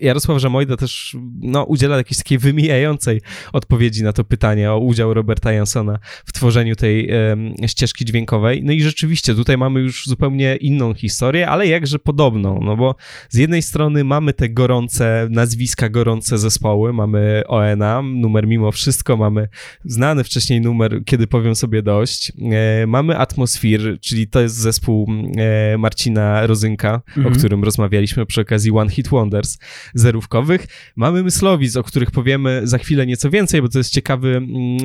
Jarosław 0.00 0.38
Żamojda 0.38 0.76
też 0.76 1.16
no, 1.40 1.64
udziela 1.64 1.96
jakiejś 1.96 2.18
takiej 2.18 2.38
wymijającej 2.38 3.20
odpowiedzi 3.52 4.02
na 4.02 4.12
to 4.12 4.24
pytanie 4.24 4.72
o 4.72 4.78
udział 4.78 5.14
Roberta 5.14 5.52
Jansona 5.52 5.98
w 6.24 6.32
tworzeniu 6.32 6.76
tej 6.76 7.10
um, 7.10 7.54
ścieżki 7.66 8.04
dźwiękowej. 8.04 8.62
No 8.64 8.72
i 8.72 8.82
rzeczywiście 8.82 9.34
tutaj 9.34 9.58
mamy 9.58 9.80
już 9.80 10.06
zupełnie 10.06 10.56
inną 10.56 10.94
historię, 10.94 11.48
ale 11.48 11.66
jakże 11.66 11.98
podobną, 11.98 12.60
no 12.62 12.76
bo 12.76 12.94
z 13.28 13.36
jednej 13.36 13.62
strony 13.62 14.04
mamy 14.04 14.32
te 14.32 14.48
gorące 14.48 15.28
nazwiska, 15.30 15.88
gorące 15.88 16.38
zespoły, 16.38 16.92
mamy 16.92 17.07
mamy 17.08 17.42
ONA, 17.46 18.02
numer 18.02 18.46
mimo 18.46 18.72
wszystko, 18.72 19.16
mamy 19.16 19.48
znany 19.84 20.24
wcześniej 20.24 20.60
numer, 20.60 21.04
kiedy 21.04 21.26
powiem 21.26 21.54
sobie 21.54 21.82
dość. 21.82 22.32
E, 22.52 22.86
mamy 22.86 23.18
Atmosphere, 23.18 23.98
czyli 24.00 24.26
to 24.26 24.40
jest 24.40 24.56
zespół 24.56 25.10
e, 25.36 25.78
Marcina 25.78 26.46
Rozynka, 26.46 27.02
mhm. 27.16 27.26
o 27.26 27.38
którym 27.38 27.64
rozmawialiśmy 27.64 28.26
przy 28.26 28.40
okazji 28.40 28.70
One 28.70 28.90
Hit 28.90 29.08
Wonders 29.08 29.58
zerówkowych. 29.94 30.66
Mamy 30.96 31.22
Myslowic, 31.22 31.76
o 31.76 31.82
których 31.82 32.10
powiemy 32.10 32.60
za 32.64 32.78
chwilę 32.78 33.06
nieco 33.06 33.30
więcej, 33.30 33.62
bo 33.62 33.68
to 33.68 33.78
jest 33.78 33.92
ciekawy 33.92 34.40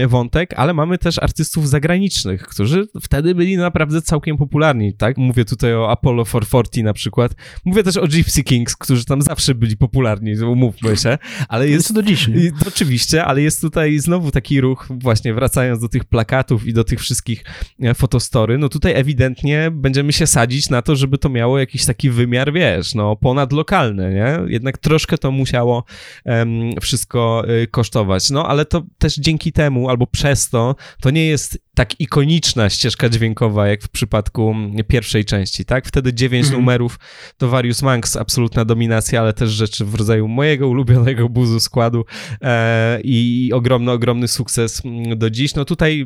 wątek, 0.08 0.54
ale 0.58 0.74
mamy 0.74 0.98
też 0.98 1.20
artystów 1.20 1.70
zagranicznych, 1.70 2.48
którzy 2.48 2.88
wtedy 3.02 3.36
byli 3.36 3.58
naprawdę 3.58 4.02
całkiem 4.02 4.38
popularni, 4.38 4.94
tak? 4.94 5.18
Mówię 5.18 5.46
tutaj 5.46 5.74
o 5.74 5.92
Apollo 5.92 6.26
440 6.26 6.84
na 6.84 6.94
przykład. 6.94 7.36
Mówię 7.66 7.84
też 7.84 7.98
o 7.98 8.08
Gypsy 8.08 8.44
Kings, 8.44 8.76
którzy 8.76 9.06
tam 9.06 9.22
zawsze 9.22 9.56
byli 9.56 9.78
popularni, 9.78 10.36
umówmy 10.42 10.98
się, 10.98 11.18
ale 11.48 11.70
jest... 11.70 11.94
do 11.94 12.02
dziś, 12.16 12.28
I, 12.28 12.52
oczywiście, 12.68 13.26
ale 13.26 13.42
jest 13.42 13.62
tutaj 13.62 14.00
znowu 14.00 14.32
taki 14.32 14.62
ruch, 14.62 14.88
właśnie 14.90 15.34
wracając 15.34 15.82
do 15.82 15.90
tych 15.90 16.06
plakatów 16.06 16.68
i 16.68 16.74
do 16.74 16.84
tych 16.84 17.00
wszystkich 17.00 17.44
e, 17.82 17.94
fotostory, 17.94 18.58
no 18.58 18.70
tutaj 18.70 18.94
ewidentnie 18.96 19.72
będziemy 19.72 20.14
się 20.14 20.28
sadzić 20.28 20.70
na 20.70 20.82
to, 20.82 20.96
żeby 20.96 21.18
to 21.18 21.30
miało 21.30 21.60
jakiś 21.60 21.86
taki 21.86 22.10
wymiar, 22.10 22.54
wiesz, 22.54 22.96
no 22.96 23.16
ponadlokalny, 23.16 24.14
nie? 24.14 24.54
Jednak 24.54 24.78
troszkę 24.78 25.18
to 25.18 25.32
musiało 25.32 25.84
um, 26.26 26.72
wszystko 26.82 27.44
y, 27.64 27.68
kosztować, 27.68 28.30
no 28.30 28.48
ale 28.48 28.66
to 28.66 28.84
też 28.98 29.16
dzięki 29.16 29.52
temu, 29.52 29.90
albo 29.90 30.08
przez 30.08 30.50
to, 30.50 30.76
to 31.02 31.10
nie 31.10 31.28
jest 31.28 31.64
tak 31.76 32.00
ikoniczna 32.00 32.70
ścieżka 32.70 33.10
dźwiękowa, 33.10 33.68
jak 33.68 33.84
w 33.84 33.90
przypadku 33.90 34.56
pierwszej 34.88 35.26
części, 35.26 35.66
tak? 35.66 35.86
Wtedy 35.86 36.14
dziewięć 36.14 36.48
mm. 36.48 36.60
numerów 36.60 37.00
to 37.38 37.48
Various 37.48 37.82
Monks, 37.82 38.16
absolutna 38.16 38.66
dominacja, 38.66 39.22
ale 39.22 39.34
też 39.34 39.50
rzeczy 39.50 39.86
w 39.86 39.96
rodzaju 39.96 40.28
mojego 40.28 40.68
ulubionego 40.68 41.30
buzu 41.30 41.60
składu 41.60 42.06
e, 42.42 43.02
i 43.04 43.52
ogromny, 43.54 43.92
ogromny 43.92 44.28
sukces 44.28 44.82
do 45.16 45.30
dziś. 45.30 45.56
No 45.56 45.66
tutaj 45.66 46.06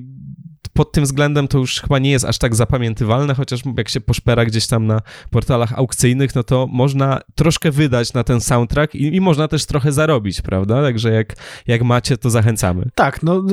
pod 0.73 0.91
tym 0.91 1.03
względem 1.03 1.47
to 1.47 1.57
już 1.57 1.81
chyba 1.81 1.99
nie 1.99 2.11
jest 2.11 2.25
aż 2.25 2.37
tak 2.37 2.55
zapamiętywalne, 2.55 3.35
chociaż 3.35 3.61
jak 3.77 3.89
się 3.89 4.01
poszpera 4.01 4.45
gdzieś 4.45 4.67
tam 4.67 4.87
na 4.87 5.01
portalach 5.31 5.73
aukcyjnych, 5.73 6.35
no 6.35 6.43
to 6.43 6.67
można 6.71 7.19
troszkę 7.35 7.71
wydać 7.71 8.13
na 8.13 8.23
ten 8.23 8.41
soundtrack 8.41 8.95
i, 8.95 9.15
i 9.15 9.21
można 9.21 9.47
też 9.47 9.65
trochę 9.65 9.91
zarobić, 9.91 10.41
prawda? 10.41 10.81
Także 10.81 11.11
jak, 11.11 11.35
jak 11.67 11.83
macie, 11.83 12.17
to 12.17 12.29
zachęcamy. 12.29 12.89
Tak, 12.95 13.23
no 13.23 13.43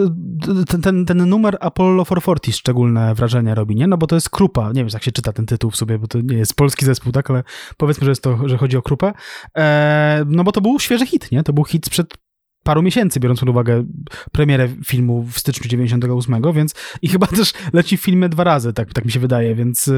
ten, 0.68 0.82
ten, 0.82 1.06
ten 1.06 1.28
numer 1.28 1.56
Apollo 1.60 2.04
440 2.04 2.60
szczególne 2.60 3.14
wrażenie 3.14 3.54
robi, 3.54 3.76
nie? 3.76 3.86
No 3.86 3.98
bo 3.98 4.06
to 4.06 4.14
jest 4.14 4.30
Krupa, 4.30 4.68
nie 4.68 4.74
wiem 4.74 4.88
jak 4.92 5.02
się 5.02 5.12
czyta 5.12 5.32
ten 5.32 5.46
tytuł 5.46 5.70
w 5.70 5.76
sobie, 5.76 5.98
bo 5.98 6.06
to 6.06 6.20
nie 6.20 6.36
jest 6.36 6.56
polski 6.56 6.84
zespół, 6.84 7.12
tak? 7.12 7.30
Ale 7.30 7.42
powiedzmy, 7.76 8.04
że 8.04 8.10
jest 8.10 8.22
to, 8.22 8.48
że 8.48 8.58
chodzi 8.58 8.76
o 8.76 8.82
Krupę. 8.82 9.12
Eee, 9.54 10.24
no 10.26 10.44
bo 10.44 10.52
to 10.52 10.60
był 10.60 10.80
świeży 10.80 11.06
hit, 11.06 11.32
nie? 11.32 11.42
To 11.42 11.52
był 11.52 11.64
hit 11.64 11.86
sprzed 11.86 12.23
paru 12.64 12.82
miesięcy, 12.82 13.20
biorąc 13.20 13.40
pod 13.40 13.48
uwagę 13.48 13.84
premierę 14.32 14.68
filmu 14.84 15.22
w 15.22 15.38
styczniu 15.38 15.68
98, 15.68 16.42
więc 16.54 16.74
i 17.02 17.08
chyba 17.08 17.26
też 17.26 17.52
leci 17.72 17.96
w 17.96 18.00
filmie 18.00 18.28
dwa 18.28 18.44
razy, 18.44 18.72
tak, 18.72 18.92
tak 18.92 19.04
mi 19.04 19.12
się 19.12 19.20
wydaje, 19.20 19.54
więc, 19.54 19.90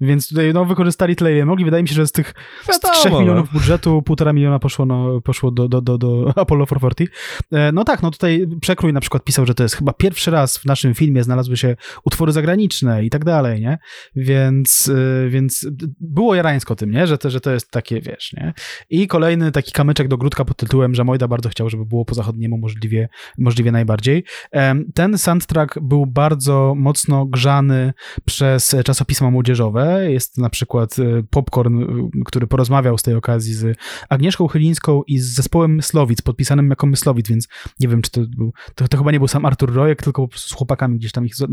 więc 0.00 0.28
tutaj 0.28 0.54
no, 0.54 0.64
wykorzystali 0.64 1.16
tyle, 1.16 1.32
ile 1.32 1.44
mogli. 1.44 1.64
Wydaje 1.64 1.82
mi 1.82 1.88
się, 1.88 1.94
że 1.94 2.06
z 2.06 2.12
tych 2.12 2.34
z 2.70 2.80
3 2.80 3.10
no. 3.10 3.20
milionów 3.20 3.52
budżetu, 3.52 4.02
półtora 4.02 4.32
miliona 4.32 4.58
poszło, 4.58 4.86
no, 4.86 5.20
poszło 5.20 5.50
do, 5.50 5.68
do, 5.68 5.80
do, 5.80 5.98
do 5.98 6.32
Apollo 6.36 6.66
440. 6.66 7.14
E, 7.52 7.72
no 7.72 7.84
tak, 7.84 8.02
no 8.02 8.10
tutaj 8.10 8.46
Przekrój 8.60 8.92
na 8.92 9.00
przykład 9.00 9.24
pisał, 9.24 9.46
że 9.46 9.54
to 9.54 9.62
jest 9.62 9.74
chyba 9.74 9.92
pierwszy 9.92 10.30
raz 10.30 10.58
w 10.58 10.64
naszym 10.64 10.94
filmie 10.94 11.24
znalazły 11.24 11.56
się 11.56 11.76
utwory 12.04 12.32
zagraniczne 12.32 13.04
i 13.04 13.10
tak 13.10 13.24
dalej, 13.24 13.60
nie? 13.60 13.78
Więc, 14.16 14.88
e, 14.88 15.28
więc 15.28 15.66
było 16.00 16.34
jarańsko 16.34 16.76
tym, 16.76 16.90
nie? 16.90 17.06
Że 17.06 17.18
to, 17.18 17.30
że 17.30 17.40
to 17.40 17.50
jest 17.50 17.70
takie, 17.70 18.00
wiesz, 18.00 18.32
nie? 18.32 18.54
I 18.90 19.06
kolejny 19.06 19.52
taki 19.52 19.72
kamyczek 19.72 20.08
do 20.08 20.16
grudka 20.16 20.44
pod 20.44 20.56
tytułem, 20.56 20.94
że 20.94 21.04
Mojda 21.04 21.28
bardzo 21.28 21.48
chciał, 21.48 21.70
żeby 21.70 21.84
było 21.84 22.04
zachodniemu 22.14 22.58
możliwie, 22.58 23.08
możliwie 23.38 23.72
najbardziej. 23.72 24.24
Ten 24.94 25.18
soundtrack 25.18 25.78
był 25.80 26.06
bardzo 26.06 26.74
mocno 26.76 27.26
grzany 27.26 27.92
przez 28.24 28.76
czasopisma 28.84 29.30
młodzieżowe. 29.30 30.12
Jest 30.12 30.38
na 30.38 30.50
przykład 30.50 30.98
e, 30.98 31.22
Popcorn, 31.30 31.82
e, 31.82 31.86
który 32.24 32.46
porozmawiał 32.46 32.98
z 32.98 33.02
tej 33.02 33.14
okazji 33.14 33.54
z 33.54 33.78
Agnieszką 34.08 34.48
Chylińską 34.48 35.02
i 35.06 35.18
z 35.18 35.34
zespołem 35.34 35.74
Myslowic, 35.74 36.22
podpisanym 36.22 36.70
jako 36.70 36.86
Myslowic, 36.86 37.28
więc 37.28 37.48
nie 37.80 37.88
wiem, 37.88 38.02
czy 38.02 38.10
to 38.10 38.20
był, 38.36 38.52
to, 38.74 38.88
to 38.88 38.98
chyba 38.98 39.12
nie 39.12 39.18
był 39.18 39.28
sam 39.28 39.44
Artur 39.44 39.74
Rojek, 39.74 40.02
tylko 40.02 40.22
po 40.22 40.28
prostu 40.28 40.48
z 40.48 40.52
chłopakami 40.52 40.98
gdzieś 40.98 41.12
tam 41.12 41.26
ich 41.26 41.34
e, 41.40 41.46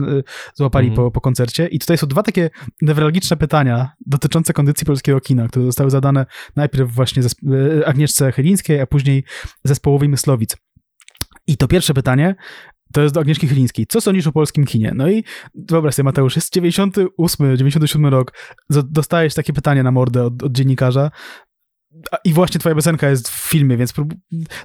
złapali 0.53 0.87
mm. 0.87 0.95
po, 0.95 1.11
po 1.11 1.21
koncercie. 1.21 1.67
I 1.67 1.79
tutaj 1.79 1.97
są 1.97 2.07
dwa 2.07 2.23
takie 2.23 2.49
newralgiczne 2.81 3.37
pytania 3.37 3.91
dotyczące 4.05 4.53
kondycji 4.53 4.85
polskiego 4.85 5.21
kina, 5.21 5.47
które 5.47 5.65
zostały 5.65 5.89
zadane 5.89 6.25
najpierw 6.55 6.91
właśnie 6.91 7.23
Agnieszce 7.85 8.31
Chylińskiej, 8.31 8.81
a 8.81 8.87
później 8.87 9.23
zespołowi 9.63 10.09
Myslowic. 10.09 10.50
I 11.47 11.57
to 11.57 11.67
pierwsze 11.67 11.93
pytanie 11.93 12.35
to 12.93 13.01
jest 13.01 13.15
do 13.15 13.21
Agnieszki 13.21 13.47
Chylińskiej. 13.47 13.85
Co 13.87 14.01
sądzisz 14.01 14.27
o 14.27 14.31
polskim 14.31 14.65
kinie? 14.65 14.91
No 14.95 15.09
i 15.09 15.23
wyobraź 15.55 15.95
sobie, 15.95 16.03
Mateusz, 16.03 16.35
jest 16.35 16.53
98, 16.53 17.57
97 17.57 18.05
rok, 18.05 18.33
dostajesz 18.69 19.33
takie 19.33 19.53
pytanie 19.53 19.83
na 19.83 19.91
mordę 19.91 20.23
od, 20.23 20.43
od 20.43 20.51
dziennikarza, 20.51 21.11
i 22.23 22.33
właśnie 22.33 22.59
twoja 22.59 22.75
piosenka 22.75 23.09
jest 23.09 23.29
w 23.29 23.49
filmie, 23.49 23.77
więc 23.77 23.93
prób... 23.93 24.13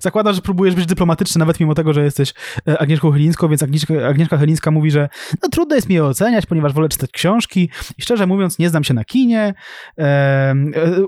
zakładam, 0.01 0.35
że 0.35 0.43
próbujesz 0.43 0.75
być 0.75 0.87
dyplomatyczny, 0.87 1.39
nawet 1.39 1.61
mimo 1.61 1.75
tego, 1.75 1.93
że 1.93 2.05
jesteś 2.05 2.35
e, 2.69 2.79
Agnieszką 2.79 3.13
Chylińską, 3.13 3.49
więc 3.49 3.63
Agnieszka, 3.63 3.95
Agnieszka 4.09 4.39
Chylińska 4.39 4.71
mówi, 4.71 4.91
że 4.91 5.09
no 5.43 5.49
trudno 5.49 5.77
jest 5.77 5.89
mi 5.89 5.95
je 5.95 6.05
oceniać, 6.05 6.47
ponieważ 6.47 6.73
wolę 6.73 6.89
czytać 6.89 7.11
książki 7.11 7.71
i 7.99 8.03
szczerze 8.03 8.27
mówiąc 8.27 8.59
nie 8.59 8.69
znam 8.69 8.85
się 8.85 8.95
na 8.95 9.05
kinie. 9.05 9.55
E, 9.99 10.03
e, 10.03 10.55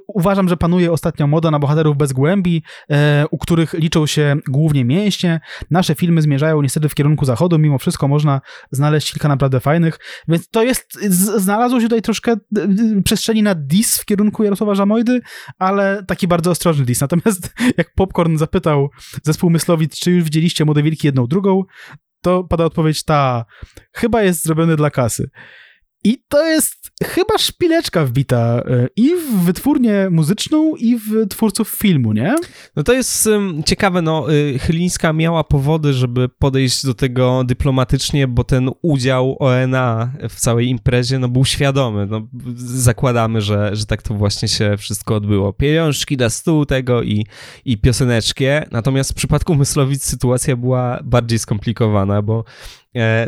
uważam, 0.07 0.49
że 0.49 0.57
panuje 0.57 0.93
ostatnio 0.93 1.27
moda 1.27 1.51
na 1.51 1.59
bohaterów 1.59 1.97
bez 1.97 2.13
głębi, 2.13 2.63
e, 2.91 3.25
u 3.31 3.39
których 3.39 3.73
liczą 3.73 4.07
się 4.07 4.37
głównie 4.49 4.85
mięśnie. 4.85 5.41
Nasze 5.71 5.95
filmy 5.95 6.23
zmierzają 6.23 6.63
niestety 6.63 6.89
w 6.89 6.95
kierunku 6.95 7.25
zachodu, 7.25 7.59
mimo 7.59 7.79
wszystko 7.79 8.09
można 8.09 8.41
znaleźć 8.71 9.13
kilka 9.13 9.29
naprawdę 9.29 9.61
fajnych, 9.61 9.99
więc 10.29 10.49
to 10.49 10.63
jest, 10.63 10.99
znalazło 11.37 11.81
się 11.81 11.87
tutaj 11.87 12.03
troszkę 12.03 12.37
przestrzeni 13.05 13.43
na 13.43 13.55
dis 13.55 13.99
w 13.99 14.05
kierunku 14.05 14.45
Jarosława 14.45 14.75
Żamojdy, 14.75 15.21
ale 15.59 16.05
taki 16.09 16.29
bardzo 16.29 16.51
ostrożny 16.51 16.85
diss. 16.85 17.01
Natomiast 17.01 17.55
jak 17.79 17.95
Popcorn 17.95 18.37
zapytał 18.37 18.89
zespół 19.23 19.51
Myslowic, 19.51 19.99
czy 19.99 20.11
już 20.11 20.25
widzieliście 20.25 20.65
Młode 20.65 20.83
Wilki 20.83 21.07
jedną 21.07 21.27
drugą, 21.27 21.63
to 22.23 22.45
pada 22.45 22.65
odpowiedź 22.65 23.05
ta, 23.05 23.45
chyba 23.93 24.23
jest 24.23 24.45
zrobiony 24.45 24.77
dla 24.77 24.91
kasy. 24.91 25.31
I 26.05 26.19
to 26.29 26.47
jest 26.47 26.91
chyba 27.05 27.39
szpileczka 27.39 28.05
wbita 28.05 28.63
e, 28.67 28.89
i 28.97 29.11
w 29.15 29.45
wytwórnię 29.45 30.11
muzyczną, 30.11 30.77
i 30.77 30.97
w 30.97 31.29
twórców 31.29 31.69
filmu, 31.69 32.13
nie? 32.13 32.35
No 32.77 32.83
to 32.83 32.93
jest 32.93 33.27
um, 33.27 33.63
ciekawe, 33.63 34.03
no 34.03 34.33
y, 34.33 34.59
Chylińska 34.59 35.13
miała 35.13 35.45
powody, 35.45 35.93
żeby 35.93 36.29
podejść 36.29 36.87
do 36.87 36.95
tego 36.95 37.45
dyplomatycznie, 37.45 38.29
bo 38.29 38.45
ten 38.45 38.71
udział 38.83 39.37
ONA 39.39 40.13
w 40.29 40.35
całej 40.35 40.69
imprezie, 40.69 41.19
no 41.19 41.29
był 41.29 41.45
świadomy, 41.45 42.07
no 42.07 42.29
zakładamy, 42.57 43.41
że, 43.41 43.77
że 43.77 43.87
tak 43.87 44.03
to 44.03 44.15
właśnie 44.15 44.49
się 44.49 44.77
wszystko 44.79 45.15
odbyło. 45.15 45.53
Pieniążki 45.53 46.17
na 46.17 46.31
stół 46.31 46.67
tego 46.67 47.03
i, 47.03 47.27
i 47.65 47.79
pioseneczkie, 47.79 48.67
natomiast 48.71 49.11
w 49.11 49.15
przypadku 49.15 49.55
Myslowic 49.55 50.05
sytuacja 50.05 50.57
była 50.57 51.01
bardziej 51.05 51.39
skomplikowana, 51.39 52.23
bo 52.23 52.45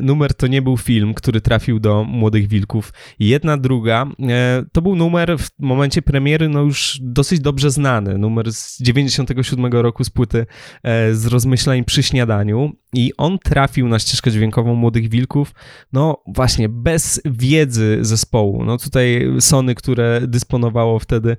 numer 0.02 0.34
to 0.34 0.46
nie 0.46 0.62
był 0.62 0.76
film, 0.76 1.14
który 1.14 1.40
trafił 1.40 1.80
do 1.80 2.04
Młodych 2.04 2.48
Wilków. 2.48 2.92
Jedna, 3.18 3.56
druga, 3.56 4.06
e, 4.28 4.64
to 4.72 4.82
był 4.82 4.96
numer 4.96 5.38
w 5.38 5.50
momencie 5.58 6.02
premiery 6.02 6.48
no 6.48 6.60
już 6.60 6.98
dosyć 7.02 7.40
dobrze 7.40 7.70
znany. 7.70 8.18
Numer 8.18 8.52
z 8.52 8.82
97 8.82 9.72
roku 9.72 10.04
z 10.04 10.10
płyty 10.10 10.46
e, 10.82 11.14
z 11.14 11.26
rozmyślań 11.26 11.84
przy 11.84 12.02
śniadaniu 12.02 12.72
i 12.92 13.12
on 13.16 13.38
trafił 13.38 13.88
na 13.88 13.98
ścieżkę 13.98 14.30
dźwiękową 14.30 14.74
Młodych 14.74 15.08
Wilków, 15.08 15.54
no 15.92 16.22
właśnie 16.26 16.68
bez 16.68 17.20
wiedzy 17.24 17.98
zespołu. 18.00 18.64
No 18.64 18.78
tutaj 18.78 19.32
Sony, 19.40 19.74
które 19.74 20.20
dysponowało 20.26 20.98
wtedy 20.98 21.36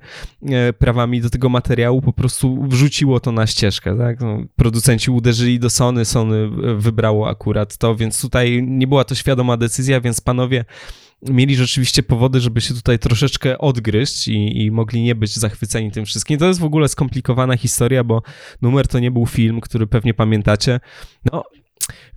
prawami 0.78 1.22
do 1.22 1.30
tego 1.30 1.50
materiału, 1.50 2.02
po 2.02 2.14
prostu 2.14 2.64
wrzuciło 2.68 3.20
to 3.20 3.32
na 3.32 3.48
ścieżkę, 3.48 3.98
tak? 3.98 4.20
No, 4.20 4.44
producenci 4.56 5.12
uderzyli 5.12 5.60
do 5.60 5.70
Sony, 5.70 6.06
Sony 6.06 6.50
wybrało 6.78 7.30
akurat 7.30 7.78
to, 7.78 7.96
więc 7.96 8.11
więc 8.12 8.22
tutaj 8.22 8.64
nie 8.64 8.88
była 8.88 9.04
to 9.04 9.16
świadoma 9.16 9.58
decyzja, 9.58 10.02
więc 10.02 10.22
panowie 10.22 10.66
mieli 11.30 11.56
rzeczywiście 11.56 12.04
powody, 12.04 12.40
żeby 12.40 12.62
się 12.62 12.74
tutaj 12.74 13.00
troszeczkę 13.00 13.58
odgryźć 13.58 14.28
i, 14.28 14.66
i, 14.66 14.72
mogli 14.72 15.02
nie 15.02 15.16
być 15.16 15.36
zachwyceni 15.36 15.92
tym 15.92 16.06
wszystkim. 16.06 16.40
To 16.40 16.48
jest 16.48 16.60
w 16.60 16.64
ogóle 16.64 16.88
skomplikowana 16.88 17.58
historia, 17.58 18.04
bo 18.04 18.22
numer 18.62 18.88
to 18.88 19.00
nie 19.00 19.12
był 19.12 19.26
film, 19.26 19.62
który 19.62 19.88
pewnie 19.88 20.14
pamiętacie. 20.14 20.80
No, 21.32 21.44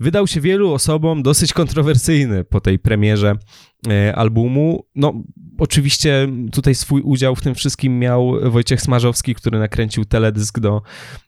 wydał 0.00 0.26
się 0.26 0.40
wielu 0.40 0.72
osobom 0.72 1.22
dosyć 1.22 1.52
kontrowersyjny 1.52 2.44
po 2.44 2.60
tej 2.60 2.78
premierze 2.78 3.36
albumu. 4.15 4.85
No, 4.94 5.12
oczywiście 5.59 6.28
tutaj 6.52 6.74
swój 6.74 7.02
udział 7.02 7.36
w 7.36 7.40
tym 7.40 7.55
wszystkim 7.55 7.98
miał 7.98 8.51
Wojciech 8.51 8.81
Smarzowski, 8.81 9.35
który 9.35 9.59
nakręcił 9.59 10.05
teledysk 10.05 10.61
do 10.61 10.82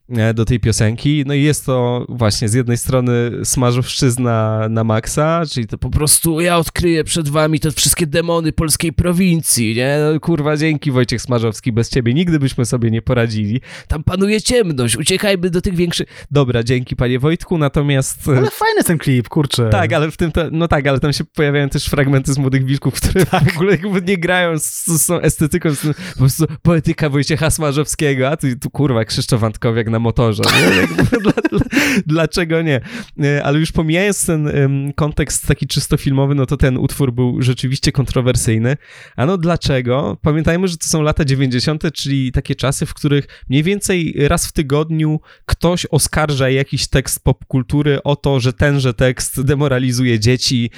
E, 0.08 0.34
do 0.34 0.44
tej 0.44 0.60
piosenki. 0.60 1.24
No 1.26 1.34
i 1.34 1.42
jest 1.42 1.66
to 1.66 2.06
właśnie 2.08 2.48
z 2.48 2.54
jednej 2.54 2.76
strony 2.76 3.30
smażowszczyzna 3.44 4.66
na 4.70 4.84
maksa, 4.84 5.42
czyli 5.50 5.66
to 5.66 5.78
po 5.78 5.90
prostu 5.90 6.40
ja 6.40 6.58
odkryję 6.58 7.04
przed 7.04 7.28
wami 7.28 7.60
te 7.60 7.70
wszystkie 7.70 8.06
demony 8.06 8.52
polskiej 8.52 8.92
prowincji, 8.92 9.74
nie? 9.74 9.98
No, 10.12 10.20
kurwa, 10.20 10.56
dzięki 10.56 10.90
Wojciech 10.90 11.22
Smarzowski, 11.22 11.72
bez 11.72 11.88
ciebie 11.88 12.14
nigdy 12.14 12.38
byśmy 12.38 12.64
sobie 12.66 12.90
nie 12.90 13.02
poradzili. 13.02 13.60
Tam 13.88 14.04
panuje 14.04 14.42
ciemność, 14.42 14.96
uciekajmy 14.96 15.50
do 15.50 15.60
tych 15.60 15.74
większych... 15.74 16.26
Dobra, 16.30 16.62
dzięki 16.62 16.96
panie 16.96 17.18
Wojtku, 17.18 17.58
natomiast... 17.58 18.28
E, 18.28 18.36
ale 18.36 18.50
fajny 18.50 18.84
ten 18.84 18.98
klip, 18.98 19.28
kurczę. 19.28 19.68
Tak, 19.70 19.92
ale 19.92 20.10
w 20.10 20.16
tym, 20.16 20.32
to, 20.32 20.44
no 20.52 20.68
tak, 20.68 20.86
ale 20.86 21.00
tam 21.00 21.12
się 21.12 21.24
pojawiają 21.24 21.68
też 21.68 21.86
fragmenty 21.86 22.32
z 22.32 22.38
Młodych 22.46 22.64
Wilków, 22.64 22.94
które 22.94 23.26
tak. 23.26 23.52
w 23.52 23.56
ogóle 23.56 23.70
jakby 23.70 24.02
nie 24.02 24.18
grają 24.18 24.58
z, 24.58 24.86
z 24.86 25.06
tą 25.06 25.20
estetyką, 25.20 25.74
z, 25.74 25.80
po 26.12 26.18
prostu 26.18 26.44
poetyka 26.62 27.08
Wojciecha 27.08 27.50
Smarzowskiego, 27.50 28.28
a 28.28 28.36
tu, 28.36 28.46
tu 28.60 28.70
kurwa 28.70 29.04
Krzysztof 29.04 29.44
Antkowiak 29.44 29.90
na 29.90 29.98
motorze. 29.98 30.42
dlaczego 32.06 32.62
nie? 32.62 32.80
E, 33.22 33.44
ale 33.44 33.58
już 33.58 33.72
pomijając 33.72 34.26
ten 34.26 34.50
kontekst 34.94 35.46
taki 35.46 35.66
czysto 35.66 35.96
filmowy, 35.96 36.34
no 36.34 36.46
to 36.46 36.56
ten 36.56 36.76
utwór 36.76 37.12
był 37.12 37.42
rzeczywiście 37.42 37.92
kontrowersyjny. 37.92 38.76
A 39.16 39.26
no 39.26 39.38
dlaczego? 39.38 40.16
Pamiętajmy, 40.22 40.68
że 40.68 40.76
to 40.76 40.86
są 40.86 41.02
lata 41.02 41.24
90., 41.24 41.92
czyli 41.92 42.32
takie 42.32 42.54
czasy, 42.54 42.86
w 42.86 42.94
których 42.94 43.26
mniej 43.48 43.62
więcej 43.62 44.14
raz 44.18 44.46
w 44.46 44.52
tygodniu 44.52 45.20
ktoś 45.46 45.86
oskarża 45.86 46.50
jakiś 46.50 46.88
tekst 46.88 47.24
popkultury 47.24 48.02
o 48.02 48.16
to, 48.16 48.40
że 48.40 48.52
tenże 48.52 48.94
tekst 48.94 49.42
demoralizuje 49.42 50.20
dzieci, 50.20 50.70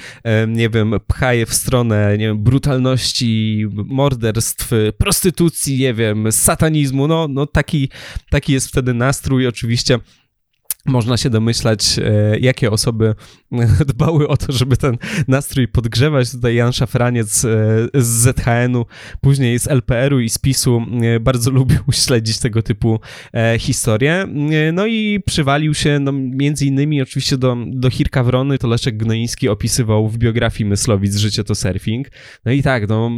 nie 0.47 0.69
wiem, 0.69 0.93
pcha 1.07 1.33
je 1.33 1.45
w 1.45 1.58
stronę, 1.59 2.17
nie 2.17 2.27
wiem, 2.27 2.43
brutalności, 2.43 3.65
morderstw, 3.71 4.69
prostytucji, 4.97 5.79
nie 5.79 5.93
wiem, 5.93 6.31
satanizmu, 6.31 7.07
no, 7.07 7.27
no 7.27 7.45
taki, 7.45 7.89
taki 8.29 8.53
jest 8.53 8.67
wtedy 8.67 8.93
nastrój. 8.93 9.47
Oczywiście 9.47 9.99
można 10.85 11.17
się 11.17 11.29
domyślać, 11.29 11.99
e, 11.99 12.39
jakie 12.39 12.71
osoby 12.71 13.15
dbały 13.93 14.27
o 14.27 14.37
to, 14.37 14.51
żeby 14.51 14.77
ten 14.77 14.97
nastrój 15.27 15.67
podgrzewać. 15.67 16.31
Tutaj 16.31 16.55
Jan 16.55 16.73
Szafraniec 16.73 17.45
e, 17.45 17.57
z 17.93 18.05
ZHN-u, 18.05 18.85
później 19.21 19.59
z 19.59 19.67
LPR-u 19.67 20.19
i 20.19 20.29
z 20.29 20.37
PiSu 20.37 20.81
e, 21.01 21.19
bardzo 21.19 21.51
lubił 21.59 21.79
śledzić 21.91 22.39
tego 22.39 22.61
typu 22.61 22.99
historie. 23.59 24.27
No 24.73 24.85
i 24.85 25.19
przywalił 25.25 25.73
się 25.73 25.99
no, 25.99 26.11
między 26.11 26.65
innymi 26.65 27.01
oczywiście 27.01 27.37
do, 27.37 27.57
do 27.67 27.89
Hirka 27.89 28.23
Wrony, 28.23 28.57
to 28.57 28.67
Leszek 28.67 28.97
Gnoiński 28.97 29.49
opisywał 29.49 30.07
w 30.07 30.17
biografii 30.17 30.69
Myslowic 30.69 31.15
Życie 31.15 31.43
to 31.43 31.55
surfing. 31.55 32.07
No 32.45 32.51
i 32.51 32.63
tak, 32.63 32.89
no, 32.89 33.11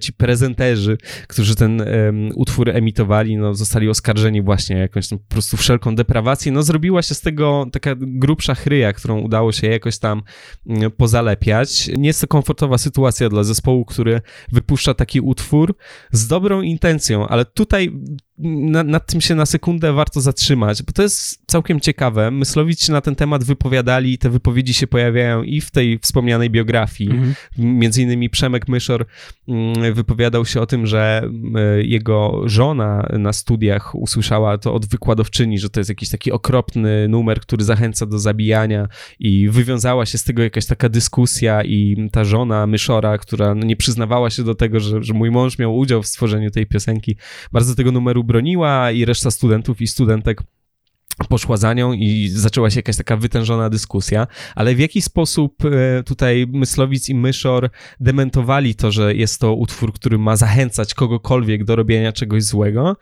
ci 0.00 0.12
prezenterzy, 0.12 0.98
którzy 1.28 1.56
ten 1.56 1.80
um, 1.80 2.30
utwór 2.34 2.70
emitowali, 2.70 3.36
no, 3.36 3.54
zostali 3.54 3.88
oskarżeni 3.88 4.42
właśnie 4.42 4.76
jakąś 4.76 5.10
no, 5.10 5.18
po 5.18 5.32
prostu 5.32 5.56
wszelką 5.56 5.94
deprawację. 5.94 6.52
No 6.52 6.62
zrobiła 6.62 7.02
się 7.02 7.14
z 7.14 7.20
tego 7.20 7.66
taka 7.72 7.94
grubsza 7.98 8.54
chryja, 8.54 8.92
którą 8.92 9.20
udało 9.20 9.52
się 9.52 9.67
jakoś 9.70 9.98
tam 9.98 10.22
mm, 10.66 10.90
pozalepiać. 10.90 11.90
Nie 11.96 12.06
jest 12.06 12.20
to 12.20 12.26
komfortowa 12.26 12.78
sytuacja 12.78 13.28
dla 13.28 13.44
zespołu, 13.44 13.84
który 13.84 14.20
wypuszcza 14.52 14.94
taki 14.94 15.20
utwór 15.20 15.74
z 16.12 16.26
dobrą 16.26 16.62
intencją, 16.62 17.28
ale 17.28 17.44
tutaj 17.44 17.92
na, 18.38 18.82
nad 18.82 19.06
tym 19.06 19.20
się 19.20 19.34
na 19.34 19.46
sekundę 19.46 19.92
warto 19.92 20.20
zatrzymać, 20.20 20.82
bo 20.82 20.92
to 20.92 21.02
jest 21.02 21.42
całkiem 21.46 21.80
ciekawe. 21.80 22.30
Myslowici 22.30 22.86
się 22.86 22.92
na 22.92 23.00
ten 23.00 23.14
temat 23.14 23.44
wypowiadali, 23.44 24.18
te 24.18 24.30
wypowiedzi 24.30 24.74
się 24.74 24.86
pojawiają 24.86 25.42
i 25.42 25.60
w 25.60 25.70
tej 25.70 25.98
wspomnianej 25.98 26.50
biografii. 26.50 27.10
Mhm. 27.10 27.34
Między 27.58 28.02
innymi 28.02 28.30
Przemek 28.30 28.68
Myszor 28.68 29.06
mm, 29.48 29.94
wypowiadał 29.94 30.46
się 30.46 30.60
o 30.60 30.66
tym, 30.66 30.86
że 30.86 31.30
e, 31.54 31.82
jego 31.82 32.42
żona 32.44 33.08
na 33.18 33.32
studiach 33.32 33.94
usłyszała 33.94 34.58
to 34.58 34.74
od 34.74 34.86
wykładowczyni, 34.86 35.58
że 35.58 35.70
to 35.70 35.80
jest 35.80 35.90
jakiś 35.90 36.10
taki 36.10 36.32
okropny 36.32 37.08
numer, 37.08 37.40
który 37.40 37.64
zachęca 37.64 38.06
do 38.06 38.18
zabijania 38.18 38.88
i 39.18 39.48
wywiązała 39.48 40.06
się 40.06 40.18
z 40.18 40.24
tego 40.24 40.42
jakaś 40.42 40.66
taka 40.66 40.88
dyskusja 40.88 41.64
i 41.64 42.08
ta 42.12 42.24
żona 42.24 42.66
Myszora, 42.66 43.18
która 43.18 43.54
no 43.54 43.66
nie 43.66 43.76
przyznawała 43.76 44.30
się 44.30 44.44
do 44.44 44.54
tego, 44.54 44.80
że, 44.80 45.02
że 45.02 45.14
mój 45.14 45.30
mąż 45.30 45.58
miał 45.58 45.76
udział 45.76 46.02
w 46.02 46.06
stworzeniu 46.06 46.50
tej 46.50 46.66
piosenki, 46.66 47.16
bardzo 47.52 47.74
tego 47.74 47.92
numeru 47.92 48.24
broniła 48.28 48.90
i 48.90 49.04
reszta 49.04 49.30
studentów 49.30 49.80
i 49.80 49.86
studentek 49.86 50.42
poszła 51.28 51.56
za 51.56 51.74
nią 51.74 51.92
i 51.92 52.28
zaczęła 52.28 52.70
się 52.70 52.78
jakaś 52.78 52.96
taka 52.96 53.16
wytężona 53.16 53.70
dyskusja, 53.70 54.26
ale 54.54 54.74
w 54.74 54.78
jaki 54.78 55.02
sposób 55.02 55.64
e, 55.64 56.02
tutaj 56.02 56.46
Myslowic 56.52 57.08
i 57.08 57.14
Myszor 57.14 57.70
dementowali 58.00 58.74
to, 58.74 58.92
że 58.92 59.14
jest 59.14 59.40
to 59.40 59.54
utwór, 59.54 59.92
który 59.92 60.18
ma 60.18 60.36
zachęcać 60.36 60.94
kogokolwiek 60.94 61.64
do 61.64 61.76
robienia 61.76 62.12
czegoś 62.12 62.42
złego. 62.42 62.96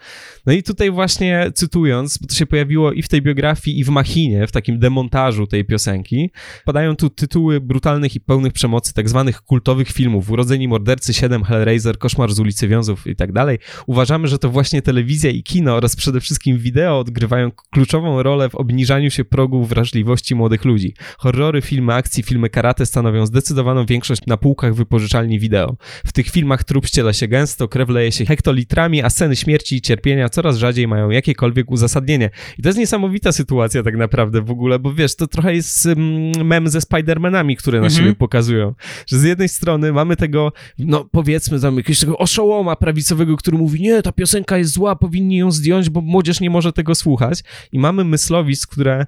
No 0.46 0.52
i 0.52 0.62
tutaj 0.62 0.90
właśnie 0.90 1.50
cytując, 1.54 2.18
bo 2.18 2.26
to 2.26 2.34
się 2.34 2.46
pojawiło 2.46 2.92
i 2.92 3.02
w 3.02 3.08
tej 3.08 3.22
biografii, 3.22 3.80
i 3.80 3.84
w 3.84 3.88
Machinie, 3.88 4.46
w 4.46 4.52
takim 4.52 4.78
demontażu 4.78 5.46
tej 5.46 5.64
piosenki, 5.64 6.30
padają 6.64 6.96
tu 6.96 7.10
tytuły 7.10 7.60
brutalnych 7.60 8.14
i 8.14 8.20
pełnych 8.20 8.52
przemocy, 8.52 8.94
tak 8.94 9.08
zwanych 9.08 9.42
kultowych 9.42 9.88
filmów, 9.88 10.30
Urodzeni 10.30 10.68
Mordercy 10.68 11.14
7, 11.14 11.44
Hellraiser, 11.44 11.98
Koszmar 11.98 12.32
z 12.32 12.40
ulicy 12.40 12.68
Wiązów 12.68 13.06
i 13.06 13.16
tak 13.16 13.32
dalej. 13.32 13.58
Uważamy, 13.86 14.28
że 14.28 14.38
to 14.38 14.50
właśnie 14.50 14.82
telewizja 14.82 15.30
i 15.30 15.42
kino 15.42 15.74
oraz 15.74 15.96
przede 15.96 16.20
wszystkim 16.20 16.58
wideo 16.58 16.98
odgrywają 16.98 17.50
kluczową 17.70 18.05
kluczową 18.06 18.22
rolę 18.22 18.48
w 18.48 18.54
obniżaniu 18.54 19.10
się 19.10 19.24
progu 19.24 19.64
wrażliwości 19.64 20.34
młodych 20.34 20.64
ludzi. 20.64 20.94
Horrory, 21.18 21.62
filmy 21.62 21.94
akcji, 21.94 22.22
filmy 22.22 22.50
karate 22.50 22.86
stanowią 22.86 23.26
zdecydowaną 23.26 23.86
większość 23.86 24.22
na 24.26 24.36
półkach 24.36 24.74
wypożyczalni 24.74 25.38
wideo. 25.38 25.76
W 26.06 26.12
tych 26.12 26.30
filmach 26.30 26.64
trup 26.64 26.86
ściela 26.86 27.12
się 27.12 27.28
gęsto, 27.28 27.68
krew 27.68 27.88
leje 27.88 28.12
się 28.12 28.26
hektolitrami, 28.26 29.02
a 29.02 29.10
sceny 29.10 29.36
śmierci 29.36 29.76
i 29.76 29.80
cierpienia 29.80 30.28
coraz 30.28 30.56
rzadziej 30.56 30.88
mają 30.88 31.10
jakiekolwiek 31.10 31.70
uzasadnienie. 31.70 32.30
I 32.58 32.62
to 32.62 32.68
jest 32.68 32.78
niesamowita 32.78 33.32
sytuacja 33.32 33.82
tak 33.82 33.96
naprawdę 33.96 34.42
w 34.42 34.50
ogóle, 34.50 34.78
bo 34.78 34.92
wiesz, 34.92 35.16
to 35.16 35.26
trochę 35.26 35.54
jest 35.54 35.88
mem 36.44 36.68
ze 36.68 36.78
Spider-Manami, 36.78 37.56
które 37.56 37.80
na 37.80 37.86
mhm. 37.86 38.04
siebie 38.04 38.14
pokazują. 38.16 38.74
Że 39.06 39.18
z 39.18 39.22
jednej 39.22 39.48
strony 39.48 39.92
mamy 39.92 40.16
tego, 40.16 40.52
no 40.78 41.04
powiedzmy 41.04 41.60
tam 41.60 41.76
jakiegoś 41.76 42.00
tego 42.00 42.18
oszołoma 42.18 42.76
prawicowego, 42.76 43.36
który 43.36 43.58
mówi, 43.58 43.80
nie, 43.80 44.02
ta 44.02 44.12
piosenka 44.12 44.58
jest 44.58 44.72
zła, 44.72 44.96
powinni 44.96 45.36
ją 45.36 45.50
zdjąć, 45.50 45.90
bo 45.90 46.00
młodzież 46.00 46.40
nie 46.40 46.50
może 46.50 46.72
tego 46.72 46.94
słuchać. 46.94 47.44
I 47.72 47.78
mamy 47.78 47.95
mamy 47.96 48.10
myslowisk, 48.10 48.72
które 48.72 49.06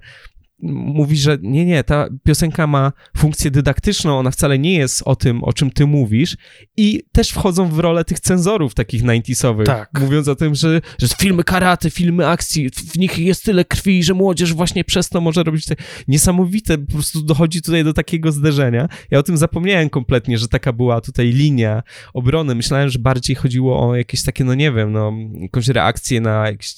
mówi, 0.61 1.17
że 1.17 1.37
nie, 1.41 1.65
nie, 1.65 1.83
ta 1.83 2.07
piosenka 2.23 2.67
ma 2.67 2.91
funkcję 3.17 3.51
dydaktyczną, 3.51 4.19
ona 4.19 4.31
wcale 4.31 4.59
nie 4.59 4.73
jest 4.73 5.01
o 5.05 5.15
tym, 5.15 5.43
o 5.43 5.53
czym 5.53 5.71
ty 5.71 5.87
mówisz 5.87 6.37
i 6.77 7.03
też 7.11 7.29
wchodzą 7.29 7.67
w 7.67 7.79
rolę 7.79 8.05
tych 8.05 8.19
cenzorów 8.19 8.73
takich 8.73 9.03
90sowych, 9.03 9.65
Tak. 9.65 9.89
mówiąc 9.99 10.27
o 10.27 10.35
tym, 10.35 10.55
że, 10.55 10.81
że 10.99 11.07
filmy 11.07 11.43
karate, 11.43 11.89
filmy 11.89 12.27
akcji, 12.27 12.69
w 12.69 12.97
nich 12.97 13.19
jest 13.19 13.43
tyle 13.45 13.65
krwi, 13.65 14.03
że 14.03 14.13
młodzież 14.13 14.53
właśnie 14.53 14.83
przez 14.83 15.09
to 15.09 15.21
może 15.21 15.43
robić 15.43 15.65
te 15.65 15.75
niesamowite, 16.07 16.77
po 16.77 16.93
prostu 16.93 17.21
dochodzi 17.21 17.61
tutaj 17.61 17.83
do 17.83 17.93
takiego 17.93 18.31
zderzenia. 18.31 18.87
Ja 19.11 19.19
o 19.19 19.23
tym 19.23 19.37
zapomniałem 19.37 19.89
kompletnie, 19.89 20.37
że 20.37 20.47
taka 20.47 20.73
była 20.73 21.01
tutaj 21.01 21.29
linia 21.29 21.83
obrony. 22.13 22.55
Myślałem, 22.55 22.89
że 22.89 22.99
bardziej 22.99 23.35
chodziło 23.35 23.89
o 23.89 23.95
jakieś 23.95 24.23
takie, 24.23 24.43
no 24.43 24.53
nie 24.53 24.71
wiem, 24.71 24.91
no 24.91 25.13
jakąś 25.41 25.67
reakcję 25.67 26.21
na 26.21 26.47
jakieś 26.47 26.75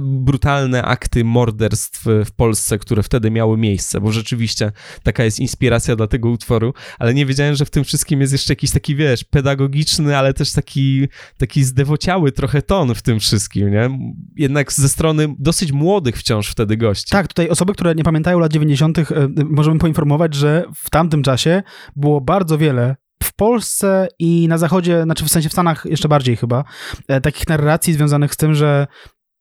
brutalne 0.00 0.82
akty 0.82 1.24
morderstw 1.24 2.04
w 2.24 2.32
Polsce, 2.32 2.78
które 2.78 3.02
wtedy 3.08 3.30
miały 3.30 3.56
miejsce, 3.56 4.00
bo 4.00 4.12
rzeczywiście 4.12 4.72
taka 5.02 5.24
jest 5.24 5.40
inspiracja 5.40 5.96
dla 5.96 6.06
tego 6.06 6.30
utworu, 6.30 6.74
ale 6.98 7.14
nie 7.14 7.26
wiedziałem, 7.26 7.54
że 7.54 7.64
w 7.64 7.70
tym 7.70 7.84
wszystkim 7.84 8.20
jest 8.20 8.32
jeszcze 8.32 8.52
jakiś 8.52 8.70
taki, 8.70 8.96
wiesz, 8.96 9.24
pedagogiczny, 9.24 10.16
ale 10.16 10.34
też 10.34 10.52
taki, 10.52 11.08
taki 11.38 11.64
zdewociały 11.64 12.32
trochę 12.32 12.62
ton 12.62 12.94
w 12.94 13.02
tym 13.02 13.20
wszystkim, 13.20 13.70
nie? 13.70 13.90
Jednak 14.36 14.72
ze 14.72 14.88
strony 14.88 15.34
dosyć 15.38 15.72
młodych 15.72 16.16
wciąż 16.16 16.48
wtedy 16.48 16.76
gości. 16.76 17.10
Tak, 17.10 17.28
tutaj 17.28 17.48
osoby, 17.48 17.72
które 17.74 17.94
nie 17.94 18.04
pamiętają 18.04 18.38
lat 18.38 18.52
90., 18.52 18.98
e, 18.98 19.04
możemy 19.44 19.78
poinformować, 19.78 20.34
że 20.34 20.64
w 20.74 20.90
tamtym 20.90 21.22
czasie 21.22 21.62
było 21.96 22.20
bardzo 22.20 22.58
wiele 22.58 22.96
w 23.22 23.34
Polsce 23.34 24.08
i 24.18 24.48
na 24.48 24.58
zachodzie, 24.58 25.02
znaczy 25.02 25.24
w 25.24 25.28
sensie 25.28 25.48
w 25.48 25.52
Stanach 25.52 25.86
jeszcze 25.90 26.08
bardziej 26.08 26.36
chyba, 26.36 26.64
e, 27.08 27.20
takich 27.20 27.48
narracji 27.48 27.92
związanych 27.92 28.34
z 28.34 28.36
tym, 28.36 28.54
że 28.54 28.86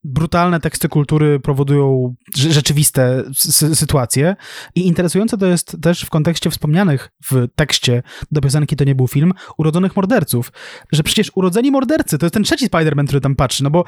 brutalne 0.08 0.60
teksty 0.60 0.90
kultury 0.90 1.40
powodują 1.40 2.16
rze- 2.38 2.52
rzeczywiste 2.52 3.24
sy- 3.34 3.76
sytuacje 3.76 4.36
i 4.76 4.88
interesujące 4.88 5.38
to 5.38 5.46
jest 5.46 5.78
też 5.82 6.02
w 6.02 6.10
kontekście 6.10 6.50
wspomnianych 6.50 7.10
w 7.32 7.48
tekście 7.56 8.04
do 8.32 8.42
piosenki 8.42 8.76
To 8.76 8.84
nie 8.84 8.96
był 8.96 9.08
film, 9.08 9.34
urodzonych 9.58 9.96
morderców, 9.96 10.52
że 10.92 11.04
przecież 11.04 11.32
urodzeni 11.36 11.72
mordercy 11.72 12.18
to 12.18 12.26
jest 12.26 12.34
ten 12.34 12.44
trzeci 12.44 12.68
Spider-Man, 12.68 13.06
który 13.06 13.22
tam 13.22 13.36
patrzy, 13.36 13.64
no 13.64 13.70
bo 13.70 13.84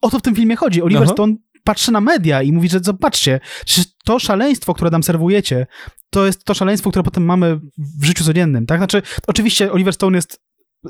o 0.00 0.10
to 0.10 0.18
w 0.18 0.22
tym 0.22 0.34
filmie 0.34 0.56
chodzi. 0.56 0.82
Oliver 0.82 1.02
Aha. 1.02 1.12
Stone 1.12 1.34
patrzy 1.64 1.92
na 1.92 2.00
media 2.00 2.42
i 2.42 2.52
mówi, 2.52 2.68
że 2.68 2.80
zobaczcie, 2.80 3.40
przecież 3.64 3.86
to 4.04 4.18
szaleństwo, 4.18 4.74
które 4.74 4.90
nam 4.90 5.02
serwujecie, 5.02 5.66
to 6.10 6.26
jest 6.26 6.44
to 6.44 6.54
szaleństwo, 6.54 6.90
które 6.90 7.02
potem 7.02 7.24
mamy 7.24 7.60
w 8.00 8.04
życiu 8.04 8.24
codziennym, 8.24 8.66
tak? 8.66 8.78
Znaczy, 8.80 9.02
oczywiście 9.26 9.72
Oliver 9.72 9.94
Stone 9.94 10.18
jest 10.18 10.40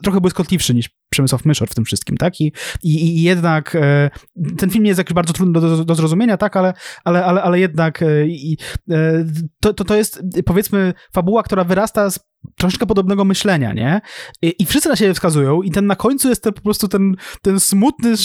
trochę 0.02 0.20
błyskotliwszy 0.20 0.74
niż 0.74 0.90
Przemysław 1.10 1.44
Myszor 1.44 1.68
w 1.68 1.74
tym 1.74 1.84
wszystkim, 1.84 2.16
tak? 2.16 2.40
I, 2.40 2.52
i, 2.82 3.18
i 3.18 3.22
jednak 3.22 3.74
e, 3.74 4.10
ten 4.58 4.70
film 4.70 4.86
jest 4.86 4.98
jakiś 4.98 5.14
bardzo 5.14 5.32
trudny 5.32 5.60
do, 5.60 5.84
do, 5.84 5.94
zrozumienia, 5.94 6.36
tak? 6.36 6.56
Ale, 6.56 6.72
ale, 7.04 7.24
ale, 7.24 7.42
ale 7.42 7.60
jednak 7.60 8.02
e, 8.02 8.06
e, 8.90 9.24
to, 9.60 9.74
to, 9.74 9.84
to 9.84 9.96
jest, 9.96 10.22
powiedzmy, 10.46 10.94
fabuła, 11.12 11.42
która 11.42 11.64
wyrasta 11.64 12.10
z 12.10 12.29
troszeczkę 12.56 12.86
podobnego 12.86 13.24
myślenia, 13.24 13.72
nie? 13.72 14.00
I, 14.42 14.54
I 14.58 14.66
wszyscy 14.66 14.88
na 14.88 14.96
siebie 14.96 15.14
wskazują 15.14 15.62
i 15.62 15.70
ten 15.70 15.86
na 15.86 15.96
końcu 15.96 16.28
jest 16.28 16.42
ten, 16.42 16.52
po 16.52 16.60
prostu 16.60 16.88
ten, 16.88 17.16
ten 17.42 17.60
smutny 17.60 18.16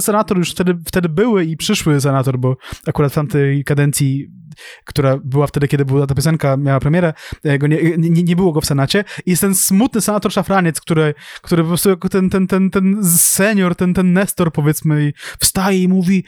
senator, 0.00 0.38
już 0.38 0.50
wtedy, 0.50 0.78
wtedy 0.86 1.08
były 1.08 1.44
i 1.44 1.56
przyszły 1.56 2.00
senator, 2.00 2.38
bo 2.38 2.56
akurat 2.86 3.12
w 3.12 3.14
tamtej 3.14 3.64
kadencji 3.64 4.30
która 4.84 5.16
była 5.24 5.46
wtedy, 5.46 5.68
kiedy 5.68 5.84
była 5.84 6.06
ta 6.06 6.14
piosenka, 6.14 6.56
miała 6.56 6.80
premierę, 6.80 7.12
e, 7.44 7.58
go 7.58 7.66
nie, 7.66 7.96
nie, 7.98 8.22
nie 8.22 8.36
było 8.36 8.52
go 8.52 8.60
w 8.60 8.66
Senacie 8.66 9.04
i 9.26 9.30
jest 9.30 9.40
ten 9.40 9.54
smutny 9.54 10.00
senator 10.00 10.32
Szafraniec, 10.32 10.80
który, 10.80 11.14
który 11.42 11.62
po 11.62 11.68
prostu 11.68 11.90
jako 11.90 12.08
ten, 12.08 12.30
ten, 12.30 12.46
ten, 12.46 12.70
ten 12.70 13.04
senior, 13.18 13.76
ten, 13.76 13.94
ten 13.94 14.12
Nestor 14.12 14.52
powiedzmy 14.52 15.12
wstaje 15.38 15.82
i 15.82 15.88
mówi 15.88 16.24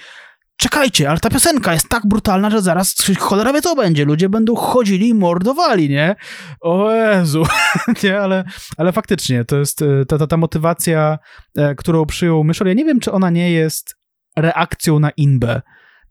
czekajcie, 0.60 1.10
ale 1.10 1.18
ta 1.18 1.30
piosenka 1.30 1.72
jest 1.72 1.88
tak 1.88 2.06
brutalna, 2.06 2.50
że 2.50 2.62
zaraz 2.62 2.94
cholera 3.18 3.52
wie 3.52 3.62
co 3.62 3.76
będzie, 3.76 4.04
ludzie 4.04 4.28
będą 4.28 4.56
chodzili 4.56 5.08
i 5.08 5.14
mordowali, 5.14 5.88
nie? 5.88 6.16
O 6.60 6.92
Jezu, 6.92 7.42
nie, 8.02 8.20
ale, 8.20 8.44
ale 8.76 8.92
faktycznie, 8.92 9.44
to 9.44 9.56
jest 9.56 9.82
e, 9.82 10.06
ta, 10.08 10.18
ta, 10.18 10.26
ta 10.26 10.36
motywacja, 10.36 11.18
e, 11.56 11.74
którą 11.74 12.06
przyjął 12.06 12.44
Myszor, 12.44 12.68
ja 12.68 12.74
nie 12.74 12.84
wiem, 12.84 13.00
czy 13.00 13.12
ona 13.12 13.30
nie 13.30 13.52
jest 13.52 13.94
reakcją 14.36 14.98
na 14.98 15.10
inbę, 15.10 15.62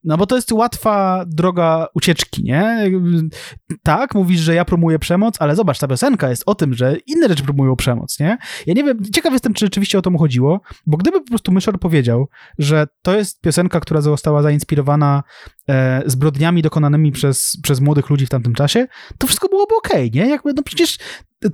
no 0.04 0.18
bo 0.18 0.26
to 0.26 0.36
jest 0.36 0.52
łatwa 0.52 1.26
droga 1.28 1.88
ucieczki, 1.94 2.44
nie? 2.44 2.92
Tak, 3.84 4.16
mówisz, 4.16 4.40
że 4.40 4.56
ja 4.56 4.66
promuję 4.66 5.00
przemoc, 5.00 5.36
ale 5.40 5.56
zobacz, 5.56 5.80
ta 5.80 5.88
piosenka 5.88 6.30
jest 6.30 6.44
o 6.46 6.56
tym, 6.56 6.74
że 6.74 6.98
inne 7.08 7.28
rzeczy 7.28 7.44
promują 7.44 7.76
przemoc, 7.76 8.20
nie? 8.20 8.38
Ja 8.68 8.74
nie 8.74 8.84
wiem, 8.84 9.04
ciekaw 9.14 9.34
jestem, 9.34 9.54
czy 9.54 9.66
rzeczywiście 9.66 9.98
o 9.98 10.02
to 10.02 10.10
mu 10.10 10.18
chodziło, 10.18 10.62
bo 10.88 10.98
gdyby 10.98 11.22
po 11.22 11.28
prostu 11.28 11.52
Myszor 11.52 11.80
powiedział, 11.80 12.28
że 12.58 12.88
to 13.02 13.18
jest 13.18 13.42
piosenka, 13.42 13.80
która 13.80 14.02
została 14.02 14.42
zainspirowana 14.42 15.24
e, 15.70 16.04
zbrodniami 16.06 16.62
dokonanymi 16.62 17.12
przez, 17.12 17.58
przez 17.64 17.80
młodych 17.80 18.10
ludzi 18.10 18.26
w 18.26 18.30
tamtym 18.30 18.54
czasie, 18.54 18.88
to 19.18 19.28
wszystko 19.28 19.50
byłoby 19.50 19.76
okej, 19.76 20.12
nie? 20.12 20.30
Jakby, 20.30 20.54
no 20.54 20.64
przecież 20.64 20.98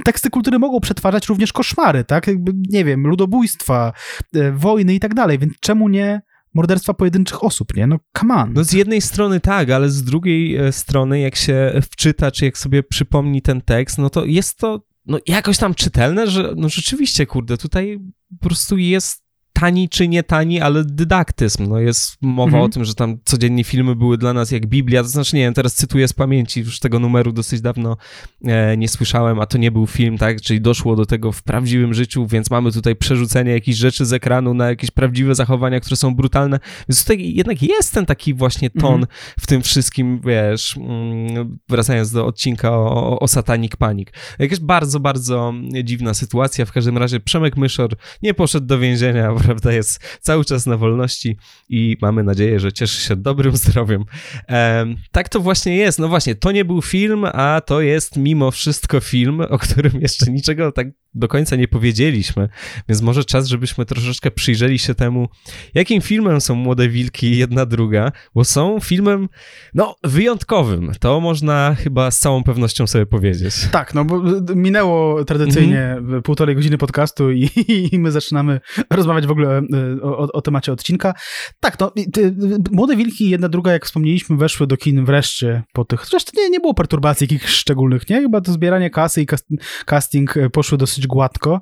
teksty 0.05 0.30
kultury 0.30 0.59
mogą 0.59 0.80
przetwarzać 0.80 1.27
również 1.27 1.53
koszmary, 1.53 2.03
tak? 2.03 2.27
Jakby, 2.27 2.51
nie 2.69 2.85
wiem, 2.85 3.07
ludobójstwa, 3.07 3.93
e, 4.35 4.51
wojny 4.51 4.93
i 4.93 4.99
tak 4.99 5.13
dalej, 5.13 5.39
więc 5.39 5.53
czemu 5.59 5.89
nie 5.89 6.22
morderstwa 6.56 6.94
pojedynczych 6.94 7.44
osób, 7.44 7.76
nie? 7.76 7.88
No 7.88 7.99
come 8.19 8.34
on. 8.34 8.53
No 8.53 8.64
z 8.64 8.73
jednej 8.73 9.02
strony 9.02 9.40
tak, 9.40 9.69
ale 9.69 9.90
z 9.90 10.03
drugiej 10.03 10.56
e, 10.56 10.72
strony 10.72 11.19
jak 11.19 11.36
się 11.36 11.82
wczyta, 11.91 12.32
czy 12.32 12.45
jak 12.45 12.57
sobie 12.57 12.84
przypomni 12.84 13.41
ten 13.41 13.61
tekst, 13.61 13.98
no 13.98 14.10
to 14.10 14.26
jest 14.26 14.57
to 14.57 14.82
no 15.06 15.19
jakoś 15.27 15.57
tam 15.57 15.76
czytelne, 15.76 16.27
że 16.27 16.53
no 16.57 16.69
rzeczywiście, 16.69 17.26
kurde, 17.26 17.57
tutaj 17.57 17.99
po 18.40 18.48
prostu 18.48 18.77
jest 18.77 19.24
tani 19.60 19.90
czy 19.90 20.07
nie 20.07 20.23
tani, 20.23 20.61
ale 20.61 20.84
dydaktyzm. 20.84 21.69
No 21.69 21.80
jest 21.80 22.18
mowa 22.22 22.45
Mhm. 22.45 22.64
o 22.64 22.69
tym, 22.69 22.86
że 22.86 22.95
tam 22.95 23.18
codziennie 23.26 23.64
filmy 23.64 23.95
były 23.95 24.18
dla 24.18 24.34
nas 24.34 24.52
jak 24.52 24.68
Biblia, 24.68 25.02
to 25.03 25.10
znaczy 25.10 25.36
nie 25.36 25.41
wiem, 25.41 25.53
teraz 25.53 25.73
cytuję 25.76 26.07
z 26.07 26.14
pamięci, 26.14 26.60
już 26.60 26.80
tego 26.80 26.99
numeru 26.99 27.32
dosyć 27.32 27.61
dawno 27.61 27.98
e, 28.45 28.77
nie 28.77 28.88
słyszałem, 28.88 29.40
a 29.40 29.45
to 29.45 29.57
nie 29.57 29.72
był 29.72 29.88
film, 29.88 30.18
tak, 30.18 30.41
czyli 30.41 30.61
doszło 30.61 30.95
do 30.95 31.06
tego 31.06 31.32
w 31.32 31.44
prawdziwym 31.44 31.94
życiu, 31.94 32.27
więc 32.27 32.52
mamy 32.52 32.72
tutaj 32.72 32.95
przerzucenie 32.95 33.52
jakichś 33.52 33.77
rzeczy 33.77 34.06
z 34.06 34.14
ekranu 34.14 34.53
na 34.53 34.69
jakieś 34.69 34.91
prawdziwe 34.91 35.36
zachowania, 35.36 35.80
które 35.80 35.95
są 35.95 36.15
brutalne, 36.15 36.60
więc 36.90 37.02
tutaj 37.02 37.34
jednak 37.34 37.64
jest 37.64 37.94
ten 37.94 38.06
taki 38.06 38.34
właśnie 38.34 38.69
ton 38.69 38.86
Mhm. 38.94 39.07
w 39.40 39.48
tym 39.48 39.61
wszystkim, 39.61 40.19
wiesz, 40.26 40.77
mm, 40.77 41.57
wracając 41.69 42.11
do 42.11 42.26
odcinka 42.26 42.72
o, 42.72 43.10
o, 43.11 43.19
o 43.19 43.27
Satanic 43.27 43.76
Panic. 43.76 44.10
Jakaś 44.40 44.60
bardzo, 44.60 44.99
bardzo 44.99 45.53
dziwna 45.84 46.14
sytuacja, 46.14 46.65
w 46.65 46.72
każdym 46.72 46.98
razie 46.98 47.19
Przemek 47.19 47.57
Myszor 47.57 47.90
nie 48.23 48.34
poszedł 48.34 48.65
do 48.68 48.80
więzienia, 48.80 49.32
prawda, 49.45 49.73
jest 49.73 49.99
cały 50.22 50.45
czas 50.45 50.65
na 50.65 50.77
wolności 50.77 51.38
i 51.69 51.97
mamy 52.01 52.23
nadzieję, 52.23 52.59
że 52.59 52.73
cieszy 52.73 53.01
się 53.01 53.15
dobrym 53.15 53.55
zdrowiem. 53.57 54.05
Em, 54.47 54.95
tak 55.11 55.30
to 55.30 55.39
właśnie 55.39 55.76
jest, 55.76 55.99
no 55.99 56.07
właśnie, 56.07 56.35
to 56.35 56.51
nie 56.51 56.65
był 56.65 56.81
film, 56.81 57.26
a 57.34 57.61
to 57.65 57.81
jest 57.81 58.17
mimo 58.17 58.51
wszystko 58.51 58.99
film, 58.99 59.41
o 59.49 59.57
którym 59.57 60.01
jeszcze 60.01 60.31
niczego 60.31 60.72
tak 60.72 60.88
do 61.15 61.27
końca 61.27 61.55
nie 61.55 61.67
powiedzieliśmy, 61.67 62.49
więc 62.89 63.01
może 63.01 63.26
czas, 63.26 63.47
żebyśmy 63.47 63.85
troszeczkę 63.85 64.31
przyjrzeli 64.31 64.80
się 64.80 64.95
temu, 64.95 65.27
jakim 65.73 66.01
filmem 66.01 66.41
są 66.41 66.55
Młode 66.55 66.89
Wilki 66.89 67.38
jedna 67.38 67.65
druga, 67.65 68.11
bo 68.35 68.45
są 68.45 68.80
filmem, 68.80 69.30
no, 69.73 69.95
wyjątkowym. 70.03 70.91
To 70.99 71.19
można 71.19 71.76
chyba 71.80 72.11
z 72.11 72.19
całą 72.19 72.43
pewnością 72.43 72.88
sobie 72.88 73.05
powiedzieć. 73.05 73.55
Tak, 73.72 73.93
no 73.93 74.05
bo 74.05 74.22
minęło 74.55 75.26
tradycyjnie 75.26 75.97
półtorej 76.23 76.55
godziny 76.55 76.77
podcastu 76.77 77.31
i, 77.31 77.49
i 77.91 77.99
my 77.99 78.11
zaczynamy 78.11 78.59
rozmawiać 78.89 79.27
w 79.27 79.31
ogóle 79.36 79.57
e, 79.57 80.02
o, 80.02 80.32
o, 80.32 80.41
temacie 80.41 80.72
odcinka. 80.72 81.14
Tak, 81.60 81.80
no 81.80 81.91
ty, 82.14 82.36
Młode 82.72 82.95
Wilki, 82.95 83.30
jedna 83.30 83.49
druga, 83.49 83.72
jak 83.72 83.86
wspomnieliśmy, 83.86 84.38
weszły 84.38 84.68
do 84.68 84.78
kin 84.78 85.06
wreszcie 85.06 85.64
po 85.74 85.86
tych, 85.86 86.06
zresztą 86.06 86.32
nie, 86.38 86.49
nie 86.49 86.60
było 86.60 86.74
perturbacji 86.74 87.28
jakichś 87.32 87.53
szczególnych, 87.53 88.10
nie? 88.10 88.22
Chyba 88.22 88.41
to 88.41 88.52
zbieranie 88.52 88.90
kasy 88.90 89.22
i 89.22 89.26
cast- 89.26 89.57
casting 89.86 90.38
e, 90.38 90.49
poszły 90.49 90.78
dosyć 90.78 91.07
gładko. 91.07 91.62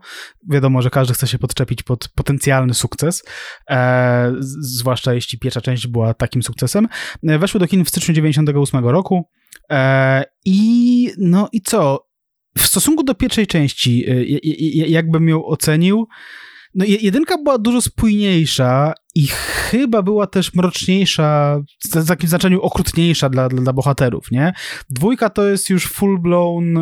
Wiadomo, 0.49 0.81
że 0.81 0.89
każdy 0.89 1.13
chce 1.13 1.27
się 1.27 1.39
podczepić 1.39 1.83
pod 1.83 2.09
potencjalny 2.15 2.73
sukces, 2.73 3.23
e, 3.69 4.33
zwłaszcza 4.59 5.13
jeśli 5.13 5.39
pierwsza 5.39 5.61
część 5.61 5.87
była 5.87 6.13
takim 6.13 6.43
sukcesem. 6.43 6.87
E, 7.23 7.39
Weszły 7.39 7.59
do 7.59 7.67
kin 7.67 7.85
w 7.85 7.89
styczniu 7.89 8.13
98 8.13 8.85
roku 8.85 9.29
e, 9.69 10.23
i 10.45 11.09
no 11.17 11.49
i 11.51 11.61
co? 11.61 12.07
W 12.57 12.61
stosunku 12.61 13.03
do 13.03 13.15
pierwszej 13.15 13.47
części, 13.47 14.05
jakbym 14.73 15.29
ją 15.29 15.45
ocenił, 15.45 16.07
no 16.75 16.85
je- 16.85 16.97
jedynka 16.97 17.37
była 17.37 17.57
dużo 17.57 17.81
spójniejsza 17.81 18.93
i 19.15 19.27
chyba 19.27 20.01
była 20.01 20.27
też 20.27 20.53
mroczniejsza, 20.53 21.59
w 21.95 22.07
takim 22.07 22.29
znaczeniu 22.29 22.61
okrutniejsza 22.61 23.29
dla, 23.29 23.49
dla, 23.49 23.61
dla 23.61 23.73
bohaterów, 23.73 24.31
nie? 24.31 24.53
Dwójka 24.89 25.29
to 25.29 25.47
jest 25.47 25.69
już 25.69 25.91
full-blown 25.91 26.77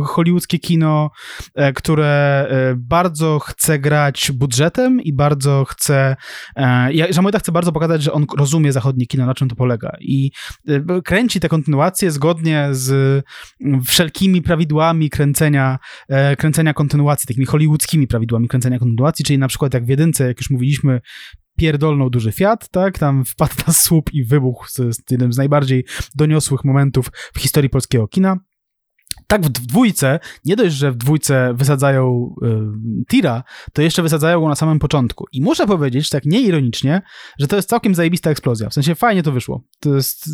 y, 0.00 0.04
hollywoodzkie 0.04 0.58
kino, 0.58 1.10
e, 1.54 1.72
które 1.72 2.46
e, 2.50 2.74
bardzo 2.76 3.38
chce 3.38 3.78
grać 3.78 4.32
budżetem 4.34 5.00
i 5.00 5.12
bardzo 5.12 5.64
chce, 5.64 6.16
e, 6.56 6.92
ja- 6.92 7.12
Żamojda 7.12 7.38
chce 7.38 7.52
bardzo 7.52 7.72
pokazać, 7.72 8.02
że 8.02 8.12
on 8.12 8.26
rozumie 8.38 8.72
zachodnie 8.72 9.06
kino, 9.06 9.26
na 9.26 9.34
czym 9.34 9.48
to 9.48 9.56
polega 9.56 9.96
i 10.00 10.30
e, 10.68 11.02
kręci 11.02 11.40
te 11.40 11.48
kontynuacje 11.48 12.10
zgodnie 12.10 12.68
z 12.70 13.24
wszelkimi 13.86 14.42
prawidłami 14.42 15.10
kręcenia, 15.10 15.78
e, 16.08 16.36
kręcenia 16.36 16.74
kontynuacji, 16.74 17.26
takimi 17.26 17.46
hollywoodzkimi 17.46 18.06
prawidłami 18.06 18.48
kręcenia 18.48 18.78
kontynuacji, 18.78 19.24
czyli 19.24 19.38
na 19.38 19.48
przykład 19.48 19.74
jak 19.74 19.84
w 19.84 19.88
jedynce, 19.88 20.26
jak 20.26 20.38
już 20.38 20.50
mówiliśmy, 20.50 21.00
pierdolnął 21.60 22.10
duży 22.10 22.32
Fiat, 22.32 22.68
tak, 22.68 22.98
tam 22.98 23.24
wpadł 23.24 23.54
na 23.66 23.72
słup 23.72 24.12
i 24.12 24.24
wybuchł, 24.24 24.66
co 24.70 24.84
jest 24.84 25.10
jednym 25.10 25.32
z 25.32 25.36
najbardziej 25.36 25.84
doniosłych 26.14 26.64
momentów 26.64 27.10
w 27.34 27.38
historii 27.38 27.70
polskiego 27.70 28.08
kina. 28.08 28.36
Tak 29.30 29.42
w 29.42 29.48
dwójce, 29.48 30.20
nie 30.44 30.56
dość, 30.56 30.74
że 30.74 30.92
w 30.92 30.96
dwójce 30.96 31.54
wysadzają 31.54 32.34
y, 32.42 33.04
tira, 33.08 33.42
to 33.72 33.82
jeszcze 33.82 34.02
wysadzają 34.02 34.40
go 34.40 34.48
na 34.48 34.54
samym 34.54 34.78
początku. 34.78 35.26
I 35.32 35.42
muszę 35.42 35.66
powiedzieć, 35.66 36.08
tak 36.08 36.24
nieironicznie, 36.24 37.02
że 37.38 37.46
to 37.46 37.56
jest 37.56 37.68
całkiem 37.68 37.94
zajebista 37.94 38.30
eksplozja. 38.30 38.68
W 38.68 38.74
sensie 38.74 38.94
fajnie 38.94 39.22
to 39.22 39.32
wyszło. 39.32 39.62
To 39.80 39.94
jest 39.94 40.30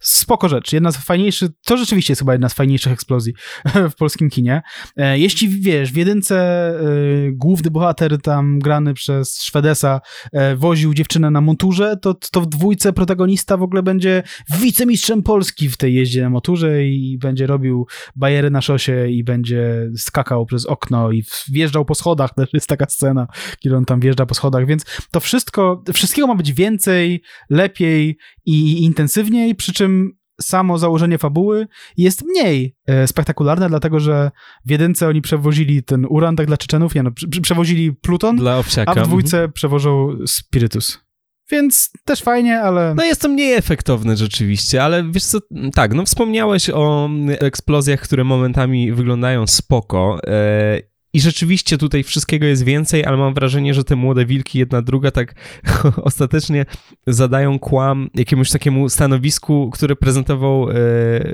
spoko 0.00 0.48
rzecz. 0.48 0.72
Jedna 0.72 0.92
z 0.92 0.96
fajniejszych, 0.96 1.50
to 1.64 1.76
rzeczywiście 1.76 2.12
jest 2.12 2.20
chyba 2.20 2.32
jedna 2.32 2.48
z 2.48 2.54
fajniejszych 2.54 2.92
eksplozji 2.92 3.34
w 3.92 3.94
polskim 3.94 4.30
kinie. 4.30 4.62
E, 4.96 5.18
jeśli 5.18 5.48
wiesz, 5.48 5.92
w 5.92 5.96
jedynce 5.96 6.70
y, 6.80 7.32
główny 7.32 7.70
bohater 7.70 8.22
tam 8.22 8.58
grany 8.58 8.94
przez 8.94 9.42
Szwedesa 9.42 10.00
e, 10.32 10.56
woził 10.56 10.94
dziewczynę 10.94 11.30
na 11.30 11.40
monturze, 11.40 11.96
to, 11.96 12.14
to 12.14 12.40
w 12.40 12.46
dwójce 12.46 12.92
protagonista 12.92 13.56
w 13.56 13.62
ogóle 13.62 13.82
będzie 13.82 14.22
wicemistrzem 14.60 15.22
Polski 15.22 15.68
w 15.68 15.76
tej 15.76 15.94
jeździe 15.94 16.22
na 16.22 16.30
moturze 16.30 16.84
i 16.84 17.18
będzie 17.18 17.46
robił 17.46 17.86
bajery 18.34 18.50
na 18.50 18.60
szosie 18.60 19.08
i 19.08 19.24
będzie 19.24 19.90
skakał 19.96 20.46
przez 20.46 20.66
okno 20.66 21.12
i 21.12 21.24
wjeżdżał 21.52 21.84
po 21.84 21.94
schodach, 21.94 22.34
też 22.34 22.48
jest 22.52 22.66
taka 22.66 22.86
scena, 22.88 23.26
kiedy 23.58 23.76
on 23.76 23.84
tam 23.84 24.00
wjeżdża 24.00 24.26
po 24.26 24.34
schodach, 24.34 24.66
więc 24.66 24.84
to 25.10 25.20
wszystko, 25.20 25.82
wszystkiego 25.94 26.26
ma 26.28 26.34
być 26.34 26.52
więcej, 26.52 27.22
lepiej 27.50 28.18
i 28.44 28.84
intensywniej, 28.84 29.54
przy 29.54 29.72
czym 29.72 30.12
samo 30.40 30.78
założenie 30.78 31.18
fabuły 31.18 31.66
jest 31.96 32.24
mniej 32.24 32.76
e, 32.86 33.06
spektakularne, 33.06 33.68
dlatego 33.68 34.00
że 34.00 34.30
w 34.64 34.70
jedynce 34.70 35.08
oni 35.08 35.22
przewozili 35.22 35.82
ten 35.82 36.06
uran 36.08 36.36
tak 36.36 36.46
dla 36.46 36.56
Czeczenów, 36.56 36.94
nie 36.94 37.02
no, 37.02 37.10
przewozili 37.42 37.92
pluton, 37.92 38.48
a 38.86 38.94
w 38.94 39.02
dwójce 39.04 39.36
mhm. 39.36 39.52
przewożą 39.52 40.16
spirytus. 40.26 41.03
Więc 41.50 41.90
też 42.04 42.22
fajnie, 42.22 42.60
ale... 42.60 42.94
No 42.94 43.04
jest 43.04 43.22
to 43.22 43.28
mniej 43.28 43.52
efektowne 43.52 44.16
rzeczywiście, 44.16 44.84
ale 44.84 45.04
wiesz 45.10 45.24
co, 45.24 45.38
tak, 45.74 45.94
no 45.94 46.04
wspomniałeś 46.04 46.70
o 46.70 47.08
eksplozjach, 47.40 48.00
które 48.00 48.24
momentami 48.24 48.92
wyglądają 48.92 49.46
spoko. 49.46 50.18
E, 50.26 50.93
i 51.14 51.20
rzeczywiście 51.20 51.78
tutaj 51.78 52.02
wszystkiego 52.02 52.46
jest 52.46 52.64
więcej, 52.64 53.04
ale 53.04 53.16
mam 53.16 53.34
wrażenie, 53.34 53.74
że 53.74 53.84
te 53.84 53.96
młode 53.96 54.26
wilki, 54.26 54.58
jedna 54.58 54.82
druga, 54.82 55.10
tak 55.10 55.34
ostatecznie 56.02 56.66
zadają 57.06 57.58
kłam 57.58 58.10
jakiemuś 58.14 58.50
takiemu 58.50 58.88
stanowisku, 58.88 59.70
które 59.70 59.96
prezentował 59.96 60.70
e, 60.70 60.74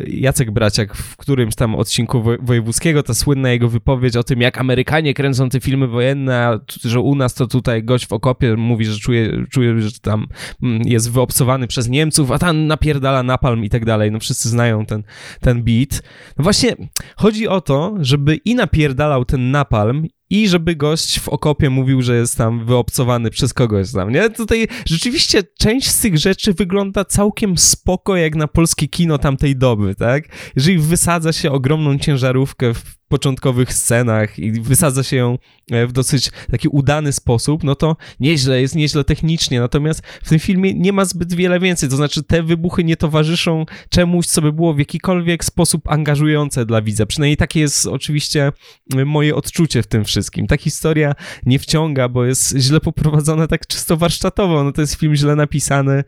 Jacek 0.06 0.50
Braciak 0.50 0.96
w 0.96 1.16
którymś 1.16 1.54
tam 1.54 1.74
odcinku 1.74 2.22
wojewódzkiego, 2.42 3.02
ta 3.02 3.14
słynna 3.14 3.50
jego 3.50 3.68
wypowiedź 3.68 4.16
o 4.16 4.22
tym, 4.22 4.40
jak 4.40 4.58
Amerykanie 4.58 5.14
kręcą 5.14 5.48
te 5.48 5.60
filmy 5.60 5.86
wojenne, 5.86 6.58
że 6.84 7.00
u 7.00 7.14
nas 7.14 7.34
to 7.34 7.46
tutaj 7.46 7.84
gość 7.84 8.06
w 8.06 8.12
okopie 8.12 8.56
mówi, 8.56 8.84
że 8.84 8.98
czuje, 8.98 9.44
czuje 9.50 9.80
że 9.80 9.90
tam 10.02 10.26
mm, 10.62 10.82
jest 10.84 11.12
wyobcowany 11.12 11.66
przez 11.66 11.88
Niemców, 11.88 12.30
a 12.30 12.38
tam 12.38 12.66
napierdala 12.66 13.22
napalm 13.22 13.64
i 13.64 13.70
tak 13.70 13.84
dalej. 13.84 14.10
No 14.10 14.18
wszyscy 14.18 14.48
znają 14.48 14.86
ten, 14.86 15.02
ten 15.40 15.62
beat. 15.62 16.02
No 16.38 16.42
właśnie 16.42 16.76
chodzi 17.16 17.48
o 17.48 17.60
to, 17.60 17.94
żeby 18.00 18.36
i 18.36 18.54
napierdalał 18.54 19.24
ten 19.24 19.50
napalm, 19.50 19.69
napalm 19.70 20.06
i 20.30 20.48
żeby 20.48 20.76
gość 20.76 21.20
w 21.20 21.28
okopie 21.28 21.70
mówił, 21.70 22.02
że 22.02 22.16
jest 22.16 22.36
tam 22.36 22.64
wyobcowany 22.64 23.30
przez 23.30 23.54
kogoś 23.54 23.92
tam, 23.92 24.12
nie? 24.12 24.30
Tutaj 24.30 24.68
rzeczywiście 24.86 25.42
część 25.58 25.90
z 25.90 26.00
tych 26.00 26.18
rzeczy 26.18 26.54
wygląda 26.54 27.04
całkiem 27.04 27.58
spoko 27.58 28.16
jak 28.16 28.34
na 28.34 28.48
polskie 28.48 28.88
kino 28.88 29.18
tamtej 29.18 29.56
doby, 29.56 29.94
tak? 29.94 30.24
Jeżeli 30.56 30.78
wysadza 30.78 31.32
się 31.32 31.50
ogromną 31.50 31.98
ciężarówkę 31.98 32.74
w 32.74 32.99
początkowych 33.10 33.72
scenach 33.72 34.38
i 34.38 34.52
wysadza 34.52 35.02
się 35.02 35.16
ją 35.16 35.38
e, 35.70 35.86
w 35.86 35.92
dosyć 35.92 36.30
taki 36.50 36.68
udany 36.68 37.12
sposób, 37.12 37.64
no 37.64 37.74
to 37.74 37.96
nieźle, 38.20 38.60
jest 38.60 38.74
nieźle 38.74 39.04
technicznie, 39.04 39.60
natomiast 39.60 40.02
w 40.22 40.28
tym 40.28 40.38
filmie 40.38 40.74
nie 40.74 40.92
ma 40.92 41.04
zbyt 41.04 41.34
wiele 41.34 41.60
więcej, 41.60 41.88
to 41.88 41.96
znaczy 41.96 42.22
te 42.22 42.42
wybuchy 42.42 42.84
nie 42.84 42.96
towarzyszą 42.96 43.66
czemuś, 43.88 44.26
co 44.26 44.42
by 44.42 44.52
było 44.52 44.74
w 44.74 44.78
jakikolwiek 44.78 45.44
sposób 45.44 45.88
angażujące 45.88 46.66
dla 46.66 46.82
widza, 46.82 47.06
przynajmniej 47.06 47.36
takie 47.36 47.60
jest 47.60 47.86
oczywiście 47.86 48.52
e, 48.96 49.04
moje 49.04 49.34
odczucie 49.34 49.82
w 49.82 49.86
tym 49.86 50.04
wszystkim. 50.04 50.46
Ta 50.46 50.56
historia 50.56 51.14
nie 51.46 51.58
wciąga, 51.58 52.08
bo 52.08 52.24
jest 52.24 52.56
źle 52.58 52.80
poprowadzona 52.80 53.46
tak 53.46 53.66
czysto 53.66 53.96
warsztatowo, 53.96 54.64
no 54.64 54.72
to 54.72 54.80
jest 54.80 54.94
film 54.94 55.14
źle 55.14 55.36
napisany, 55.36 55.92
e, 55.92 56.02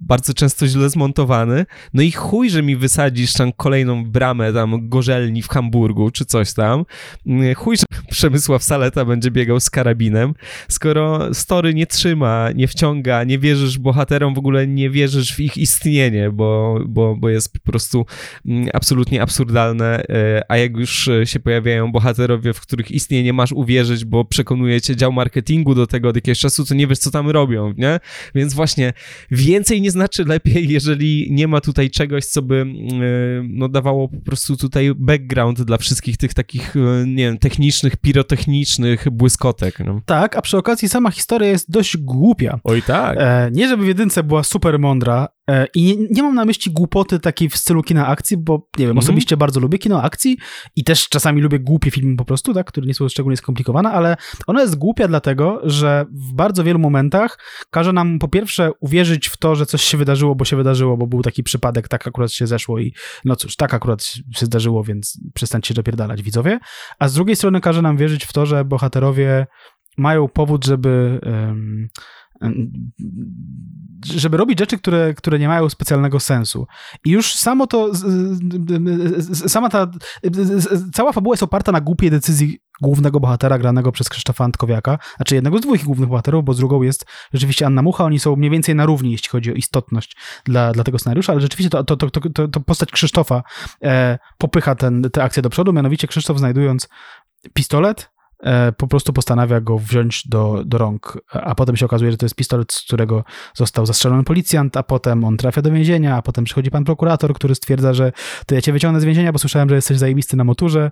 bardzo 0.00 0.34
często 0.34 0.66
źle 0.66 0.90
zmontowany, 0.90 1.66
no 1.94 2.02
i 2.02 2.12
chuj, 2.12 2.50
że 2.50 2.62
mi 2.62 2.76
wysadzisz 2.76 3.32
tam 3.32 3.52
kolejną 3.52 4.04
bramę 4.04 4.52
tam 4.52 4.88
gorzelni 4.88 5.42
w 5.42 5.48
Hamburgu, 5.48 6.09
czy 6.10 6.24
coś 6.24 6.52
tam. 6.52 6.84
Mm, 7.26 7.54
chuj, 7.54 7.76
że 7.76 7.84
Przemysław 8.10 8.62
Saleta 8.62 9.04
będzie 9.04 9.30
biegał 9.30 9.60
z 9.60 9.70
karabinem, 9.70 10.34
skoro 10.68 11.34
story 11.34 11.74
nie 11.74 11.86
trzyma, 11.86 12.48
nie 12.54 12.68
wciąga, 12.68 13.24
nie 13.24 13.38
wierzysz 13.38 13.78
bohaterom, 13.78 14.34
w 14.34 14.38
ogóle 14.38 14.66
nie 14.66 14.90
wierzysz 14.90 15.34
w 15.34 15.40
ich 15.40 15.56
istnienie, 15.56 16.30
bo, 16.30 16.80
bo, 16.86 17.16
bo 17.16 17.28
jest 17.28 17.52
po 17.52 17.72
prostu 17.72 18.06
mm, 18.46 18.68
absolutnie 18.72 19.22
absurdalne, 19.22 20.02
e, 20.08 20.42
a 20.48 20.56
jak 20.56 20.76
już 20.76 21.10
się 21.24 21.40
pojawiają 21.40 21.92
bohaterowie, 21.92 22.52
w 22.52 22.60
których 22.60 22.90
istnienie 22.90 23.32
masz 23.32 23.52
uwierzyć, 23.52 24.04
bo 24.04 24.24
przekonuje 24.24 24.80
cię 24.80 24.96
dział 24.96 25.12
marketingu 25.12 25.74
do 25.74 25.86
tego 25.86 26.08
od 26.08 26.14
jakiegoś 26.14 26.38
czasu, 26.38 26.64
to 26.64 26.74
nie 26.74 26.86
wiesz, 26.86 26.98
co 26.98 27.10
tam 27.10 27.30
robią, 27.30 27.74
nie? 27.76 28.00
Więc 28.34 28.54
właśnie 28.54 28.92
więcej 29.30 29.80
nie 29.80 29.90
znaczy 29.90 30.24
lepiej, 30.24 30.68
jeżeli 30.78 31.28
nie 31.30 31.48
ma 31.48 31.60
tutaj 31.60 31.90
czegoś, 31.90 32.24
co 32.24 32.42
by 32.42 32.54
mm, 32.54 32.76
e, 33.02 33.48
no, 33.48 33.68
dawało 33.68 34.08
po 34.08 34.20
prostu 34.20 34.56
tutaj 34.56 34.90
background 34.96 35.62
dla 35.62 35.78
wszystkich 35.78 35.99
wszystkich 36.00 36.16
tych 36.16 36.34
takich, 36.34 36.76
e, 36.76 37.06
nie 37.06 37.24
wiem, 37.24 37.38
technicznych, 37.38 37.96
pirotechnicznych 37.96 39.10
błyskotek. 39.10 39.78
No. 39.80 40.00
Tak, 40.06 40.36
a 40.36 40.42
przy 40.42 40.58
okazji 40.58 40.88
sama 40.88 41.10
historia 41.10 41.48
jest 41.48 41.70
dość 41.70 41.96
głupia. 41.96 42.60
Oj 42.64 42.82
tak. 42.82 43.16
E, 43.20 43.50
nie, 43.52 43.68
żeby 43.68 43.84
w 43.84 43.88
jedynce 43.88 44.22
była 44.22 44.42
super 44.42 44.78
mądra 44.78 45.28
i 45.74 45.98
nie, 45.98 46.06
nie, 46.10 46.22
mam 46.22 46.34
na 46.34 46.44
myśli 46.44 46.72
głupoty 46.72 47.20
takiej 47.20 47.48
w 47.48 47.56
stylu 47.56 47.82
kina 47.82 48.06
akcji, 48.06 48.36
bo 48.36 48.54
nie 48.54 48.86
wiem, 48.86 48.90
mhm. 48.90 48.98
osobiście 48.98 49.36
bardzo 49.36 49.60
lubię 49.60 49.78
kino 49.78 50.02
akcji 50.02 50.38
i 50.76 50.84
też 50.84 51.08
czasami 51.08 51.42
lubię 51.42 51.58
głupie 51.58 51.90
filmy 51.90 52.16
po 52.16 52.24
prostu, 52.24 52.54
tak, 52.54 52.66
które 52.66 52.86
nie 52.86 52.94
są 52.94 53.08
szczególnie 53.08 53.36
skomplikowane, 53.36 53.90
ale 53.90 54.16
ona 54.46 54.60
jest 54.60 54.76
głupia 54.76 55.08
dlatego, 55.08 55.60
że 55.62 56.06
w 56.12 56.34
bardzo 56.34 56.64
wielu 56.64 56.78
momentach 56.78 57.38
każe 57.70 57.92
nam 57.92 58.18
po 58.18 58.28
pierwsze 58.28 58.70
uwierzyć 58.80 59.28
w 59.28 59.36
to, 59.36 59.54
że 59.54 59.66
coś 59.66 59.82
się 59.82 59.98
wydarzyło, 59.98 60.34
bo 60.34 60.44
się 60.44 60.56
wydarzyło, 60.56 60.96
bo 60.96 61.06
był 61.06 61.22
taki 61.22 61.42
przypadek, 61.42 61.88
tak 61.88 62.06
akurat 62.06 62.32
się 62.32 62.46
zeszło 62.46 62.78
i 62.78 62.94
no 63.24 63.36
cóż, 63.36 63.56
tak 63.56 63.74
akurat 63.74 64.02
się 64.04 64.46
zdarzyło, 64.46 64.84
więc 64.84 65.20
przestańcie 65.34 65.68
się 65.68 65.74
dopierdalać 65.74 66.22
widzowie, 66.22 66.58
a 66.98 67.08
z 67.08 67.14
drugiej 67.14 67.36
strony 67.36 67.60
każe 67.60 67.82
nam 67.82 67.96
wierzyć 67.96 68.24
w 68.24 68.32
to, 68.32 68.46
że 68.46 68.64
bohaterowie 68.64 69.46
mają 69.98 70.28
powód, 70.28 70.64
żeby 70.64 71.20
um, 71.22 71.88
żeby 74.04 74.36
robić 74.36 74.58
rzeczy, 74.58 74.78
które, 74.78 75.14
które 75.14 75.38
nie 75.38 75.48
mają 75.48 75.68
specjalnego 75.68 76.20
sensu. 76.20 76.66
I 77.04 77.10
już 77.10 77.34
samo 77.34 77.66
to, 77.66 77.90
sama 79.32 79.68
ta, 79.68 79.90
cała 80.92 81.12
fabuła 81.12 81.32
jest 81.32 81.42
oparta 81.42 81.72
na 81.72 81.80
głupiej 81.80 82.10
decyzji 82.10 82.58
głównego 82.82 83.20
bohatera 83.20 83.58
granego 83.58 83.92
przez 83.92 84.08
Krzysztofa 84.08 84.44
Antkowiaka, 84.44 84.98
znaczy 85.16 85.34
jednego 85.34 85.58
z 85.58 85.60
dwóch 85.60 85.84
głównych 85.84 86.08
bohaterów, 86.08 86.44
bo 86.44 86.54
z 86.54 86.56
drugą 86.56 86.82
jest 86.82 87.06
rzeczywiście 87.32 87.66
Anna 87.66 87.82
Mucha, 87.82 88.04
oni 88.04 88.18
są 88.18 88.36
mniej 88.36 88.50
więcej 88.50 88.74
na 88.74 88.86
równi, 88.86 89.12
jeśli 89.12 89.28
chodzi 89.28 89.50
o 89.50 89.54
istotność 89.54 90.16
dla, 90.44 90.72
dla 90.72 90.84
tego 90.84 90.98
scenariusza, 90.98 91.32
ale 91.32 91.40
rzeczywiście 91.40 91.70
to, 91.70 91.84
to, 91.84 91.96
to, 91.96 92.10
to, 92.10 92.48
to 92.48 92.60
postać 92.60 92.90
Krzysztofa 92.90 93.42
e, 93.82 94.18
popycha 94.38 94.74
tę 95.12 95.22
akcję 95.22 95.42
do 95.42 95.50
przodu, 95.50 95.72
mianowicie 95.72 96.08
Krzysztof 96.08 96.38
znajdując 96.38 96.88
pistolet, 97.54 98.10
po 98.76 98.88
prostu 98.88 99.12
postanawia 99.12 99.60
go 99.60 99.78
wziąć 99.78 100.28
do, 100.28 100.62
do 100.64 100.78
rąk, 100.78 101.18
a 101.32 101.54
potem 101.54 101.76
się 101.76 101.86
okazuje, 101.86 102.10
że 102.10 102.16
to 102.16 102.26
jest 102.26 102.34
pistolet, 102.34 102.72
z 102.72 102.82
którego 102.82 103.24
został 103.54 103.86
zastrzelony 103.86 104.24
policjant, 104.24 104.76
a 104.76 104.82
potem 104.82 105.24
on 105.24 105.36
trafia 105.36 105.62
do 105.62 105.70
więzienia, 105.70 106.16
a 106.16 106.22
potem 106.22 106.44
przychodzi 106.44 106.70
pan 106.70 106.84
prokurator, 106.84 107.34
który 107.34 107.54
stwierdza, 107.54 107.94
że 107.94 108.12
to 108.46 108.54
ja 108.54 108.60
cię 108.60 108.72
wyciągnę 108.72 109.00
z 109.00 109.04
więzienia, 109.04 109.32
bo 109.32 109.38
słyszałem, 109.38 109.68
że 109.68 109.74
jesteś 109.74 109.98
zajebisty 109.98 110.36
na 110.36 110.44
moturze. 110.44 110.90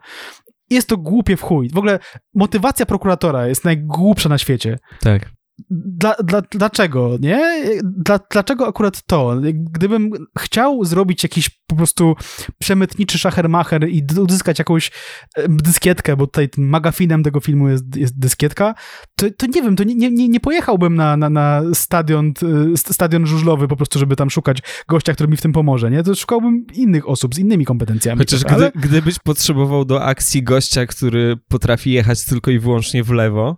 Jest 0.71 0.89
to 0.89 0.97
głupie 0.97 1.37
w 1.37 1.43
chuj. 1.43 1.71
W 1.71 1.79
ogóle 1.79 1.99
motywacja 2.35 2.87
prokuratora 2.87 3.47
jest 3.47 3.65
najgłupsza 3.65 4.29
na 4.29 4.39
świecie. 4.39 4.79
Tak 5.01 5.38
dla, 5.71 6.15
dla, 6.25 6.43
dlaczego, 6.51 7.17
nie? 7.21 7.65
Dla, 7.85 8.21
dlaczego 8.31 8.67
akurat 8.67 9.03
to? 9.07 9.37
Gdybym 9.53 10.11
chciał 10.39 10.85
zrobić 10.85 11.23
jakiś 11.23 11.51
po 11.67 11.77
prostu 11.77 12.15
przemytniczy 12.59 13.19
szachermacher 13.19 13.89
i 13.89 14.07
uzyskać 14.21 14.59
jakąś 14.59 14.91
dyskietkę, 15.49 16.17
bo 16.17 16.27
tutaj 16.27 16.49
magafinem 16.59 17.23
tego 17.23 17.41
filmu 17.41 17.69
jest, 17.69 17.97
jest 17.97 18.19
dyskietka, 18.19 18.75
to, 19.17 19.27
to 19.37 19.47
nie 19.47 19.63
wiem, 19.63 19.77
to 19.77 19.85
nie, 19.85 19.95
nie, 19.95 20.29
nie 20.29 20.41
pojechałbym 20.41 20.95
na, 20.95 21.17
na, 21.17 21.31
na 21.31 21.63
stadion, 21.75 22.33
stadion 22.77 23.27
żużlowy 23.27 23.69
po 23.69 23.77
prostu, 23.77 23.99
żeby 23.99 24.17
tam 24.17 24.31
szukać 24.31 24.59
gościa, 24.89 25.13
który 25.13 25.29
mi 25.29 25.37
w 25.37 25.43
tym 25.43 25.53
pomoże, 25.53 25.91
nie? 25.91 26.03
To 26.03 26.15
szukałbym 26.15 26.67
innych 26.75 27.09
osób 27.09 27.35
z 27.35 27.39
innymi 27.39 27.65
kompetencjami. 27.65 28.19
Chociaż 28.19 28.45
gdy, 28.45 28.55
ale... 28.55 28.73
gdybyś 28.75 29.19
potrzebował 29.19 29.85
do 29.85 30.05
akcji 30.05 30.43
gościa, 30.43 30.87
który 30.87 31.37
potrafi 31.49 31.91
jechać 31.91 32.25
tylko 32.25 32.51
i 32.51 32.59
wyłącznie 32.59 33.05
w 33.05 33.11
lewo, 33.11 33.57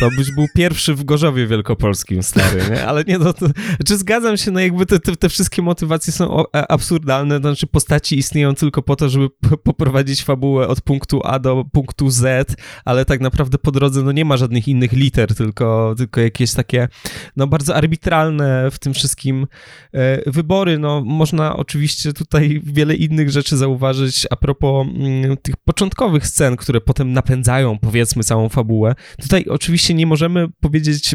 to 0.00 0.08
byś 0.16 0.34
był 0.34 0.46
pierwszy 0.54 0.94
w 0.94 1.04
Gorzowie 1.04 1.39
wielkopolskim, 1.46 2.22
stary, 2.22 2.62
nie? 2.70 2.86
Ale 2.86 3.04
nie, 3.04 3.18
no 3.18 3.32
to, 3.32 3.46
zgadzam 3.86 4.36
się, 4.36 4.50
no 4.50 4.60
jakby 4.60 4.86
te, 4.86 5.00
te, 5.00 5.16
te 5.16 5.28
wszystkie 5.28 5.62
motywacje 5.62 6.12
są 6.12 6.44
absurdalne, 6.52 7.34
no 7.34 7.40
znaczy 7.40 7.66
postaci 7.66 8.18
istnieją 8.18 8.54
tylko 8.54 8.82
po 8.82 8.96
to, 8.96 9.08
żeby 9.08 9.28
poprowadzić 9.64 10.24
fabułę 10.24 10.68
od 10.68 10.80
punktu 10.80 11.20
A 11.24 11.38
do 11.38 11.64
punktu 11.72 12.10
Z, 12.10 12.56
ale 12.84 13.04
tak 13.04 13.20
naprawdę 13.20 13.58
po 13.58 13.72
drodze 13.72 14.02
no 14.02 14.12
nie 14.12 14.24
ma 14.24 14.36
żadnych 14.36 14.68
innych 14.68 14.92
liter, 14.92 15.34
tylko, 15.34 15.94
tylko 15.98 16.20
jakieś 16.20 16.52
takie 16.52 16.88
no 17.36 17.46
bardzo 17.46 17.76
arbitralne 17.76 18.70
w 18.70 18.78
tym 18.78 18.94
wszystkim 18.94 19.46
e, 19.92 20.30
wybory. 20.30 20.78
No 20.78 21.02
można 21.04 21.56
oczywiście 21.56 22.12
tutaj 22.12 22.60
wiele 22.64 22.94
innych 22.94 23.30
rzeczy 23.30 23.56
zauważyć 23.56 24.26
a 24.30 24.36
propos 24.36 24.86
mm, 24.86 25.36
tych 25.36 25.56
początkowych 25.56 26.26
scen, 26.26 26.56
które 26.56 26.80
potem 26.80 27.12
napędzają 27.12 27.78
powiedzmy 27.78 28.24
całą 28.24 28.48
fabułę. 28.48 28.94
Tutaj 29.22 29.44
oczywiście 29.48 29.94
nie 29.94 30.06
możemy 30.06 30.48
powiedzieć 30.60 31.14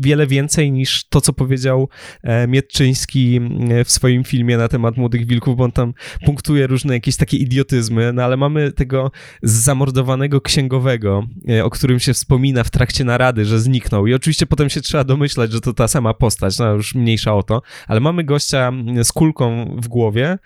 wiele 0.00 0.26
więcej 0.26 0.72
niż 0.72 1.04
to, 1.08 1.20
co 1.20 1.32
powiedział 1.32 1.88
e, 2.22 2.46
Mietczyński 2.48 3.36
mm, 3.36 3.84
w 3.84 3.90
swoim 3.90 4.24
filmie 4.24 4.56
na 4.56 4.68
temat 4.68 4.96
Młodych 4.96 5.26
Wilków, 5.26 5.56
bo 5.56 5.64
on 5.64 5.72
tam 5.72 5.94
punktuje 6.24 6.66
różne 6.66 6.94
jakieś 6.94 7.16
takie 7.16 7.36
idiotyzmy, 7.36 8.12
no 8.12 8.24
ale 8.24 8.36
mamy 8.36 8.72
tego 8.72 9.10
zamordowanego 9.42 10.40
księgowego, 10.40 11.26
e, 11.48 11.64
o 11.64 11.70
którym 11.70 12.00
się 12.00 12.12
wspomina 12.12 12.64
w 12.64 12.70
trakcie 12.70 13.04
narady, 13.04 13.44
że 13.44 13.60
zniknął. 13.60 14.06
I 14.06 14.14
oczywiście 14.14 14.46
potem 14.46 14.70
się 14.70 14.80
trzeba 14.80 15.04
domyślać, 15.04 15.52
że 15.52 15.60
to 15.60 15.72
ta 15.72 15.88
sama 15.88 16.14
postać, 16.14 16.58
no 16.58 16.74
już 16.74 16.94
mniejsza 16.94 17.34
o 17.34 17.42
to, 17.42 17.62
ale 17.86 18.00
mamy 18.00 18.24
gościa 18.24 18.72
z 19.02 19.12
kulką 19.12 19.76
w 19.82 19.88
głowie, 19.88 20.38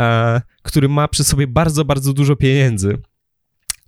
e, 0.00 0.40
który 0.62 0.88
ma 0.88 1.08
przy 1.08 1.24
sobie 1.24 1.46
bardzo, 1.46 1.84
bardzo 1.84 2.12
dużo 2.12 2.36
pieniędzy 2.36 2.98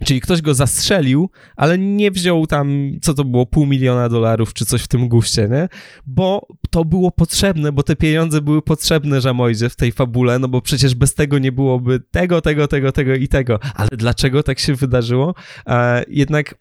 Czyli 0.05 0.21
ktoś 0.21 0.43
go 0.43 0.55
zastrzelił, 0.55 1.31
ale 1.57 1.79
nie 1.79 2.11
wziął 2.11 2.47
tam, 2.47 2.91
co 3.03 3.15
to 3.15 3.25
było, 3.25 3.47
pół 3.47 3.67
miliona 3.67 4.09
dolarów 4.09 4.55
czy 4.55 4.67
coś 4.67 4.83
w 4.83 4.89
tym 4.89 5.09
guście, 5.09 5.49
nie? 5.51 5.69
Bo 6.07 6.47
to 6.71 6.85
było 6.85 7.11
potrzebne, 7.11 7.73
bo 7.73 7.83
te 7.83 7.97
pieniądze 7.97 8.41
były 8.41 8.63
potrzebne 8.63 9.21
Żamojdzie 9.21 9.69
w 9.69 9.77
tej 9.77 9.93
fabule, 9.93 10.39
no 10.39 10.49
bo 10.49 10.63
przecież 10.63 10.95
bez 10.95 11.15
tego 11.15 11.39
nie 11.39 11.53
byłoby 11.53 12.01
tego, 12.11 12.41
tego, 12.41 12.69
tego, 12.69 12.93
tego 12.93 13.15
i 13.15 13.29
tego. 13.29 13.59
Ale 13.75 13.89
dlaczego 13.93 14.43
tak 14.43 14.59
się 14.59 14.75
wydarzyło? 14.75 15.35
E, 15.67 16.05
jednak 16.09 16.55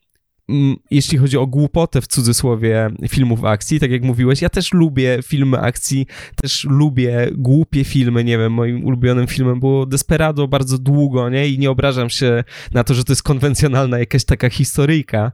jeśli 0.92 1.18
chodzi 1.18 1.38
o 1.38 1.48
głupotę 1.48 2.02
w 2.02 2.08
cudzysłowie 2.08 2.90
filmów 3.10 3.44
akcji, 3.44 3.80
tak 3.80 3.92
jak 3.92 4.04
mówiłeś, 4.04 4.42
ja 4.42 4.50
też 4.50 4.74
lubię 4.74 5.20
filmy 5.24 5.60
akcji, 5.60 6.08
też 6.36 6.68
lubię 6.70 7.30
głupie 7.32 7.84
filmy, 7.84 8.24
nie 8.24 8.38
wiem, 8.38 8.54
moim 8.54 8.86
ulubionym 8.86 9.28
filmem 9.28 9.60
było 9.60 9.86
Desperado 9.86 10.48
bardzo 10.48 10.78
długo, 10.78 11.30
nie, 11.30 11.48
i 11.48 11.60
nie 11.60 11.72
obrażam 11.72 12.10
się 12.10 12.44
na 12.74 12.84
to, 12.84 12.94
że 12.94 13.04
to 13.04 13.12
jest 13.12 13.24
konwencjonalna 13.24 14.00
jakaś 14.00 14.26
taka 14.26 14.50
historyjka, 14.50 15.32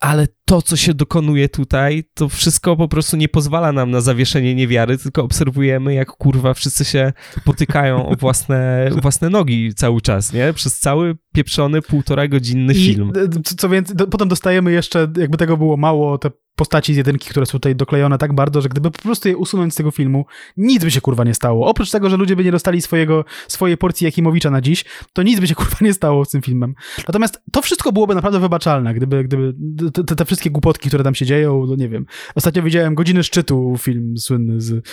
ale 0.00 0.26
to, 0.44 0.62
co 0.62 0.76
się 0.76 0.94
dokonuje 0.94 1.48
tutaj, 1.48 2.04
to 2.14 2.28
wszystko 2.28 2.76
po 2.76 2.88
prostu 2.88 3.16
nie 3.16 3.28
pozwala 3.28 3.72
nam 3.72 3.90
na 3.90 4.00
zawieszenie 4.00 4.54
niewiary, 4.54 4.98
tylko 4.98 5.22
obserwujemy, 5.22 5.94
jak 5.94 6.08
kurwa 6.08 6.54
wszyscy 6.54 6.84
się 6.84 7.12
potykają 7.44 8.08
o 8.08 8.16
własne, 8.16 8.90
własne 9.02 9.30
nogi 9.30 9.74
cały 9.74 10.00
czas, 10.00 10.32
nie? 10.32 10.52
Przez 10.52 10.78
cały 10.78 11.16
pieprzony 11.34 11.82
półtora 11.82 12.28
godzinny 12.28 12.72
I, 12.72 12.76
film. 12.76 13.12
Co 13.56 13.68
więcej, 13.68 13.96
potem 14.10 14.28
dostajemy 14.28 14.72
jeszcze, 14.72 15.08
jakby 15.16 15.36
tego 15.36 15.56
było 15.56 15.76
mało, 15.76 16.18
te 16.18 16.30
postaci 16.60 16.94
z 16.94 16.96
jedynki, 16.96 17.30
które 17.30 17.46
są 17.46 17.52
tutaj 17.52 17.76
doklejone 17.76 18.18
tak 18.18 18.32
bardzo, 18.32 18.60
że 18.60 18.68
gdyby 18.68 18.90
po 18.90 19.02
prostu 19.02 19.28
je 19.28 19.36
usunąć 19.36 19.72
z 19.72 19.76
tego 19.76 19.90
filmu, 19.90 20.26
nic 20.56 20.84
by 20.84 20.90
się 20.90 21.00
kurwa 21.00 21.24
nie 21.24 21.34
stało. 21.34 21.66
Oprócz 21.66 21.90
tego, 21.90 22.10
że 22.10 22.16
ludzie 22.16 22.36
by 22.36 22.44
nie 22.44 22.52
dostali 22.52 22.82
swojego, 22.82 23.24
swojej 23.48 23.76
porcji 23.76 24.04
Jakimowicza 24.04 24.50
na 24.50 24.60
dziś, 24.60 24.84
to 25.12 25.22
nic 25.22 25.40
by 25.40 25.46
się 25.46 25.54
kurwa 25.60 25.76
nie 25.80 25.94
stało 25.94 26.24
z 26.24 26.30
tym 26.30 26.42
filmem. 26.42 26.74
Natomiast 27.08 27.42
to 27.52 27.62
wszystko 27.62 27.92
byłoby 27.92 28.14
naprawdę 28.14 28.40
wybaczalne, 28.40 28.94
gdyby, 28.94 29.24
gdyby 29.24 29.54
te, 29.92 30.16
te 30.16 30.24
wszystkie 30.24 30.50
głupotki, 30.50 30.88
które 30.88 31.04
tam 31.04 31.14
się 31.14 31.26
dzieją, 31.26 31.66
no 31.66 31.76
nie 31.76 31.88
wiem. 31.88 32.06
Ostatnio 32.34 32.62
widziałem 32.62 32.94
Godziny 32.94 33.22
Szczytu, 33.22 33.74
film 33.78 34.18
słynny 34.18 34.60
z, 34.60 34.86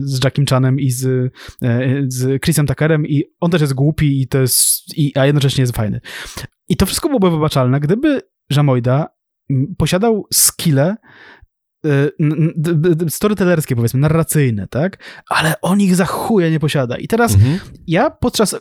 z 0.00 0.24
Jackiem 0.24 0.46
Chanem 0.46 0.80
i 0.80 0.90
z, 0.90 1.32
e, 1.62 2.02
z 2.08 2.42
Chrisem 2.42 2.66
Tuckerem 2.66 3.06
i 3.06 3.24
on 3.40 3.50
też 3.50 3.60
jest 3.60 3.74
głupi 3.74 4.22
i 4.22 4.28
to 4.28 4.38
jest, 4.38 4.98
i, 4.98 5.12
a 5.14 5.26
jednocześnie 5.26 5.62
jest 5.62 5.76
fajny. 5.76 6.00
I 6.68 6.76
to 6.76 6.86
wszystko 6.86 7.08
byłoby 7.08 7.30
wybaczalne, 7.30 7.80
gdyby 7.80 8.20
Żamojda 8.50 9.17
posiadał 9.78 10.26
skille 10.32 10.96
y, 11.86 13.10
storytellerskie, 13.10 13.76
powiedzmy, 13.76 14.00
narracyjne, 14.00 14.68
tak? 14.68 15.22
Ale 15.28 15.54
on 15.60 15.80
ich 15.80 15.96
za 15.96 16.04
chuje 16.04 16.50
nie 16.50 16.60
posiada. 16.60 16.96
I 16.96 17.08
teraz 17.08 17.34
mhm. 17.34 17.58
ja 17.86 18.10
podczas, 18.10 18.52
y, 18.52 18.58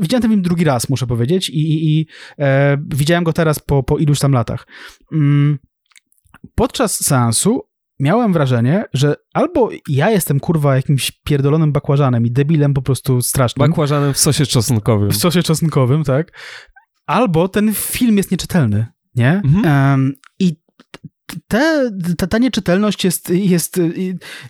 widziałem 0.00 0.22
ten 0.22 0.30
film 0.30 0.42
drugi 0.42 0.64
raz, 0.64 0.88
muszę 0.88 1.06
powiedzieć, 1.06 1.50
i, 1.50 1.58
i, 1.58 1.98
i 2.00 2.06
e, 2.38 2.78
widziałem 2.86 3.24
go 3.24 3.32
teraz 3.32 3.58
po, 3.58 3.82
po 3.82 3.98
iluś 3.98 4.18
tam 4.18 4.32
latach. 4.32 4.66
Mm, 5.12 5.58
podczas 6.54 7.04
seansu 7.04 7.60
miałem 8.00 8.32
wrażenie, 8.32 8.84
że 8.92 9.16
albo 9.34 9.70
ja 9.88 10.10
jestem 10.10 10.40
kurwa 10.40 10.76
jakimś 10.76 11.10
pierdolonym 11.10 11.72
bakłażanem 11.72 12.26
i 12.26 12.30
debilem 12.30 12.74
po 12.74 12.82
prostu 12.82 13.22
strasznym. 13.22 13.68
Bakłażanem 13.68 14.12
w 14.12 14.18
sosie 14.18 14.46
czosnkowym. 14.46 15.10
W 15.10 15.16
sosie 15.16 15.42
czosnkowym, 15.42 16.04
tak. 16.04 16.38
Albo 17.06 17.48
ten 17.48 17.74
film 17.74 18.16
jest 18.16 18.30
nieczytelny 18.30 18.86
nie? 19.16 19.32
Mhm. 19.44 19.64
Um, 19.64 20.14
I 20.38 20.56
te, 21.48 21.90
ta, 22.18 22.26
ta 22.26 22.38
nieczytelność 22.38 23.04
jest, 23.04 23.30
jest, 23.30 23.80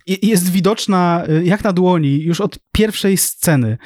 jest 0.06 0.50
widoczna 0.50 1.24
jak 1.44 1.64
na 1.64 1.72
dłoni 1.72 2.22
już 2.22 2.40
od 2.40 2.58
pierwszej 2.72 3.16
sceny. 3.16 3.78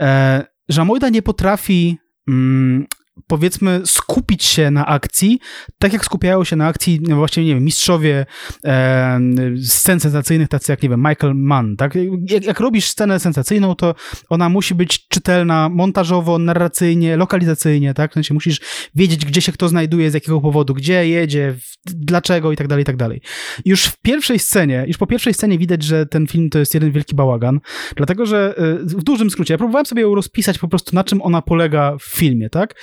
E, 0.00 0.44
Żamojda 0.68 1.08
nie 1.08 1.22
potrafi 1.22 1.98
mm, 2.28 2.86
powiedzmy 3.26 3.80
skupić 3.84 4.44
się 4.44 4.70
na 4.70 4.86
akcji, 4.86 5.38
tak 5.78 5.92
jak 5.92 6.04
skupiają 6.04 6.44
się 6.44 6.56
na 6.56 6.66
akcji 6.66 7.00
no 7.02 7.16
właśnie, 7.16 7.44
nie 7.44 7.54
wiem, 7.54 7.64
mistrzowie 7.64 8.26
e, 8.64 9.20
scen 9.62 10.00
sensacyjnych, 10.00 10.48
tacy 10.48 10.72
jak, 10.72 10.82
nie 10.82 10.88
wiem, 10.88 11.00
Michael 11.08 11.34
Mann, 11.34 11.76
tak? 11.76 11.94
Jak, 12.28 12.44
jak, 12.44 12.60
robisz 12.60 12.84
scenę 12.84 13.20
sensacyjną, 13.20 13.74
to 13.74 13.94
ona 14.28 14.48
musi 14.48 14.74
być 14.74 15.08
czytelna 15.08 15.68
montażowo, 15.68 16.38
narracyjnie, 16.38 17.16
lokalizacyjnie, 17.16 17.94
tak? 17.94 18.10
W 18.10 18.14
sensie 18.14 18.34
musisz 18.34 18.60
wiedzieć, 18.94 19.24
gdzie 19.24 19.40
się 19.40 19.52
kto 19.52 19.68
znajduje, 19.68 20.10
z 20.10 20.14
jakiego 20.14 20.40
powodu, 20.40 20.74
gdzie 20.74 21.08
jedzie, 21.08 21.54
dlaczego 21.86 22.52
i 22.52 22.56
tak 22.56 22.68
dalej, 22.68 22.82
i 22.82 22.86
tak 22.86 22.96
dalej. 22.96 23.20
Już 23.64 23.84
w 23.84 23.96
pierwszej 24.02 24.38
scenie, 24.38 24.84
już 24.86 24.96
po 24.96 25.06
pierwszej 25.06 25.34
scenie 25.34 25.58
widać, 25.58 25.82
że 25.82 26.06
ten 26.06 26.26
film 26.26 26.50
to 26.50 26.58
jest 26.58 26.74
jeden 26.74 26.92
wielki 26.92 27.16
bałagan, 27.16 27.60
dlatego, 27.96 28.26
że 28.26 28.54
e, 28.56 28.74
w 28.84 29.02
dużym 29.02 29.30
skrócie, 29.30 29.54
ja 29.54 29.58
próbowałem 29.58 29.86
sobie 29.86 30.02
ją 30.02 30.14
rozpisać 30.14 30.58
po 30.58 30.68
prostu, 30.68 30.94
na 30.94 31.04
czym 31.04 31.22
ona 31.22 31.42
polega 31.42 31.96
w 32.00 32.04
filmie, 32.04 32.50
tak? 32.50 32.74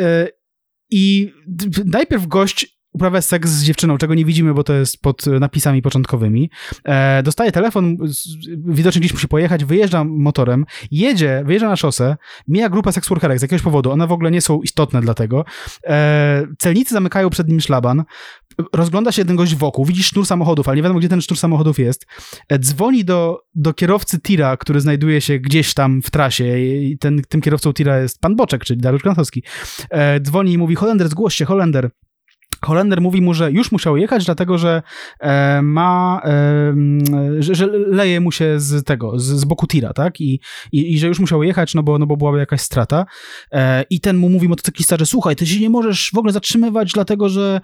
E, 0.00 0.28
I 0.90 1.32
najpierw 1.84 2.26
gość 2.26 2.77
uprawia 2.98 3.22
seks 3.22 3.50
z 3.50 3.64
dziewczyną, 3.64 3.98
czego 3.98 4.14
nie 4.14 4.24
widzimy, 4.24 4.54
bo 4.54 4.64
to 4.64 4.74
jest 4.74 5.02
pod 5.02 5.26
napisami 5.26 5.82
początkowymi. 5.82 6.50
E, 6.84 7.22
dostaje 7.22 7.52
telefon, 7.52 7.96
widocznie 8.56 9.00
gdzieś 9.00 9.12
musi 9.12 9.28
pojechać, 9.28 9.64
wyjeżdża 9.64 10.04
motorem, 10.04 10.64
jedzie, 10.90 11.42
wyjeżdża 11.46 11.68
na 11.68 11.76
szosę, 11.76 12.16
mija 12.48 12.68
grupę 12.68 12.92
seksworkerek 12.92 13.38
z 13.38 13.42
jakiegoś 13.42 13.62
powodu, 13.62 13.90
one 13.90 14.06
w 14.06 14.12
ogóle 14.12 14.30
nie 14.30 14.40
są 14.40 14.62
istotne 14.62 15.00
dla 15.00 15.14
tego. 15.14 15.44
E, 15.86 16.46
celnicy 16.58 16.94
zamykają 16.94 17.30
przed 17.30 17.48
nim 17.48 17.60
szlaban, 17.60 18.04
rozgląda 18.72 19.12
się 19.12 19.20
jeden 19.20 19.36
gość 19.36 19.54
wokół, 19.54 19.84
widzi 19.84 20.02
sznur 20.02 20.26
samochodów, 20.26 20.68
ale 20.68 20.76
nie 20.76 20.82
wiadomo, 20.82 20.98
gdzie 20.98 21.08
ten 21.08 21.20
sznur 21.20 21.38
samochodów 21.38 21.78
jest. 21.78 22.06
E, 22.48 22.58
dzwoni 22.58 23.04
do, 23.04 23.40
do 23.54 23.74
kierowcy 23.74 24.20
tira, 24.20 24.56
który 24.56 24.80
znajduje 24.80 25.20
się 25.20 25.38
gdzieś 25.38 25.74
tam 25.74 26.02
w 26.02 26.10
trasie 26.10 26.58
i 26.58 26.98
ten, 26.98 27.22
tym 27.28 27.40
kierowcą 27.40 27.72
tira 27.72 27.98
jest 27.98 28.20
pan 28.20 28.36
Boczek, 28.36 28.64
czyli 28.64 28.80
Dariusz 28.80 29.02
Krantowski. 29.02 29.42
E, 29.90 30.20
dzwoni 30.20 30.52
i 30.52 30.58
mówi, 30.58 30.74
Holender, 30.74 31.08
zgłoś 31.08 31.34
się, 31.34 31.44
Holender. 31.44 31.90
Holender 32.64 33.00
mówi 33.00 33.22
mu, 33.22 33.34
że 33.34 33.52
już 33.52 33.72
musiał 33.72 33.96
jechać, 33.96 34.24
dlatego 34.24 34.58
że 34.58 34.82
e, 35.20 35.62
ma, 35.62 36.20
e, 36.24 36.74
że, 37.38 37.54
że, 37.54 37.66
leje 37.86 38.20
mu 38.20 38.32
się 38.32 38.60
z 38.60 38.84
tego, 38.84 39.18
z, 39.18 39.24
z 39.24 39.44
boku 39.44 39.66
tira, 39.66 39.92
tak? 39.92 40.20
I, 40.20 40.40
i, 40.72 40.92
I, 40.92 40.98
że 40.98 41.06
już 41.08 41.20
musiał 41.20 41.42
jechać, 41.42 41.74
no 41.74 41.82
bo, 41.82 41.98
no 41.98 42.06
bo 42.06 42.16
byłaby 42.16 42.38
jakaś 42.38 42.60
strata. 42.60 43.06
E, 43.52 43.84
I 43.90 44.00
ten 44.00 44.16
mu 44.16 44.28
mówi 44.28 44.48
motocyklista, 44.48 44.96
że 44.96 45.06
słuchaj, 45.06 45.36
ty 45.36 45.46
się 45.46 45.60
nie 45.60 45.70
możesz 45.70 46.10
w 46.14 46.18
ogóle 46.18 46.32
zatrzymywać, 46.32 46.92
dlatego 46.92 47.28
że 47.28 47.60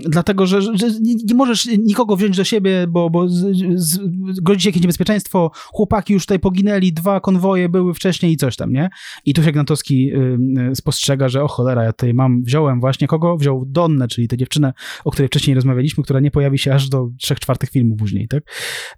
dlatego, 0.00 0.46
że, 0.46 0.62
że 0.62 0.90
nie, 1.00 1.14
nie, 1.14 1.34
możesz 1.34 1.66
nikogo 1.66 2.16
wziąć 2.16 2.36
do 2.36 2.44
siebie, 2.44 2.86
bo, 2.88 3.10
bo 3.10 3.28
z, 3.28 3.56
z, 3.74 3.98
grozi 4.42 4.68
jakieś 4.68 4.82
niebezpieczeństwo, 4.82 5.50
chłopaki 5.54 6.12
już 6.12 6.22
tutaj 6.22 6.38
poginęli, 6.38 6.92
dwa 6.92 7.20
konwoje 7.20 7.68
były 7.68 7.94
wcześniej 7.94 8.32
i 8.32 8.36
coś 8.36 8.56
tam, 8.56 8.72
nie? 8.72 8.90
I 9.24 9.34
tu 9.34 9.42
się 9.42 9.52
Gnatowski 9.52 10.14
y, 10.14 10.38
y, 10.70 10.76
spostrzega, 10.76 11.28
że 11.28 11.42
o 11.42 11.48
cholera, 11.48 11.84
ja 11.84 11.92
tutaj 11.92 12.14
mam, 12.14 12.42
wziąłem 12.42 12.80
właśnie 12.80 13.06
kogo? 13.06 13.36
Wziął 13.36 13.61
Donnę, 13.66 14.08
czyli 14.08 14.28
tę 14.28 14.36
dziewczynę, 14.36 14.72
o 15.04 15.10
której 15.10 15.28
wcześniej 15.28 15.54
rozmawialiśmy, 15.54 16.04
która 16.04 16.20
nie 16.20 16.30
pojawi 16.30 16.58
się 16.58 16.74
aż 16.74 16.88
do 16.88 17.08
trzech 17.20 17.40
czwartych 17.40 17.70
filmu 17.70 17.96
później, 17.96 18.28
tak? 18.28 18.42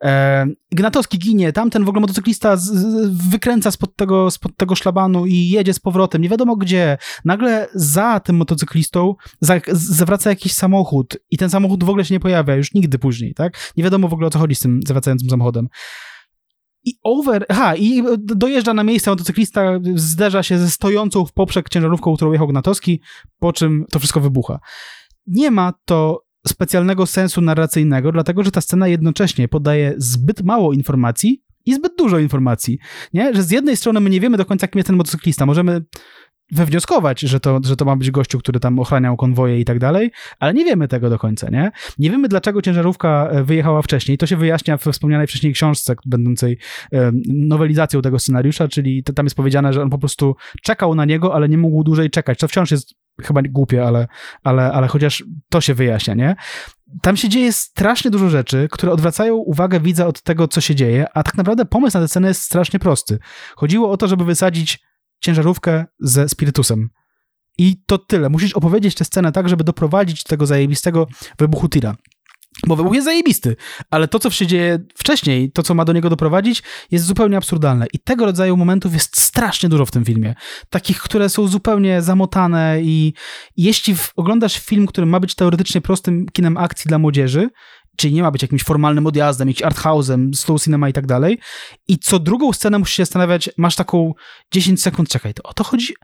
E, 0.05 0.47
Gnatowski 0.73 1.19
ginie, 1.19 1.53
tamten 1.53 1.85
w 1.85 1.89
ogóle 1.89 2.01
motocyklista 2.01 2.57
z, 2.57 2.65
z, 2.65 3.31
wykręca 3.31 3.71
spod 3.71 3.97
tego, 3.97 4.31
spod 4.31 4.57
tego 4.57 4.75
szlabanu 4.75 5.27
i 5.27 5.49
jedzie 5.49 5.75
z 5.75 5.81
powrotem, 5.81 6.23
nie 6.23 6.29
wiadomo 6.29 6.57
gdzie. 6.57 6.99
Nagle 7.25 7.69
za 7.75 8.21
tym 8.21 8.37
motocyklistą 8.37 9.15
za, 9.41 9.61
zawraca 9.73 10.31
jakiś 10.31 10.53
samochód 10.53 11.17
i 11.31 11.37
ten 11.37 11.51
samochód 11.51 11.85
w 11.85 11.89
ogóle 11.89 12.05
się 12.05 12.15
nie 12.15 12.21
pojawia 12.21 12.55
już 12.55 12.75
nigdy 12.75 12.99
później, 12.99 13.35
tak? 13.35 13.73
Nie 13.77 13.85
wiadomo 13.85 14.09
w 14.09 14.13
ogóle 14.13 14.27
o 14.27 14.31
co 14.31 14.39
chodzi 14.39 14.55
z 14.55 14.61
tym 14.61 14.81
zawracającym 14.87 15.31
samochodem. 15.31 15.69
I 16.85 16.95
over, 17.03 17.47
ha, 17.51 17.77
i 17.77 18.03
dojeżdża 18.19 18.75
na 18.75 18.85
miejsce 18.85 19.11
motocyklista, 19.11 19.81
zderza 19.95 20.43
się 20.43 20.59
ze 20.59 20.71
stojącą 20.71 21.27
w 21.27 21.33
poprzek 21.33 21.69
ciężarówką, 21.69 22.17
którą 22.17 22.33
jechał 22.33 22.49
Gnatowski, 22.49 23.01
po 23.39 23.53
czym 23.53 23.85
to 23.91 23.99
wszystko 23.99 24.21
wybucha. 24.21 24.59
Nie 25.27 25.51
ma 25.51 25.73
to 25.85 26.25
specjalnego 26.47 27.07
sensu 27.07 27.41
narracyjnego, 27.41 28.13
dlatego 28.13 28.45
że 28.45 28.51
ta 28.51 28.61
scena 28.61 28.89
jednocześnie 28.89 29.49
podaje 29.49 29.95
zbyt 29.97 30.43
mało 30.43 30.73
informacji 30.73 31.45
i 31.67 31.75
zbyt 31.75 31.93
dużo 31.99 32.19
informacji, 32.19 32.79
nie? 33.13 33.35
Że 33.35 33.43
z 33.43 33.51
jednej 33.51 33.77
strony 33.77 34.01
my 34.01 34.11
nie 34.11 34.21
wiemy 34.21 34.37
do 34.37 34.45
końca, 34.45 34.69
kim 34.69 34.79
jest 34.79 34.87
ten 34.87 34.97
motocyklista. 34.97 35.47
Możemy 35.47 35.85
wywnioskować, 36.53 37.21
że 37.21 37.41
to, 37.41 37.61
że 37.65 37.77
to 37.77 37.85
ma 37.85 37.97
być 37.97 38.11
gościu, 38.11 38.39
który 38.39 38.61
tam 38.61 38.79
ochraniał 38.79 39.17
konwoje 39.17 39.61
i 39.61 39.65
tak 39.65 39.79
dalej, 39.79 40.11
ale 40.39 40.55
nie 40.55 40.65
wiemy 40.65 40.89
tego 40.89 41.11
do 41.11 41.19
końca, 41.19 41.51
nie? 41.51 41.73
Nie 41.99 42.11
wiemy, 42.11 42.29
dlaczego 42.29 42.63
ciężarówka 42.63 43.29
e, 43.31 43.45
wyjechała 43.45 43.83
wcześniej. 43.83 44.19
To 44.19 44.27
się 44.27 44.37
wyjaśnia 44.37 44.77
we 44.77 44.93
wspomnianej 44.93 45.27
wcześniej 45.27 45.53
książce, 45.53 45.95
będącej 46.07 46.59
e, 46.93 47.13
nowelizacją 47.29 48.03
tego 48.03 48.19
scenariusza, 48.19 48.69
czyli 48.69 49.05
tam 49.05 49.27
jest 49.27 49.37
powiedziane, 49.37 49.73
że 49.73 49.83
on 49.83 49.91
po 49.91 49.99
prostu 49.99 50.37
czekał 50.63 50.95
na 50.95 51.05
niego, 51.05 51.35
ale 51.35 51.49
nie 51.49 51.59
mógł 51.59 51.85
dłużej 51.85 52.11
czekać. 52.11 52.39
To 52.39 52.49
wciąż 52.49 52.71
jest 52.71 52.95
chyba 53.23 53.43
głupie, 53.43 53.87
ale, 53.87 54.09
ale, 54.45 54.73
ale 54.73 54.89
chociaż 54.89 55.25
to 55.49 55.61
się 55.61 55.75
wyjaśnia, 55.75 56.15
nie? 56.15 56.37
Tam 57.03 57.17
się 57.17 57.29
dzieje 57.29 57.53
strasznie 57.53 58.11
dużo 58.11 58.31
rzeczy, 58.31 58.69
które 58.71 58.93
odwracają 58.93 59.35
uwagę 59.35 59.81
widza 59.81 60.07
od 60.07 60.23
tego, 60.23 60.49
co 60.49 60.61
się 60.61 60.75
dzieje, 60.75 61.07
a 61.15 61.23
tak 61.23 61.37
naprawdę 61.37 61.65
pomysł 61.65 61.97
na 61.97 62.05
tę 62.05 62.09
scenę 62.09 62.29
jest 62.29 62.43
strasznie 62.43 62.79
prosty. 62.79 63.19
Chodziło 63.57 63.91
o 63.91 63.97
to, 63.97 64.09
żeby 64.09 64.25
wysadzić 64.25 64.79
ciężarówkę 65.25 65.85
ze 66.01 66.29
spirytusem. 66.29 66.89
I 67.59 67.77
to 67.87 67.99
tyle. 67.99 68.29
Musisz 68.29 68.53
opowiedzieć 68.53 68.95
tę 68.95 69.05
scenę 69.05 69.33
tak, 69.33 69.49
żeby 69.49 69.65
doprowadzić 69.65 70.25
do 70.25 70.29
tego 70.29 70.47
zajebistego 70.47 71.07
wybuchu 71.39 71.69
tira. 71.69 71.97
Bo 72.67 72.77
wybuch 72.77 72.95
jest 72.95 73.05
zajebisty, 73.05 73.57
ale 73.91 74.09
to, 74.09 74.19
co 74.19 74.31
się 74.31 74.47
dzieje 74.47 74.79
wcześniej, 74.97 75.53
to, 75.53 75.63
co 75.63 75.75
ma 75.75 75.85
do 75.85 75.93
niego 75.93 76.11
doprowadzić, 76.11 76.63
jest 76.91 77.05
zupełnie 77.05 77.37
absurdalne. 77.37 77.87
I 77.93 77.99
tego 77.99 78.25
rodzaju 78.25 78.57
momentów 78.57 78.93
jest 78.93 79.21
strasznie 79.21 79.69
dużo 79.69 79.87
w 79.87 79.91
tym 79.91 80.05
filmie. 80.05 80.35
Takich, 80.71 80.99
które 80.99 81.29
są 81.29 81.47
zupełnie 81.49 82.03
zamotane 82.03 82.79
i 82.83 83.13
jeśli 83.57 83.95
oglądasz 84.17 84.59
film, 84.59 84.87
który 84.87 85.07
ma 85.07 85.21
być 85.21 85.35
teoretycznie 85.35 85.81
prostym 85.81 86.27
kinem 86.33 86.57
akcji 86.57 86.89
dla 86.89 86.99
młodzieży, 86.99 87.49
czyli 87.97 88.15
nie 88.15 88.23
ma 88.23 88.31
być 88.31 88.43
jakimś 88.43 88.63
formalnym 88.63 89.07
odjazdem, 89.07 89.49
jakimś 89.49 89.73
arthouse'em, 89.73 90.35
slow 90.35 90.63
cinema 90.63 90.89
i 90.89 90.93
tak 90.93 91.07
dalej. 91.07 91.39
I 91.89 91.99
co 91.99 92.19
drugą 92.19 92.53
scenę 92.53 92.79
musisz 92.79 92.97
się 92.97 93.05
zastanawiać, 93.05 93.51
masz 93.57 93.77
taką 93.77 94.15
10 94.53 94.83
sekund, 94.83 95.09
czekaj, 95.09 95.35
to 95.35 95.43
o 95.43 95.55
to 95.55 95.65
chodzi? 95.65 95.95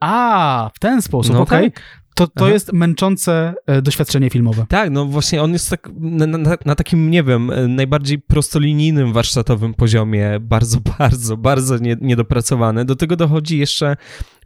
A, 0.00 0.70
w 0.74 0.78
ten 0.78 1.02
sposób, 1.02 1.34
no 1.34 1.40
okej. 1.40 1.58
Okay. 1.58 1.70
Tak. 1.70 1.98
To, 2.18 2.26
to 2.26 2.48
jest 2.48 2.72
męczące 2.72 3.54
e, 3.66 3.82
doświadczenie 3.82 4.30
filmowe. 4.30 4.66
Tak, 4.68 4.90
no 4.90 5.04
właśnie 5.04 5.42
on 5.42 5.52
jest 5.52 5.70
tak 5.70 5.90
na, 6.00 6.26
na, 6.26 6.56
na, 6.64 6.74
takim, 6.74 7.10
nie 7.10 7.22
wiem, 7.22 7.50
e, 7.50 7.68
najbardziej 7.68 8.18
prostolinijnym 8.18 9.12
warsztatowym 9.12 9.74
poziomie, 9.74 10.40
bardzo, 10.40 10.78
bardzo, 10.98 11.36
bardzo 11.36 11.78
nie, 11.78 11.96
niedopracowany. 12.00 12.84
Do 12.84 12.96
tego 12.96 13.16
dochodzi 13.16 13.58
jeszcze 13.58 13.96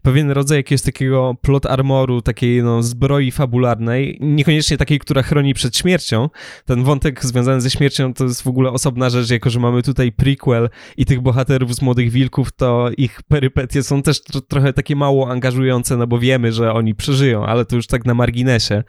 pewien 0.03 0.31
rodzaj 0.31 0.59
jakiegoś 0.59 0.83
takiego 0.83 1.35
plot 1.43 1.67
armoru, 1.67 2.23
takiej 2.23 2.63
no, 2.63 2.83
zbroi 2.83 3.31
fabularnej, 3.31 4.19
niekoniecznie 4.21 4.77
takiej, 4.77 4.99
która 4.99 5.23
chroni 5.23 5.55
przed 5.55 5.77
śmiercią. 5.77 6.29
Ten 6.65 6.85
wątek 6.85 7.25
związany 7.25 7.61
ze 7.61 7.71
śmiercią 7.71 8.15
to 8.15 8.25
jest 8.25 8.43
w 8.43 8.47
ogóle 8.47 8.71
osobna 8.71 9.11
rzecz, 9.11 9.31
jako 9.31 9.51
że 9.51 9.61
mamy 9.61 9.83
tutaj 9.83 10.13
prequel 10.13 10.69
i 10.97 11.07
tych 11.07 11.21
bohaterów 11.21 11.75
z 11.75 11.83
Młodych 11.83 12.11
Wilków, 12.11 12.53
to 12.53 12.91
ich 12.97 13.23
perypetie 13.23 13.83
są 13.83 14.03
też 14.03 14.21
trochę 14.49 14.73
takie 14.73 14.97
mało 14.97 15.31
angażujące, 15.31 15.97
no 15.97 16.07
bo 16.07 16.19
wiemy, 16.19 16.53
że 16.53 16.73
oni 16.73 16.95
przeżyją, 16.95 17.47
ale 17.47 17.65
to 17.65 17.77
już 17.77 17.87
tak 17.87 18.05
na 18.05 18.15
marginesie 18.15 18.83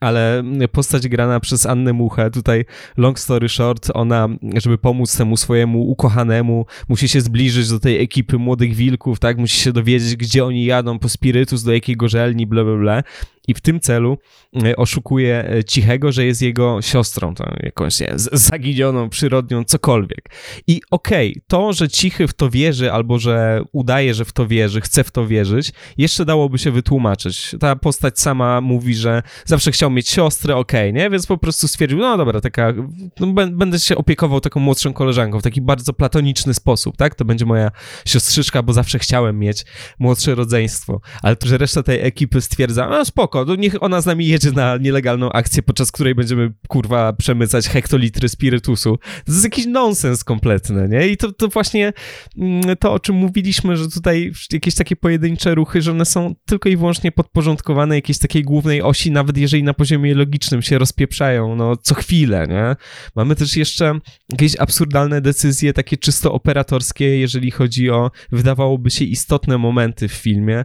ale 0.00 0.42
postać 0.72 1.08
grana 1.08 1.40
przez 1.40 1.66
Annę 1.66 1.92
Muchę, 1.92 2.30
tutaj 2.30 2.64
long 2.96 3.18
story 3.18 3.48
short, 3.48 3.90
ona, 3.94 4.28
żeby 4.56 4.78
pomóc 4.78 5.16
temu 5.16 5.36
swojemu 5.36 5.82
ukochanemu, 5.90 6.66
musi 6.88 7.08
się 7.08 7.20
zbliżyć 7.20 7.68
do 7.68 7.80
tej 7.80 8.02
ekipy 8.02 8.38
młodych 8.38 8.74
wilków, 8.74 9.18
tak, 9.18 9.38
musi 9.38 9.60
się 9.60 9.72
dowiedzieć, 9.72 10.16
gdzie 10.16 10.44
oni 10.44 10.64
jadą 10.64 10.98
po 10.98 11.08
spirytus, 11.08 11.62
do 11.62 11.72
jakiej 11.72 11.96
gorzelni, 11.96 12.46
bla, 12.46 12.64
bla, 12.64 12.76
bla 12.76 13.02
i 13.50 13.54
w 13.54 13.60
tym 13.60 13.80
celu 13.80 14.18
e, 14.64 14.76
oszukuje 14.76 15.62
Cichego, 15.66 16.12
że 16.12 16.24
jest 16.24 16.42
jego 16.42 16.82
siostrą, 16.82 17.34
tam 17.34 17.56
jakąś 17.62 18.00
nie, 18.00 18.12
zaginioną, 18.32 19.08
przyrodnią, 19.08 19.64
cokolwiek. 19.64 20.30
I 20.66 20.80
okej, 20.90 21.30
okay, 21.30 21.42
to, 21.46 21.72
że 21.72 21.88
Cichy 21.88 22.28
w 22.28 22.34
to 22.34 22.50
wierzy, 22.50 22.92
albo 22.92 23.18
że 23.18 23.62
udaje, 23.72 24.14
że 24.14 24.24
w 24.24 24.32
to 24.32 24.46
wierzy, 24.46 24.80
chce 24.80 25.04
w 25.04 25.10
to 25.10 25.26
wierzyć, 25.26 25.72
jeszcze 25.98 26.24
dałoby 26.24 26.58
się 26.58 26.70
wytłumaczyć. 26.70 27.56
Ta 27.60 27.76
postać 27.76 28.20
sama 28.20 28.60
mówi, 28.60 28.94
że 28.94 29.22
zawsze 29.44 29.72
chciał 29.72 29.90
mieć 29.90 30.08
siostrę, 30.08 30.56
okej, 30.56 30.90
okay, 30.90 31.02
nie? 31.02 31.10
Więc 31.10 31.26
po 31.26 31.38
prostu 31.38 31.68
stwierdził, 31.68 31.98
no 31.98 32.16
dobra, 32.16 32.40
taka, 32.40 32.72
no, 33.20 33.26
będę 33.50 33.78
się 33.78 33.96
opiekował 33.96 34.40
taką 34.40 34.60
młodszą 34.60 34.92
koleżanką 34.92 35.40
w 35.40 35.42
taki 35.42 35.60
bardzo 35.60 35.92
platoniczny 35.92 36.54
sposób, 36.54 36.96
tak? 36.96 37.14
To 37.14 37.24
będzie 37.24 37.46
moja 37.46 37.70
siostrzyczka, 38.06 38.62
bo 38.62 38.72
zawsze 38.72 38.98
chciałem 38.98 39.38
mieć 39.38 39.64
młodsze 39.98 40.34
rodzeństwo. 40.34 41.00
Ale 41.22 41.36
to, 41.36 41.48
że 41.48 41.58
reszta 41.58 41.82
tej 41.82 42.00
ekipy 42.06 42.40
stwierdza, 42.40 42.88
no 42.88 43.04
spoko, 43.04 43.39
spoko, 43.40 43.50
no 43.50 43.62
niech 43.62 43.82
ona 43.82 44.00
z 44.00 44.06
nami 44.06 44.26
jedzie 44.26 44.52
na 44.52 44.76
nielegalną 44.76 45.32
akcję, 45.32 45.62
podczas 45.62 45.92
której 45.92 46.14
będziemy, 46.14 46.52
kurwa, 46.68 47.12
przemycać 47.12 47.68
hektolitry 47.68 48.28
spirytusu. 48.28 48.98
To 49.26 49.32
jest 49.32 49.44
jakiś 49.44 49.66
nonsens 49.66 50.24
kompletny, 50.24 50.88
nie? 50.88 51.08
I 51.08 51.16
to, 51.16 51.32
to 51.32 51.48
właśnie 51.48 51.92
mm, 52.38 52.76
to, 52.76 52.92
o 52.92 52.98
czym 52.98 53.16
mówiliśmy, 53.16 53.76
że 53.76 53.88
tutaj 53.88 54.32
jakieś 54.52 54.74
takie 54.74 54.96
pojedyncze 54.96 55.54
ruchy, 55.54 55.82
że 55.82 55.90
one 55.90 56.04
są 56.04 56.34
tylko 56.46 56.68
i 56.68 56.76
wyłącznie 56.76 57.12
podporządkowane 57.12 57.94
jakiejś 57.94 58.18
takiej 58.18 58.42
głównej 58.42 58.82
osi, 58.82 59.10
nawet 59.10 59.38
jeżeli 59.38 59.62
na 59.62 59.74
poziomie 59.74 60.14
logicznym 60.14 60.62
się 60.62 60.78
rozpieprzają, 60.78 61.56
no, 61.56 61.76
co 61.76 61.94
chwilę, 61.94 62.46
nie? 62.48 62.76
Mamy 63.16 63.36
też 63.36 63.56
jeszcze 63.56 64.00
jakieś 64.30 64.56
absurdalne 64.58 65.20
decyzje, 65.20 65.72
takie 65.72 65.96
czysto 65.96 66.32
operatorskie, 66.32 67.18
jeżeli 67.18 67.50
chodzi 67.50 67.90
o, 67.90 68.10
wydawałoby 68.32 68.90
się, 68.90 69.04
istotne 69.04 69.58
momenty 69.58 70.08
w 70.08 70.12
filmie, 70.12 70.64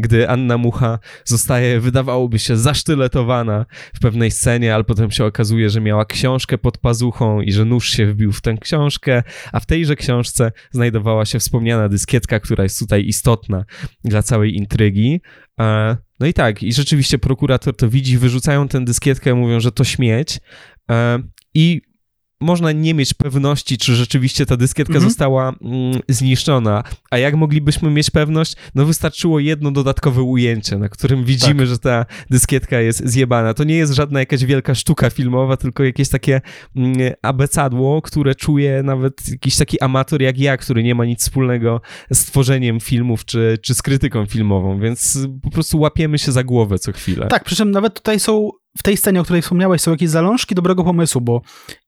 gdy 0.00 0.28
Anna 0.28 0.58
Mucha 0.58 0.98
zostaje 1.24 1.80
wydawałoby 1.80 2.38
się 2.38 2.56
zasztyletowana 2.56 3.66
w 3.94 4.00
pewnej 4.00 4.30
scenie, 4.30 4.74
ale 4.74 4.84
potem 4.84 5.10
się 5.10 5.24
okazuje, 5.24 5.70
że 5.70 5.80
miała 5.80 6.04
książkę 6.04 6.58
pod 6.58 6.78
pazuchą 6.78 7.40
i 7.40 7.52
że 7.52 7.64
nóż 7.64 7.88
się 7.88 8.06
wbił 8.06 8.32
w 8.32 8.40
tę 8.40 8.56
książkę, 8.60 9.22
a 9.52 9.60
w 9.60 9.66
tejże 9.66 9.96
książce 9.96 10.52
znajdowała 10.70 11.24
się 11.24 11.38
wspomniana 11.38 11.88
dyskietka, 11.88 12.40
która 12.40 12.64
jest 12.64 12.78
tutaj 12.78 13.06
istotna 13.06 13.64
dla 14.04 14.22
całej 14.22 14.56
intrygi. 14.56 15.20
E, 15.60 15.96
no 16.20 16.26
i 16.26 16.32
tak, 16.32 16.62
i 16.62 16.72
rzeczywiście 16.72 17.18
prokurator 17.18 17.76
to 17.76 17.88
widzi, 17.88 18.18
wyrzucają 18.18 18.68
tę 18.68 18.84
dyskietkę, 18.84 19.34
mówią, 19.34 19.60
że 19.60 19.72
to 19.72 19.84
śmieć. 19.84 20.40
E, 20.90 21.18
I 21.54 21.80
można 22.40 22.72
nie 22.72 22.94
mieć 22.94 23.14
pewności, 23.14 23.78
czy 23.78 23.94
rzeczywiście 23.94 24.46
ta 24.46 24.56
dyskietka 24.56 24.94
mhm. 24.94 25.10
została 25.10 25.52
mm, 25.62 26.00
zniszczona. 26.08 26.84
A 27.10 27.18
jak 27.18 27.34
moglibyśmy 27.34 27.90
mieć 27.90 28.10
pewność? 28.10 28.56
No 28.74 28.84
wystarczyło 28.86 29.40
jedno 29.40 29.70
dodatkowe 29.70 30.22
ujęcie, 30.22 30.78
na 30.78 30.88
którym 30.88 31.24
widzimy, 31.24 31.58
tak. 31.58 31.66
że 31.66 31.78
ta 31.78 32.06
dyskietka 32.30 32.80
jest 32.80 33.08
zjebana. 33.08 33.54
To 33.54 33.64
nie 33.64 33.76
jest 33.76 33.92
żadna 33.92 34.20
jakaś 34.20 34.44
wielka 34.44 34.74
sztuka 34.74 35.10
filmowa, 35.10 35.56
tylko 35.56 35.84
jakieś 35.84 36.08
takie 36.08 36.40
mm, 36.76 37.12
abecadło, 37.22 38.02
które 38.02 38.34
czuje 38.34 38.82
nawet 38.82 39.28
jakiś 39.30 39.56
taki 39.56 39.80
amator 39.80 40.22
jak 40.22 40.38
ja, 40.38 40.56
który 40.56 40.82
nie 40.82 40.94
ma 40.94 41.04
nic 41.04 41.20
wspólnego 41.20 41.80
z 42.10 42.24
tworzeniem 42.24 42.80
filmów, 42.80 43.24
czy, 43.24 43.58
czy 43.62 43.74
z 43.74 43.82
krytyką 43.82 44.26
filmową, 44.26 44.80
więc 44.80 45.18
po 45.42 45.50
prostu 45.50 45.78
łapiemy 45.78 46.18
się 46.18 46.32
za 46.32 46.44
głowę 46.44 46.78
co 46.78 46.92
chwilę. 46.92 47.26
Tak, 47.26 47.44
przy 47.44 47.56
czym 47.56 47.70
nawet 47.70 47.94
tutaj 47.94 48.20
są 48.20 48.50
w 48.78 48.82
tej 48.82 48.96
scenie, 48.96 49.20
o 49.20 49.24
której 49.24 49.42
wspomniałeś, 49.42 49.82
są 49.82 49.90
jakieś 49.90 50.10
zalążki 50.10 50.54
dobrego 50.54 50.84
pomysłu, 50.84 51.20
bo 51.20 51.40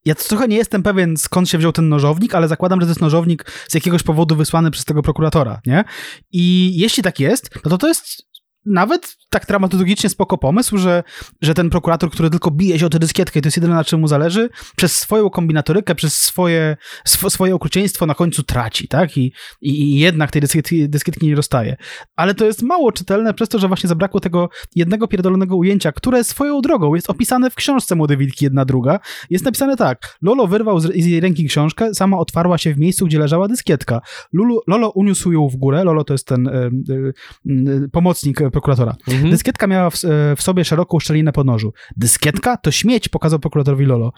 ja 0.05 0.15
trochę 0.15 0.49
nie 0.49 0.57
jestem 0.57 0.83
pewien, 0.83 1.17
skąd 1.17 1.49
się 1.49 1.59
wziął 1.59 1.73
ten 1.73 1.89
nożownik, 1.89 2.35
ale 2.35 2.49
zakładam, 2.49 2.81
że 2.81 2.87
to 2.87 2.91
jest 2.91 3.01
nożownik 3.01 3.51
z 3.69 3.75
jakiegoś 3.75 4.03
powodu 4.03 4.37
wysłany 4.37 4.71
przez 4.71 4.85
tego 4.85 5.03
prokuratora, 5.03 5.61
nie? 5.67 5.85
I 6.33 6.73
jeśli 6.77 7.03
tak 7.03 7.21
jest, 7.21 7.51
no 7.65 7.71
to 7.71 7.79
to 7.79 7.89
jest 7.89 8.29
nawet 8.69 9.17
tak 9.31 9.47
dramaturgicznie 9.47 10.11
spoko 10.11 10.39
pomysł, 10.39 10.79
że, 10.79 11.03
że 11.43 11.55
ten 11.55 11.71
prokurator, 11.71 12.11
który 12.11 12.31
tylko 12.31 12.51
bije 12.51 12.79
się 12.79 12.87
o 12.87 12.89
tę 12.89 12.99
dyskietkę 12.99 13.39
i 13.39 13.43
to 13.43 13.47
jest 13.47 13.57
jedyne 13.57 13.75
na 13.75 13.85
czym 13.85 14.01
mu 14.01 14.09
zależy, 14.09 14.49
przez 14.77 14.99
swoją 14.99 15.31
kombinatorykę, 15.31 15.95
przez 15.95 16.21
swoje, 16.21 16.77
sw 17.05 17.31
swoje 17.31 17.55
okrucieństwo 17.55 18.07
na 18.07 18.15
końcu 18.15 18.43
traci, 18.43 18.89
tak? 18.89 19.17
I, 19.17 19.33
i, 19.61 19.83
i 19.83 19.99
jednak 19.99 20.31
tej 20.31 20.43
dyskietki, 20.43 20.89
dyskietki 20.89 21.27
nie 21.27 21.37
dostaje. 21.37 21.77
Ale 22.17 22.35
to 22.35 22.45
jest 22.45 22.63
mało 22.63 22.93
czytelne 22.93 23.35
przez 23.35 23.49
to, 23.49 23.59
że 23.59 23.69
właśnie 23.69 23.89
zabrakło 23.89 24.21
tego 24.21 24.49
jednego 24.77 25.09
pierdolonego 25.09 25.57
ujęcia, 25.57 25.93
które 25.93 26.25
swoją 26.25 26.61
drogą 26.61 26.95
jest 26.95 27.11
opisane 27.11 27.51
w 27.51 27.55
książce 27.55 27.95
Młode 27.95 28.17
Wilki, 28.17 28.45
jedna 28.45 28.65
druga. 28.65 29.01
Jest 29.31 29.45
napisane 29.45 29.77
tak. 29.77 30.17
Lolo 30.23 30.47
wyrwał 30.47 30.81
z, 30.81 30.85
z 30.85 31.07
jej 31.07 31.21
ręki 31.21 31.45
książkę, 31.45 31.95
sama 31.95 32.19
otwarła 32.19 32.59
się 32.59 32.75
w 32.75 32.79
miejscu, 32.79 33.07
gdzie 33.07 33.19
leżała 33.19 33.49
dyskietka. 33.49 34.01
Lulu, 34.33 34.61
Lolo 34.67 34.91
uniósł 34.91 35.33
ją 35.33 35.49
w 35.49 35.57
górę. 35.57 35.85
Lolo 35.85 36.05
to 36.05 36.15
jest 36.15 36.27
ten 36.27 36.47
y, 36.47 36.71
y, 36.91 37.13
y, 37.47 37.89
pomocnik 37.93 38.41
prokuratora. 38.59 38.97
Mhm. 39.09 39.31
Dyskietka 39.31 39.67
miała 39.67 39.91
w, 39.91 39.97
w, 40.37 40.43
sobie 40.43 40.65
szeroką 40.65 40.99
szczelinę 41.01 41.33
po 41.33 41.45
nożu. 41.45 41.73
Dyskietka 41.97 42.57
to 42.57 42.71
śmieć, 42.71 43.09
pokazał 43.09 43.39
prokuratorowi 43.39 43.85
Lolo. 43.85 44.13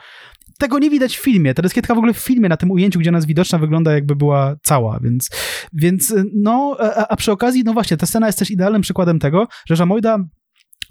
Tego 0.58 0.78
nie 0.78 0.90
widać 0.90 1.16
w 1.16 1.22
filmie. 1.22 1.54
Ta 1.54 1.62
dyskietka 1.62 1.94
w 1.94 1.98
ogóle 1.98 2.12
w 2.12 2.18
filmie, 2.18 2.48
na 2.48 2.56
tym 2.56 2.70
ujęciu, 2.70 2.98
gdzie 2.98 3.10
ona 3.10 3.18
jest 3.18 3.28
widoczna, 3.28 3.58
wygląda 3.58 3.92
jakby 3.92 4.16
była 4.16 4.56
cała, 4.62 5.00
więc, 5.02 5.30
więc 5.72 6.14
no, 6.34 6.76
a, 6.78 7.08
a 7.08 7.16
przy 7.16 7.32
okazji, 7.32 7.64
no 7.64 7.72
właśnie, 7.72 7.96
ta 7.96 8.06
scena 8.06 8.26
jest 8.26 8.38
też 8.38 8.50
idealnym 8.50 8.82
przykładem 8.82 9.18
tego, 9.18 9.46
że 9.68 9.76
Żamojda 9.76 10.18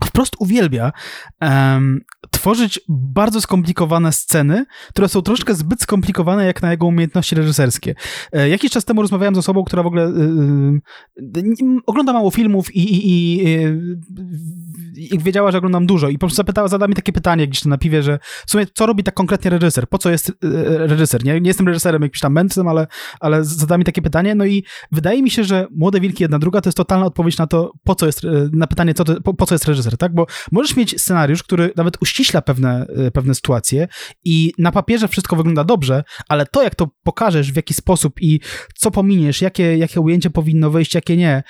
wprost 0.05 0.35
uwielbia 0.39 0.91
um, 1.41 2.01
tworzyć 2.31 2.79
bardzo 2.89 3.41
skomplikowane 3.41 4.11
sceny, 4.11 4.65
które 4.89 5.07
są 5.09 5.21
troszkę 5.21 5.55
zbyt 5.55 5.81
skomplikowane 5.81 6.45
jak 6.45 6.61
na 6.61 6.71
jego 6.71 6.87
umiejętności 6.87 7.35
reżyserskie. 7.35 7.95
E, 8.31 8.49
jakiś 8.49 8.71
czas 8.71 8.85
temu 8.85 9.01
rozmawiałem 9.01 9.35
z 9.35 9.37
osobą, 9.37 9.63
która 9.63 9.83
w 9.83 9.85
ogóle 9.85 10.03
e, 10.03 10.07
e, 10.07 11.79
ogląda 11.85 12.13
mało 12.13 12.31
filmów 12.31 12.75
i, 12.75 13.09
i, 13.11 13.43
i, 14.95 15.19
wiedziała, 15.19 15.51
że 15.51 15.57
oglądam 15.57 15.85
dużo 15.85 16.09
i 16.09 16.13
po 16.13 16.19
prostu 16.19 16.35
zapytała, 16.35 16.67
zadała 16.67 16.87
mi 16.87 16.95
takie 16.95 17.11
pytanie 17.11 17.47
gdzieś 17.47 17.65
na 17.65 17.77
piwie, 17.77 18.03
że 18.03 18.19
w 18.45 18.51
sumie 18.51 18.65
co 18.73 18.85
robi 18.85 19.03
tak 19.03 19.13
konkretnie 19.13 19.51
reżyser? 19.51 19.87
Po 19.87 19.97
co 19.97 20.09
jest 20.09 20.31
reżyser? 20.77 21.25
Nie, 21.25 21.41
nie 21.41 21.47
jestem 21.47 21.67
reżyserem 21.67 22.01
jakimś 22.01 22.19
tam 22.19 22.33
mędrcem, 22.33 22.67
ale, 22.67 22.87
ale 23.19 23.43
zadała 23.43 23.77
mi 23.77 23.85
takie 23.85 24.01
pytanie, 24.01 24.35
no 24.35 24.45
i 24.45 24.63
wydaje 24.91 25.23
mi 25.23 25.29
się, 25.29 25.43
że 25.43 25.67
Młode 25.71 25.99
Wilki 25.99 26.23
jedna 26.23 26.39
druga 26.39 26.61
to 26.61 26.69
jest 26.69 26.77
totalna 26.77 27.05
odpowiedź 27.05 27.37
na 27.37 27.47
to, 27.47 27.71
po 27.83 27.95
co 27.95 28.05
jest, 28.05 28.21
na 28.51 28.67
pytanie, 28.67 28.93
co 28.93 29.03
to, 29.03 29.21
po, 29.21 29.33
po 29.33 29.45
co 29.45 29.55
jest 29.55 29.65
reżyser, 29.65 29.88
tak? 29.97 30.13
Bo 30.13 30.25
możesz 30.51 30.75
mieć 30.75 31.01
scenariusz, 31.01 31.43
który 31.43 31.71
nawet 31.75 31.97
uściśla 32.01 32.41
pewne, 32.41 32.85
e, 33.07 33.11
pewne 33.11 33.35
sytuacje 33.35 33.87
i 34.23 34.53
na 34.57 34.71
papierze 34.71 35.07
wszystko 35.07 35.35
wygląda 35.35 35.63
dobrze, 35.63 36.03
ale 36.29 36.45
to, 36.45 36.63
jak 36.63 36.75
to 36.75 36.87
pokażesz, 37.03 37.51
w 37.51 37.55
jaki 37.55 37.73
sposób 37.73 38.21
i 38.21 38.39
co 38.75 38.91
pominiesz, 38.91 39.41
jakie, 39.41 39.77
jakie 39.77 40.01
ujęcie 40.01 40.29
powinno 40.29 40.69
wejść, 40.69 40.95
jakie 40.95 41.17
nie, 41.17 41.43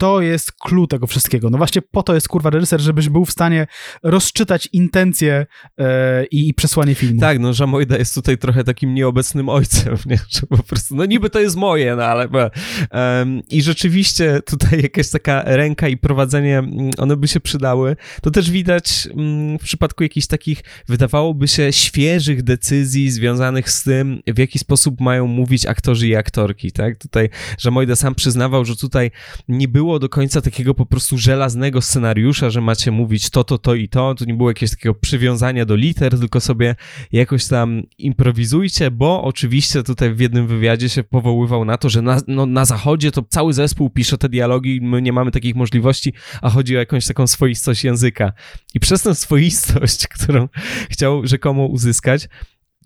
to 0.00 0.20
jest 0.20 0.52
clue 0.52 0.86
tego 0.86 1.06
wszystkiego. 1.06 1.50
No 1.50 1.58
właśnie 1.58 1.82
po 1.82 2.02
to 2.02 2.14
jest 2.14 2.28
kurwa 2.28 2.50
reżyser, 2.50 2.80
żebyś 2.80 3.08
był 3.08 3.24
w 3.24 3.30
stanie 3.30 3.66
rozczytać 4.02 4.68
intencje 4.72 5.46
e, 5.78 6.24
i, 6.24 6.54
przesłanie 6.54 6.94
filmu. 6.94 7.20
Tak, 7.20 7.38
no 7.38 7.52
Żamojda 7.52 7.98
jest 7.98 8.14
tutaj 8.14 8.38
trochę 8.38 8.64
takim 8.64 8.94
nieobecnym 8.94 9.48
ojcem, 9.48 9.96
nie? 10.06 10.18
że 10.28 10.46
po 10.48 10.62
prostu, 10.62 10.96
no 10.96 11.04
niby 11.04 11.30
to 11.30 11.40
jest 11.40 11.56
moje, 11.56 11.96
no 11.96 12.04
ale 12.04 12.28
um, 12.28 13.42
i 13.48 13.62
rzeczywiście 13.62 14.40
tutaj 14.46 14.82
jakaś 14.82 15.10
taka 15.10 15.42
ręka 15.42 15.88
i 15.88 15.96
prowadzenie, 15.96 16.58
mm, 16.58 16.90
one 16.98 17.16
by 17.16 17.28
się 17.28 17.40
przydały. 17.40 17.96
To 18.22 18.30
też 18.30 18.50
widać 18.50 19.08
um, 19.14 19.58
w 19.58 19.62
przypadku 19.62 20.02
jakichś 20.02 20.26
takich, 20.26 20.62
wydawałoby 20.88 21.48
się, 21.48 21.72
świeżych 21.72 22.42
decyzji 22.42 23.10
związanych 23.10 23.70
z 23.70 23.82
tym, 23.82 24.22
w 24.26 24.38
jaki 24.38 24.58
sposób 24.58 25.00
mają 25.00 25.26
mówić 25.26 25.66
aktorzy 25.66 26.08
i 26.08 26.16
aktorki, 26.16 26.72
tak? 26.72 26.98
Tutaj 26.98 27.28
Żamojda 27.58 27.96
sam 27.96 28.14
przyznawał, 28.14 28.64
że 28.64 28.76
tutaj 28.76 29.10
nie 29.48 29.68
było 29.68 29.89
było 29.90 29.98
do 29.98 30.08
końca 30.08 30.40
takiego 30.40 30.74
po 30.74 30.86
prostu 30.86 31.18
żelaznego 31.18 31.80
scenariusza, 31.80 32.50
że 32.50 32.60
macie 32.60 32.90
mówić 32.90 33.30
to, 33.30 33.44
to, 33.44 33.58
to 33.58 33.74
i 33.74 33.88
to. 33.88 34.14
Tu 34.14 34.24
nie 34.24 34.34
było 34.34 34.50
jakiegoś 34.50 34.70
takiego 34.70 34.94
przywiązania 34.94 35.64
do 35.64 35.76
liter, 35.76 36.18
tylko 36.18 36.40
sobie 36.40 36.76
jakoś 37.12 37.46
tam 37.46 37.82
improwizujcie, 37.98 38.90
bo 38.90 39.22
oczywiście 39.22 39.82
tutaj 39.82 40.14
w 40.14 40.20
jednym 40.20 40.46
wywiadzie 40.46 40.88
się 40.88 41.04
powoływał 41.04 41.64
na 41.64 41.76
to, 41.76 41.88
że 41.88 42.02
na, 42.02 42.20
no, 42.26 42.46
na 42.46 42.64
zachodzie 42.64 43.12
to 43.12 43.22
cały 43.22 43.52
zespół 43.52 43.90
pisze 43.90 44.18
te 44.18 44.28
dialogi, 44.28 44.80
my 44.82 45.02
nie 45.02 45.12
mamy 45.12 45.30
takich 45.30 45.54
możliwości, 45.54 46.12
a 46.42 46.50
chodzi 46.50 46.76
o 46.76 46.78
jakąś 46.78 47.06
taką 47.06 47.26
swoistość 47.26 47.84
języka. 47.84 48.32
I 48.74 48.80
przez 48.80 49.02
tę 49.02 49.14
swoistość, 49.14 50.06
którą 50.14 50.48
chciał 50.90 51.26
rzekomo 51.26 51.66
uzyskać, 51.66 52.28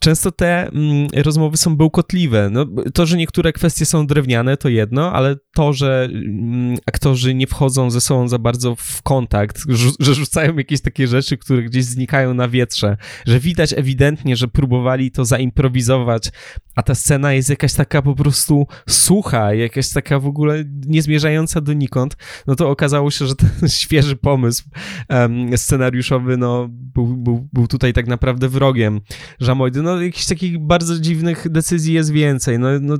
często 0.04 0.32
te 0.32 0.68
mm, 0.68 1.08
rozmowy 1.16 1.56
są 1.56 1.76
bełkotliwe. 1.76 2.50
No, 2.50 2.66
to, 2.94 3.06
że 3.06 3.16
niektóre 3.16 3.52
kwestie 3.52 3.86
są 3.86 4.06
drewniane, 4.06 4.56
to 4.56 4.68
jedno, 4.68 5.12
ale 5.12 5.36
to, 5.54 5.72
że 5.72 6.08
mm, 6.12 6.76
aktorzy 6.86 7.34
nie 7.34 7.46
wchodzą 7.46 7.90
ze 7.90 8.00
sobą 8.00 8.28
za 8.28 8.38
bardzo 8.38 8.74
w 8.76 9.02
kontakt, 9.02 9.62
że 9.98 10.14
rzucają 10.14 10.56
jakieś 10.56 10.80
takie 10.80 11.06
rzeczy, 11.06 11.36
które 11.36 11.62
gdzieś 11.62 11.84
znikają 11.84 12.34
na 12.34 12.48
wietrze, 12.48 12.96
że 13.26 13.40
widać 13.40 13.72
ewidentnie, 13.72 14.36
że 14.36 14.48
próbowali 14.48 15.10
to 15.10 15.24
zaimprowizować, 15.24 16.30
a 16.76 16.82
ta 16.82 16.94
scena 16.94 17.32
jest 17.32 17.50
jakaś 17.50 17.74
taka 17.74 18.02
po 18.02 18.14
prostu 18.14 18.66
sucha, 18.88 19.54
jakaś 19.54 19.88
taka 19.88 20.18
w 20.18 20.26
ogóle 20.26 20.64
niezmierzająca 20.86 21.60
donikąd, 21.60 22.16
no 22.46 22.54
to 22.54 22.70
okazało 22.70 23.10
się, 23.10 23.26
że 23.26 23.34
ten 23.60 23.68
świeży 23.68 24.16
pomysł 24.16 24.64
um, 25.10 25.58
scenariuszowy, 25.58 26.36
no, 26.36 26.68
był, 26.70 27.06
był, 27.06 27.48
był 27.52 27.66
tutaj 27.66 27.92
tak 27.92 28.06
naprawdę 28.06 28.48
wrogiem 28.48 29.00
Żamojdy. 29.40 29.82
No, 29.82 29.93
jakichś 30.00 30.26
takich 30.26 30.58
bardzo 30.58 30.98
dziwnych 30.98 31.48
decyzji 31.50 31.94
jest 31.94 32.12
więcej. 32.12 32.58
No, 32.58 32.68
no 32.80 32.96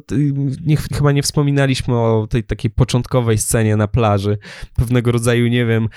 nie, 0.67 0.77
chyba 0.77 1.13
nie 1.13 1.23
wspominaliśmy 1.23 1.95
o 1.95 2.27
tej 2.31 2.45
takiej 2.45 2.71
początkowej 2.71 3.39
scenie 3.39 3.77
na 3.77 3.89
plaży, 3.89 4.39
pewnego 4.77 5.13
rodzaju, 5.13 5.47
nie 5.47 5.67
wiem, 5.67 5.89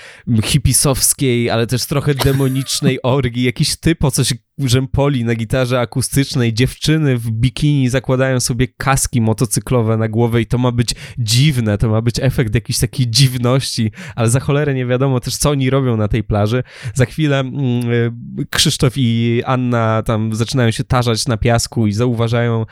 hipisowskiej, 0.42 1.50
ale 1.50 1.66
też 1.66 1.86
trochę 1.86 2.14
demonicznej 2.14 3.02
orgii, 3.02 3.42
jakiś 3.42 3.76
typ 3.76 4.04
o 4.04 4.10
coś 4.10 4.34
rzępoli 4.58 5.24
na 5.24 5.34
gitarze 5.34 5.80
akustycznej, 5.80 6.52
dziewczyny 6.52 7.18
w 7.18 7.30
bikini 7.30 7.88
zakładają 7.88 8.40
sobie 8.40 8.68
kaski 8.68 9.20
motocyklowe 9.20 9.96
na 9.96 10.08
głowę 10.08 10.40
i 10.40 10.46
to 10.46 10.58
ma 10.58 10.72
być 10.72 10.94
dziwne, 11.18 11.78
to 11.78 11.88
ma 11.88 12.02
być 12.02 12.14
efekt 12.20 12.54
jakiejś 12.54 12.78
takiej 12.78 13.10
dziwności, 13.10 13.92
ale 14.16 14.30
za 14.30 14.40
cholerę 14.40 14.74
nie 14.74 14.86
wiadomo 14.86 15.20
też, 15.20 15.36
co 15.36 15.50
oni 15.50 15.70
robią 15.70 15.96
na 15.96 16.08
tej 16.08 16.24
plaży. 16.24 16.62
Za 16.94 17.04
chwilę 17.04 17.40
mm, 17.40 17.54
y, 18.40 18.46
Krzysztof 18.50 18.92
i 18.96 19.42
Anna 19.46 20.02
tam 20.02 20.34
zaczynają 20.34 20.70
się 20.70 20.84
tarzać 20.84 21.26
na 21.26 21.36
piasku 21.36 21.86
i 21.86 21.92
zauważają 21.92 22.66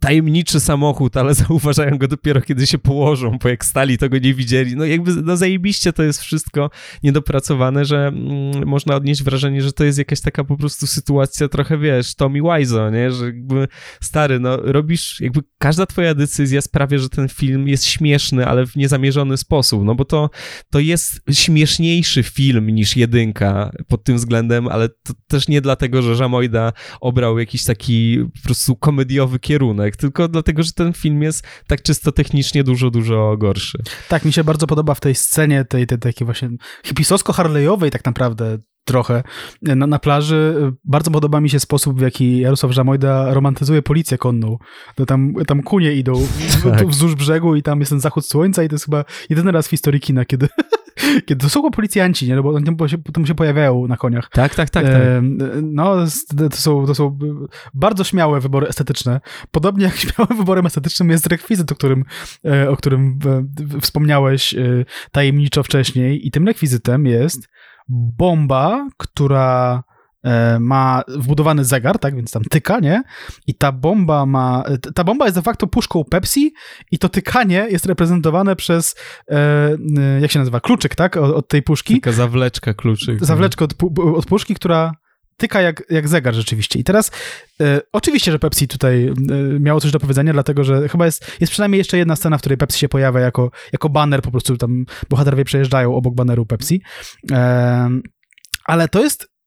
tajemniczy 0.00 0.60
samochód, 0.60 1.16
ale 1.16 1.34
zauważają 1.48 1.98
go 1.98 2.08
dopiero 2.08 2.40
kiedy 2.40 2.66
się 2.66 2.78
położą, 2.78 3.38
bo 3.42 3.48
jak 3.48 3.64
stali, 3.64 3.98
to 3.98 4.08
go 4.08 4.18
nie 4.18 4.34
widzieli. 4.34 4.76
No 4.76 4.84
jakby 4.84 5.14
no 5.22 5.36
zajebiście 5.36 5.92
to 5.92 6.02
jest 6.02 6.20
wszystko 6.20 6.70
niedopracowane, 7.02 7.84
że 7.84 8.06
mm, 8.06 8.68
można 8.68 8.96
odnieść 8.96 9.22
wrażenie, 9.22 9.62
że 9.62 9.72
to 9.72 9.84
jest 9.84 9.98
jakaś 9.98 10.20
taka 10.20 10.44
po 10.44 10.56
prostu 10.56 10.86
sytuacja 10.86 11.48
trochę, 11.48 11.78
wiesz, 11.78 12.14
Tommy 12.14 12.40
Wiseau, 12.42 12.90
nie? 12.90 13.10
Że 13.10 13.24
jakby 13.24 13.68
stary, 14.00 14.40
no 14.40 14.56
robisz, 14.56 15.20
jakby 15.20 15.40
każda 15.58 15.86
twoja 15.86 16.14
decyzja 16.14 16.60
sprawia, 16.60 16.98
że 16.98 17.08
ten 17.08 17.28
film 17.28 17.68
jest 17.68 17.84
śmieszny, 17.84 18.46
ale 18.46 18.66
w 18.66 18.76
niezamierzony 18.76 19.36
sposób, 19.36 19.84
no 19.84 19.94
bo 19.94 20.04
to, 20.04 20.30
to 20.70 20.78
jest 20.78 21.20
śmieszniejszy 21.32 22.22
film 22.22 22.70
niż 22.70 22.96
jedynka 22.96 23.70
pod 23.88 24.04
tym 24.04 24.16
względem, 24.16 24.68
ale 24.68 24.88
to 24.88 25.12
też 25.26 25.48
nie 25.48 25.60
dlatego, 25.60 26.02
że 26.02 26.16
Żamojda 26.16 26.72
obrał 27.00 27.38
jakiś 27.38 27.64
taki 27.64 28.18
po 28.34 28.42
prostu 28.44 28.76
komediowy 28.76 29.38
kierunek, 29.38 29.87
tylko 29.96 30.28
dlatego, 30.28 30.62
że 30.62 30.72
ten 30.72 30.92
film 30.92 31.22
jest 31.22 31.46
tak 31.66 31.82
czysto 31.82 32.12
technicznie 32.12 32.64
dużo, 32.64 32.90
dużo 32.90 33.36
gorszy. 33.36 33.82
Tak, 34.08 34.24
mi 34.24 34.32
się 34.32 34.44
bardzo 34.44 34.66
podoba 34.66 34.94
w 34.94 35.00
tej 35.00 35.14
scenie, 35.14 35.64
tej, 35.64 35.86
tej 35.86 35.98
takiej 35.98 36.24
właśnie 36.24 36.50
hipisowsko-harlejowej 36.84 37.90
tak 37.90 38.04
naprawdę 38.04 38.58
trochę 38.88 39.22
na, 39.62 39.86
na 39.86 39.98
plaży. 39.98 40.72
Bardzo 40.84 41.10
podoba 41.10 41.40
mi 41.40 41.50
się 41.50 41.60
sposób, 41.60 41.98
w 41.98 42.00
jaki 42.00 42.38
Jarosław 42.38 42.72
Żamojda 42.72 43.34
romantyzuje 43.34 43.82
policję 43.82 44.18
konną. 44.18 44.58
To 44.94 45.06
tam, 45.06 45.34
tam 45.46 45.62
kunie 45.62 45.92
idą 45.92 46.12
tak. 46.78 46.88
wzdłuż 46.88 47.14
brzegu 47.14 47.56
i 47.56 47.62
tam 47.62 47.80
jest 47.80 47.90
ten 47.90 48.00
zachód 48.00 48.26
słońca 48.26 48.62
i 48.62 48.68
to 48.68 48.74
jest 48.74 48.84
chyba 48.84 49.04
jedyny 49.30 49.52
raz 49.52 49.66
w 49.66 49.70
historii 49.70 50.00
kina, 50.00 50.24
kiedy 50.24 50.48
kiedy 51.26 51.42
to 51.42 51.48
są 51.48 51.70
policjanci, 51.70 52.28
nie? 52.28 52.36
No 52.36 52.42
bo 52.42 52.50
oni 52.50 52.64
tam 53.12 53.26
się 53.26 53.34
pojawiają 53.34 53.86
na 53.86 53.96
koniach. 53.96 54.30
Tak, 54.30 54.54
tak, 54.54 54.70
tak. 54.70 54.84
tak. 54.84 54.94
E, 54.94 55.22
no, 55.62 55.94
to 56.50 56.56
są, 56.56 56.86
to 56.86 56.94
są 56.94 57.18
bardzo 57.74 58.04
śmiałe 58.04 58.40
wybory 58.40 58.68
estetyczne. 58.68 59.20
Podobnie 59.50 59.84
jak 59.84 59.96
śmiałym 60.04 60.36
wyborem 60.36 60.66
estetycznym 60.66 61.10
jest 61.10 61.26
rekwizyt, 61.26 61.72
o 61.72 61.74
którym, 61.74 62.04
e, 62.44 62.70
o 62.70 62.76
którym 62.76 63.18
wspomniałeś 63.80 64.54
e, 64.54 64.84
tajemniczo 65.12 65.62
wcześniej 65.62 66.26
i 66.26 66.30
tym 66.30 66.46
rekwizytem 66.46 67.06
jest 67.06 67.48
bomba, 67.88 68.88
która 68.96 69.82
ma 70.60 71.02
wbudowany 71.08 71.64
zegar, 71.64 71.98
tak, 71.98 72.16
więc 72.16 72.30
tam 72.30 72.42
tyka, 72.42 72.80
nie? 72.80 73.02
I 73.46 73.54
ta 73.54 73.72
bomba 73.72 74.26
ma, 74.26 74.64
ta 74.94 75.04
bomba 75.04 75.24
jest 75.24 75.36
de 75.36 75.42
facto 75.42 75.66
puszką 75.66 76.04
Pepsi 76.04 76.52
i 76.90 76.98
to 76.98 77.08
tykanie 77.08 77.66
jest 77.70 77.86
reprezentowane 77.86 78.56
przez, 78.56 78.94
e, 79.30 79.34
e 79.98 80.20
jak 80.20 80.30
się 80.30 80.38
nazywa, 80.38 80.60
kluczyk, 80.60 80.94
tak, 80.94 81.16
od, 81.16 81.34
od 81.34 81.48
tej 81.48 81.62
puszki. 81.62 81.94
Taka 82.00 82.12
zawleczka 82.12 82.74
kluczyk. 82.74 83.24
Zawleczka 83.24 83.64
od, 83.64 83.74
od 83.98 84.26
puszki, 84.26 84.54
która 84.54 84.92
tyka 85.36 85.60
jak, 85.60 85.82
jak 85.90 86.08
zegar 86.08 86.34
rzeczywiście. 86.34 86.78
I 86.78 86.84
teraz 86.84 87.10
e, 87.60 87.80
oczywiście, 87.92 88.32
że 88.32 88.38
Pepsi 88.38 88.68
tutaj 88.68 89.08
e, 89.08 89.14
miało 89.60 89.80
coś 89.80 89.90
do 89.90 90.00
powiedzenia, 90.00 90.32
dlatego 90.32 90.64
że 90.64 90.88
chyba 90.88 91.06
jest, 91.06 91.40
jest 91.40 91.52
przynajmniej 91.52 91.78
jeszcze 91.78 91.98
jedna 91.98 92.16
scena, 92.16 92.38
w 92.38 92.40
której 92.40 92.58
Pepsi 92.58 92.78
się 92.78 92.88
pojawia 92.88 93.20
jako, 93.20 93.50
jako 93.72 93.88
banner, 93.88 94.22
po 94.22 94.30
prostu 94.30 94.56
tam 94.56 94.84
bohaterowie 95.10 95.44
przejeżdżają 95.44 95.94
obok 95.94 96.14
baneru 96.14 96.46
Pepsi. 96.46 96.82
E, 97.32 98.00
ale 98.64 98.88
to 98.88 99.02
jest 99.02 99.37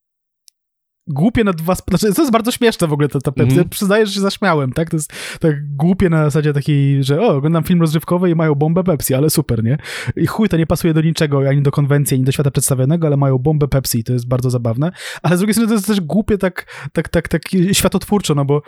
głupie 1.12 1.44
na 1.44 1.54
dwa... 1.54 1.76
Znaczy, 1.76 2.14
to 2.14 2.22
jest 2.22 2.32
bardzo 2.32 2.52
śmieszne 2.52 2.88
w 2.88 2.94
ogóle 2.94 3.08
ta, 3.08 3.20
ta 3.20 3.32
Pepsi. 3.32 3.56
Mm. 3.56 3.70
Przyznaję, 3.70 4.06
że 4.06 4.14
się 4.14 4.20
zaśmiałem, 4.20 4.74
tak? 4.74 4.90
To 4.90 4.96
jest 4.96 5.14
tak 5.40 5.76
głupie 5.76 6.10
na 6.10 6.24
zasadzie 6.24 6.54
takiej, 6.54 7.04
że 7.04 7.22
o, 7.22 7.28
oglądam 7.28 7.64
film 7.64 7.82
rozrywkowy 7.82 8.30
i 8.30 8.36
mają 8.36 8.56
bombę 8.56 8.84
Pepsi, 8.84 9.14
ale 9.14 9.30
super, 9.30 9.64
nie? 9.64 9.78
I 10.16 10.28
chuj, 10.28 10.50
to 10.50 10.58
nie 10.58 10.68
pasuje 10.68 10.94
do 10.94 11.02
niczego, 11.02 11.50
ani 11.50 11.62
do 11.62 11.72
konwencji, 11.72 12.16
ani 12.16 12.24
do 12.24 12.32
świata 12.32 12.52
przedstawionego, 12.52 13.08
ale 13.08 13.18
mają 13.18 13.38
bombę 13.38 13.68
Pepsi 13.68 14.00
i 14.00 14.04
to 14.04 14.14
jest 14.14 14.28
bardzo 14.28 14.50
zabawne. 14.50 14.92
Ale 15.22 15.38
z 15.38 15.40
drugiej 15.40 15.54
strony 15.54 15.68
to 15.68 15.74
jest 15.74 15.88
też 15.88 16.02
głupie 16.02 16.38
tak, 16.38 16.66
tak, 16.94 17.10
tak, 17.10 17.28
tak 17.28 17.42
światotwórczo, 17.72 18.36
no 18.36 18.46
bo, 18.46 18.62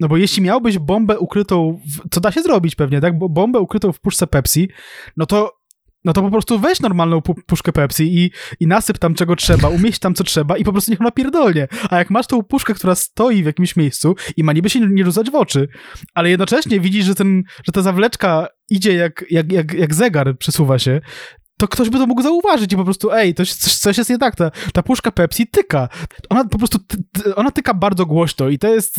no 0.00 0.08
bo 0.08 0.16
jeśli 0.16 0.42
miałbyś 0.42 0.78
bombę 0.78 1.18
ukrytą, 1.18 1.80
w, 1.86 2.08
co 2.10 2.20
da 2.20 2.32
się 2.32 2.42
zrobić 2.42 2.74
pewnie, 2.74 3.00
tak? 3.00 3.18
Bo 3.18 3.28
bombę 3.28 3.60
ukrytą 3.60 3.92
w 3.92 4.00
puszce 4.00 4.26
Pepsi, 4.26 4.68
no 5.16 5.26
to 5.26 5.57
no 6.08 6.12
to 6.12 6.22
po 6.22 6.30
prostu 6.30 6.58
weź 6.58 6.80
normalną 6.80 7.22
pu 7.22 7.34
puszkę 7.34 7.72
Pepsi 7.72 8.18
i, 8.18 8.30
i 8.60 8.66
nasyp 8.66 8.98
tam 8.98 9.14
czego 9.14 9.36
trzeba, 9.36 9.68
umieść 9.68 9.98
tam 9.98 10.14
co 10.14 10.24
trzeba 10.24 10.56
i 10.56 10.64
po 10.64 10.72
prostu 10.72 10.90
niech 10.90 11.00
ona 11.00 11.10
pierdolnie. 11.10 11.68
A 11.90 11.98
jak 11.98 12.10
masz 12.10 12.26
tą 12.26 12.42
puszkę, 12.42 12.74
która 12.74 12.94
stoi 12.94 13.42
w 13.42 13.46
jakimś 13.46 13.76
miejscu 13.76 14.14
i 14.36 14.44
ma 14.44 14.52
niby 14.52 14.70
się 14.70 14.80
nie 14.80 15.04
rzucać 15.04 15.30
w 15.30 15.34
oczy, 15.34 15.68
ale 16.14 16.30
jednocześnie 16.30 16.80
widzisz, 16.80 17.04
że, 17.04 17.14
ten, 17.14 17.42
że 17.64 17.72
ta 17.72 17.82
zawleczka 17.82 18.48
idzie 18.70 18.94
jak, 18.94 19.24
jak, 19.30 19.52
jak, 19.52 19.72
jak 19.72 19.94
zegar, 19.94 20.38
przesuwa 20.38 20.78
się, 20.78 21.00
to 21.58 21.68
ktoś 21.68 21.90
by 21.90 21.98
to 21.98 22.06
mógł 22.06 22.22
zauważyć 22.22 22.72
i 22.72 22.76
po 22.76 22.84
prostu, 22.84 23.12
ej, 23.12 23.34
coś, 23.34 23.52
coś 23.54 23.98
jest 23.98 24.10
nie 24.10 24.18
tak, 24.18 24.36
ta, 24.36 24.50
ta 24.72 24.82
puszka 24.82 25.12
Pepsi 25.12 25.46
tyka. 25.46 25.88
Ona 26.28 26.44
po 26.44 26.58
prostu, 26.58 26.78
ona 27.36 27.50
tyka 27.50 27.74
bardzo 27.74 28.06
głośno 28.06 28.48
i 28.48 28.58
to 28.58 28.68
jest, 28.68 28.96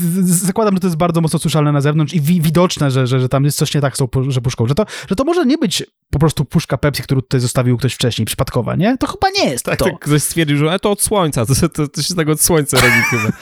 zakładam, 0.47 0.73
że 0.73 0.79
to 0.79 0.87
jest 0.87 0.97
bardzo 0.97 1.21
mocno 1.21 1.39
słyszalne 1.39 1.71
na 1.71 1.81
zewnątrz 1.81 2.13
i 2.13 2.21
wi 2.21 2.41
widoczne, 2.41 2.91
że, 2.91 3.07
że, 3.07 3.19
że 3.19 3.29
tam 3.29 3.45
jest 3.45 3.57
coś 3.57 3.73
nie 3.73 3.81
tak 3.81 3.95
z 3.95 3.99
tą 3.99 4.07
że 4.27 4.41
puszką, 4.41 4.67
że 4.67 4.75
to, 4.75 4.85
że 5.09 5.15
to 5.15 5.23
może 5.23 5.45
nie 5.45 5.57
być 5.57 5.83
po 6.09 6.19
prostu 6.19 6.45
puszka 6.45 6.77
Pepsi, 6.77 7.03
którą 7.03 7.21
tutaj 7.21 7.39
zostawił 7.39 7.77
ktoś 7.77 7.93
wcześniej, 7.93 8.25
przypadkowa, 8.25 8.75
nie? 8.75 8.97
To 8.97 9.07
chyba 9.07 9.27
nie 9.29 9.49
jest 9.49 9.65
tak, 9.65 9.79
to. 9.79 9.85
Tak, 9.85 9.99
ktoś 9.99 10.23
stwierdził, 10.23 10.57
że 10.57 10.79
to 10.79 10.91
od 10.91 11.01
słońca, 11.01 11.45
to, 11.45 11.69
to, 11.69 11.87
to 11.87 12.01
się 12.01 12.15
tego 12.15 12.31
od 12.31 12.41
słońca 12.41 12.77
robi 12.77 13.01
chyba. 13.09 13.37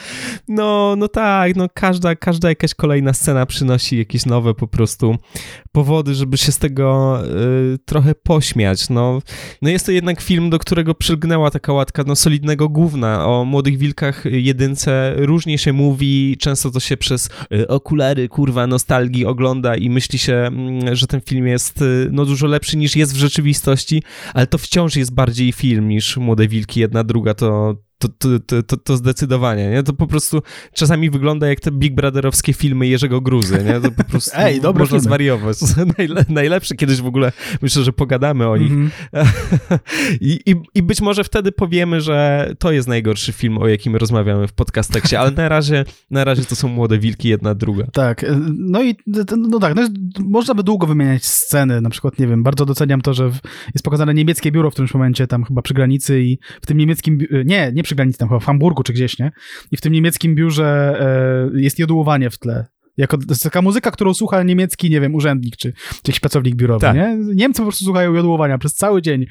No, 0.48 0.96
no 0.98 1.08
tak, 1.08 1.56
no 1.56 1.68
każda, 1.74 2.16
każda 2.16 2.50
jakaś 2.50 2.74
kolejna 2.74 3.14
scena 3.14 3.46
przynosi 3.46 3.98
jakieś 3.98 4.26
nowe 4.26 4.54
po 4.54 4.68
prostu 4.68 5.16
powody, 5.72 6.16
żeby 6.16 6.38
się 6.38 6.52
z 6.52 6.58
tego 6.58 7.20
y, 7.74 7.78
trochę 7.86 8.16
pośmiać, 8.16 8.90
no. 8.90 9.07
No 9.62 9.70
jest 9.70 9.86
to 9.86 9.92
jednak 9.92 10.22
film, 10.22 10.50
do 10.50 10.60
którego 10.60 10.96
przylgnęła 10.96 11.52
taka 11.52 11.74
łatka, 11.74 12.04
no 12.08 12.16
solidnego 12.16 12.70
gówna. 12.70 13.26
O 13.26 13.46
Młodych 13.46 13.78
Wilkach 13.78 14.24
jedynce, 14.26 15.14
różnie 15.18 15.58
się 15.58 15.74
mówi, 15.74 16.38
często 16.40 16.72
to 16.72 16.80
się 16.80 16.98
przez 16.98 17.30
y, 17.54 17.68
okulary, 17.68 18.30
kurwa, 18.30 18.68
nostalgii 18.68 19.26
ogląda 19.26 19.76
i 19.76 19.90
myśli 19.90 20.20
się, 20.20 20.34
mm, 20.34 20.96
że 20.96 21.08
ten 21.08 21.22
film 21.22 21.48
jest 21.48 21.82
y, 21.82 22.10
no 22.12 22.26
dużo 22.26 22.48
lepszy 22.48 22.78
niż 22.78 22.96
jest 22.96 23.14
w 23.14 23.18
rzeczywistości, 23.18 24.04
ale 24.34 24.48
to 24.48 24.58
wciąż 24.58 24.96
jest 24.96 25.14
bardziej 25.14 25.52
film 25.52 25.88
niż 25.88 26.18
Młode 26.18 26.48
Wilki, 26.48 26.80
jedna, 26.80 27.04
druga, 27.04 27.34
to, 27.34 27.76
to, 27.98 28.08
to, 28.40 28.64
to, 28.64 28.78
to, 28.78 28.98
zdecydowanie, 28.98 29.70
nie? 29.70 29.84
To 29.84 29.94
po 29.94 30.08
prostu 30.08 30.42
czasami 30.74 31.10
wygląda 31.10 31.48
jak 31.48 31.60
te 31.60 31.72
Big 31.72 31.96
Brotherowskie 31.96 32.54
filmy 32.54 32.88
Jerzego 32.88 33.22
Gruzy, 33.22 33.64
nie? 33.64 33.82
To 33.82 33.92
po 33.92 34.04
prostu 34.04 34.32
Ej, 34.40 34.62
dobre 34.62 34.80
można 34.80 34.98
filmy. 34.98 35.04
zwariować. 35.04 35.58
Najle, 35.98 36.26
najlepsze 36.30 36.76
kiedyś 36.76 37.02
w 37.02 37.06
ogóle, 37.06 37.32
myślę, 37.62 37.84
że 37.84 37.94
pogadamy 37.94 38.48
o 38.48 38.58
nich. 38.58 38.72
Mm 38.72 38.90
-hmm. 38.90 39.28
I, 40.22 40.40
i, 40.46 40.56
I 40.76 40.84
być 40.84 41.02
może 41.02 41.24
wtedy 41.24 41.52
powiemy, 41.52 42.02
że 42.02 42.50
to 42.60 42.72
jest 42.72 42.88
najgorszy 42.88 43.32
film, 43.32 43.58
o 43.58 43.68
jakim 43.68 43.96
rozmawiamy 43.96 44.48
w 44.48 44.54
podcasteksie, 44.54 45.16
ale 45.16 45.32
na 45.32 45.50
razie, 45.50 45.86
na 46.12 46.24
razie 46.24 46.46
to 46.46 46.56
są 46.56 46.68
Młode 46.68 47.00
Wilki, 47.00 47.30
jedna, 47.30 47.56
druga. 47.56 47.88
Tak, 47.94 48.26
no 48.58 48.84
i 48.84 48.96
no 49.38 49.60
tak, 49.60 49.76
no 49.76 49.82
jest, 49.82 49.94
można 50.20 50.54
by 50.54 50.64
długo 50.64 50.88
wymieniać 50.88 51.26
sceny, 51.26 51.82
na 51.82 51.90
przykład, 51.90 52.20
nie 52.20 52.28
wiem, 52.28 52.44
bardzo 52.44 52.66
doceniam 52.66 53.02
to, 53.02 53.14
że 53.14 53.32
jest 53.74 53.84
pokazane 53.84 54.14
niemieckie 54.14 54.52
biuro 54.52 54.70
w 54.70 54.74
którymś 54.74 54.94
momencie 54.94 55.28
tam 55.28 55.44
chyba 55.44 55.62
przy 55.62 55.74
granicy 55.74 56.22
i 56.22 56.40
w 56.62 56.66
tym 56.66 56.78
niemieckim, 56.78 57.20
nie, 57.46 57.72
nie 57.76 57.84
przy 57.88 57.96
granicy, 57.96 58.18
tam 58.18 58.30
chyba 58.30 58.40
w 58.40 58.46
Hamburgu 58.46 58.84
czy 58.84 58.94
gdzieś, 58.94 59.20
nie? 59.20 59.32
I 59.72 59.78
w 59.78 59.82
tym 59.82 59.94
niemieckim 59.94 60.36
biurze 60.36 60.98
e, 61.56 61.62
jest 61.62 61.80
jodłowanie 61.80 62.30
w 62.30 62.38
tle. 62.38 62.66
Jako, 62.98 63.18
to 63.18 63.24
jest 63.30 63.44
taka 63.44 63.62
muzyka, 63.62 63.92
którą 63.92 64.14
słucha 64.14 64.44
niemiecki, 64.44 64.90
nie 64.90 65.02
wiem, 65.02 65.16
urzędnik 65.16 65.58
czy, 65.58 65.74
czy 65.74 66.02
jakiś 66.08 66.20
pracownik 66.20 66.56
biurowy, 66.56 66.82
tak. 66.82 66.96
nie? 66.96 67.18
Niemcy 67.36 67.58
po 67.58 67.66
prostu 67.66 67.86
słuchają 67.86 68.14
jodłowania 68.14 68.58
przez 68.58 68.76
cały 68.76 69.02
dzień. 69.02 69.26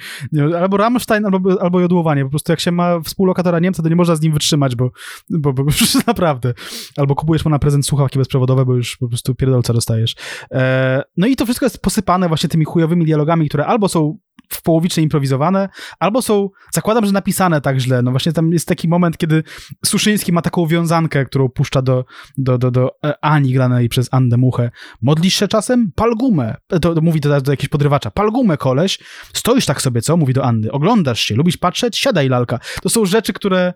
Albo 0.60 0.76
Rammstein, 0.76 1.26
albo, 1.26 1.62
albo 1.62 1.80
jodłowanie. 1.80 2.24
Po 2.24 2.30
prostu 2.30 2.52
jak 2.52 2.60
się 2.60 2.72
ma 2.72 3.00
współlokatora 3.00 3.58
Niemca, 3.58 3.82
to 3.82 3.88
nie 3.88 3.96
można 3.96 4.16
z 4.16 4.20
nim 4.20 4.32
wytrzymać, 4.32 4.76
bo, 4.76 4.90
bo, 5.30 5.52
bo 5.52 5.62
już 5.80 6.06
naprawdę. 6.06 6.54
Albo 6.96 7.14
kupujesz 7.14 7.44
mu 7.44 7.50
na 7.50 7.58
prezent 7.58 7.86
słuchawki 7.86 8.18
bezprzewodowe, 8.18 8.64
bo 8.64 8.74
już 8.74 8.96
po 8.96 9.08
prostu 9.08 9.34
pierdolca 9.34 9.72
dostajesz. 9.72 10.14
E, 10.52 11.02
no 11.16 11.26
i 11.26 11.36
to 11.36 11.44
wszystko 11.44 11.66
jest 11.66 11.82
posypane 11.82 12.28
właśnie 12.28 12.48
tymi 12.48 12.64
chujowymi 12.64 13.04
dialogami, 13.04 13.48
które 13.48 13.66
albo 13.66 13.88
są 13.88 14.18
w 14.48 14.62
połowicznie 14.62 15.02
improwizowane, 15.02 15.68
albo 15.98 16.22
są, 16.22 16.48
zakładam, 16.72 17.06
że 17.06 17.12
napisane 17.12 17.60
tak 17.60 17.78
źle. 17.78 18.02
No 18.02 18.10
właśnie 18.10 18.32
tam 18.32 18.52
jest 18.52 18.68
taki 18.68 18.88
moment, 18.88 19.18
kiedy 19.18 19.42
Suszyński 19.84 20.32
ma 20.32 20.42
taką 20.42 20.66
wiązankę, 20.66 21.24
którą 21.24 21.48
puszcza 21.48 21.82
do, 21.82 22.04
do, 22.38 22.58
do, 22.58 22.70
do 22.70 22.90
Ani 23.20 23.52
granej 23.52 23.88
przez 23.88 24.08
Andę 24.10 24.36
Muchę. 24.36 24.70
Modlisz 25.02 25.34
się 25.34 25.48
czasem? 25.48 25.92
Pal 25.94 26.14
gumę. 26.14 26.56
To, 26.66 26.94
to 26.94 27.00
mówi 27.00 27.20
do, 27.20 27.40
do 27.40 27.52
jakiegoś 27.52 27.68
podrywacza. 27.68 28.10
Pal 28.10 28.30
gumę, 28.30 28.56
koleś. 28.56 28.98
Stoisz 29.32 29.66
tak 29.66 29.82
sobie, 29.82 30.02
co? 30.02 30.16
Mówi 30.16 30.32
do 30.32 30.44
Andy. 30.44 30.72
Oglądasz 30.72 31.20
się, 31.20 31.34
lubisz 31.34 31.56
patrzeć? 31.56 31.98
Siadaj, 31.98 32.28
lalka. 32.28 32.58
To 32.82 32.88
są 32.88 33.04
rzeczy, 33.04 33.32
które 33.32 33.74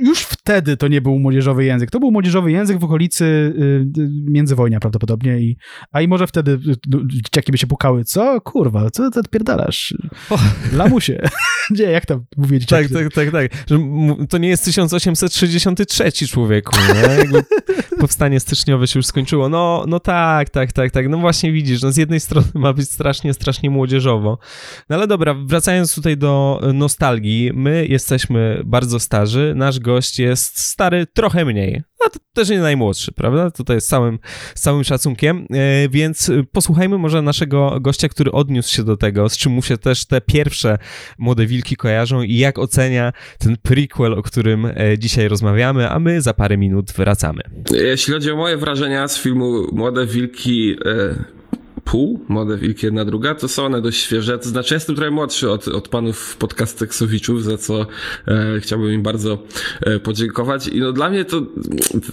już 0.00 0.22
wtedy 0.22 0.76
to 0.76 0.88
nie 0.88 1.00
był 1.00 1.18
młodzieżowy 1.18 1.64
język. 1.64 1.90
To 1.90 2.00
był 2.00 2.10
młodzieżowy 2.10 2.52
język 2.52 2.78
w 2.78 2.84
okolicy 2.84 3.24
y, 3.24 3.86
międzywojnia 4.30 4.80
prawdopodobnie, 4.80 5.40
i, 5.40 5.56
a 5.92 6.00
i 6.00 6.08
może 6.08 6.26
wtedy 6.26 6.58
dzieciaki 7.06 7.52
by 7.52 7.58
się 7.58 7.66
pukały. 7.66 8.04
Co? 8.04 8.40
Kurwa, 8.40 8.90
co 8.90 9.10
ty 9.10 9.20
odpierdalasz? 9.20 9.94
Lamusie. 10.72 11.28
nie, 11.78 11.84
jak 11.84 12.06
tam 12.06 12.24
mówię 12.36 12.58
dzieciaki? 12.58 12.94
Tak, 12.94 13.02
tak, 13.02 13.12
tak, 13.12 13.30
tak. 13.30 13.68
Że 13.70 13.78
to 14.28 14.38
nie 14.38 14.48
jest 14.48 14.64
1863 14.64 16.28
człowieku, 16.28 16.76
powstanie 18.00 18.40
styczniowe 18.40 18.86
się 18.86 18.98
już 18.98 19.06
skończyło. 19.06 19.48
No, 19.48 19.84
no 19.88 20.00
tak, 20.00 20.50
tak, 20.50 20.72
tak, 20.72 20.90
tak. 20.90 21.08
No 21.08 21.18
właśnie 21.18 21.52
widzisz, 21.52 21.82
no 21.82 21.92
z 21.92 21.96
jednej 21.96 22.20
strony 22.20 22.46
ma 22.54 22.72
być 22.72 22.90
strasznie, 22.90 23.34
strasznie 23.34 23.70
młodzieżowo. 23.70 24.38
No 24.88 24.96
ale 24.96 25.06
dobra, 25.06 25.34
wracając 25.34 25.94
tutaj 25.94 26.16
do 26.16 26.60
nostalgii, 26.74 27.50
my 27.54 27.86
jesteśmy 27.86 28.62
bardzo 28.64 29.00
starzy, 29.00 29.43
nasz 29.54 29.80
gość 29.80 30.18
jest 30.18 30.58
stary 30.58 31.06
trochę 31.06 31.44
mniej. 31.44 31.82
A 32.06 32.10
to 32.10 32.18
też 32.34 32.48
nie 32.48 32.60
najmłodszy, 32.60 33.12
prawda? 33.12 33.50
Tutaj 33.50 33.80
z 33.80 33.86
całym, 33.86 34.18
z 34.54 34.60
całym 34.60 34.84
szacunkiem. 34.84 35.46
E, 35.50 35.88
więc 35.88 36.30
posłuchajmy 36.52 36.98
może 36.98 37.22
naszego 37.22 37.80
gościa, 37.80 38.08
który 38.08 38.32
odniósł 38.32 38.74
się 38.74 38.84
do 38.84 38.96
tego, 38.96 39.28
z 39.28 39.36
czym 39.36 39.52
mu 39.52 39.62
się 39.62 39.78
też 39.78 40.06
te 40.06 40.20
pierwsze 40.20 40.78
Młode 41.18 41.46
Wilki 41.46 41.76
kojarzą 41.76 42.22
i 42.22 42.36
jak 42.36 42.58
ocenia 42.58 43.12
ten 43.38 43.56
prequel, 43.62 44.12
o 44.12 44.22
którym 44.22 44.66
e, 44.66 44.98
dzisiaj 44.98 45.28
rozmawiamy, 45.28 45.90
a 45.90 45.98
my 45.98 46.22
za 46.22 46.34
parę 46.34 46.56
minut 46.56 46.92
wracamy. 46.92 47.42
Jeśli 47.70 48.14
chodzi 48.14 48.30
o 48.30 48.36
moje 48.36 48.56
wrażenia 48.56 49.08
z 49.08 49.18
filmu 49.18 49.66
Młode 49.72 50.06
Wilki... 50.06 50.76
Pół, 51.84 52.24
Młode 52.28 52.56
Wilki 52.56 52.86
jedna 52.86 53.04
druga, 53.04 53.34
to 53.34 53.48
są 53.48 53.64
one 53.64 53.82
dość 53.82 54.00
świeże. 54.00 54.38
To 54.38 54.48
znaczy, 54.48 54.74
jestem 54.74 54.96
trochę 54.96 55.10
młodszy 55.10 55.50
od, 55.50 55.68
od 55.68 55.88
panów 55.88 56.36
podcasteksowiczów, 56.36 57.44
za 57.44 57.58
co 57.58 57.86
e, 58.28 58.60
chciałbym 58.60 58.92
im 58.92 59.02
bardzo 59.02 59.38
e, 59.80 60.00
podziękować. 60.00 60.68
I 60.68 60.80
no 60.80 60.92
dla 60.92 61.10
mnie 61.10 61.24
to 61.24 61.42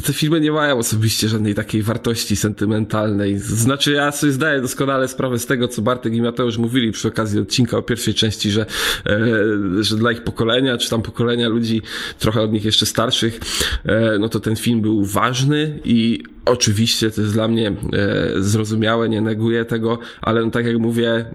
te 0.06 0.14
filmy 0.14 0.40
nie 0.40 0.52
mają 0.52 0.78
osobiście 0.78 1.30
żadnej 1.30 1.56
takiej 1.56 1.84
wartości 1.84 2.36
sentymentalnej. 2.36 3.40
Znaczy, 3.40 3.92
ja 3.92 4.12
sobie 4.12 4.32
zdaję 4.32 4.62
doskonale 4.62 5.08
sprawę 5.08 5.40
z 5.40 5.46
tego, 5.46 5.68
co 5.68 5.82
Bartek 5.82 6.14
i 6.14 6.22
Mateusz 6.22 6.58
mówili 6.58 6.92
przy 6.92 7.08
okazji 7.08 7.40
odcinka 7.40 7.78
o 7.78 7.82
pierwszej 7.82 8.14
części, 8.14 8.52
że, 8.52 8.66
e, 9.06 9.84
że 9.84 9.98
dla 9.98 10.12
ich 10.12 10.24
pokolenia, 10.24 10.78
czy 10.78 10.90
tam 10.90 11.02
pokolenia 11.02 11.50
ludzi 11.50 11.82
trochę 12.20 12.42
od 12.42 12.52
nich 12.52 12.66
jeszcze 12.66 12.86
starszych, 12.86 13.40
e, 13.86 14.18
no 14.20 14.30
to 14.30 14.40
ten 14.40 14.56
film 14.56 14.82
był 14.82 15.06
ważny 15.06 15.80
i 15.84 16.24
Oczywiście 16.46 17.12
to 17.12 17.22
jest 17.22 17.34
dla 17.34 17.48
mnie 17.48 17.68
e, 17.68 17.76
zrozumiałe, 18.38 19.10
nie 19.10 19.22
neguję 19.22 19.66
tego, 19.66 20.00
ale 20.22 20.46
no, 20.46 20.52
tak 20.52 20.66
jak 20.66 20.78
mówię, 20.78 21.10
e, 21.12 21.26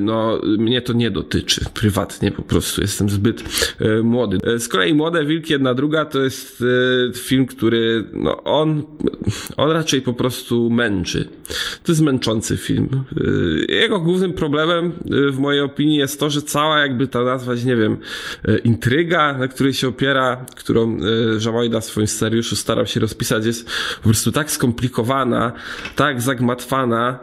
no 0.00 0.40
mnie 0.58 0.82
to 0.82 0.92
nie 0.92 1.10
dotyczy 1.10 1.64
prywatnie 1.74 2.30
po 2.30 2.42
prostu, 2.42 2.80
jestem 2.80 3.10
zbyt 3.10 3.44
e, 3.80 4.02
młody. 4.02 4.38
E, 4.44 4.58
z 4.58 4.68
kolei 4.68 4.94
Młode 4.94 5.24
Wilki 5.24 5.52
jedna 5.52 5.74
druga 5.74 6.04
to 6.04 6.22
jest 6.22 6.64
e, 7.10 7.12
film, 7.14 7.46
który 7.46 8.04
no 8.12 8.42
on, 8.44 8.82
on 9.56 9.70
raczej 9.70 10.02
po 10.02 10.12
prostu 10.12 10.70
męczy. 10.70 11.28
To 11.82 11.92
jest 11.92 12.02
męczący 12.02 12.56
film. 12.56 12.88
E, 13.68 13.74
jego 13.74 14.00
głównym 14.00 14.32
problemem 14.32 14.92
w 15.30 15.38
mojej 15.38 15.60
opinii 15.60 15.96
jest 15.96 16.20
to, 16.20 16.30
że 16.30 16.42
cała 16.42 16.78
jakby 16.78 17.06
ta 17.08 17.24
nazwać, 17.24 17.64
nie 17.64 17.76
wiem, 17.76 17.96
intryga, 18.64 19.38
na 19.38 19.48
której 19.48 19.74
się 19.74 19.88
opiera, 19.88 20.46
którą 20.56 20.98
Żamajda 21.38 21.80
w 21.80 21.84
swoim 21.84 22.06
scenariuszu 22.06 22.56
starał 22.56 22.86
się 22.86 23.00
rozpisać 23.00 23.46
jest 23.46 23.70
po 23.96 24.02
prostu 24.02 24.32
tak 24.32 24.41
tak 24.42 24.50
skomplikowana, 24.50 25.52
tak 25.94 26.22
zagmatwana, 26.22 27.18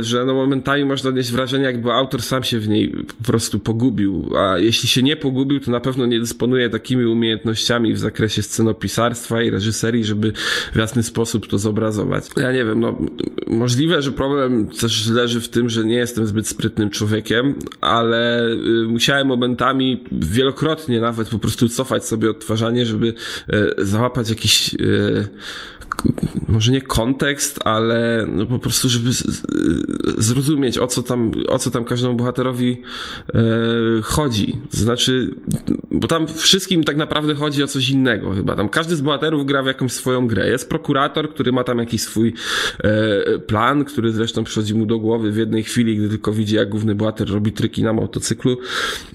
że 0.00 0.24
no 0.24 0.34
momentami 0.34 0.84
można 0.84 1.10
odnieść 1.10 1.32
wrażenie, 1.32 1.64
jakby 1.64 1.92
autor 1.92 2.22
sam 2.22 2.42
się 2.42 2.58
w 2.58 2.68
niej 2.68 2.88
po 3.18 3.24
prostu 3.24 3.58
pogubił, 3.58 4.30
a 4.38 4.58
jeśli 4.58 4.88
się 4.88 5.02
nie 5.02 5.16
pogubił, 5.16 5.60
to 5.60 5.70
na 5.70 5.80
pewno 5.80 6.06
nie 6.06 6.20
dysponuje 6.20 6.70
takimi 6.70 7.04
umiejętnościami 7.04 7.94
w 7.94 7.98
zakresie 7.98 8.42
scenopisarstwa 8.42 9.42
i 9.42 9.50
reżyserii, 9.50 10.04
żeby 10.04 10.32
w 10.72 10.76
jasny 10.76 11.02
sposób 11.02 11.46
to 11.46 11.58
zobrazować. 11.58 12.24
Ja 12.36 12.52
nie 12.52 12.64
wiem, 12.64 12.80
no 12.80 12.98
możliwe, 13.46 14.02
że 14.02 14.12
problem 14.12 14.66
też 14.66 15.08
leży 15.08 15.40
w 15.40 15.48
tym, 15.48 15.68
że 15.68 15.84
nie 15.84 15.96
jestem 15.96 16.26
zbyt 16.26 16.48
sprytnym 16.48 16.90
człowiekiem, 16.90 17.54
ale 17.80 18.48
y, 18.50 18.86
musiałem 18.88 19.26
momentami 19.26 20.04
wielokrotnie 20.12 21.00
nawet 21.00 21.28
po 21.28 21.38
prostu 21.38 21.68
cofać 21.68 22.04
sobie 22.04 22.30
odtwarzanie, 22.30 22.86
żeby 22.86 23.14
e, 23.48 23.84
załapać 23.84 24.30
jakiś 24.30 24.74
e, 24.74 24.78
może 26.48 26.72
nie 26.72 26.82
kontekst, 26.82 27.60
ale 27.64 28.26
no 28.28 28.46
po 28.46 28.58
prostu, 28.58 28.88
żeby 28.88 29.10
zrozumieć, 30.18 30.78
o 30.78 30.86
co 30.86 31.02
tam, 31.02 31.30
o 31.48 31.58
co 31.58 31.70
tam 31.70 31.84
każdemu 31.84 32.14
bohaterowi 32.14 32.82
e, 33.34 33.42
chodzi. 34.02 34.58
Znaczy, 34.70 35.34
bo 35.90 36.08
tam 36.08 36.26
wszystkim 36.26 36.84
tak 36.84 36.96
naprawdę 36.96 37.34
chodzi 37.34 37.62
o 37.62 37.66
coś 37.66 37.90
innego 37.90 38.30
chyba. 38.30 38.56
Tam 38.56 38.68
każdy 38.68 38.96
z 38.96 39.00
bohaterów 39.00 39.46
gra 39.46 39.62
w 39.62 39.66
jakąś 39.66 39.92
swoją 39.92 40.26
grę. 40.26 40.48
Jest 40.48 40.68
prokurator, 40.68 41.30
który 41.30 41.52
ma 41.52 41.64
tam 41.64 41.78
jakiś 41.78 42.02
swój 42.02 42.34
e, 42.84 43.38
plan, 43.38 43.84
który 43.84 44.12
zresztą 44.12 44.44
przychodzi 44.44 44.74
mu 44.74 44.86
do 44.86 44.98
głowy 44.98 45.32
w 45.32 45.36
jednej 45.36 45.62
chwili, 45.62 45.96
gdy 45.96 46.08
tylko 46.08 46.32
widzi, 46.32 46.56
jak 46.56 46.68
główny 46.68 46.94
bohater 46.94 47.30
robi 47.30 47.52
tryki 47.52 47.82
na 47.82 47.92
motocyklu. 47.92 48.56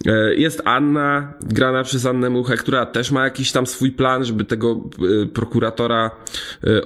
E, 0.06 0.36
jest 0.36 0.62
Anna, 0.66 1.34
grana 1.42 1.84
przez 1.84 2.06
Annę 2.06 2.30
Muchę, 2.30 2.58
która 2.58 2.86
też 2.86 3.12
ma 3.12 3.24
jakiś 3.24 3.52
tam 3.52 3.68
swój 3.68 3.92
plan, 3.92 4.26
żeby 4.26 4.46
tego 4.46 4.90
prokuratora 5.34 6.12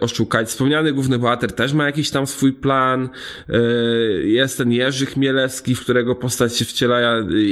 oszukać 0.02 0.24
szukać. 0.24 0.48
Wspomniany 0.48 0.94
główny 0.94 1.20
bohater 1.20 1.54
też 1.54 1.74
ma 1.74 1.86
jakiś 1.86 2.12
tam 2.12 2.28
swój 2.28 2.54
plan. 2.54 3.10
Jest 4.24 4.58
ten 4.58 4.72
Jerzy 4.72 5.06
Chmielewski, 5.06 5.76
w 5.76 5.82
którego 5.82 6.16
postać 6.16 6.58
się 6.58 6.66
wciela 6.66 7.00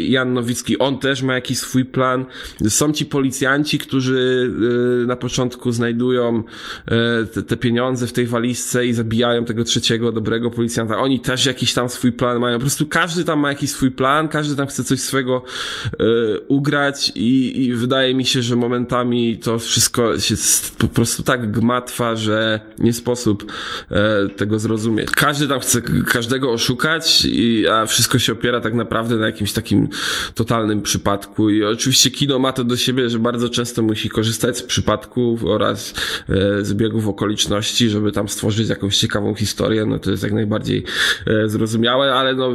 Jan 0.08 0.34
Nowicki. 0.34 0.80
On 0.80 1.00
też 1.00 1.22
ma 1.22 1.34
jakiś 1.34 1.58
swój 1.60 1.86
plan. 1.86 2.26
Są 2.70 2.94
ci 2.94 3.06
policjanci, 3.06 3.80
którzy 3.80 4.52
na 5.08 5.16
początku 5.16 5.72
znajdują 5.72 6.44
te, 7.34 7.44
te 7.44 7.58
pieniądze 7.58 8.08
w 8.08 8.14
tej 8.14 8.28
walizce 8.28 8.86
i 8.86 8.94
zabijają 8.94 9.46
tego 9.46 9.64
trzeciego 9.64 10.12
dobrego 10.12 10.52
policjanta. 10.52 10.98
Oni 10.98 11.20
też 11.20 11.46
jakiś 11.46 11.74
tam 11.74 11.90
swój 11.90 12.12
plan 12.12 12.40
mają. 12.40 12.58
Po 12.58 12.62
prostu 12.62 12.86
każdy 12.86 13.24
tam 13.24 13.40
ma 13.40 13.50
jakiś 13.50 13.72
swój 13.72 13.92
plan, 13.92 14.28
każdy 14.28 14.56
tam 14.56 14.68
chce 14.68 14.84
coś 14.84 15.00
swego 15.00 15.44
ugrać 16.48 17.12
i, 17.16 17.64
i 17.66 17.74
wydaje 17.74 18.16
mi 18.16 18.26
się, 18.26 18.42
że 18.42 18.56
momentami 18.56 19.38
to 19.38 19.60
wszystko 19.60 20.20
się 20.20 20.36
po 20.78 20.88
prostu 20.88 21.24
tak 21.24 21.52
gmatwa, 21.52 22.16
że 22.16 22.60
nie 22.80 22.94
sposób 22.94 23.52
e, 23.92 24.30
tego 24.30 24.60
zrozumieć. 24.60 25.12
Każdy 25.12 25.48
tam 25.48 25.60
chce 25.60 25.71
każdego 26.08 26.52
oszukać, 26.52 27.26
i, 27.26 27.68
a 27.68 27.86
wszystko 27.86 28.20
się 28.20 28.34
opiera 28.34 28.62
tak 28.62 28.74
naprawdę 28.74 29.16
na 29.16 29.26
jakimś 29.26 29.54
takim 29.54 29.88
totalnym 30.36 30.82
przypadku. 30.82 31.50
I 31.50 31.64
oczywiście 31.64 32.12
kino 32.12 32.40
ma 32.40 32.54
to 32.54 32.64
do 32.64 32.78
siebie, 32.78 33.10
że 33.10 33.20
bardzo 33.20 33.50
często 33.50 33.82
musi 33.82 34.10
korzystać 34.10 34.58
z 34.58 34.64
przypadków 34.64 35.46
oraz 35.46 35.94
e, 36.30 36.66
zbiegów 36.66 37.08
okoliczności, 37.08 37.90
żeby 37.90 38.12
tam 38.12 38.30
stworzyć 38.30 38.70
jakąś 38.70 38.98
ciekawą 38.98 39.36
historię. 39.36 39.86
No 39.86 40.00
to 40.00 40.12
jest 40.12 40.24
jak 40.24 40.34
najbardziej 40.34 40.84
e, 41.28 41.50
zrozumiałe, 41.50 42.14
ale 42.14 42.36
no, 42.36 42.54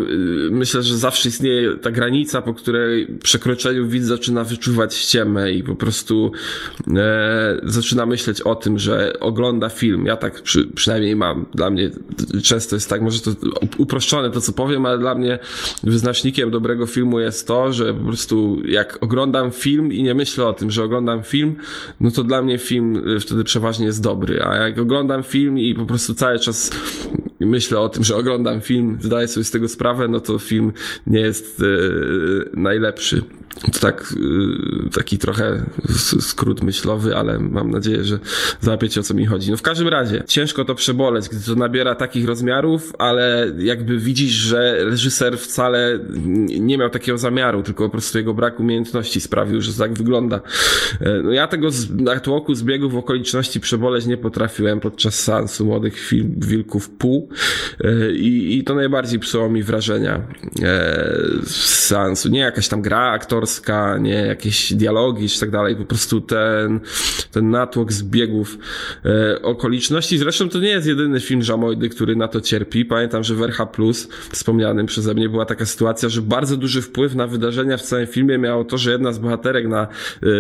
myślę, 0.51 0.83
że 0.83 0.99
zawsze 0.99 1.29
istnieje 1.29 1.77
ta 1.77 1.91
granica, 1.91 2.43
po 2.43 2.55
której 2.55 3.07
przekroczeniu 3.23 3.89
widz 3.89 4.05
zaczyna 4.05 4.45
wyczuwać 4.45 4.95
ściemę 4.95 5.53
i 5.53 5.63
po 5.63 5.77
prostu 5.77 6.33
e, 6.97 7.61
zaczyna 7.63 8.07
myśleć 8.07 8.41
o 8.41 8.55
tym, 8.55 8.79
że 8.79 9.13
ogląda 9.21 9.69
film. 9.69 10.07
Ja 10.07 10.17
tak 10.17 10.43
przy, 10.43 10.67
przynajmniej 10.67 11.17
mam. 11.17 11.47
Dla 11.55 11.71
mnie 11.71 11.91
często 12.43 12.77
jest 12.77 12.91
tak, 12.91 12.96
może 13.03 13.21
to 13.21 13.31
uproszczone 13.79 14.31
to, 14.31 14.41
co 14.41 14.53
powiem, 14.53 14.87
ale 14.87 14.99
dla 14.99 15.15
mnie 15.15 15.39
wyznacznikiem 15.83 16.51
dobrego 16.51 16.87
filmu 16.87 17.21
jest 17.21 17.47
to, 17.47 17.73
że 17.73 17.95
po 17.95 18.05
prostu 18.05 18.59
jak 18.69 18.99
oglądam 19.01 19.51
film 19.51 19.93
i 19.93 20.03
nie 20.03 20.15
myślę 20.15 20.47
o 20.47 20.53
tym, 20.53 20.71
że 20.71 20.85
oglądam 20.85 21.23
film, 21.23 21.57
no 22.01 22.11
to 22.11 22.25
dla 22.25 22.43
mnie 22.43 22.59
film 22.59 23.03
e, 23.17 23.21
wtedy 23.21 23.45
przeważnie 23.45 23.87
jest 23.87 24.03
dobry. 24.03 24.43
A 24.43 24.55
jak 24.55 24.79
oglądam 24.79 25.23
film 25.23 25.59
i 25.59 25.75
po 25.75 25.87
prostu 25.87 26.15
cały 26.15 26.39
czas 26.39 26.71
myślę 27.47 27.79
o 27.79 27.89
tym, 27.89 28.05
że 28.05 28.17
oglądam 28.17 28.61
film, 28.61 28.99
zdaję 29.01 29.29
sobie 29.29 29.45
z 29.45 29.51
tego 29.51 29.69
sprawę, 29.69 30.09
no 30.09 30.21
to 30.21 30.39
film 30.39 30.73
nie 31.07 31.21
jest 31.21 31.63
e, 31.63 32.61
najlepszy. 32.61 33.23
To 33.73 33.81
tak, 33.81 34.15
y, 34.87 34.91
taki 34.91 35.19
trochę 35.19 35.65
skrót 36.21 36.63
myślowy, 36.63 37.17
ale 37.17 37.39
mam 37.39 37.71
nadzieję, 37.71 38.05
że 38.05 38.19
załapiecie 38.61 39.01
o 39.01 39.03
co 39.03 39.15
mi 39.15 39.27
chodzi. 39.27 39.51
No 39.51 39.57
w 39.57 39.63
każdym 39.63 39.89
razie, 39.89 40.23
ciężko 40.27 40.65
to 40.65 40.75
przeboleć, 40.75 41.29
gdy 41.29 41.41
to 41.41 41.55
nabiera 41.55 41.95
takich 41.95 42.27
rozmiarów, 42.27 42.93
ale 42.99 43.53
jakby 43.59 43.99
widzisz, 43.99 44.33
że 44.33 44.85
reżyser 44.85 45.39
wcale 45.39 45.99
nie 46.61 46.79
miał 46.79 46.91
takiego 46.91 47.19
zamiaru, 47.19 47.63
tylko 47.63 47.85
po 47.85 47.91
prostu 47.91 48.19
jego 48.19 48.35
brak 48.35 48.61
umiejętności 48.61 49.21
sprawił, 49.21 49.61
że 49.61 49.73
tak 49.73 49.93
wygląda. 49.93 50.41
E, 51.01 51.23
no 51.23 51.33
ja 51.33 51.47
tego 51.47 51.69
na 51.91 52.21
tłoku 52.21 52.55
zbiegów 52.55 52.95
okoliczności 52.95 53.61
przeboleć 53.61 54.07
nie 54.07 54.17
potrafiłem 54.17 54.81
podczas 54.81 55.21
seansu 55.21 55.65
Młodych 55.65 56.11
Wilków 56.37 56.91
Pół 56.91 57.29
i, 58.15 58.59
i 58.59 58.65
to 58.65 58.75
najbardziej 58.75 59.19
psuło 59.19 59.49
mi 59.49 59.63
wrażenia 59.63 60.15
e, 60.15 60.23
z 61.43 61.87
seansu. 61.87 62.29
Nie 62.29 62.41
jakaś 62.41 62.69
tam 62.69 62.83
gra 62.83 63.11
aktor 63.11 63.37
aktorska, 63.37 63.99
nie 63.99 64.13
jakieś 64.13 64.73
dialogi 64.73 65.29
czy 65.29 65.41
tak 65.41 65.51
dalej, 65.51 65.77
po 65.77 65.85
prostu 65.85 66.21
ten, 66.21 66.81
ten 67.33 67.51
natłok 67.51 67.93
zbiegów 67.93 68.59
e, 69.05 69.43
okoliczności. 69.43 70.19
Zresztą 70.19 70.49
to 70.49 70.59
nie 70.59 70.69
jest 70.69 70.87
jedyny 70.87 71.21
film 71.21 71.43
Żamojdy, 71.43 71.89
który 71.89 72.17
na 72.17 72.29
to 72.29 72.41
cierpi. 72.41 72.85
Pamiętam, 72.85 73.25
że 73.25 73.35
w 73.35 73.43
RH 73.43 73.67
Plus, 73.67 74.09
wspomnianym 74.33 74.87
przeze 74.87 75.15
mnie, 75.15 75.29
była 75.29 75.45
taka 75.45 75.67
sytuacja, 75.67 76.09
że 76.09 76.23
bardzo 76.23 76.57
duży 76.57 76.83
wpływ 76.83 77.15
na 77.15 77.27
wydarzenia 77.27 77.77
w 77.77 77.83
całym 77.83 78.07
filmie 78.07 78.39
miało 78.39 78.65
to, 78.65 78.79
że 78.79 78.91
jedna 78.91 79.13
z 79.13 79.19
bohaterek 79.19 79.69
na 79.69 79.89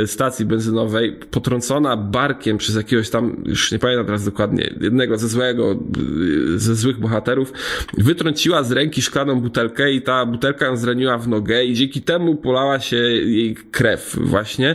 e, 0.03 0.07
stacji 0.07 0.45
benzynowej, 0.45 1.13
potrącona 1.31 1.97
barkiem 1.97 2.59
przez 2.59 2.77
jakiegoś 2.77 3.11
tam, 3.11 3.43
już 3.47 3.73
nie 3.73 3.79
pamiętam 3.79 4.07
teraz 4.07 4.25
dokładnie, 4.25 4.75
jednego 4.81 5.19
ze 5.19 5.29
złego, 5.29 5.73
e, 5.73 6.59
ze 6.59 6.75
złych 6.87 7.01
bohaterów, 7.01 7.53
wytrąciła 7.99 8.63
z 8.63 8.73
ręki 8.73 9.03
szklaną 9.03 9.41
butelkę 9.41 9.93
i 9.93 10.03
ta 10.03 10.27
butelka 10.27 10.67
ją 10.67 10.77
zraniła 10.77 11.19
w 11.19 11.29
nogę 11.29 11.65
i 11.65 11.75
dzięki 11.75 12.03
temu 12.03 12.37
polała 12.37 12.81
się 12.81 12.97
jej 12.97 13.55
krew 13.55 14.17
właśnie 14.21 14.75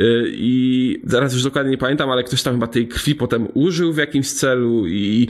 y, 0.00 0.32
i 0.32 1.02
zaraz 1.04 1.32
już 1.32 1.42
dokładnie 1.42 1.70
nie 1.70 1.78
pamiętam, 1.78 2.10
ale 2.10 2.24
ktoś 2.24 2.42
tam 2.42 2.54
chyba 2.54 2.66
tej 2.66 2.88
krwi 2.88 3.14
potem 3.14 3.48
użył 3.54 3.92
w 3.92 3.96
jakimś 3.96 4.32
celu 4.32 4.86
i 4.86 5.28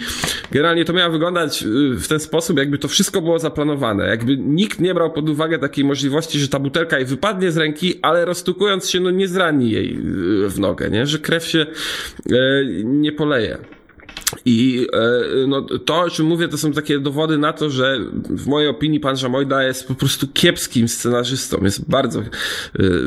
generalnie 0.52 0.84
to 0.84 0.92
miało 0.92 1.12
wyglądać 1.12 1.62
y, 1.62 1.66
w 1.94 2.08
ten 2.08 2.20
sposób, 2.20 2.58
jakby 2.58 2.78
to 2.78 2.88
wszystko 2.88 3.22
było 3.22 3.38
zaplanowane, 3.38 4.08
jakby 4.08 4.36
nikt 4.36 4.80
nie 4.80 4.94
brał 4.94 5.12
pod 5.12 5.28
uwagę 5.28 5.58
takiej 5.58 5.84
możliwości, 5.84 6.38
że 6.38 6.48
ta 6.48 6.58
butelka 6.58 6.98
jej 6.98 7.06
wypadnie 7.06 7.52
z 7.52 7.56
ręki, 7.56 7.94
ale 8.02 8.24
roztukując 8.24 8.90
się, 8.90 9.00
no 9.00 9.10
nie 9.10 9.28
zrani 9.28 9.70
jej 9.70 9.92
y, 9.92 10.48
w 10.48 10.58
nogę, 10.58 10.90
nie? 10.90 11.06
Że 11.06 11.18
krew 11.18 11.44
się 11.44 11.66
nie 12.84 13.12
poleje. 13.12 13.77
I 14.44 14.86
e, 14.92 15.46
no, 15.46 15.62
to, 15.62 16.00
o 16.00 16.10
czym 16.10 16.26
mówię, 16.26 16.48
to 16.48 16.58
są 16.58 16.72
takie 16.72 16.98
dowody 17.00 17.38
na 17.38 17.52
to, 17.52 17.70
że 17.70 17.98
w 18.30 18.46
mojej 18.46 18.68
opinii 18.68 19.00
pan 19.00 19.16
Żamojda 19.16 19.62
jest 19.62 19.88
po 19.88 19.94
prostu 19.94 20.28
kiepskim 20.34 20.88
scenarzystą. 20.88 21.58
Jest 21.62 21.90
bardzo 21.90 22.20
y, 22.20 22.24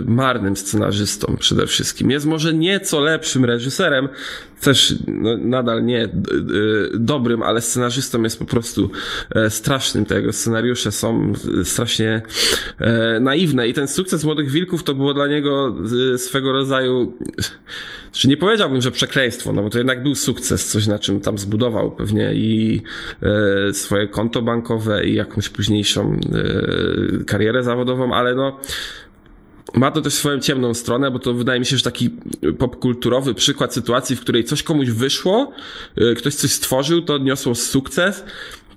marnym 0.06 0.58
scenarzystą 0.58 1.38
przede 1.40 1.68
wszystkim. 1.68 2.12
Jest 2.12 2.26
może 2.26 2.54
nieco 2.54 3.00
lepszym 3.00 3.46
reżyserem, 3.46 4.10
też 4.62 4.96
no, 5.08 5.38
nadal 5.38 5.86
nie 5.86 6.06
y, 6.06 6.10
dobrym, 6.94 7.44
ale 7.44 7.62
scenarzystą 7.62 8.24
jest 8.24 8.40
po 8.40 8.46
prostu 8.46 8.92
e, 9.36 9.50
strasznym. 9.50 10.06
Te 10.06 10.16
jego 10.16 10.34
scenariusze 10.34 10.92
są 10.92 11.34
strasznie 11.64 12.22
e, 12.80 13.20
naiwne 13.20 13.68
i 13.68 13.74
ten 13.74 13.88
sukces 13.88 14.24
Młodych 14.24 14.52
Wilków 14.52 14.84
to 14.84 14.96
było 14.96 15.14
dla 15.14 15.28
niego 15.28 15.76
swego 16.18 16.52
rodzaju 16.52 17.18
czy 18.12 18.28
nie 18.28 18.38
powiedziałbym, 18.38 18.82
że 18.82 18.92
przekleństwo, 18.92 19.54
no 19.54 19.64
bo 19.64 19.70
to 19.70 19.78
jednak 19.78 20.04
był 20.04 20.16
sukces, 20.16 20.68
coś 20.68 20.88
na 20.92 21.00
czym 21.00 21.22
tam 21.22 21.38
zbudował 21.38 21.92
pewnie 21.92 22.34
i 22.34 22.82
e, 23.70 23.74
swoje 23.74 24.08
konto 24.08 24.42
bankowe 24.42 25.06
i 25.06 25.14
jakąś 25.14 25.50
późniejszą 25.50 26.12
e, 26.14 27.24
karierę 27.24 27.64
zawodową, 27.64 28.14
ale 28.14 28.36
no 28.36 28.60
ma 29.74 29.92
to 29.92 30.02
też 30.02 30.14
swoją 30.14 30.40
ciemną 30.40 30.74
stronę, 30.74 31.12
bo 31.12 31.20
to 31.20 31.34
wydaje 31.34 31.60
mi 31.60 31.66
się, 31.66 31.78
że 31.78 31.84
taki 31.84 32.10
popkulturowy 32.58 33.34
przykład 33.34 33.74
sytuacji, 33.74 34.16
w 34.16 34.22
której 34.22 34.44
coś 34.44 34.64
komuś 34.64 34.90
wyszło, 34.90 35.52
e, 35.96 36.16
ktoś 36.16 36.36
coś 36.36 36.52
stworzył, 36.52 37.02
to 37.02 37.14
odniosło 37.14 37.56
sukces, 37.56 38.24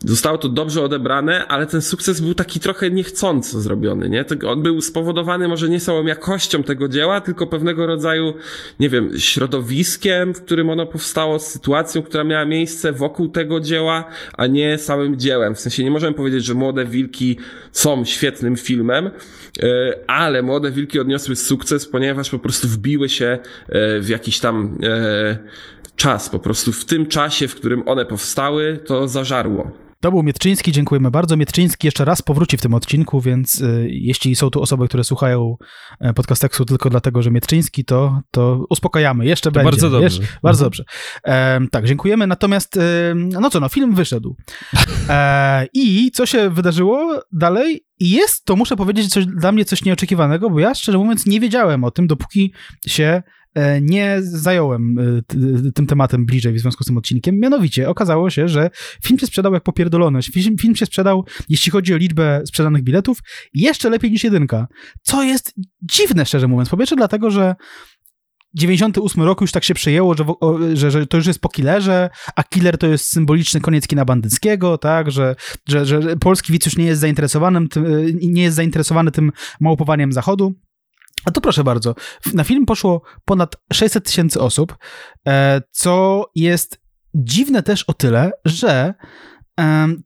Zostało 0.04 0.38
to 0.38 0.48
dobrze 0.48 0.82
odebrane, 0.82 1.46
ale 1.46 1.66
ten 1.66 1.82
sukces 1.82 2.20
był 2.20 2.34
taki 2.34 2.60
trochę 2.60 2.90
niechcąco 2.90 3.60
zrobiony, 3.60 4.08
nie? 4.08 4.24
On 4.46 4.62
był 4.62 4.80
spowodowany 4.80 5.48
może 5.48 5.68
nie 5.68 5.80
samą 5.80 6.06
jakością 6.06 6.62
tego 6.62 6.88
dzieła, 6.88 7.20
tylko 7.20 7.46
pewnego 7.46 7.86
rodzaju, 7.86 8.34
nie 8.80 8.88
wiem, 8.88 9.10
środowiskiem, 9.18 10.34
w 10.34 10.42
którym 10.42 10.70
ono 10.70 10.86
powstało, 10.86 11.38
sytuacją, 11.38 12.02
która 12.02 12.24
miała 12.24 12.44
miejsce 12.44 12.92
wokół 12.92 13.28
tego 13.28 13.60
dzieła, 13.60 14.04
a 14.38 14.46
nie 14.46 14.78
samym 14.78 15.18
dziełem. 15.18 15.54
W 15.54 15.60
sensie 15.60 15.84
nie 15.84 15.90
możemy 15.90 16.14
powiedzieć, 16.14 16.44
że 16.44 16.54
Młode 16.54 16.84
Wilki 16.84 17.36
są 17.72 18.04
świetnym 18.04 18.56
filmem, 18.56 19.06
e, 19.06 19.94
ale 20.06 20.42
Młode 20.42 20.70
Wilki 20.70 21.00
odniosły 21.00 21.36
sukces, 21.36 21.88
ponieważ 21.88 22.30
po 22.30 22.38
prostu 22.38 22.68
wbiły 22.68 23.08
się 23.08 23.38
e, 23.68 24.00
w 24.00 24.08
jakiś 24.08 24.40
tam 24.40 24.78
e, 24.82 25.38
czas. 25.96 26.28
Po 26.28 26.38
prostu 26.38 26.72
w 26.72 26.84
tym 26.84 27.06
czasie, 27.06 27.48
w 27.48 27.54
którym 27.54 27.82
one 27.88 28.06
powstały, 28.06 28.78
to 28.86 29.08
zażarło. 29.08 29.83
To 30.04 30.10
był 30.10 30.22
Mietczyński, 30.22 30.72
dziękujemy 30.72 31.10
bardzo. 31.10 31.36
Mietczyński 31.36 31.86
jeszcze 31.86 32.04
raz 32.04 32.22
powróci 32.22 32.56
w 32.56 32.60
tym 32.60 32.74
odcinku, 32.74 33.20
więc 33.20 33.60
y, 33.60 33.88
jeśli 33.90 34.36
są 34.36 34.50
tu 34.50 34.62
osoby, 34.62 34.88
które 34.88 35.04
słuchają 35.04 35.56
e, 36.00 36.14
podcasteksu 36.14 36.64
tylko 36.64 36.90
dlatego, 36.90 37.22
że 37.22 37.30
Mietczyński, 37.30 37.84
to, 37.84 38.20
to 38.30 38.64
uspokajamy. 38.70 39.26
Jeszcze 39.26 39.50
to 39.50 39.54
będzie. 39.54 39.70
Bardzo 39.70 39.90
dobrze. 39.90 40.04
Jeszcze, 40.04 40.22
bardzo 40.42 40.64
mhm. 40.64 40.66
dobrze. 40.66 40.84
E, 41.24 41.60
tak, 41.70 41.86
dziękujemy. 41.86 42.26
Natomiast, 42.26 42.76
y, 42.76 42.80
no 43.14 43.50
co, 43.50 43.60
no, 43.60 43.68
film 43.68 43.94
wyszedł. 43.94 44.36
E, 45.08 45.66
I 45.72 46.10
co 46.10 46.26
się 46.26 46.50
wydarzyło 46.50 47.20
dalej? 47.32 47.84
I 47.98 48.10
jest 48.10 48.44
to, 48.44 48.56
muszę 48.56 48.76
powiedzieć, 48.76 49.12
coś, 49.12 49.26
dla 49.26 49.52
mnie 49.52 49.64
coś 49.64 49.84
nieoczekiwanego, 49.84 50.50
bo 50.50 50.60
ja 50.60 50.74
szczerze 50.74 50.98
mówiąc 50.98 51.26
nie 51.26 51.40
wiedziałem 51.40 51.84
o 51.84 51.90
tym, 51.90 52.06
dopóki 52.06 52.52
się 52.86 53.22
nie 53.82 54.18
zająłem 54.20 54.98
e, 54.98 55.72
tym 55.72 55.86
tematem 55.86 56.26
bliżej 56.26 56.52
w 56.52 56.60
związku 56.60 56.84
z 56.84 56.86
tym 56.86 56.96
odcinkiem. 56.96 57.38
Mianowicie 57.38 57.88
okazało 57.88 58.30
się, 58.30 58.48
że 58.48 58.70
film 59.04 59.18
się 59.18 59.26
sprzedał 59.26 59.54
jak 59.54 59.62
popierdolony. 59.62 60.22
Film, 60.22 60.76
się 60.76 60.86
sprzedał, 60.86 61.24
jeśli 61.48 61.72
chodzi 61.72 61.94
o 61.94 61.96
liczbę 61.96 62.42
sprzedanych 62.46 62.82
biletów, 62.82 63.18
jeszcze 63.54 63.90
lepiej 63.90 64.10
niż 64.10 64.24
jedynka. 64.24 64.66
Co 65.02 65.22
jest 65.22 65.54
dziwne, 65.82 66.26
szczerze 66.26 66.48
mówiąc. 66.48 66.68
Po 66.68 66.76
pierwsze 66.76 66.96
dlatego, 66.96 67.30
że 67.30 67.54
98 68.54 69.22
rok 69.22 69.40
już 69.40 69.52
tak 69.52 69.64
się 69.64 69.74
przejęło, 69.74 70.14
że, 70.14 70.24
że, 70.76 70.90
że, 70.90 71.06
to 71.06 71.16
już 71.16 71.26
jest 71.26 71.40
po 71.40 71.48
killerze, 71.48 72.10
a 72.36 72.42
killer 72.42 72.78
to 72.78 72.86
jest 72.86 73.06
symboliczny 73.06 73.60
koniec 73.60 73.86
kina 73.86 74.04
bandyckiego, 74.04 74.78
tak, 74.78 75.10
że, 75.10 75.36
że, 75.68 75.86
że 75.86 76.16
polski 76.16 76.52
widz 76.52 76.66
już 76.66 76.76
nie 76.76 76.84
jest 76.84 77.00
zainteresowany 77.00 77.68
tym, 77.68 77.84
nie 78.20 78.42
jest 78.42 78.56
zainteresowany 78.56 79.10
tym 79.10 79.32
małopowaniem 79.60 80.12
zachodu. 80.12 80.54
A 81.24 81.30
to 81.30 81.40
proszę 81.40 81.64
bardzo, 81.64 81.94
na 82.34 82.44
film 82.44 82.66
poszło 82.66 83.02
ponad 83.24 83.56
600 83.72 84.04
tysięcy 84.04 84.40
osób, 84.40 84.76
e, 85.28 85.62
co 85.70 86.24
jest 86.34 86.80
dziwne 87.14 87.62
też 87.62 87.84
o 87.84 87.92
tyle, 87.92 88.32
że 88.44 88.94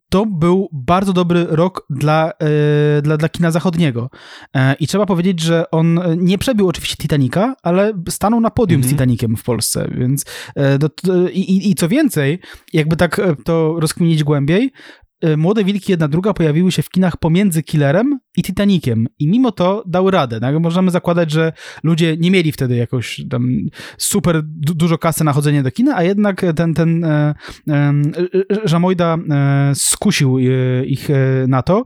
to 0.09 0.27
był 0.27 0.69
bardzo 0.73 1.13
dobry 1.13 1.47
rok 1.49 1.87
dla, 1.91 2.33
e, 2.33 3.03
dla, 3.03 3.17
dla 3.17 3.29
kina 3.29 3.51
zachodniego. 3.51 4.11
E, 4.55 4.75
I 4.75 4.87
trzeba 4.87 5.07
powiedzieć, 5.07 5.41
że 5.41 5.71
on 5.71 6.01
nie 6.17 6.39
przebił 6.39 6.69
oczywiście 6.69 6.97
Titanica, 6.97 7.55
ale 7.63 7.93
stanął 8.09 8.41
na 8.41 8.51
podium 8.51 8.81
mm 8.81 8.83
-hmm. 8.83 8.91
z 8.91 8.93
mhm. 8.93 8.97
Titaniciem 8.97 9.37
w 9.37 9.43
Polsce, 9.43 9.89
więc 9.99 10.25
i, 11.33 11.41
i, 11.41 11.71
i 11.71 11.75
co 11.75 11.89
więcej, 11.89 12.41
jakby 12.73 12.97
tak 12.97 13.21
to 13.45 13.81
rozkminić 13.81 14.25
głębiej, 14.25 14.73
Młode 15.37 15.65
Wilki 15.65 15.93
jedna 15.93 16.09
druga 16.09 16.33
pojawiły 16.33 16.73
się 16.73 16.83
w 16.83 16.91
kinach 16.91 17.17
pomiędzy 17.17 17.63
Killerem 17.63 18.19
i 18.37 18.43
Titanikiem 18.43 19.07
i 19.19 19.29
mimo 19.29 19.53
to 19.53 19.85
dały 19.87 20.11
radę. 20.11 20.41
Tak? 20.41 20.59
Możemy 20.61 20.91
zakładać, 20.91 21.31
że 21.31 21.53
ludzie 21.83 22.17
nie 22.17 22.31
mieli 22.31 22.53
wtedy 22.53 22.77
jakoś 22.77 23.21
super 23.99 24.43
du 24.45 24.75
dużo 24.75 24.99
kasy 24.99 25.25
na 25.25 25.33
chodzenie 25.33 25.63
do 25.63 25.71
kina, 25.71 25.97
a 25.97 26.03
jednak 26.03 26.45
ten, 26.57 26.75
ten 26.75 27.05
e, 27.05 27.35
e, 27.69 27.93
Żamojda 28.65 29.19
e, 29.31 29.73
skusił 29.75 30.39
e, 30.39 30.85
ich 30.85 31.11
e, 31.11 31.15
na 31.49 31.63
to. 31.63 31.85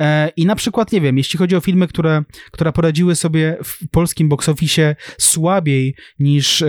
E, 0.00 0.28
I 0.36 0.46
na 0.46 0.56
przykład, 0.56 0.92
nie 0.92 1.00
wiem, 1.00 1.18
jeśli 1.18 1.38
chodzi 1.38 1.56
o 1.56 1.60
filmy, 1.60 1.88
które, 1.88 2.22
które 2.50 2.72
poradziły 2.72 3.14
sobie 3.14 3.56
w 3.64 3.88
polskim 3.90 4.28
box 4.28 4.48
office 4.48 4.96
słabiej 5.18 5.94
niż, 6.18 6.64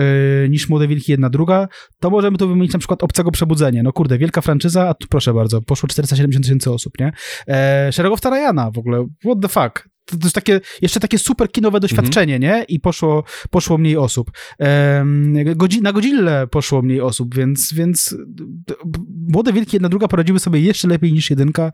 niż 0.48 0.68
Młode 0.68 0.88
Wilki 0.88 1.12
jedna 1.12 1.30
druga, 1.30 1.68
to 2.00 2.10
możemy 2.10 2.38
tu 2.38 2.48
wymienić 2.48 2.72
na 2.72 2.78
przykład 2.78 3.02
Obcego 3.02 3.30
Przebudzenie. 3.30 3.82
No 3.82 3.92
kurde, 3.92 4.18
wielka 4.18 4.40
franczyza, 4.40 4.88
a 4.88 4.94
tu 4.94 5.06
proszę 5.08 5.34
bardzo, 5.34 5.62
poszło 5.62 5.86
470 6.06 6.44
tysięcy 6.44 6.70
osób, 6.70 6.92
nie? 6.98 7.12
Szeregowca 7.92 8.30
Rajana 8.30 8.70
w 8.70 8.78
ogóle, 8.78 9.06
what 9.24 9.40
the 9.42 9.48
fuck? 9.48 9.88
To, 10.04 10.16
to 10.16 10.22
jest 10.24 10.34
takie, 10.34 10.60
jeszcze 10.82 11.00
takie 11.00 11.18
super 11.18 11.52
kinowe 11.52 11.80
doświadczenie, 11.80 12.36
mm 12.36 12.50
-hmm. 12.50 12.56
nie? 12.58 12.64
I 12.64 12.80
poszło, 12.80 13.24
poszło 13.50 13.78
mniej 13.78 13.96
osób. 13.96 14.30
Um, 14.58 15.34
godzi 15.56 15.82
na 15.82 15.92
Godzillę 15.92 16.46
poszło 16.46 16.82
mniej 16.82 17.00
osób, 17.00 17.34
więc, 17.34 17.72
więc 17.72 18.16
Młode 19.28 19.52
Wielkie 19.52 19.76
jedna 19.76 19.88
druga 19.88 20.08
poradziły 20.08 20.38
sobie 20.38 20.60
jeszcze 20.60 20.88
lepiej 20.88 21.12
niż 21.12 21.30
jedynka 21.30 21.72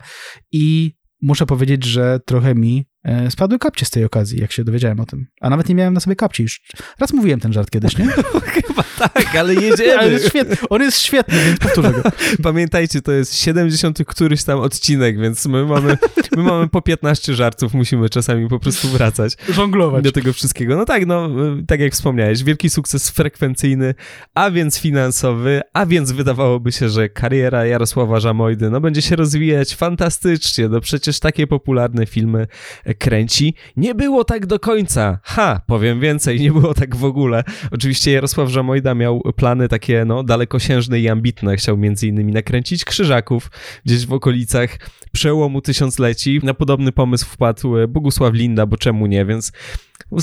i 0.51 0.93
muszę 1.21 1.45
powiedzieć, 1.45 1.83
że 1.83 2.19
trochę 2.25 2.55
mi 2.55 2.85
E, 2.85 2.90
spadły 3.29 3.59
kapcie 3.59 3.85
z 3.85 3.89
tej 3.89 4.05
okazji, 4.05 4.41
jak 4.41 4.51
się 4.51 4.63
dowiedziałem 4.63 4.99
o 4.99 5.05
tym. 5.05 5.27
A 5.41 5.49
nawet 5.49 5.69
nie 5.69 5.75
miałem 5.75 5.93
na 5.93 5.99
sobie 5.99 6.15
kapci 6.15 6.43
już. 6.43 6.61
Raz 6.99 7.13
mówiłem 7.13 7.39
ten 7.39 7.53
żart 7.53 7.69
kiedyś, 7.69 7.97
nie? 7.97 8.05
Chyba 8.67 8.83
tak, 8.99 9.35
ale 9.35 9.53
jedziemy. 9.53 9.97
ale 9.99 10.11
jest 10.11 10.27
świetny. 10.29 10.55
On 10.69 10.81
jest 10.81 10.99
świetny, 10.99 11.45
więc 11.45 11.59
powtórzę 11.59 11.91
go. 11.91 12.01
Pamiętajcie, 12.43 13.01
to 13.01 13.11
jest 13.11 13.37
70 13.37 13.99
któryś 14.07 14.43
tam 14.43 14.59
odcinek, 14.59 15.19
więc 15.19 15.45
my 15.45 15.65
mamy, 15.65 15.97
my 16.37 16.43
mamy 16.43 16.67
po 16.67 16.81
15 16.81 17.35
żartów, 17.35 17.73
musimy 17.73 18.09
czasami 18.09 18.49
po 18.49 18.59
prostu 18.59 18.87
wracać. 18.87 19.37
Żonglować. 19.49 20.03
Do 20.03 20.11
tego 20.11 20.33
wszystkiego. 20.33 20.75
No 20.75 20.85
tak, 20.85 21.05
no, 21.05 21.29
tak 21.67 21.79
jak 21.79 21.93
wspomniałeś, 21.93 22.43
wielki 22.43 22.69
sukces 22.69 23.09
frekwencyjny, 23.09 23.95
a 24.33 24.51
więc 24.51 24.79
finansowy, 24.79 25.61
a 25.73 25.85
więc 25.85 26.11
wydawałoby 26.11 26.71
się, 26.71 26.89
że 26.89 27.09
kariera 27.09 27.65
Jarosława 27.65 28.19
Żamojdy, 28.19 28.69
no 28.69 28.81
będzie 28.81 29.01
się 29.01 29.15
rozwijać 29.15 29.75
fantastycznie, 29.75 30.69
no 30.69 30.81
przecież 30.81 31.19
takie 31.19 31.47
popularne 31.47 32.05
filmy 32.05 32.47
kręci. 32.93 33.55
Nie 33.77 33.95
było 33.95 34.23
tak 34.23 34.45
do 34.45 34.59
końca. 34.59 35.19
Ha, 35.23 35.61
powiem 35.67 35.99
więcej, 35.99 36.39
nie 36.39 36.51
było 36.51 36.73
tak 36.73 36.95
w 36.95 37.05
ogóle. 37.05 37.43
Oczywiście 37.71 38.11
Jarosław 38.11 38.49
Żamojda 38.49 38.95
miał 38.95 39.21
plany 39.35 39.67
takie, 39.67 40.05
no, 40.05 40.23
dalekosiężne 40.23 40.99
i 40.99 41.09
ambitne. 41.09 41.57
Chciał 41.57 41.77
między 41.77 42.07
innymi 42.07 42.33
nakręcić 42.33 42.85
Krzyżaków 42.85 43.51
gdzieś 43.85 44.05
w 44.05 44.13
okolicach 44.13 44.77
przełomu 45.11 45.61
tysiącleci. 45.61 46.39
Na 46.43 46.53
podobny 46.53 46.91
pomysł 46.91 47.25
wpadł 47.25 47.73
Bogusław 47.87 48.33
Linda, 48.33 48.65
bo 48.65 48.77
czemu 48.77 49.05
nie, 49.05 49.25
więc 49.25 49.51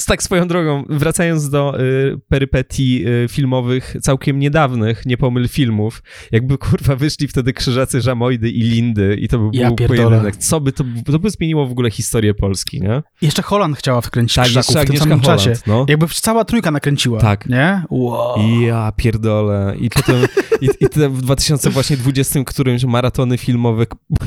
tak 0.06 0.22
swoją 0.22 0.48
drogą, 0.48 0.84
wracając 0.88 1.50
do 1.50 1.80
y, 1.80 2.20
perypetii 2.28 3.06
y, 3.06 3.28
filmowych 3.28 3.96
całkiem 4.02 4.38
niedawnych, 4.38 5.06
nie 5.06 5.16
pomyl 5.16 5.48
filmów, 5.48 6.02
jakby 6.32 6.58
kurwa 6.58 6.96
wyszli 6.96 7.28
wtedy 7.28 7.52
Krzyżacy, 7.52 8.00
Żamojdy 8.00 8.50
i 8.50 8.62
Lindy 8.62 9.16
i 9.20 9.28
to 9.28 9.38
by 9.38 9.58
ja 9.58 9.66
był 9.66 9.76
pierdolę. 9.76 10.02
pojedynek. 10.02 10.36
Co 10.36 10.60
by 10.60 10.72
to, 10.72 10.84
to 11.12 11.18
by 11.18 11.30
zmieniło 11.30 11.66
w 11.66 11.70
ogóle 11.70 11.90
historię 11.90 12.34
Polski, 12.34 12.80
nie? 12.80 13.02
Jeszcze 13.22 13.42
Holland 13.42 13.76
chciała 13.76 14.00
wkręcić 14.00 14.36
tak, 14.36 14.44
Krzyżaków 14.44 14.76
w 14.82 14.86
tym 14.86 14.96
samym 14.96 15.20
Holland, 15.20 15.42
czasie. 15.42 15.52
No. 15.66 15.86
Jakby 15.88 16.06
cała 16.06 16.44
trójka 16.44 16.70
nakręciła. 16.70 17.20
Tak. 17.20 17.46
Nie? 17.46 17.82
Wow. 17.90 18.60
Ja 18.60 18.92
pierdolę. 18.96 19.74
I 19.80 19.90
potem 19.90 20.16
i, 20.60 20.66
i 20.80 20.88
w 21.08 21.22
2020 21.22 22.40
którymś 22.46 22.84
maratony 22.84 23.38
filmowe 23.38 23.84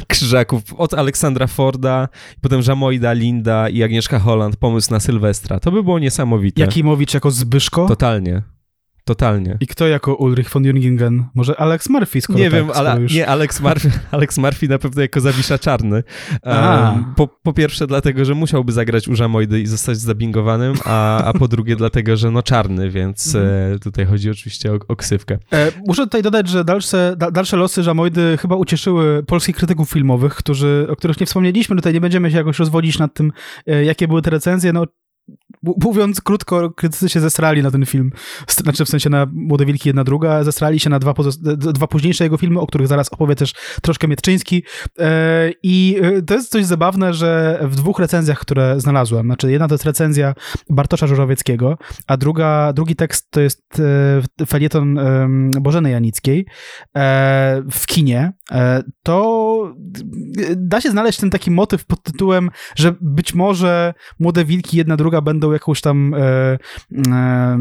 Krzyżaków 0.08 0.74
od 0.78 0.94
Aleksandra 0.94 1.48
Forda, 1.48 2.08
potem 2.42 2.62
Żamojda, 2.62 3.14
Linda 3.14 3.70
i 3.70 3.84
Agnieszka 3.84 4.20
Holland, 4.20 4.56
pomysł 4.56 4.92
na 4.92 5.00
Sylwestra 5.00 5.51
to 5.60 5.72
by 5.72 5.84
było 5.84 6.00
niesamowite. 6.00 6.62
Jakimowicz 6.62 7.14
jako 7.14 7.32
Zbyszko? 7.32 7.88
Totalnie. 7.88 8.42
Totalnie. 9.06 9.58
I 9.60 9.68
kto 9.68 9.88
jako 9.88 10.16
Ulrich 10.16 10.50
von 10.50 10.64
Jürgen? 10.64 11.24
Może 11.36 11.60
Alex 11.60 11.90
Murphy, 11.90 12.22
skoro 12.22 12.40
Nie 12.40 12.52
tak, 12.52 12.60
wiem, 12.60 12.72
ale 12.76 13.02
już... 13.02 13.14
nie, 13.14 13.28
Alex 13.28 13.62
Murphy, 13.62 13.92
Alex 14.12 14.38
Murphy 14.38 14.68
na 14.68 14.80
pewno 14.80 15.02
jako 15.02 15.22
Zawisza 15.22 15.58
Czarny. 15.58 16.04
Um, 16.44 17.14
po, 17.16 17.28
po, 17.28 17.54
pierwsze 17.54 17.88
dlatego, 17.88 18.26
że 18.26 18.36
musiałby 18.36 18.72
zagrać 18.72 19.08
u 19.08 19.16
Żamojdy 19.16 19.62
i 19.62 19.68
zostać 19.68 19.98
zabingowanym, 19.98 20.74
a, 20.86 21.24
a 21.24 21.34
po 21.34 21.48
drugie 21.48 21.76
dlatego, 21.76 22.18
że 22.18 22.32
no 22.32 22.44
czarny, 22.44 22.90
więc 22.90 23.36
mm. 23.36 23.76
e, 23.76 23.80
tutaj 23.80 24.06
chodzi 24.06 24.30
oczywiście 24.30 24.74
o, 24.74 24.80
o 24.88 24.96
ksywkę. 24.96 25.38
E, 25.54 25.72
muszę 25.88 26.04
tutaj 26.04 26.22
dodać, 26.22 26.50
że 26.50 26.64
dalsze, 26.64 27.16
da, 27.18 27.32
dalsze 27.32 27.58
losy 27.58 27.84
Żamojdy 27.84 28.38
chyba 28.42 28.56
ucieszyły 28.56 29.24
polskich 29.24 29.56
krytyków 29.56 29.90
filmowych, 29.90 30.36
którzy, 30.36 30.88
o 30.90 30.96
których 30.96 31.20
nie 31.20 31.26
wspomnieliśmy. 31.26 31.76
Tutaj 31.76 31.94
nie 31.94 32.02
będziemy 32.02 32.32
się 32.32 32.38
jakoś 32.38 32.60
rozwodzić 32.60 33.00
nad 33.00 33.14
tym, 33.14 33.32
e, 33.68 33.86
jakie 33.86 34.08
były 34.08 34.22
te 34.22 34.30
recenzje. 34.30 34.74
No, 34.74 34.86
Mówiąc 35.64 36.22
krótko, 36.22 36.72
krytycy 36.72 37.10
się 37.10 37.20
zesrali 37.20 37.64
na 37.64 37.72
ten 37.72 37.86
film. 37.86 38.12
Znaczy 38.48 38.86
w 38.86 38.90
sensie 38.90 39.10
na 39.10 39.28
Młode 39.34 39.66
Wilki 39.66 39.90
jedna 39.90 40.04
druga, 40.04 40.44
zesrali 40.44 40.80
się 40.80 40.90
na 40.90 41.00
dwa, 41.00 41.14
dwa 41.58 41.88
późniejsze 41.88 42.24
jego 42.24 42.38
filmy, 42.38 42.60
o 42.60 42.68
których 42.68 42.88
zaraz 42.88 43.10
opowie 43.10 43.36
też 43.36 43.54
troszkę 43.82 44.08
Mietczyński. 44.08 44.64
E, 45.00 45.52
I 45.64 45.98
e, 46.02 46.22
to 46.22 46.34
jest 46.34 46.52
coś 46.52 46.66
zabawne, 46.66 47.14
że 47.14 47.60
w 47.64 47.76
dwóch 47.76 48.00
recenzjach, 48.00 48.40
które 48.40 48.80
znalazłem, 48.80 49.26
znaczy 49.26 49.52
jedna 49.52 49.68
to 49.68 49.74
jest 49.74 49.86
recenzja 49.86 50.34
Bartosza 50.70 51.08
Żużowieckiego, 51.08 51.78
a 52.08 52.18
druga, 52.18 52.74
drugi 52.74 52.96
tekst 52.96 53.32
to 53.32 53.42
jest 53.42 53.80
e, 54.42 54.46
felieton 54.46 55.00
Bożeny 55.62 55.92
Janickiej 55.92 56.46
w 57.72 57.86
kinie, 57.86 58.34
to 59.04 59.76
da 60.56 60.82
się 60.82 60.92
znaleźć 60.92 61.20
ten 61.20 61.30
taki 61.30 61.52
motyw 61.52 61.86
pod 61.86 62.04
tytułem, 62.04 62.50
że 62.76 62.96
być 63.02 63.34
może 63.34 63.94
Młode 64.20 64.46
Wilki 64.46 64.78
jedna 64.78 64.98
druga 64.98 65.22
będą 65.22 65.51
jakąś 65.54 65.82
tam 65.82 66.14
e, 66.14 66.58
e, 67.12 67.58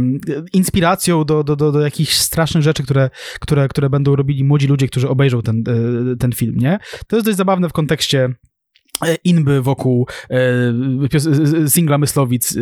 inspiracją 0.53 1.25
do, 1.25 1.45
do, 1.45 1.57
do, 1.57 1.73
do 1.73 1.81
jakichś 1.81 2.15
strasznych 2.15 2.63
rzeczy, 2.63 2.83
które, 2.83 3.11
które, 3.41 3.69
które 3.69 3.91
będą 3.91 4.17
robili 4.17 4.45
młodzi 4.45 4.67
ludzie, 4.67 4.89
którzy 4.89 5.09
obejrzą 5.09 5.43
ten, 5.43 5.65
e, 6.13 6.17
ten 6.17 6.33
film, 6.33 6.57
nie? 6.57 6.79
To 7.07 7.17
jest 7.17 7.27
dość 7.27 7.39
zabawne 7.39 7.69
w 7.69 7.73
kontekście 7.73 8.35
inby 9.25 9.63
wokół 9.63 10.07
e, 10.31 11.69
singla 11.69 11.99
Myslowic, 11.99 12.57
e, 12.57 12.61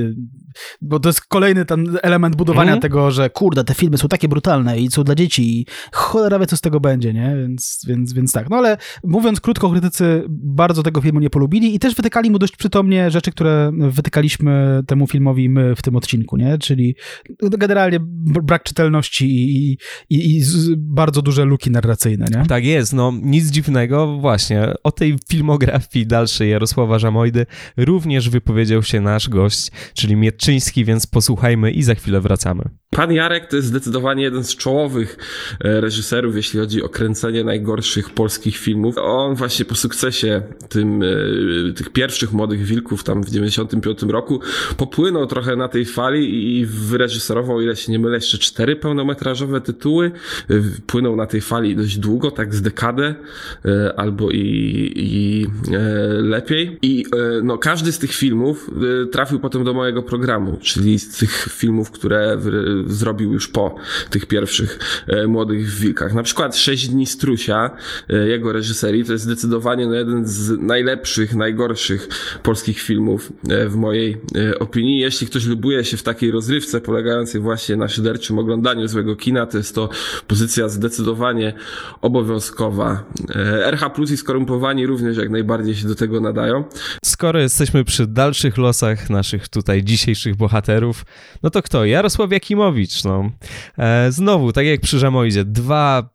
bo 0.80 1.00
to 1.00 1.08
jest 1.08 1.20
kolejny 1.20 1.64
ten 1.64 1.98
element 2.02 2.36
budowania 2.36 2.72
mm. 2.72 2.80
tego, 2.80 3.10
że 3.10 3.30
kurde, 3.30 3.64
te 3.64 3.74
filmy 3.74 3.98
są 3.98 4.08
takie 4.08 4.28
brutalne 4.28 4.78
i 4.78 4.90
są 4.90 5.04
dla 5.04 5.14
dzieci 5.14 5.60
i 5.60 5.66
cholera 5.92 6.38
wie, 6.38 6.46
co 6.46 6.56
z 6.56 6.60
tego 6.60 6.80
będzie, 6.80 7.12
nie? 7.14 7.36
Więc, 7.36 7.84
więc, 7.88 8.12
więc 8.12 8.32
tak. 8.32 8.50
No 8.50 8.56
ale 8.56 8.76
mówiąc 9.04 9.40
krótko, 9.40 9.70
krytycy 9.70 10.24
bardzo 10.28 10.82
tego 10.82 11.00
filmu 11.00 11.20
nie 11.20 11.30
polubili 11.30 11.74
i 11.74 11.78
też 11.78 11.94
wytykali 11.94 12.30
mu 12.30 12.38
dość 12.38 12.56
przytomnie 12.56 13.10
rzeczy, 13.10 13.30
które 13.30 13.72
wytykaliśmy 13.90 14.82
temu 14.86 15.06
filmowi 15.06 15.48
my 15.48 15.76
w 15.76 15.82
tym 15.82 15.96
odcinku, 15.96 16.36
nie? 16.36 16.58
Czyli 16.58 16.96
generalnie 17.42 17.98
brak 18.42 18.62
czytelności 18.62 19.26
i, 19.26 19.78
i, 20.10 20.36
i 20.38 20.42
bardzo 20.76 21.22
duże 21.22 21.44
luki 21.44 21.70
narracyjne, 21.70 22.26
nie? 22.30 22.46
Tak 22.46 22.64
jest, 22.64 22.92
no 22.92 23.12
nic 23.22 23.46
dziwnego 23.50 24.18
właśnie 24.18 24.74
o 24.84 24.92
tej 24.92 25.16
filmografii 25.30 26.06
dalszej 26.06 26.27
dalszy 26.28 26.46
Jarosława 26.46 26.98
Żamojdy 26.98 27.46
również 27.76 28.30
wypowiedział 28.30 28.82
się 28.82 29.00
nasz 29.00 29.28
gość, 29.28 29.70
czyli 29.94 30.16
Mietczyński, 30.16 30.84
więc 30.84 31.06
posłuchajmy 31.06 31.70
i 31.70 31.82
za 31.82 31.94
chwilę 31.94 32.20
wracamy. 32.20 32.62
Pan 32.90 33.12
Jarek 33.12 33.46
to 33.46 33.56
jest 33.56 33.68
zdecydowanie 33.68 34.22
jeden 34.22 34.44
z 34.44 34.56
czołowych 34.56 35.16
e, 35.64 35.80
reżyserów, 35.80 36.36
jeśli 36.36 36.60
chodzi 36.60 36.82
o 36.82 36.88
kręcenie 36.88 37.44
najgorszych 37.44 38.10
polskich 38.10 38.56
filmów. 38.56 38.94
On 38.98 39.34
właśnie 39.34 39.64
po 39.64 39.74
sukcesie 39.74 40.42
tym, 40.68 41.02
e, 41.02 41.72
tych 41.72 41.90
pierwszych 41.90 42.32
Młodych 42.32 42.64
Wilków 42.64 43.04
tam 43.04 43.22
w 43.22 43.30
95 43.30 44.02
roku 44.02 44.40
popłynął 44.76 45.26
trochę 45.26 45.56
na 45.56 45.68
tej 45.68 45.84
fali 45.84 46.56
i 46.58 46.66
wyreżyserował, 46.66 47.60
ile 47.60 47.76
się 47.76 47.92
nie 47.92 47.98
mylę, 47.98 48.14
jeszcze 48.14 48.38
cztery 48.38 48.76
pełnometrażowe 48.76 49.60
tytuły. 49.60 50.12
E, 50.50 50.54
płynął 50.86 51.16
na 51.16 51.26
tej 51.26 51.40
fali 51.40 51.76
dość 51.76 51.98
długo, 51.98 52.30
tak 52.30 52.54
z 52.54 52.62
dekadę 52.62 53.14
albo 53.96 54.30
i, 54.30 54.92
i 54.96 55.46
lepiej. 56.22 56.78
I 56.82 57.04
no, 57.42 57.58
każdy 57.58 57.92
z 57.92 57.98
tych 57.98 58.12
filmów 58.12 58.70
trafił 59.12 59.40
potem 59.40 59.64
do 59.64 59.74
mojego 59.74 60.02
programu, 60.02 60.58
czyli 60.62 60.98
z 60.98 61.18
tych 61.18 61.48
filmów, 61.50 61.90
które 61.90 62.38
zrobił 62.86 63.32
już 63.32 63.48
po 63.48 63.74
tych 64.10 64.26
pierwszych 64.26 64.78
Młodych 65.28 65.68
Wilkach. 65.68 66.14
Na 66.14 66.22
przykład 66.22 66.56
Sześć 66.56 66.88
dni 66.88 67.06
Strusia, 67.06 67.70
jego 68.08 68.52
reżyserii, 68.52 69.04
to 69.04 69.12
jest 69.12 69.24
zdecydowanie 69.24 69.86
no, 69.86 69.94
jeden 69.94 70.26
z 70.26 70.50
najlepszych, 70.58 71.34
najgorszych 71.34 72.08
polskich 72.42 72.80
filmów 72.80 73.32
w 73.68 73.74
mojej 73.74 74.20
opinii. 74.60 74.98
Jeśli 74.98 75.26
ktoś 75.26 75.46
lubuje 75.46 75.84
się 75.84 75.96
w 75.96 76.02
takiej 76.02 76.30
rozrywce 76.30 76.80
polegającej 76.80 77.40
właśnie 77.40 77.76
na 77.76 77.88
szyderczym 77.88 78.38
oglądaniu 78.38 78.88
złego 78.88 79.16
kina, 79.16 79.46
to 79.46 79.58
jest 79.58 79.74
to 79.74 79.88
pozycja 80.26 80.68
zdecydowanie 80.68 81.52
obowiązkowa. 82.00 83.04
RH 83.64 83.90
Plus 83.90 84.10
i 84.10 84.16
skorumpowani 84.16 84.86
również 84.86 85.16
jak 85.16 85.30
najbardziej 85.30 85.74
się 85.74 85.88
do 85.88 85.94
tego 85.94 86.20
nadają. 86.20 86.64
Skoro 87.04 87.40
jesteśmy 87.40 87.84
przy 87.84 88.06
dalszych 88.06 88.58
losach 88.58 89.10
naszych 89.10 89.48
tutaj 89.48 89.84
dzisiejszych 89.84 90.36
bohaterów, 90.36 91.04
no 91.42 91.50
to 91.50 91.62
kto? 91.62 91.84
Jarosław 91.84 92.30
Jakimowicz, 92.68 93.04
no. 93.04 93.30
E, 93.78 94.12
znowu, 94.12 94.52
tak 94.52 94.66
jak 94.66 94.80
przy 94.80 94.98
Żamoidzie, 94.98 95.44
dwa 95.44 96.10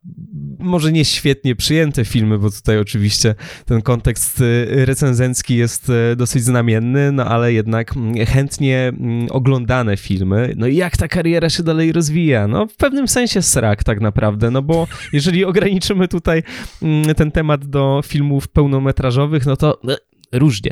może 0.59 0.91
nie 0.91 1.05
świetnie 1.05 1.55
przyjęte 1.55 2.05
filmy, 2.05 2.37
bo 2.37 2.49
tutaj 2.49 2.77
oczywiście 2.77 3.35
ten 3.65 3.81
kontekst 3.81 4.41
y, 4.41 4.85
recenzencki 4.85 5.55
jest 5.55 5.89
y, 5.89 6.15
dosyć 6.15 6.43
znamienny, 6.43 7.11
no 7.11 7.25
ale 7.25 7.53
jednak 7.53 7.97
mm, 7.97 8.25
chętnie 8.25 8.77
mm, 8.87 9.27
oglądane 9.31 9.97
filmy. 9.97 10.53
No 10.57 10.67
i 10.67 10.75
jak 10.75 10.97
ta 10.97 11.07
kariera 11.07 11.49
się 11.49 11.63
dalej 11.63 11.91
rozwija? 11.91 12.47
No 12.47 12.67
w 12.67 12.75
pewnym 12.75 13.07
sensie 13.07 13.41
srak 13.41 13.83
tak 13.83 14.01
naprawdę, 14.01 14.51
no 14.51 14.61
bo 14.61 14.87
jeżeli 15.13 15.45
ograniczymy 15.53 16.07
tutaj 16.07 16.43
mm, 16.81 17.15
ten 17.15 17.31
temat 17.31 17.65
do 17.65 18.01
filmów 18.05 18.47
pełnometrażowych, 18.47 19.45
no 19.45 19.57
to 19.57 19.81
e, 19.89 19.95
różnie, 20.39 20.71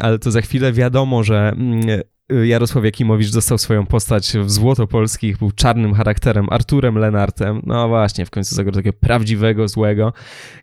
ale 0.00 0.18
to 0.18 0.30
za 0.30 0.40
chwilę 0.40 0.72
wiadomo, 0.72 1.24
że 1.24 1.56
Jarosław 2.44 2.84
Jakimowicz 2.84 3.32
dostał 3.32 3.58
swoją 3.58 3.86
postać 3.86 4.32
w 4.32 4.50
Złotopolskich, 4.50 5.38
był 5.38 5.50
czarnym 5.50 5.94
charakterem, 5.94 6.46
Arturem 6.50 6.98
Lenartem, 6.98 7.62
no 7.66 7.88
właśnie, 7.88 8.26
w 8.26 8.30
końcu 8.30 8.54
zagrał 8.54 8.74
takiego 8.74 8.98
prawdziwego 9.00 9.68
złego. 9.68 10.12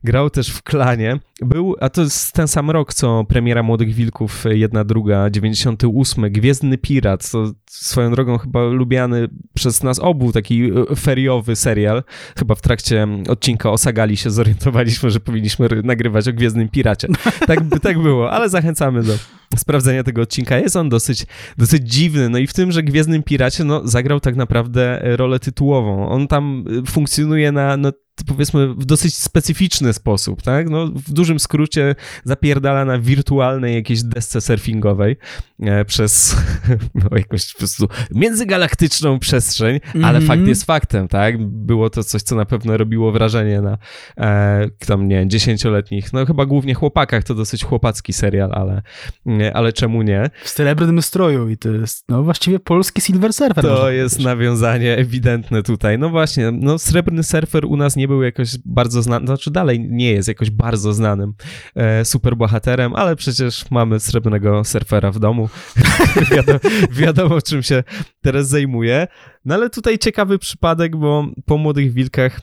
Grał 0.04 0.30
też 0.30 0.50
w 0.50 0.64
Klanie, 0.64 1.20
był, 1.42 1.76
a 1.80 1.90
to 1.90 2.02
jest 2.02 2.34
ten 2.34 2.48
sam 2.48 2.72
rok, 2.72 2.94
co 2.94 3.24
premiera 3.24 3.64
Młodych 3.64 3.94
Wilków, 3.94 4.44
jedna, 4.50 4.84
druga, 4.84 5.30
98, 5.30 6.32
Gwiezdny 6.32 6.78
Pirat, 6.78 7.32
to 7.32 7.52
swoją 7.70 8.12
drogą 8.12 8.38
chyba 8.38 8.64
lubiany 8.64 9.28
przez 9.54 9.84
nas 9.84 10.00
obu 10.00 10.32
taki 10.32 10.72
e, 10.92 10.96
feriowy 10.96 11.56
serial. 11.56 12.04
Chyba 12.38 12.56
w 12.56 12.62
trakcie 12.62 13.08
odcinka 13.30 13.72
o 13.72 13.78
Sagali 13.78 14.18
się 14.18 14.32
zorientowaliśmy, 14.32 15.10
że 15.10 15.20
powinniśmy 15.20 15.70
nagrywać 15.84 16.28
o 16.28 16.34
Gwiezdnym 16.34 16.70
Piracie. 16.70 17.08
Tak, 17.48 17.60
tak 17.82 18.00
było, 18.00 18.32
ale 18.32 18.50
zachęcamy 18.50 19.04
do 19.04 19.14
sprawdzenia 19.58 20.04
tego 20.04 20.22
odcinka. 20.22 20.58
Jest 20.58 20.76
on 20.76 20.90
dosyć, 20.90 21.26
dosyć 21.58 21.92
dziwny, 21.92 22.30
no 22.30 22.38
i 22.38 22.48
w 22.48 22.54
tym, 22.54 22.72
że 22.72 22.84
Gwiezdnym 22.84 23.24
Piracie 23.24 23.64
no, 23.64 23.88
zagrał 23.88 24.20
tak 24.20 24.36
naprawdę 24.36 25.02
rolę 25.04 25.40
tytułową. 25.40 26.10
On 26.10 26.28
tam 26.28 26.66
e, 26.84 26.92
funkcjonuje 26.92 27.52
na 27.52 27.78
no, 27.78 27.92
powiedzmy 28.24 28.74
w 28.74 28.86
dosyć 28.86 29.18
specyficzny 29.18 29.94
sposób, 29.94 30.42
tak? 30.42 30.70
No, 30.70 30.88
w 30.88 31.14
dużym 31.14 31.40
skrócie 31.40 31.96
zapierdala 32.24 32.86
na 32.86 33.00
wirtualnej 33.00 33.76
jakiejś 33.76 34.04
desce 34.04 34.42
surfingowej 34.42 35.18
e, 35.60 35.86
przez 35.86 36.36
no, 36.96 37.18
jakąś 37.18 37.54
po 37.54 37.58
prostu 37.58 37.88
międzygalaktyczną 38.12 39.20
przestrzeń, 39.20 39.70
mm 39.70 39.82
-hmm. 39.82 40.08
ale 40.08 40.20
mhm. 40.20 40.26
fakt 40.28 40.48
jest 40.48 40.66
faktem, 40.66 41.08
tak? 41.08 41.48
Było 41.48 41.90
to 41.90 42.04
coś, 42.04 42.22
co 42.22 42.36
na 42.36 42.46
pewno 42.46 42.78
robiło 42.78 43.12
wrażenie 43.12 43.62
na 43.62 43.78
e, 44.18 44.70
tam, 44.86 45.08
nie 45.08 45.28
dziesięcioletnich, 45.28 46.14
no 46.14 46.26
chyba 46.26 46.46
głównie 46.46 46.74
chłopakach, 46.74 47.24
to 47.24 47.36
dosyć 47.36 47.64
chłopacki 47.64 48.14
serial, 48.14 48.52
ale, 48.54 48.82
ale 49.54 49.74
czemu 49.74 50.02
nie? 50.02 50.30
W 50.44 50.50
srebrnym 50.50 51.02
stroju 51.02 51.50
i 51.50 51.58
to 51.58 51.70
jest, 51.70 52.06
no 52.10 52.24
właściwie 52.24 52.60
polski 52.60 53.02
Silver 53.02 53.34
Surfer. 53.34 53.64
To 53.64 53.92
jest 53.92 54.20
nawiązanie 54.20 54.98
ewidentne 54.98 55.64
tutaj. 55.64 56.00
No 56.00 56.10
właśnie, 56.10 56.52
no 56.52 56.80
srebrny 56.80 57.24
surfer 57.24 57.66
u 57.66 57.78
nas 57.78 57.96
nie 57.96 58.05
nie 58.06 58.10
był 58.10 58.24
jakoś 58.24 58.58
bardzo 58.66 59.02
znany, 59.02 59.26
znaczy 59.26 59.52
dalej 59.52 59.80
nie 59.90 60.12
jest 60.12 60.28
jakoś 60.28 60.50
bardzo 60.50 60.94
znanym 60.94 61.34
e, 61.76 62.06
superbohaterem, 62.06 62.96
ale 62.96 63.16
przecież 63.16 63.72
mamy 63.72 64.00
srebrnego 64.00 64.64
surfera 64.64 65.12
w 65.12 65.20
domu. 65.20 65.50
wiadomo, 66.36 66.60
wiadomo, 66.92 67.42
czym 67.42 67.64
się 67.64 67.84
teraz 68.22 68.48
zajmuje. 68.48 69.08
No 69.46 69.56
ale 69.56 69.70
tutaj 69.70 69.98
ciekawy 69.98 70.40
przypadek, 70.40 70.96
bo 70.98 71.28
po 71.46 71.58
Młodych 71.58 71.94
Wilkach 71.94 72.42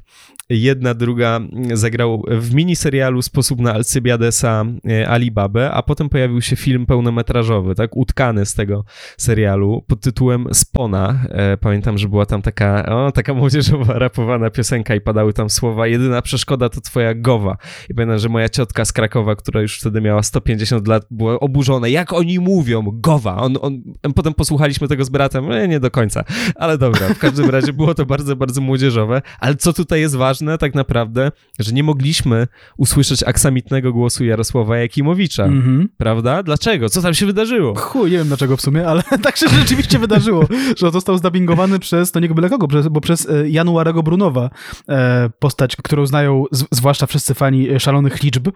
jedna, 0.51 0.95
druga 0.95 1.41
zagrał 1.73 2.23
w 2.29 2.55
miniserialu 2.55 3.23
Sposób 3.23 3.61
na 3.61 3.75
Alcybiadesa 3.75 4.65
e, 4.89 5.09
Alibabę, 5.09 5.71
a 5.71 5.83
potem 5.83 6.09
pojawił 6.09 6.41
się 6.41 6.57
film 6.57 6.87
pełnometrażowy, 6.87 7.75
tak, 7.75 7.97
utkany 7.97 8.47
z 8.47 8.55
tego 8.55 8.85
serialu 9.19 9.85
pod 9.87 10.01
tytułem 10.01 10.47
Spona. 10.53 11.25
E, 11.29 11.57
pamiętam, 11.57 11.99
że 11.99 12.09
była 12.09 12.27
tam 12.27 12.43
taka, 12.43 12.87
o, 12.87 13.13
taka 13.13 13.35
młodzieżowa 13.43 13.99
rapowana 13.99 14.51
piosenka 14.51 14.95
i 14.95 15.01
padały 15.01 15.33
tam 15.33 15.51
słowa 15.51 15.87
jedyna 15.87 16.23
przeszkoda 16.23 16.69
to 16.69 16.81
twoja 16.81 17.15
gowa. 17.15 17.57
I 17.91 17.95
pamiętam, 17.95 18.19
że 18.19 18.29
moja 18.29 18.49
ciotka 18.49 18.85
z 18.85 18.93
Krakowa, 18.93 19.37
która 19.37 19.61
już 19.61 19.79
wtedy 19.79 20.01
miała 20.01 20.23
150 20.23 20.89
lat, 20.89 21.07
była 21.11 21.41
oburzona. 21.41 21.89
Jak 21.89 22.13
oni 22.13 22.39
mówią? 22.39 22.85
Gowa. 22.93 23.37
On, 23.37 23.57
on, 23.61 23.83
potem 24.15 24.35
posłuchaliśmy 24.35 24.89
tego 24.89 25.05
z 25.05 25.09
bratem, 25.09 25.49
nie, 25.49 25.69
nie 25.69 25.81
do 25.81 25.91
końca, 25.91 26.25
ale 26.57 26.79
dobra, 26.79 27.09
w 27.09 27.19
każdym 27.19 27.51
razie 27.51 27.73
było 27.73 27.95
to 27.95 28.07
bardzo, 28.07 28.37
bardzo 28.37 28.61
młodzieżowe, 28.61 29.23
ale 29.41 29.55
co 29.55 29.73
tutaj 29.73 30.01
jest 30.01 30.17
ważne 30.17 30.32
tak 30.61 30.75
naprawdę, 30.75 31.33
że 31.59 31.73
nie 31.73 31.83
mogliśmy 31.83 32.47
usłyszeć 32.77 33.23
aksamitnego 33.23 33.93
głosu 33.93 34.25
Jarosława 34.25 34.77
Jakimowicza, 34.77 35.45
mm 35.45 35.63
-hmm. 35.63 35.89
prawda? 35.97 36.43
Dlaczego? 36.43 36.89
Co 36.89 37.03
tam 37.03 37.15
się 37.15 37.27
wydarzyło? 37.27 37.75
Chuj, 37.75 38.11
nie 38.11 38.19
wiem 38.19 38.27
dlaczego 38.27 38.57
w 38.57 38.61
sumie, 38.61 38.89
ale 38.89 39.03
tak 39.23 39.37
się 39.37 39.49
rzeczywiście 39.49 39.99
wydarzyło, 39.99 40.47
że 40.77 40.91
został 40.91 41.19
zdubbingowany 41.19 41.79
przez, 41.79 42.15
no 42.15 42.21
nie 42.21 42.29
byle 42.29 42.51
kogo, 42.51 42.69
bo 42.91 43.01
przez 43.01 43.29
e, 43.29 43.49
Januarego 43.49 44.03
Brunowa, 44.03 44.51
e, 44.89 45.31
postać, 45.39 45.77
którą 45.77 46.07
znają 46.07 46.45
zwłaszcza 46.71 47.07
wszyscy 47.07 47.35
fani 47.35 47.71
e, 47.71 47.81
szalonych 47.81 48.23
liczb. 48.23 48.49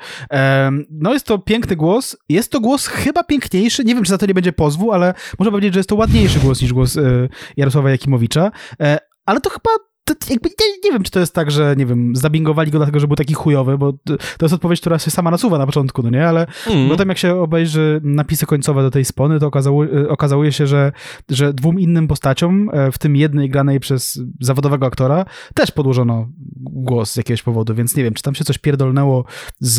No 0.91 1.13
jest 1.13 1.27
to 1.27 1.39
piękny 1.39 1.77
głos, 1.77 2.17
jest 2.29 2.53
to 2.53 2.61
głos 2.61 2.87
chyba 2.87 3.25
piękniejszy, 3.25 3.85
nie 3.85 3.95
wiem 3.95 4.05
czy 4.05 4.11
za 4.11 4.19
to 4.19 4.27
nie 4.27 4.35
będzie 4.35 4.53
pozwu, 4.53 4.93
ale 4.93 5.15
można 5.39 5.51
powiedzieć, 5.51 5.75
że 5.75 5.81
jest 5.81 5.89
to 5.89 5.97
ładniejszy 5.97 6.39
głos 6.39 6.63
niż 6.63 6.73
głos 6.73 6.99
Jarosława 7.57 7.91
Jakimowicza. 7.91 8.51
Ale 9.27 9.41
to 9.41 9.51
chyba 9.51 9.71
to 10.15 10.15
jakby 10.31 10.49
nie, 10.49 10.67
nie, 10.85 10.93
wiem, 10.93 11.03
czy 11.03 11.11
to 11.11 11.21
jest 11.21 11.35
tak, 11.35 11.51
że 11.51 11.75
nie 11.79 11.87
wiem, 11.87 12.17
zabingowali 12.17 12.71
go 12.71 12.79
dlatego, 12.79 13.01
że 13.01 13.07
był 13.07 13.17
taki 13.17 13.35
chujowy, 13.35 13.79
bo 13.79 13.93
to 14.13 14.17
jest 14.43 14.55
odpowiedź, 14.55 14.81
która 14.81 14.99
się 14.99 15.11
sama 15.11 15.31
nasuwa 15.31 15.59
na 15.59 15.67
początku, 15.67 16.03
no 16.03 16.11
nie? 16.11 16.29
Ale 16.29 16.47
mm. 16.67 16.89
potem 16.89 17.09
jak 17.09 17.19
się 17.19 17.35
obejrzy 17.35 18.01
napisy 18.05 18.47
końcowe 18.47 18.83
do 18.83 18.91
tej 18.91 19.05
spony, 19.05 19.41
to 19.41 19.47
okazało, 19.47 19.85
e, 19.85 20.09
okazuje 20.09 20.53
się, 20.53 20.67
że, 20.67 20.93
że 21.31 21.55
dwóm 21.55 21.81
innym 21.81 22.09
postaciom, 22.09 22.71
e, 22.73 22.93
w 22.93 22.99
tym 22.99 23.17
jednej 23.17 23.51
granej 23.51 23.81
przez 23.81 24.21
zawodowego 24.41 24.87
aktora, 24.87 25.25
też 25.55 25.71
podłożono 25.71 26.29
głos 26.57 27.13
z 27.13 27.17
jakiegoś 27.17 27.43
powodu, 27.43 27.75
więc 27.75 27.97
nie 27.97 28.05
wiem, 28.05 28.15
czy 28.15 28.23
tam 28.23 28.35
się 28.35 28.45
coś 28.45 28.59
pierdolnęło 28.59 29.25
z, 29.61 29.75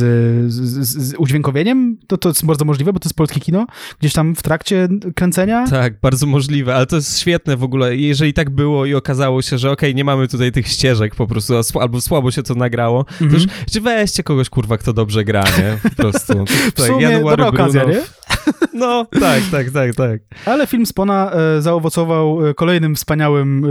z, 0.52 0.88
z 0.88 1.16
udźwiękowieniem, 1.18 1.98
to, 2.08 2.18
to 2.18 2.30
jest 2.30 2.46
bardzo 2.46 2.66
możliwe, 2.66 2.94
bo 2.94 3.00
to 3.00 3.10
jest 3.10 3.18
polskie 3.18 3.40
kino, 3.40 3.68
gdzieś 4.00 4.14
tam 4.14 4.36
w 4.36 4.44
trakcie 4.44 4.88
kręcenia. 5.16 5.68
Tak, 5.68 6.00
bardzo 6.02 6.26
możliwe, 6.26 6.76
ale 6.76 6.86
to 6.86 6.96
jest 6.96 7.20
świetne 7.20 7.58
w 7.58 7.64
ogóle, 7.64 7.96
jeżeli 7.96 8.34
tak 8.34 8.50
było 8.50 8.86
i 8.86 8.94
okazało 8.94 9.42
się, 9.42 9.58
że 9.58 9.72
okej, 9.72 9.90
okay, 9.90 9.94
nie 9.94 10.04
mamy 10.04 10.17
mamy 10.18 10.28
tutaj 10.28 10.52
tych 10.52 10.68
ścieżek 10.68 11.16
po 11.16 11.28
prostu, 11.28 11.54
albo 11.80 12.02
słabo 12.02 12.32
się 12.32 12.44
to 12.44 12.56
nagrało, 12.56 13.06
mm 13.22 13.34
-hmm. 13.34 13.82
weźcie 13.82 14.24
kogoś, 14.24 14.50
kurwa, 14.50 14.78
kto 14.78 14.94
dobrze 14.94 15.24
gra, 15.24 15.44
nie? 15.44 15.90
Po 15.90 15.96
prostu. 15.96 16.46
sumie 16.88 17.02
January 17.02 17.38
dobra 17.38 17.48
okazja, 17.48 17.84
nie? 17.84 18.02
No, 18.74 19.06
tak, 19.20 19.44
tak, 19.52 19.72
tak, 19.72 19.96
tak. 19.96 20.22
Ale 20.46 20.68
film 20.68 20.86
Spona 20.86 21.32
e, 21.32 21.62
zaowocował 21.62 22.48
e, 22.48 22.54
kolejnym 22.54 22.96
wspaniałym, 22.96 23.66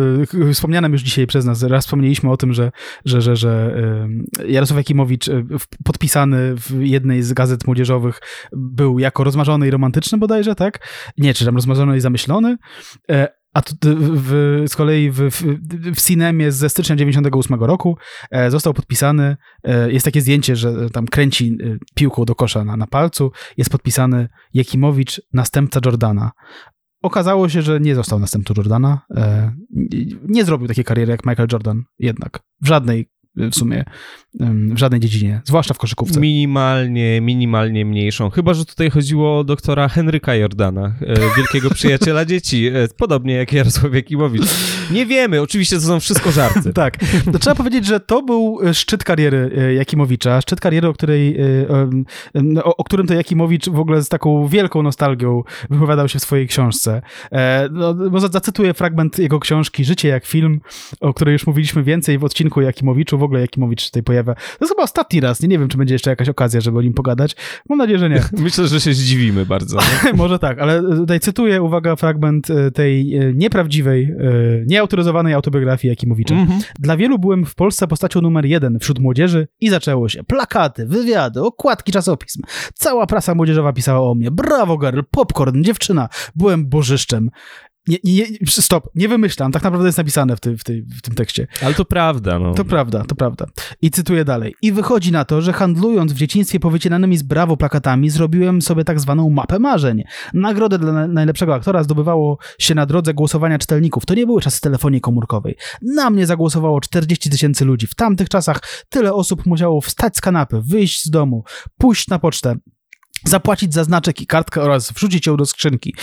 e, 0.48 0.52
wspomnianym 0.52 0.92
już 0.92 1.02
dzisiaj 1.02 1.26
przez 1.26 1.44
nas, 1.44 1.62
raz 1.62 1.84
wspomnieliśmy 1.84 2.30
o 2.30 2.36
tym, 2.36 2.52
że, 2.52 2.72
że, 3.04 3.20
że, 3.20 3.36
że 3.36 3.76
e, 4.40 4.48
Jarosław 4.48 4.76
Jakimowicz 4.76 5.28
e, 5.28 5.44
podpisany 5.84 6.54
w 6.56 6.80
jednej 6.80 7.22
z 7.22 7.32
gazet 7.32 7.66
młodzieżowych 7.66 8.20
był 8.52 8.98
jako 8.98 9.24
rozmarzony 9.24 9.68
i 9.68 9.70
romantyczny 9.70 10.18
bodajże, 10.18 10.54
tak? 10.54 10.88
Nie, 11.18 11.34
czy 11.34 11.44
tam 11.44 11.54
rozmarzony 11.54 11.96
i 11.96 12.00
zamyślony, 12.00 12.56
e, 13.10 13.28
a 13.56 13.62
tu, 13.62 13.74
w, 13.98 14.62
z 14.68 14.76
kolei 14.76 15.10
w, 15.10 15.16
w, 15.16 15.42
w 15.94 16.02
Cinemie 16.02 16.52
ze 16.52 16.68
stycznia 16.68 16.96
98 16.96 17.64
roku 17.64 17.96
e, 18.30 18.50
został 18.50 18.74
podpisany, 18.74 19.36
e, 19.64 19.92
jest 19.92 20.04
takie 20.04 20.20
zdjęcie, 20.20 20.56
że 20.56 20.90
tam 20.90 21.06
kręci 21.06 21.58
e, 21.64 21.76
piłką 21.94 22.24
do 22.24 22.34
kosza 22.34 22.64
na, 22.64 22.76
na 22.76 22.86
palcu, 22.86 23.32
jest 23.56 23.70
podpisany 23.70 24.28
Jakimowicz, 24.54 25.20
następca 25.32 25.80
Jordana. 25.84 26.32
Okazało 27.02 27.48
się, 27.48 27.62
że 27.62 27.80
nie 27.80 27.94
został 27.94 28.18
następcą 28.18 28.54
Jordana. 28.56 29.00
E, 29.16 29.52
nie 30.28 30.44
zrobił 30.44 30.68
takiej 30.68 30.84
kariery 30.84 31.10
jak 31.10 31.26
Michael 31.26 31.48
Jordan 31.52 31.82
jednak. 31.98 32.40
W 32.62 32.66
żadnej 32.66 33.10
w 33.36 33.54
sumie 33.54 33.84
w 34.40 34.78
żadnej 34.78 35.00
dziedzinie, 35.00 35.40
zwłaszcza 35.44 35.74
w 35.74 35.78
koszykówce. 35.78 36.20
Minimalnie, 36.20 37.20
minimalnie 37.20 37.84
mniejszą. 37.84 38.30
Chyba, 38.30 38.54
że 38.54 38.64
tutaj 38.64 38.90
chodziło 38.90 39.38
o 39.38 39.44
doktora 39.44 39.88
Henryka 39.88 40.34
Jordana, 40.34 40.94
e, 41.00 41.36
wielkiego 41.36 41.70
przyjaciela 41.74 42.24
dzieci, 42.24 42.66
e, 42.66 42.88
podobnie 42.96 43.34
jak 43.34 43.52
Jarosław 43.52 43.94
Jakimowicz. 43.94 44.46
Nie 44.90 45.06
wiemy, 45.06 45.42
oczywiście 45.42 45.76
to 45.76 45.82
są 45.82 46.00
wszystko 46.00 46.32
żarty. 46.32 46.72
tak, 46.82 46.96
to 47.32 47.38
trzeba 47.38 47.56
powiedzieć, 47.56 47.86
że 47.86 48.00
to 48.00 48.22
był 48.22 48.58
szczyt 48.72 49.04
kariery 49.04 49.50
e, 49.58 49.74
Jakimowicza, 49.74 50.40
szczyt 50.40 50.60
kariery, 50.60 50.88
o, 50.88 50.92
której, 50.92 51.36
o, 52.64 52.76
o 52.76 52.84
którym 52.84 53.06
to 53.06 53.14
Jakimowicz 53.14 53.68
w 53.68 53.78
ogóle 53.78 54.02
z 54.02 54.08
taką 54.08 54.48
wielką 54.48 54.82
nostalgią 54.82 55.42
wypowiadał 55.70 56.08
się 56.08 56.18
w 56.18 56.22
swojej 56.22 56.48
książce. 56.48 57.02
No, 57.70 57.94
może 58.10 58.28
zacytuję 58.28 58.74
fragment 58.74 59.18
jego 59.18 59.40
książki 59.40 59.84
Życie 59.84 60.08
jak 60.08 60.26
film, 60.26 60.60
o 61.00 61.14
której 61.14 61.32
już 61.32 61.46
mówiliśmy 61.46 61.82
więcej 61.82 62.18
w 62.18 62.24
odcinku 62.24 62.60
Jakimowiczu, 62.60 63.18
w 63.18 63.22
ogóle 63.22 63.40
Jakimowicz 63.40 63.86
tutaj 63.86 64.02
To 64.34 64.58
jest 64.60 64.72
chyba 64.72 64.82
ostatni 64.82 65.20
raz, 65.20 65.42
nie, 65.42 65.48
nie 65.48 65.58
wiem, 65.58 65.68
czy 65.68 65.78
będzie 65.78 65.94
jeszcze 65.94 66.10
jakaś 66.10 66.28
okazja, 66.28 66.60
żeby 66.60 66.78
o 66.78 66.82
nim 66.82 66.94
pogadać. 66.94 67.36
Mam 67.68 67.78
nadzieję, 67.78 67.98
że 67.98 68.10
nie. 68.10 68.22
Myślę, 68.44 68.66
że 68.66 68.80
się 68.80 68.92
zdziwimy 68.92 69.46
bardzo. 69.46 69.78
Może 70.14 70.38
tak, 70.38 70.58
ale 70.58 70.82
tutaj 70.82 71.20
cytuję, 71.20 71.62
uwaga, 71.62 71.96
fragment 71.96 72.50
e, 72.50 72.70
tej 72.70 73.16
e, 73.16 73.32
nieprawdziwej, 73.34 74.04
e, 74.04 74.16
nieautoryzowanej 74.66 75.34
autobiografii 75.34 75.90
Jakimowicza. 75.90 76.34
Mm 76.34 76.46
-hmm. 76.46 76.62
Dla 76.78 76.96
wielu 76.96 77.18
byłem 77.18 77.44
w 77.44 77.54
Polsce 77.54 77.86
postacią 77.86 78.20
numer 78.20 78.44
jeden 78.44 78.78
wśród 78.78 78.98
młodzieży 78.98 79.48
i 79.60 79.68
zaczęło 79.68 80.08
się. 80.08 80.24
Plakaty, 80.24 80.86
wywiady, 80.86 81.42
okładki 81.42 81.92
czasopism. 81.92 82.42
Cała 82.74 83.06
prasa 83.06 83.34
młodzieżowa 83.34 83.72
pisała 83.72 84.10
o 84.10 84.14
mnie. 84.14 84.30
Brawo, 84.30 84.78
girl, 84.78 85.00
popcorn, 85.10 85.62
dziewczyna. 85.62 86.08
Byłem 86.34 86.66
bożyszczem. 86.66 87.30
Nie, 87.88 87.98
nie, 88.04 88.26
stop, 88.46 88.88
nie 88.94 89.08
wymyślam, 89.08 89.52
tak 89.52 89.62
naprawdę 89.62 89.88
jest 89.88 89.98
napisane 89.98 90.36
w, 90.36 90.40
ty, 90.40 90.56
w, 90.56 90.64
ty, 90.64 90.84
w 90.98 91.02
tym 91.02 91.14
tekście. 91.14 91.46
Ale 91.62 91.74
to 91.74 91.84
prawda, 91.84 92.38
no. 92.38 92.54
To 92.54 92.64
prawda, 92.64 93.04
to 93.04 93.14
prawda. 93.14 93.46
I 93.82 93.90
cytuję 93.90 94.24
dalej. 94.24 94.54
I 94.62 94.72
wychodzi 94.72 95.12
na 95.12 95.24
to, 95.24 95.42
że 95.42 95.52
handlując 95.52 96.12
w 96.12 96.16
dzieciństwie 96.16 96.60
powycinanymi 96.60 97.16
z 97.16 97.22
brawo 97.22 97.56
plakatami, 97.56 98.10
zrobiłem 98.10 98.62
sobie 98.62 98.84
tak 98.84 99.00
zwaną 99.00 99.30
mapę 99.30 99.58
marzeń. 99.58 100.04
Nagrodę 100.34 100.78
dla 100.78 101.06
najlepszego 101.06 101.54
aktora 101.54 101.82
zdobywało 101.82 102.38
się 102.58 102.74
na 102.74 102.86
drodze 102.86 103.14
głosowania 103.14 103.58
czytelników. 103.58 104.06
To 104.06 104.14
nie 104.14 104.26
były 104.26 104.40
czasy 104.40 104.60
telefonii 104.60 105.00
komórkowej. 105.00 105.56
Na 105.82 106.10
mnie 106.10 106.26
zagłosowało 106.26 106.80
40 106.80 107.30
tysięcy 107.30 107.64
ludzi. 107.64 107.86
W 107.86 107.94
tamtych 107.94 108.28
czasach 108.28 108.60
tyle 108.88 109.14
osób 109.14 109.46
musiało 109.46 109.80
wstać 109.80 110.16
z 110.16 110.20
kanapy, 110.20 110.60
wyjść 110.62 111.04
z 111.04 111.10
domu, 111.10 111.44
pójść 111.78 112.08
na 112.08 112.18
pocztę, 112.18 112.56
zapłacić 113.24 113.74
za 113.74 113.84
znaczek 113.84 114.20
i 114.20 114.26
kartkę 114.26 114.62
oraz 114.62 114.92
wrzucić 114.92 115.26
ją 115.26 115.36
do 115.36 115.46
skrzynki 115.46 115.94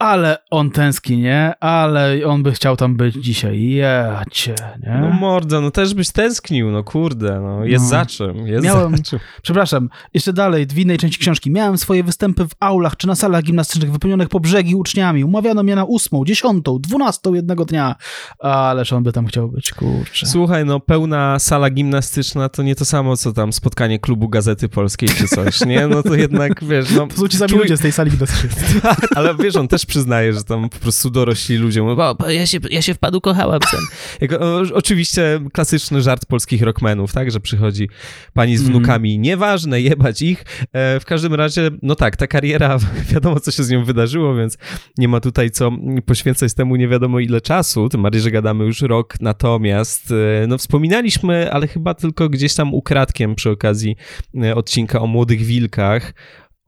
ale 0.00 0.38
on 0.50 0.70
tęskni, 0.70 1.18
nie? 1.18 1.52
Ale 1.60 2.18
on 2.26 2.42
by 2.42 2.52
chciał 2.52 2.76
tam 2.76 2.96
być 2.96 3.14
dzisiaj. 3.14 3.70
Jacie, 3.70 4.54
nie? 4.82 4.98
No 5.00 5.10
morda, 5.10 5.60
no 5.60 5.70
też 5.70 5.94
byś 5.94 6.10
tęsknił, 6.10 6.70
no 6.70 6.84
kurde, 6.84 7.40
no 7.40 7.64
jest 7.64 7.84
no. 7.84 7.90
za 7.90 8.06
czym, 8.06 8.46
jest 8.46 8.64
Miałem, 8.64 8.96
za 8.96 9.02
czym. 9.02 9.18
Przepraszam, 9.42 9.88
jeszcze 10.14 10.32
dalej, 10.32 10.66
w 10.66 10.78
innej 10.78 10.98
części 10.98 11.18
książki. 11.18 11.50
Miałem 11.50 11.78
swoje 11.78 12.04
występy 12.04 12.44
w 12.44 12.50
aulach 12.60 12.96
czy 12.96 13.06
na 13.06 13.14
salach 13.14 13.42
gimnastycznych 13.42 13.92
wypełnionych 13.92 14.28
po 14.28 14.40
brzegi 14.40 14.74
uczniami. 14.74 15.24
Umawiano 15.24 15.62
mnie 15.62 15.76
na 15.76 15.84
ósmą, 15.84 16.24
dziesiątą, 16.24 16.78
dwunastą 16.78 17.34
jednego 17.34 17.64
dnia. 17.64 17.94
Ależ 18.38 18.92
on 18.92 19.02
by 19.02 19.12
tam 19.12 19.26
chciał 19.26 19.48
być, 19.48 19.72
kurczę. 19.72 20.26
Słuchaj, 20.26 20.64
no 20.64 20.80
pełna 20.80 21.38
sala 21.38 21.70
gimnastyczna 21.70 22.48
to 22.48 22.62
nie 22.62 22.74
to 22.74 22.84
samo, 22.84 23.16
co 23.16 23.32
tam 23.32 23.52
spotkanie 23.52 23.98
klubu 23.98 24.28
Gazety 24.28 24.68
Polskiej 24.68 25.08
czy 25.08 25.28
coś, 25.28 25.60
nie? 25.60 25.86
No 25.86 26.02
to 26.02 26.14
jednak, 26.14 26.64
wiesz, 26.64 26.90
no... 26.96 27.06
To 27.10 27.16
są 27.16 27.28
ci 27.28 27.36
sami 27.36 27.52
ludzie 27.52 27.76
z 27.76 27.80
tej 27.80 27.92
sali 27.92 28.10
gimnastycznej. 28.10 28.80
ale 29.16 29.34
wiesz, 29.34 29.56
on 29.56 29.68
też 29.68 29.86
przyznaje, 29.90 30.32
że 30.32 30.44
tam 30.44 30.68
po 30.68 30.78
prostu 30.78 31.10
dorośli 31.10 31.56
ludzie 31.56 31.82
mówią, 31.82 31.96
o, 31.96 32.30
ja 32.30 32.46
się, 32.46 32.58
ja 32.70 32.82
się 32.82 32.94
wpadł 32.94 33.20
kochałem 33.20 33.60
sen. 33.70 33.80
Jako, 34.20 34.38
o, 34.40 34.62
oczywiście 34.74 35.40
klasyczny 35.52 36.02
żart 36.02 36.26
polskich 36.26 36.62
rockmenów, 36.62 37.12
tak, 37.12 37.30
że 37.30 37.40
przychodzi 37.40 37.88
pani 38.34 38.56
z 38.56 38.60
mhm. 38.60 38.78
wnukami, 38.78 39.10
mm. 39.10 39.22
nieważne, 39.22 39.80
jebać 39.80 40.22
ich. 40.22 40.44
E, 40.72 41.00
w 41.00 41.04
każdym 41.04 41.34
razie, 41.34 41.70
no 41.82 41.94
tak, 41.94 42.16
ta 42.16 42.26
kariera, 42.26 42.78
wiadomo, 43.12 43.40
co 43.40 43.50
się 43.50 43.64
z 43.64 43.70
nią 43.70 43.84
wydarzyło, 43.84 44.34
więc 44.34 44.58
nie 44.98 45.08
ma 45.08 45.20
tutaj 45.20 45.50
co 45.50 45.70
poświęcać 46.06 46.54
temu 46.54 46.76
nie 46.76 46.88
wiadomo 46.88 47.20
ile 47.20 47.40
czasu, 47.40 47.88
tym 47.88 48.02
bardziej, 48.02 48.22
że 48.22 48.30
gadamy 48.30 48.64
już 48.64 48.82
rok, 48.82 49.14
natomiast 49.20 50.10
e, 50.42 50.46
no 50.46 50.58
wspominaliśmy, 50.58 51.52
ale 51.52 51.66
chyba 51.66 51.94
tylko 51.94 52.28
gdzieś 52.28 52.54
tam 52.54 52.74
ukradkiem 52.74 53.34
przy 53.34 53.50
okazji 53.50 53.96
e, 54.42 54.54
odcinka 54.54 55.00
o 55.00 55.06
Młodych 55.06 55.40
Wilkach, 55.40 56.12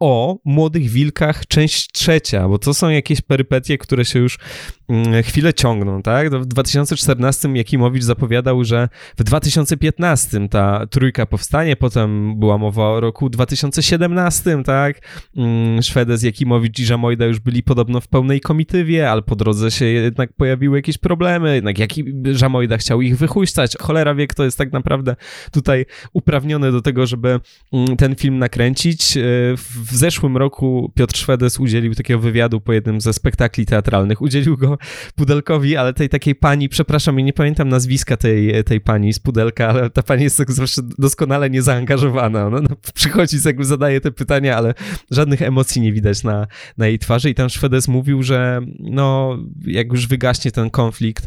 o 0.03 0.39
Młodych 0.45 0.91
Wilkach, 0.91 1.47
część 1.47 1.93
trzecia, 1.93 2.49
bo 2.49 2.59
to 2.59 2.75
są 2.75 2.89
jakieś 2.89 3.21
perypetie, 3.21 3.79
które 3.79 4.05
się 4.05 4.19
już 4.19 4.39
mm, 4.89 5.23
chwilę 5.23 5.55
ciągną, 5.55 6.03
tak? 6.03 6.31
W 6.31 6.47
2014 6.47 7.49
Jakimowicz 7.49 8.03
zapowiadał, 8.03 8.65
że 8.65 8.89
w 9.19 9.25
2015 9.25 10.49
ta 10.49 10.87
trójka 10.87 11.27
powstanie, 11.27 11.77
potem 11.77 12.39
była 12.39 12.59
mowa 12.59 12.89
o 12.89 13.01
roku 13.01 13.31
2017, 13.31 14.63
tak? 14.65 15.01
Mm, 15.37 15.83
Szwedes, 15.83 16.23
Jakimowicz 16.23 16.79
i 16.79 16.85
Żamojda 16.85 17.25
już 17.25 17.41
byli 17.41 17.63
podobno 17.63 18.01
w 18.01 18.09
pełnej 18.09 18.41
komitywie, 18.41 19.11
ale 19.11 19.23
po 19.23 19.37
drodze 19.37 19.71
się 19.71 19.85
jednak 19.85 20.33
pojawiły 20.33 20.79
jakieś 20.79 20.99
problemy, 20.99 21.55
jednak 21.55 21.79
Jaki 21.79 22.05
Żamojda 22.33 22.79
chciał 22.79 23.03
ich 23.03 23.19
wychuśtać. 23.19 23.77
Cholera 23.81 24.15
wie, 24.15 24.27
kto 24.27 24.45
jest 24.45 24.59
tak 24.59 24.73
naprawdę 24.73 25.17
tutaj 25.53 25.87
uprawniony 26.13 26.73
do 26.73 26.83
tego, 26.83 27.07
żeby 27.07 27.41
mm, 27.73 27.97
ten 27.97 28.15
film 28.15 28.39
nakręcić. 28.39 29.17
E, 29.17 29.21
w 29.57 29.92
w 29.93 29.97
zeszłym 29.97 30.37
roku 30.37 30.93
Piotr 30.95 31.17
Szwedes 31.17 31.61
udzielił 31.61 31.95
takiego 31.95 32.21
wywiadu 32.21 32.61
po 32.61 32.73
jednym 32.73 33.01
ze 33.01 33.13
spektakli 33.13 33.67
teatralnych. 33.67 34.23
Udzielił 34.23 34.57
go 34.57 34.79
Pudelkowi, 35.15 35.77
ale 35.77 35.95
tej 35.95 36.09
takiej 36.09 36.35
pani, 36.35 36.69
przepraszam, 36.69 37.17
nie 37.17 37.33
pamiętam 37.33 37.69
nazwiska 37.69 38.17
tej, 38.17 38.65
tej 38.65 38.81
pani 38.81 39.13
z 39.13 39.19
Pudelka, 39.19 39.69
ale 39.69 39.91
ta 39.91 40.03
pani 40.03 40.23
jest 40.23 40.37
tak 40.37 40.53
zawsze 40.53 40.83
doskonale 40.99 41.51
niezaangażowana. 41.51 42.47
Ona 42.47 42.61
no, 42.61 42.77
przychodzi, 42.95 43.37
jakby 43.45 43.65
zadaje 43.65 44.01
te 44.01 44.11
pytania, 44.11 44.57
ale 44.57 44.75
żadnych 45.11 45.43
emocji 45.43 45.83
nie 45.83 45.93
widać 45.93 46.23
na, 46.23 46.47
na 46.79 46.87
jej 46.87 46.99
twarzy 46.99 47.31
i 47.31 47.35
tam 47.35 47.49
Szwedes 47.49 47.89
mówił, 47.89 48.23
że 48.23 48.61
no, 48.79 49.39
jak 49.67 49.93
już 49.93 50.07
wygaśnie 50.07 50.51
ten 50.51 50.71
konflikt 50.71 51.27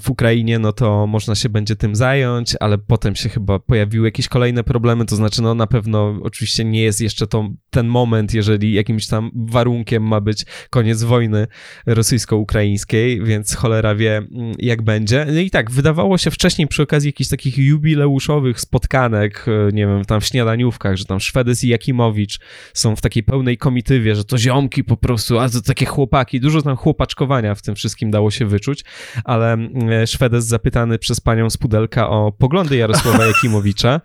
w 0.00 0.10
Ukrainie, 0.10 0.58
no 0.58 0.72
to 0.72 1.06
można 1.06 1.34
się 1.34 1.48
będzie 1.48 1.76
tym 1.76 1.96
zająć, 1.96 2.54
ale 2.60 2.78
potem 2.78 3.16
się 3.16 3.28
chyba 3.28 3.58
pojawiły 3.58 4.06
jakieś 4.06 4.28
kolejne 4.28 4.64
problemy, 4.64 5.04
to 5.04 5.16
znaczy 5.16 5.42
no 5.42 5.54
na 5.54 5.66
pewno 5.66 6.18
oczywiście 6.22 6.64
nie 6.64 6.82
jest 6.82 7.00
jeszcze 7.00 7.26
to 7.26 7.47
ten 7.70 7.86
moment, 7.86 8.34
jeżeli 8.34 8.72
jakimś 8.72 9.06
tam 9.06 9.30
warunkiem 9.34 10.02
ma 10.02 10.20
być 10.20 10.44
koniec 10.70 11.02
wojny 11.02 11.46
rosyjsko-ukraińskiej, 11.86 13.24
więc 13.24 13.54
cholera 13.56 13.94
wie, 13.94 14.16
mm, 14.16 14.52
jak 14.58 14.82
będzie. 14.82 15.26
No 15.32 15.40
i 15.40 15.50
tak, 15.50 15.70
wydawało 15.70 16.18
się 16.18 16.30
wcześniej 16.30 16.68
przy 16.68 16.82
okazji 16.82 17.08
jakichś 17.08 17.30
takich 17.30 17.58
jubileuszowych 17.58 18.60
spotkanek, 18.60 19.44
e, 19.48 19.72
nie 19.72 19.86
wiem, 19.86 20.04
tam 20.04 20.20
w 20.20 20.24
śniadaniówkach, 20.24 20.96
że 20.96 21.04
tam 21.04 21.20
Szwedes 21.20 21.64
i 21.64 21.68
Jakimowicz 21.68 22.40
są 22.74 22.96
w 22.96 23.00
takiej 23.00 23.22
pełnej 23.22 23.58
komitywie, 23.58 24.14
że 24.14 24.24
to 24.24 24.38
ziomki 24.38 24.84
po 24.84 24.96
prostu, 24.96 25.38
a 25.38 25.48
to 25.48 25.60
takie 25.60 25.86
chłopaki, 25.86 26.40
dużo 26.40 26.62
tam 26.62 26.76
chłopaczkowania 26.76 27.54
w 27.54 27.62
tym 27.62 27.74
wszystkim 27.74 28.10
dało 28.10 28.30
się 28.30 28.46
wyczuć, 28.46 28.84
ale 29.24 29.52
mm, 29.52 29.90
e, 29.90 30.06
Szwedes 30.06 30.46
zapytany 30.46 30.98
przez 30.98 31.20
panią 31.20 31.50
Spudelka 31.50 32.08
o 32.08 32.32
poglądy 32.32 32.76
Jarosława 32.76 33.26
Jakimowicza, 33.32 34.00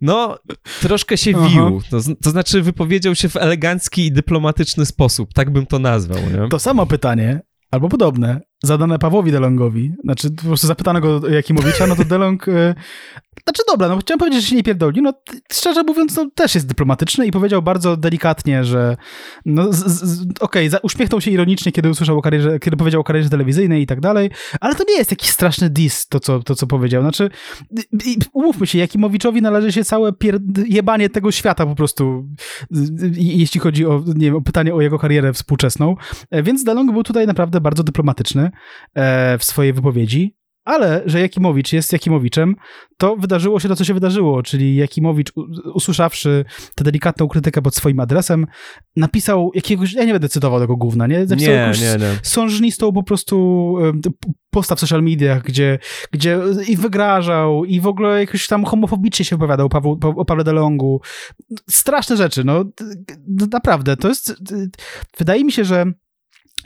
no 0.00 0.38
troszkę 0.80 1.16
się 1.16 1.32
wił, 1.32 1.82
to, 1.90 1.98
to 2.22 2.30
znaczy 2.30 2.62
wypowiedział 2.76 3.14
się 3.14 3.28
w 3.28 3.36
elegancki 3.36 4.06
i 4.06 4.12
dyplomatyczny 4.12 4.86
sposób, 4.86 5.34
tak 5.34 5.50
bym 5.50 5.66
to 5.66 5.78
nazwał. 5.78 6.18
Nie? 6.18 6.48
To 6.48 6.58
samo 6.58 6.86
pytanie, 6.86 7.40
albo 7.70 7.88
podobne, 7.88 8.40
zadane 8.66 8.98
Pawłowi 8.98 9.32
Delongowi, 9.32 9.92
znaczy 10.04 10.30
po 10.30 10.42
prostu 10.42 10.66
zapytano 10.66 11.00
go 11.00 11.28
Jakimowicza, 11.28 11.86
no 11.86 11.96
to 11.96 12.04
Delong 12.04 12.48
e, 12.48 12.74
znaczy 13.44 13.62
dobra, 13.68 13.88
no 13.88 13.98
chciałem 13.98 14.18
powiedzieć, 14.18 14.42
że 14.42 14.48
się 14.48 14.56
nie 14.56 14.62
pierdoli. 14.62 15.02
No 15.02 15.12
szczerze 15.52 15.82
mówiąc, 15.82 16.16
no 16.16 16.30
też 16.34 16.54
jest 16.54 16.66
dyplomatyczny 16.66 17.26
i 17.26 17.30
powiedział 17.30 17.62
bardzo 17.62 17.96
delikatnie, 17.96 18.64
że 18.64 18.96
no 19.44 19.70
okej, 20.40 20.68
okay, 20.68 20.80
uśmiechnął 20.82 21.20
się 21.20 21.30
ironicznie, 21.30 21.72
kiedy 21.72 21.90
usłyszał 21.90 22.18
o 22.18 22.22
karierze, 22.22 22.58
kiedy 22.58 22.76
powiedział 22.76 23.00
o 23.00 23.04
karierze 23.04 23.30
telewizyjnej 23.30 23.82
i 23.82 23.86
tak 23.86 24.00
dalej, 24.00 24.30
ale 24.60 24.74
to 24.74 24.84
nie 24.88 24.96
jest 24.96 25.10
jakiś 25.10 25.30
straszny 25.30 25.70
diss, 25.70 26.08
to 26.08 26.20
co, 26.20 26.42
to, 26.42 26.54
co 26.54 26.66
powiedział. 26.66 27.02
Znaczy, 27.02 27.30
umówmy 28.32 28.66
się, 28.66 28.78
Jakimowiczowi 28.78 29.42
należy 29.42 29.72
się 29.72 29.84
całe 29.84 30.12
jebanie 30.66 31.10
tego 31.10 31.32
świata 31.32 31.66
po 31.66 31.74
prostu, 31.74 32.28
jeśli 33.16 33.60
chodzi 33.60 33.86
o, 33.86 34.02
nie 34.06 34.26
wiem, 34.26 34.36
o 34.36 34.40
pytanie 34.40 34.74
o 34.74 34.80
jego 34.80 34.98
karierę 34.98 35.32
współczesną. 35.32 35.96
E, 36.30 36.42
więc 36.42 36.64
Dalong 36.64 36.92
był 36.92 37.02
tutaj 37.02 37.26
naprawdę 37.26 37.60
bardzo 37.60 37.82
dyplomatyczny 37.82 38.50
w 39.38 39.44
swojej 39.44 39.72
wypowiedzi 39.72 40.36
ale 40.66 41.02
że 41.06 41.20
Jakimowicz 41.20 41.72
jest 41.72 41.92
Jakimowiczem, 41.92 42.56
to 42.96 43.16
wydarzyło 43.16 43.60
się 43.60 43.68
to, 43.68 43.76
co 43.76 43.84
się 43.84 43.94
wydarzyło, 43.94 44.42
czyli 44.42 44.76
Jakimowicz, 44.76 45.32
usłyszawszy 45.74 46.44
tę 46.74 46.84
delikatną 46.84 47.28
krytykę 47.28 47.62
pod 47.62 47.74
swoim 47.74 48.00
adresem, 48.00 48.46
napisał 48.96 49.50
jakiegoś, 49.54 49.92
ja 49.92 50.04
nie 50.04 50.12
będę 50.12 50.28
cytował 50.28 50.60
tego 50.60 50.76
gówna, 50.76 51.06
nie? 51.06 51.26
Zapisał 51.26 51.54
nie, 51.54 51.60
jakąś 51.60 51.80
nie, 51.80 51.96
nie. 51.98 52.18
sążnistą 52.22 52.92
po 52.92 53.02
prostu 53.02 53.74
posta 54.50 54.74
w 54.74 54.80
social 54.80 55.02
mediach, 55.02 55.42
gdzie, 55.42 55.78
gdzie 56.12 56.38
i 56.68 56.76
wygrażał, 56.76 57.64
i 57.64 57.80
w 57.80 57.86
ogóle 57.86 58.20
jakoś 58.20 58.46
tam 58.46 58.64
homofobicznie 58.64 59.24
się 59.24 59.36
wypowiadał 59.36 59.68
Paweł, 59.68 59.98
o 60.02 60.24
Pawle 60.24 60.44
DeLongu. 60.44 61.00
Straszne 61.70 62.16
rzeczy, 62.16 62.44
no 62.44 62.64
naprawdę, 63.52 63.96
to 63.96 64.08
jest, 64.08 64.42
wydaje 65.18 65.44
mi 65.44 65.52
się, 65.52 65.64
że 65.64 65.92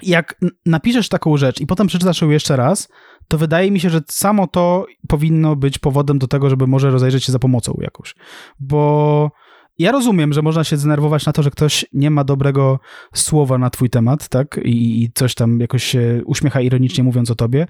jak 0.02 0.40
napiszesz 0.66 1.08
taką 1.08 1.36
rzecz 1.36 1.60
i 1.60 1.66
potem 1.66 1.86
przeczytasz 1.86 2.22
ją 2.22 2.30
jeszcze 2.30 2.56
raz, 2.56 2.88
to 3.28 3.38
wydaje 3.38 3.70
mi 3.70 3.80
się, 3.80 3.90
że 3.90 4.00
samo 4.08 4.46
to 4.46 4.86
powinno 5.08 5.56
być 5.56 5.78
powodem 5.78 6.18
do 6.18 6.28
tego, 6.28 6.50
żeby 6.50 6.66
może 6.66 6.90
rozejrzeć 6.90 7.24
się 7.24 7.32
za 7.32 7.38
pomocą 7.38 7.78
jakąś. 7.80 8.14
Bo 8.60 9.30
ja 9.78 9.92
rozumiem, 9.92 10.32
że 10.32 10.42
można 10.42 10.64
się 10.64 10.76
zdenerwować 10.76 11.26
na 11.26 11.32
to, 11.32 11.42
że 11.42 11.50
ktoś 11.50 11.86
nie 11.92 12.10
ma 12.10 12.24
dobrego 12.24 12.78
słowa 13.14 13.58
na 13.58 13.70
twój 13.70 13.90
temat, 13.90 14.28
tak? 14.28 14.60
I, 14.64 15.02
I, 15.02 15.12
coś 15.14 15.34
tam 15.34 15.60
jakoś 15.60 15.84
się 15.84 16.22
uśmiecha 16.24 16.60
ironicznie 16.60 17.04
mówiąc 17.04 17.30
o 17.30 17.34
tobie, 17.34 17.66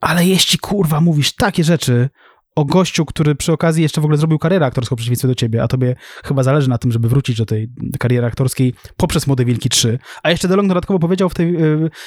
ale 0.00 0.26
jeśli 0.26 0.58
kurwa 0.58 1.00
mówisz 1.00 1.34
takie 1.34 1.64
rzeczy 1.64 2.08
o 2.56 2.64
gościu, 2.64 3.04
który 3.04 3.34
przy 3.34 3.52
okazji 3.52 3.82
jeszcze 3.82 4.00
w 4.00 4.04
ogóle 4.04 4.18
zrobił 4.18 4.38
karierę 4.38 4.66
aktorską 4.66 4.96
w 4.96 4.98
przeciwieństwie 4.98 5.28
do 5.28 5.34
ciebie, 5.34 5.62
a 5.62 5.68
tobie 5.68 5.94
chyba 6.24 6.42
zależy 6.42 6.68
na 6.68 6.78
tym, 6.78 6.92
żeby 6.92 7.08
wrócić 7.08 7.36
do 7.36 7.46
tej 7.46 7.68
kariery 7.98 8.26
aktorskiej 8.26 8.74
poprzez 8.96 9.26
Młode 9.26 9.44
Wilki 9.44 9.68
3. 9.68 9.98
A 10.22 10.30
jeszcze 10.30 10.48
DeLong 10.48 10.68
dodatkowo 10.68 10.98
powiedział 10.98 11.28
w, 11.28 11.34
tej, 11.34 11.56
e, 11.56 11.60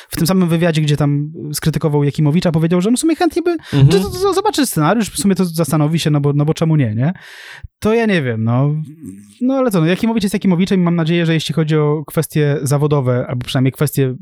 w 0.09 0.15
tym 0.15 0.27
samym 0.27 0.49
wywiadzie, 0.49 0.81
gdzie 0.81 0.97
tam 0.97 1.31
skrytykował 1.53 2.03
Jakimowicza, 2.03 2.51
powiedział, 2.51 2.81
że 2.81 2.91
no 2.91 2.97
w 2.97 2.99
sumie 2.99 3.15
chętnie 3.15 3.41
by 3.41 3.57
mhm. 3.73 4.03
zobaczy 4.33 4.65
scenariusz, 4.65 5.09
w 5.09 5.17
sumie 5.17 5.35
to 5.35 5.45
zastanowi 5.45 5.99
się, 5.99 6.09
no 6.09 6.21
bo, 6.21 6.33
no 6.33 6.45
bo 6.45 6.53
czemu 6.53 6.75
nie, 6.75 6.95
nie? 6.95 7.13
To 7.85 7.93
ja 7.93 8.05
nie 8.05 8.21
wiem, 8.21 8.43
no. 8.43 8.75
No 9.41 9.53
ale 9.53 9.71
co, 9.71 9.81
no 9.81 9.85
Jakimowicz 9.85 10.23
jest 10.23 10.33
Jakimowiczem 10.33 10.79
i 10.79 10.83
mam 10.83 10.95
nadzieję, 10.95 11.25
że 11.25 11.33
jeśli 11.33 11.55
chodzi 11.55 11.77
o 11.77 12.03
kwestie 12.07 12.57
zawodowe, 12.61 13.25
albo 13.27 13.45
przynajmniej 13.45 13.71
kwestie 13.71 14.15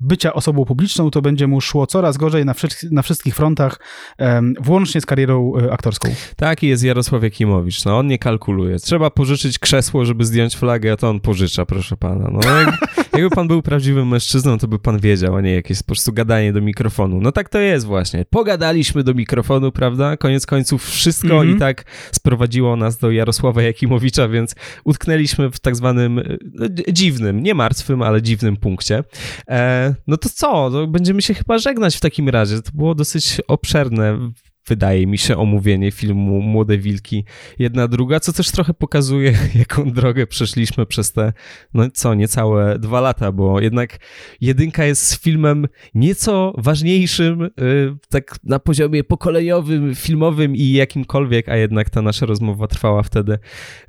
bycia 0.00 0.32
osobą 0.32 0.64
publiczną, 0.64 1.10
to 1.10 1.22
będzie 1.22 1.46
mu 1.46 1.60
szło 1.60 1.86
coraz 1.86 2.16
gorzej 2.16 2.44
na, 2.44 2.54
na 2.90 3.02
wszystkich 3.02 3.34
frontach, 3.34 3.78
um, 4.18 4.54
włącznie 4.60 5.00
z 5.00 5.06
karierą 5.06 5.52
e, 5.56 5.72
aktorską. 5.72 6.08
Taki 6.36 6.68
jest 6.68 6.84
Jarosław 6.84 7.22
Jakimowicz, 7.22 7.84
no 7.84 7.98
on 7.98 8.06
nie 8.06 8.18
kalkuluje. 8.18 8.78
Trzeba 8.78 9.10
pożyczyć 9.10 9.58
krzesło, 9.58 10.04
żeby 10.04 10.24
zdjąć 10.24 10.56
flagę, 10.56 10.92
a 10.92 10.96
to 10.96 11.10
on 11.10 11.20
pożycza, 11.20 11.66
proszę 11.66 11.96
pana. 11.96 12.30
No 12.32 12.40
jak, 12.60 12.78
jakby 13.12 13.30
pan 13.30 13.48
był 13.48 13.62
prawdziwym 13.62 14.08
mężczyzną, 14.08 14.58
to 14.58 14.68
by 14.68 14.78
pan 14.78 14.98
wiedział, 14.98 15.36
a 15.36 15.40
nie 15.40 15.54
jakieś 15.54 15.78
po 15.78 15.84
prostu 15.84 16.12
gadanie 16.12 16.52
do 16.52 16.60
mikrofonu. 16.60 17.20
No 17.20 17.32
tak 17.32 17.48
to 17.48 17.58
jest 17.58 17.86
właśnie. 17.86 18.24
Pogadaliśmy 18.30 19.04
do 19.04 19.14
mikrofonu, 19.14 19.72
prawda? 19.72 20.16
Koniec 20.16 20.46
końców 20.46 20.84
wszystko 20.84 21.42
mm 21.42 21.48
-hmm. 21.48 21.56
i 21.56 21.58
tak 21.58 21.84
sprowadziło 22.12 22.76
nas 22.76 22.98
do 22.98 23.10
Jarosława 23.10 23.62
Jakimowicza, 23.62 24.28
więc 24.28 24.54
utknęliśmy 24.84 25.50
w 25.50 25.60
tak 25.60 25.76
zwanym 25.76 26.38
no, 26.54 26.66
dziwnym, 26.92 27.42
nie 27.42 27.54
martwym, 27.54 28.02
ale 28.02 28.22
dziwnym 28.22 28.56
punkcie. 28.56 29.04
E, 29.48 29.94
no 30.06 30.16
to 30.16 30.28
co? 30.28 30.70
No, 30.70 30.86
będziemy 30.86 31.22
się 31.22 31.34
chyba 31.34 31.58
żegnać 31.58 31.96
w 31.96 32.00
takim 32.00 32.28
razie. 32.28 32.62
To 32.62 32.70
było 32.74 32.94
dosyć 32.94 33.40
obszerne 33.48 34.32
wydaje 34.70 35.06
mi 35.06 35.18
się, 35.18 35.36
omówienie 35.36 35.90
filmu 35.90 36.40
Młode 36.40 36.78
Wilki 36.78 37.24
jedna 37.58 37.88
druga, 37.88 38.20
co 38.20 38.32
też 38.32 38.50
trochę 38.50 38.74
pokazuje, 38.74 39.38
jaką 39.54 39.90
drogę 39.90 40.26
przeszliśmy 40.26 40.86
przez 40.86 41.12
te, 41.12 41.32
no 41.74 41.90
co, 41.94 42.14
niecałe 42.14 42.78
dwa 42.78 43.00
lata, 43.00 43.32
bo 43.32 43.60
jednak 43.60 43.98
jedynka 44.40 44.84
jest 44.84 45.14
filmem 45.14 45.66
nieco 45.94 46.52
ważniejszym, 46.58 47.40
yy, 47.40 47.96
tak 48.08 48.36
na 48.44 48.58
poziomie 48.58 49.04
pokoleniowym, 49.04 49.94
filmowym 49.94 50.56
i 50.56 50.72
jakimkolwiek, 50.72 51.48
a 51.48 51.56
jednak 51.56 51.90
ta 51.90 52.02
nasza 52.02 52.26
rozmowa 52.26 52.66
trwała 52.66 53.02
wtedy 53.02 53.38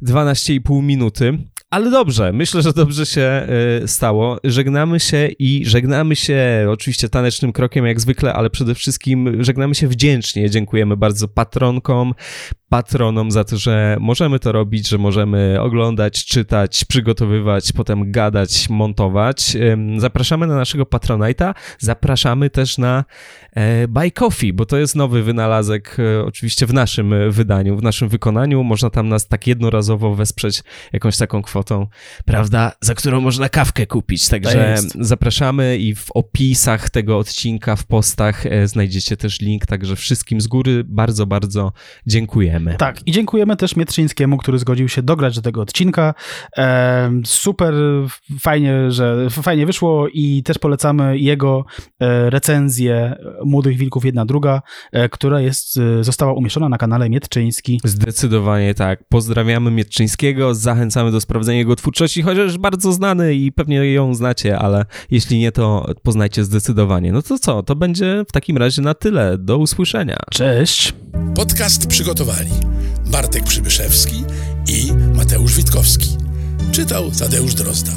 12,5 0.03 0.83
minuty. 0.83 1.37
Ale 1.71 1.91
dobrze, 1.91 2.33
myślę, 2.33 2.61
że 2.61 2.73
dobrze 2.73 3.05
się 3.05 3.47
y, 3.83 3.87
stało. 3.87 4.37
Żegnamy 4.43 4.99
się 4.99 5.29
i 5.39 5.65
żegnamy 5.65 6.15
się 6.15 6.67
oczywiście 6.69 7.09
tanecznym 7.09 7.51
krokiem 7.51 7.85
jak 7.85 7.99
zwykle, 7.99 8.33
ale 8.33 8.49
przede 8.49 8.75
wszystkim 8.75 9.43
żegnamy 9.43 9.75
się 9.75 9.87
wdzięcznie. 9.87 10.41
Dziękujemy 10.71 10.97
bardzo 10.97 11.27
patronkom, 11.27 12.13
patronom 12.71 13.31
za 13.31 13.43
to, 13.43 13.57
że 13.57 13.97
możemy 13.99 14.39
to 14.39 14.51
robić, 14.51 14.89
że 14.89 14.97
możemy 14.97 15.61
oglądać, 15.61 16.25
czytać, 16.25 16.85
przygotowywać, 16.85 17.71
potem 17.71 18.11
gadać, 18.11 18.69
montować. 18.69 19.57
Zapraszamy 19.97 20.47
na 20.47 20.55
naszego 20.55 20.83
Patronite'a, 20.83 21.53
zapraszamy 21.79 22.49
też 22.49 22.77
na 22.77 23.05
e, 23.53 23.87
Buy 23.87 24.11
Coffee, 24.11 24.53
bo 24.53 24.65
to 24.65 24.77
jest 24.77 24.95
nowy 24.95 25.23
wynalazek 25.23 25.97
e, 25.99 26.25
oczywiście 26.25 26.65
w 26.65 26.73
naszym 26.73 27.13
wydaniu, 27.31 27.77
w 27.77 27.83
naszym 27.83 28.09
wykonaniu. 28.09 28.63
Można 28.63 28.89
tam 28.89 29.09
nas 29.09 29.27
tak 29.27 29.47
jednorazowo 29.47 30.15
wesprzeć 30.15 30.63
jakąś 30.93 31.17
taką 31.17 31.41
kwotą, 31.41 31.87
prawda, 32.25 32.71
za 32.81 32.95
którą 32.95 33.21
można 33.21 33.49
kawkę 33.49 33.87
kupić. 33.87 34.29
Także 34.29 34.75
zapraszamy 34.99 35.77
i 35.77 35.95
w 35.95 36.11
opisach 36.11 36.89
tego 36.89 37.17
odcinka, 37.17 37.75
w 37.75 37.85
postach 37.85 38.45
e, 38.45 38.67
znajdziecie 38.67 39.17
też 39.17 39.41
link, 39.41 39.65
także 39.65 39.95
wszystkim 39.95 40.41
z 40.41 40.47
góry 40.47 40.83
bardzo, 40.83 41.25
bardzo 41.25 41.73
dziękujemy 42.07 42.60
dziękujemy. 42.61 42.77
Tak, 42.77 43.07
i 43.07 43.11
dziękujemy 43.11 43.55
też 43.55 43.75
Mietrzyńskiemu, 43.75 44.37
który 44.37 44.59
zgodził 44.59 44.89
się 44.89 45.01
dograć 45.01 45.35
do 45.35 45.41
tego 45.41 45.61
odcinka. 45.61 46.13
E, 46.57 47.11
super, 47.25 47.73
fajnie, 48.39 48.91
że 48.91 49.29
fajnie 49.29 49.65
wyszło 49.65 50.07
i 50.13 50.43
też 50.43 50.57
polecamy 50.57 51.17
jego 51.17 51.65
e, 51.99 52.29
recenzję 52.29 53.15
Młodych 53.45 53.77
Wilków 53.77 54.05
jedna 54.05 54.25
druga, 54.25 54.61
e, 54.91 55.09
która 55.09 55.41
jest, 55.41 55.77
e, 55.77 56.03
została 56.03 56.33
umieszczona 56.33 56.69
na 56.69 56.77
kanale 56.77 57.09
Mietczyński. 57.09 57.79
Zdecydowanie 57.83 58.73
tak. 58.73 59.03
Pozdrawiamy 59.09 59.71
Mietczyńskiego, 59.71 60.55
zachęcamy 60.55 61.11
do 61.11 61.21
sprawdzenia 61.21 61.57
jego 61.57 61.75
twórczości, 61.75 62.21
chociaż 62.21 62.57
bardzo 62.57 62.93
znany 62.93 63.35
i 63.35 63.51
pewnie 63.51 63.93
ją 63.93 64.13
znacie, 64.13 64.59
ale 64.59 64.85
jeśli 65.11 65.39
nie, 65.39 65.51
to 65.51 65.93
poznajcie 66.03 66.43
zdecydowanie. 66.43 67.11
No 67.11 67.21
to 67.21 67.39
co, 67.39 67.63
to 67.63 67.75
będzie 67.75 68.23
w 68.27 68.31
takim 68.31 68.57
razie 68.57 68.81
na 68.81 68.93
tyle. 68.93 69.37
Do 69.37 69.57
usłyszenia. 69.57 70.17
Cześć. 70.31 70.93
Podcast 71.35 71.87
przygotowali 71.87 72.50
Bartek 73.05 73.43
Przybyszewski 73.43 74.23
i 74.67 74.93
Mateusz 74.93 75.55
Witkowski. 75.55 76.17
Czytał 76.71 77.11
Tadeusz 77.11 77.53
Drozda. 77.53 77.91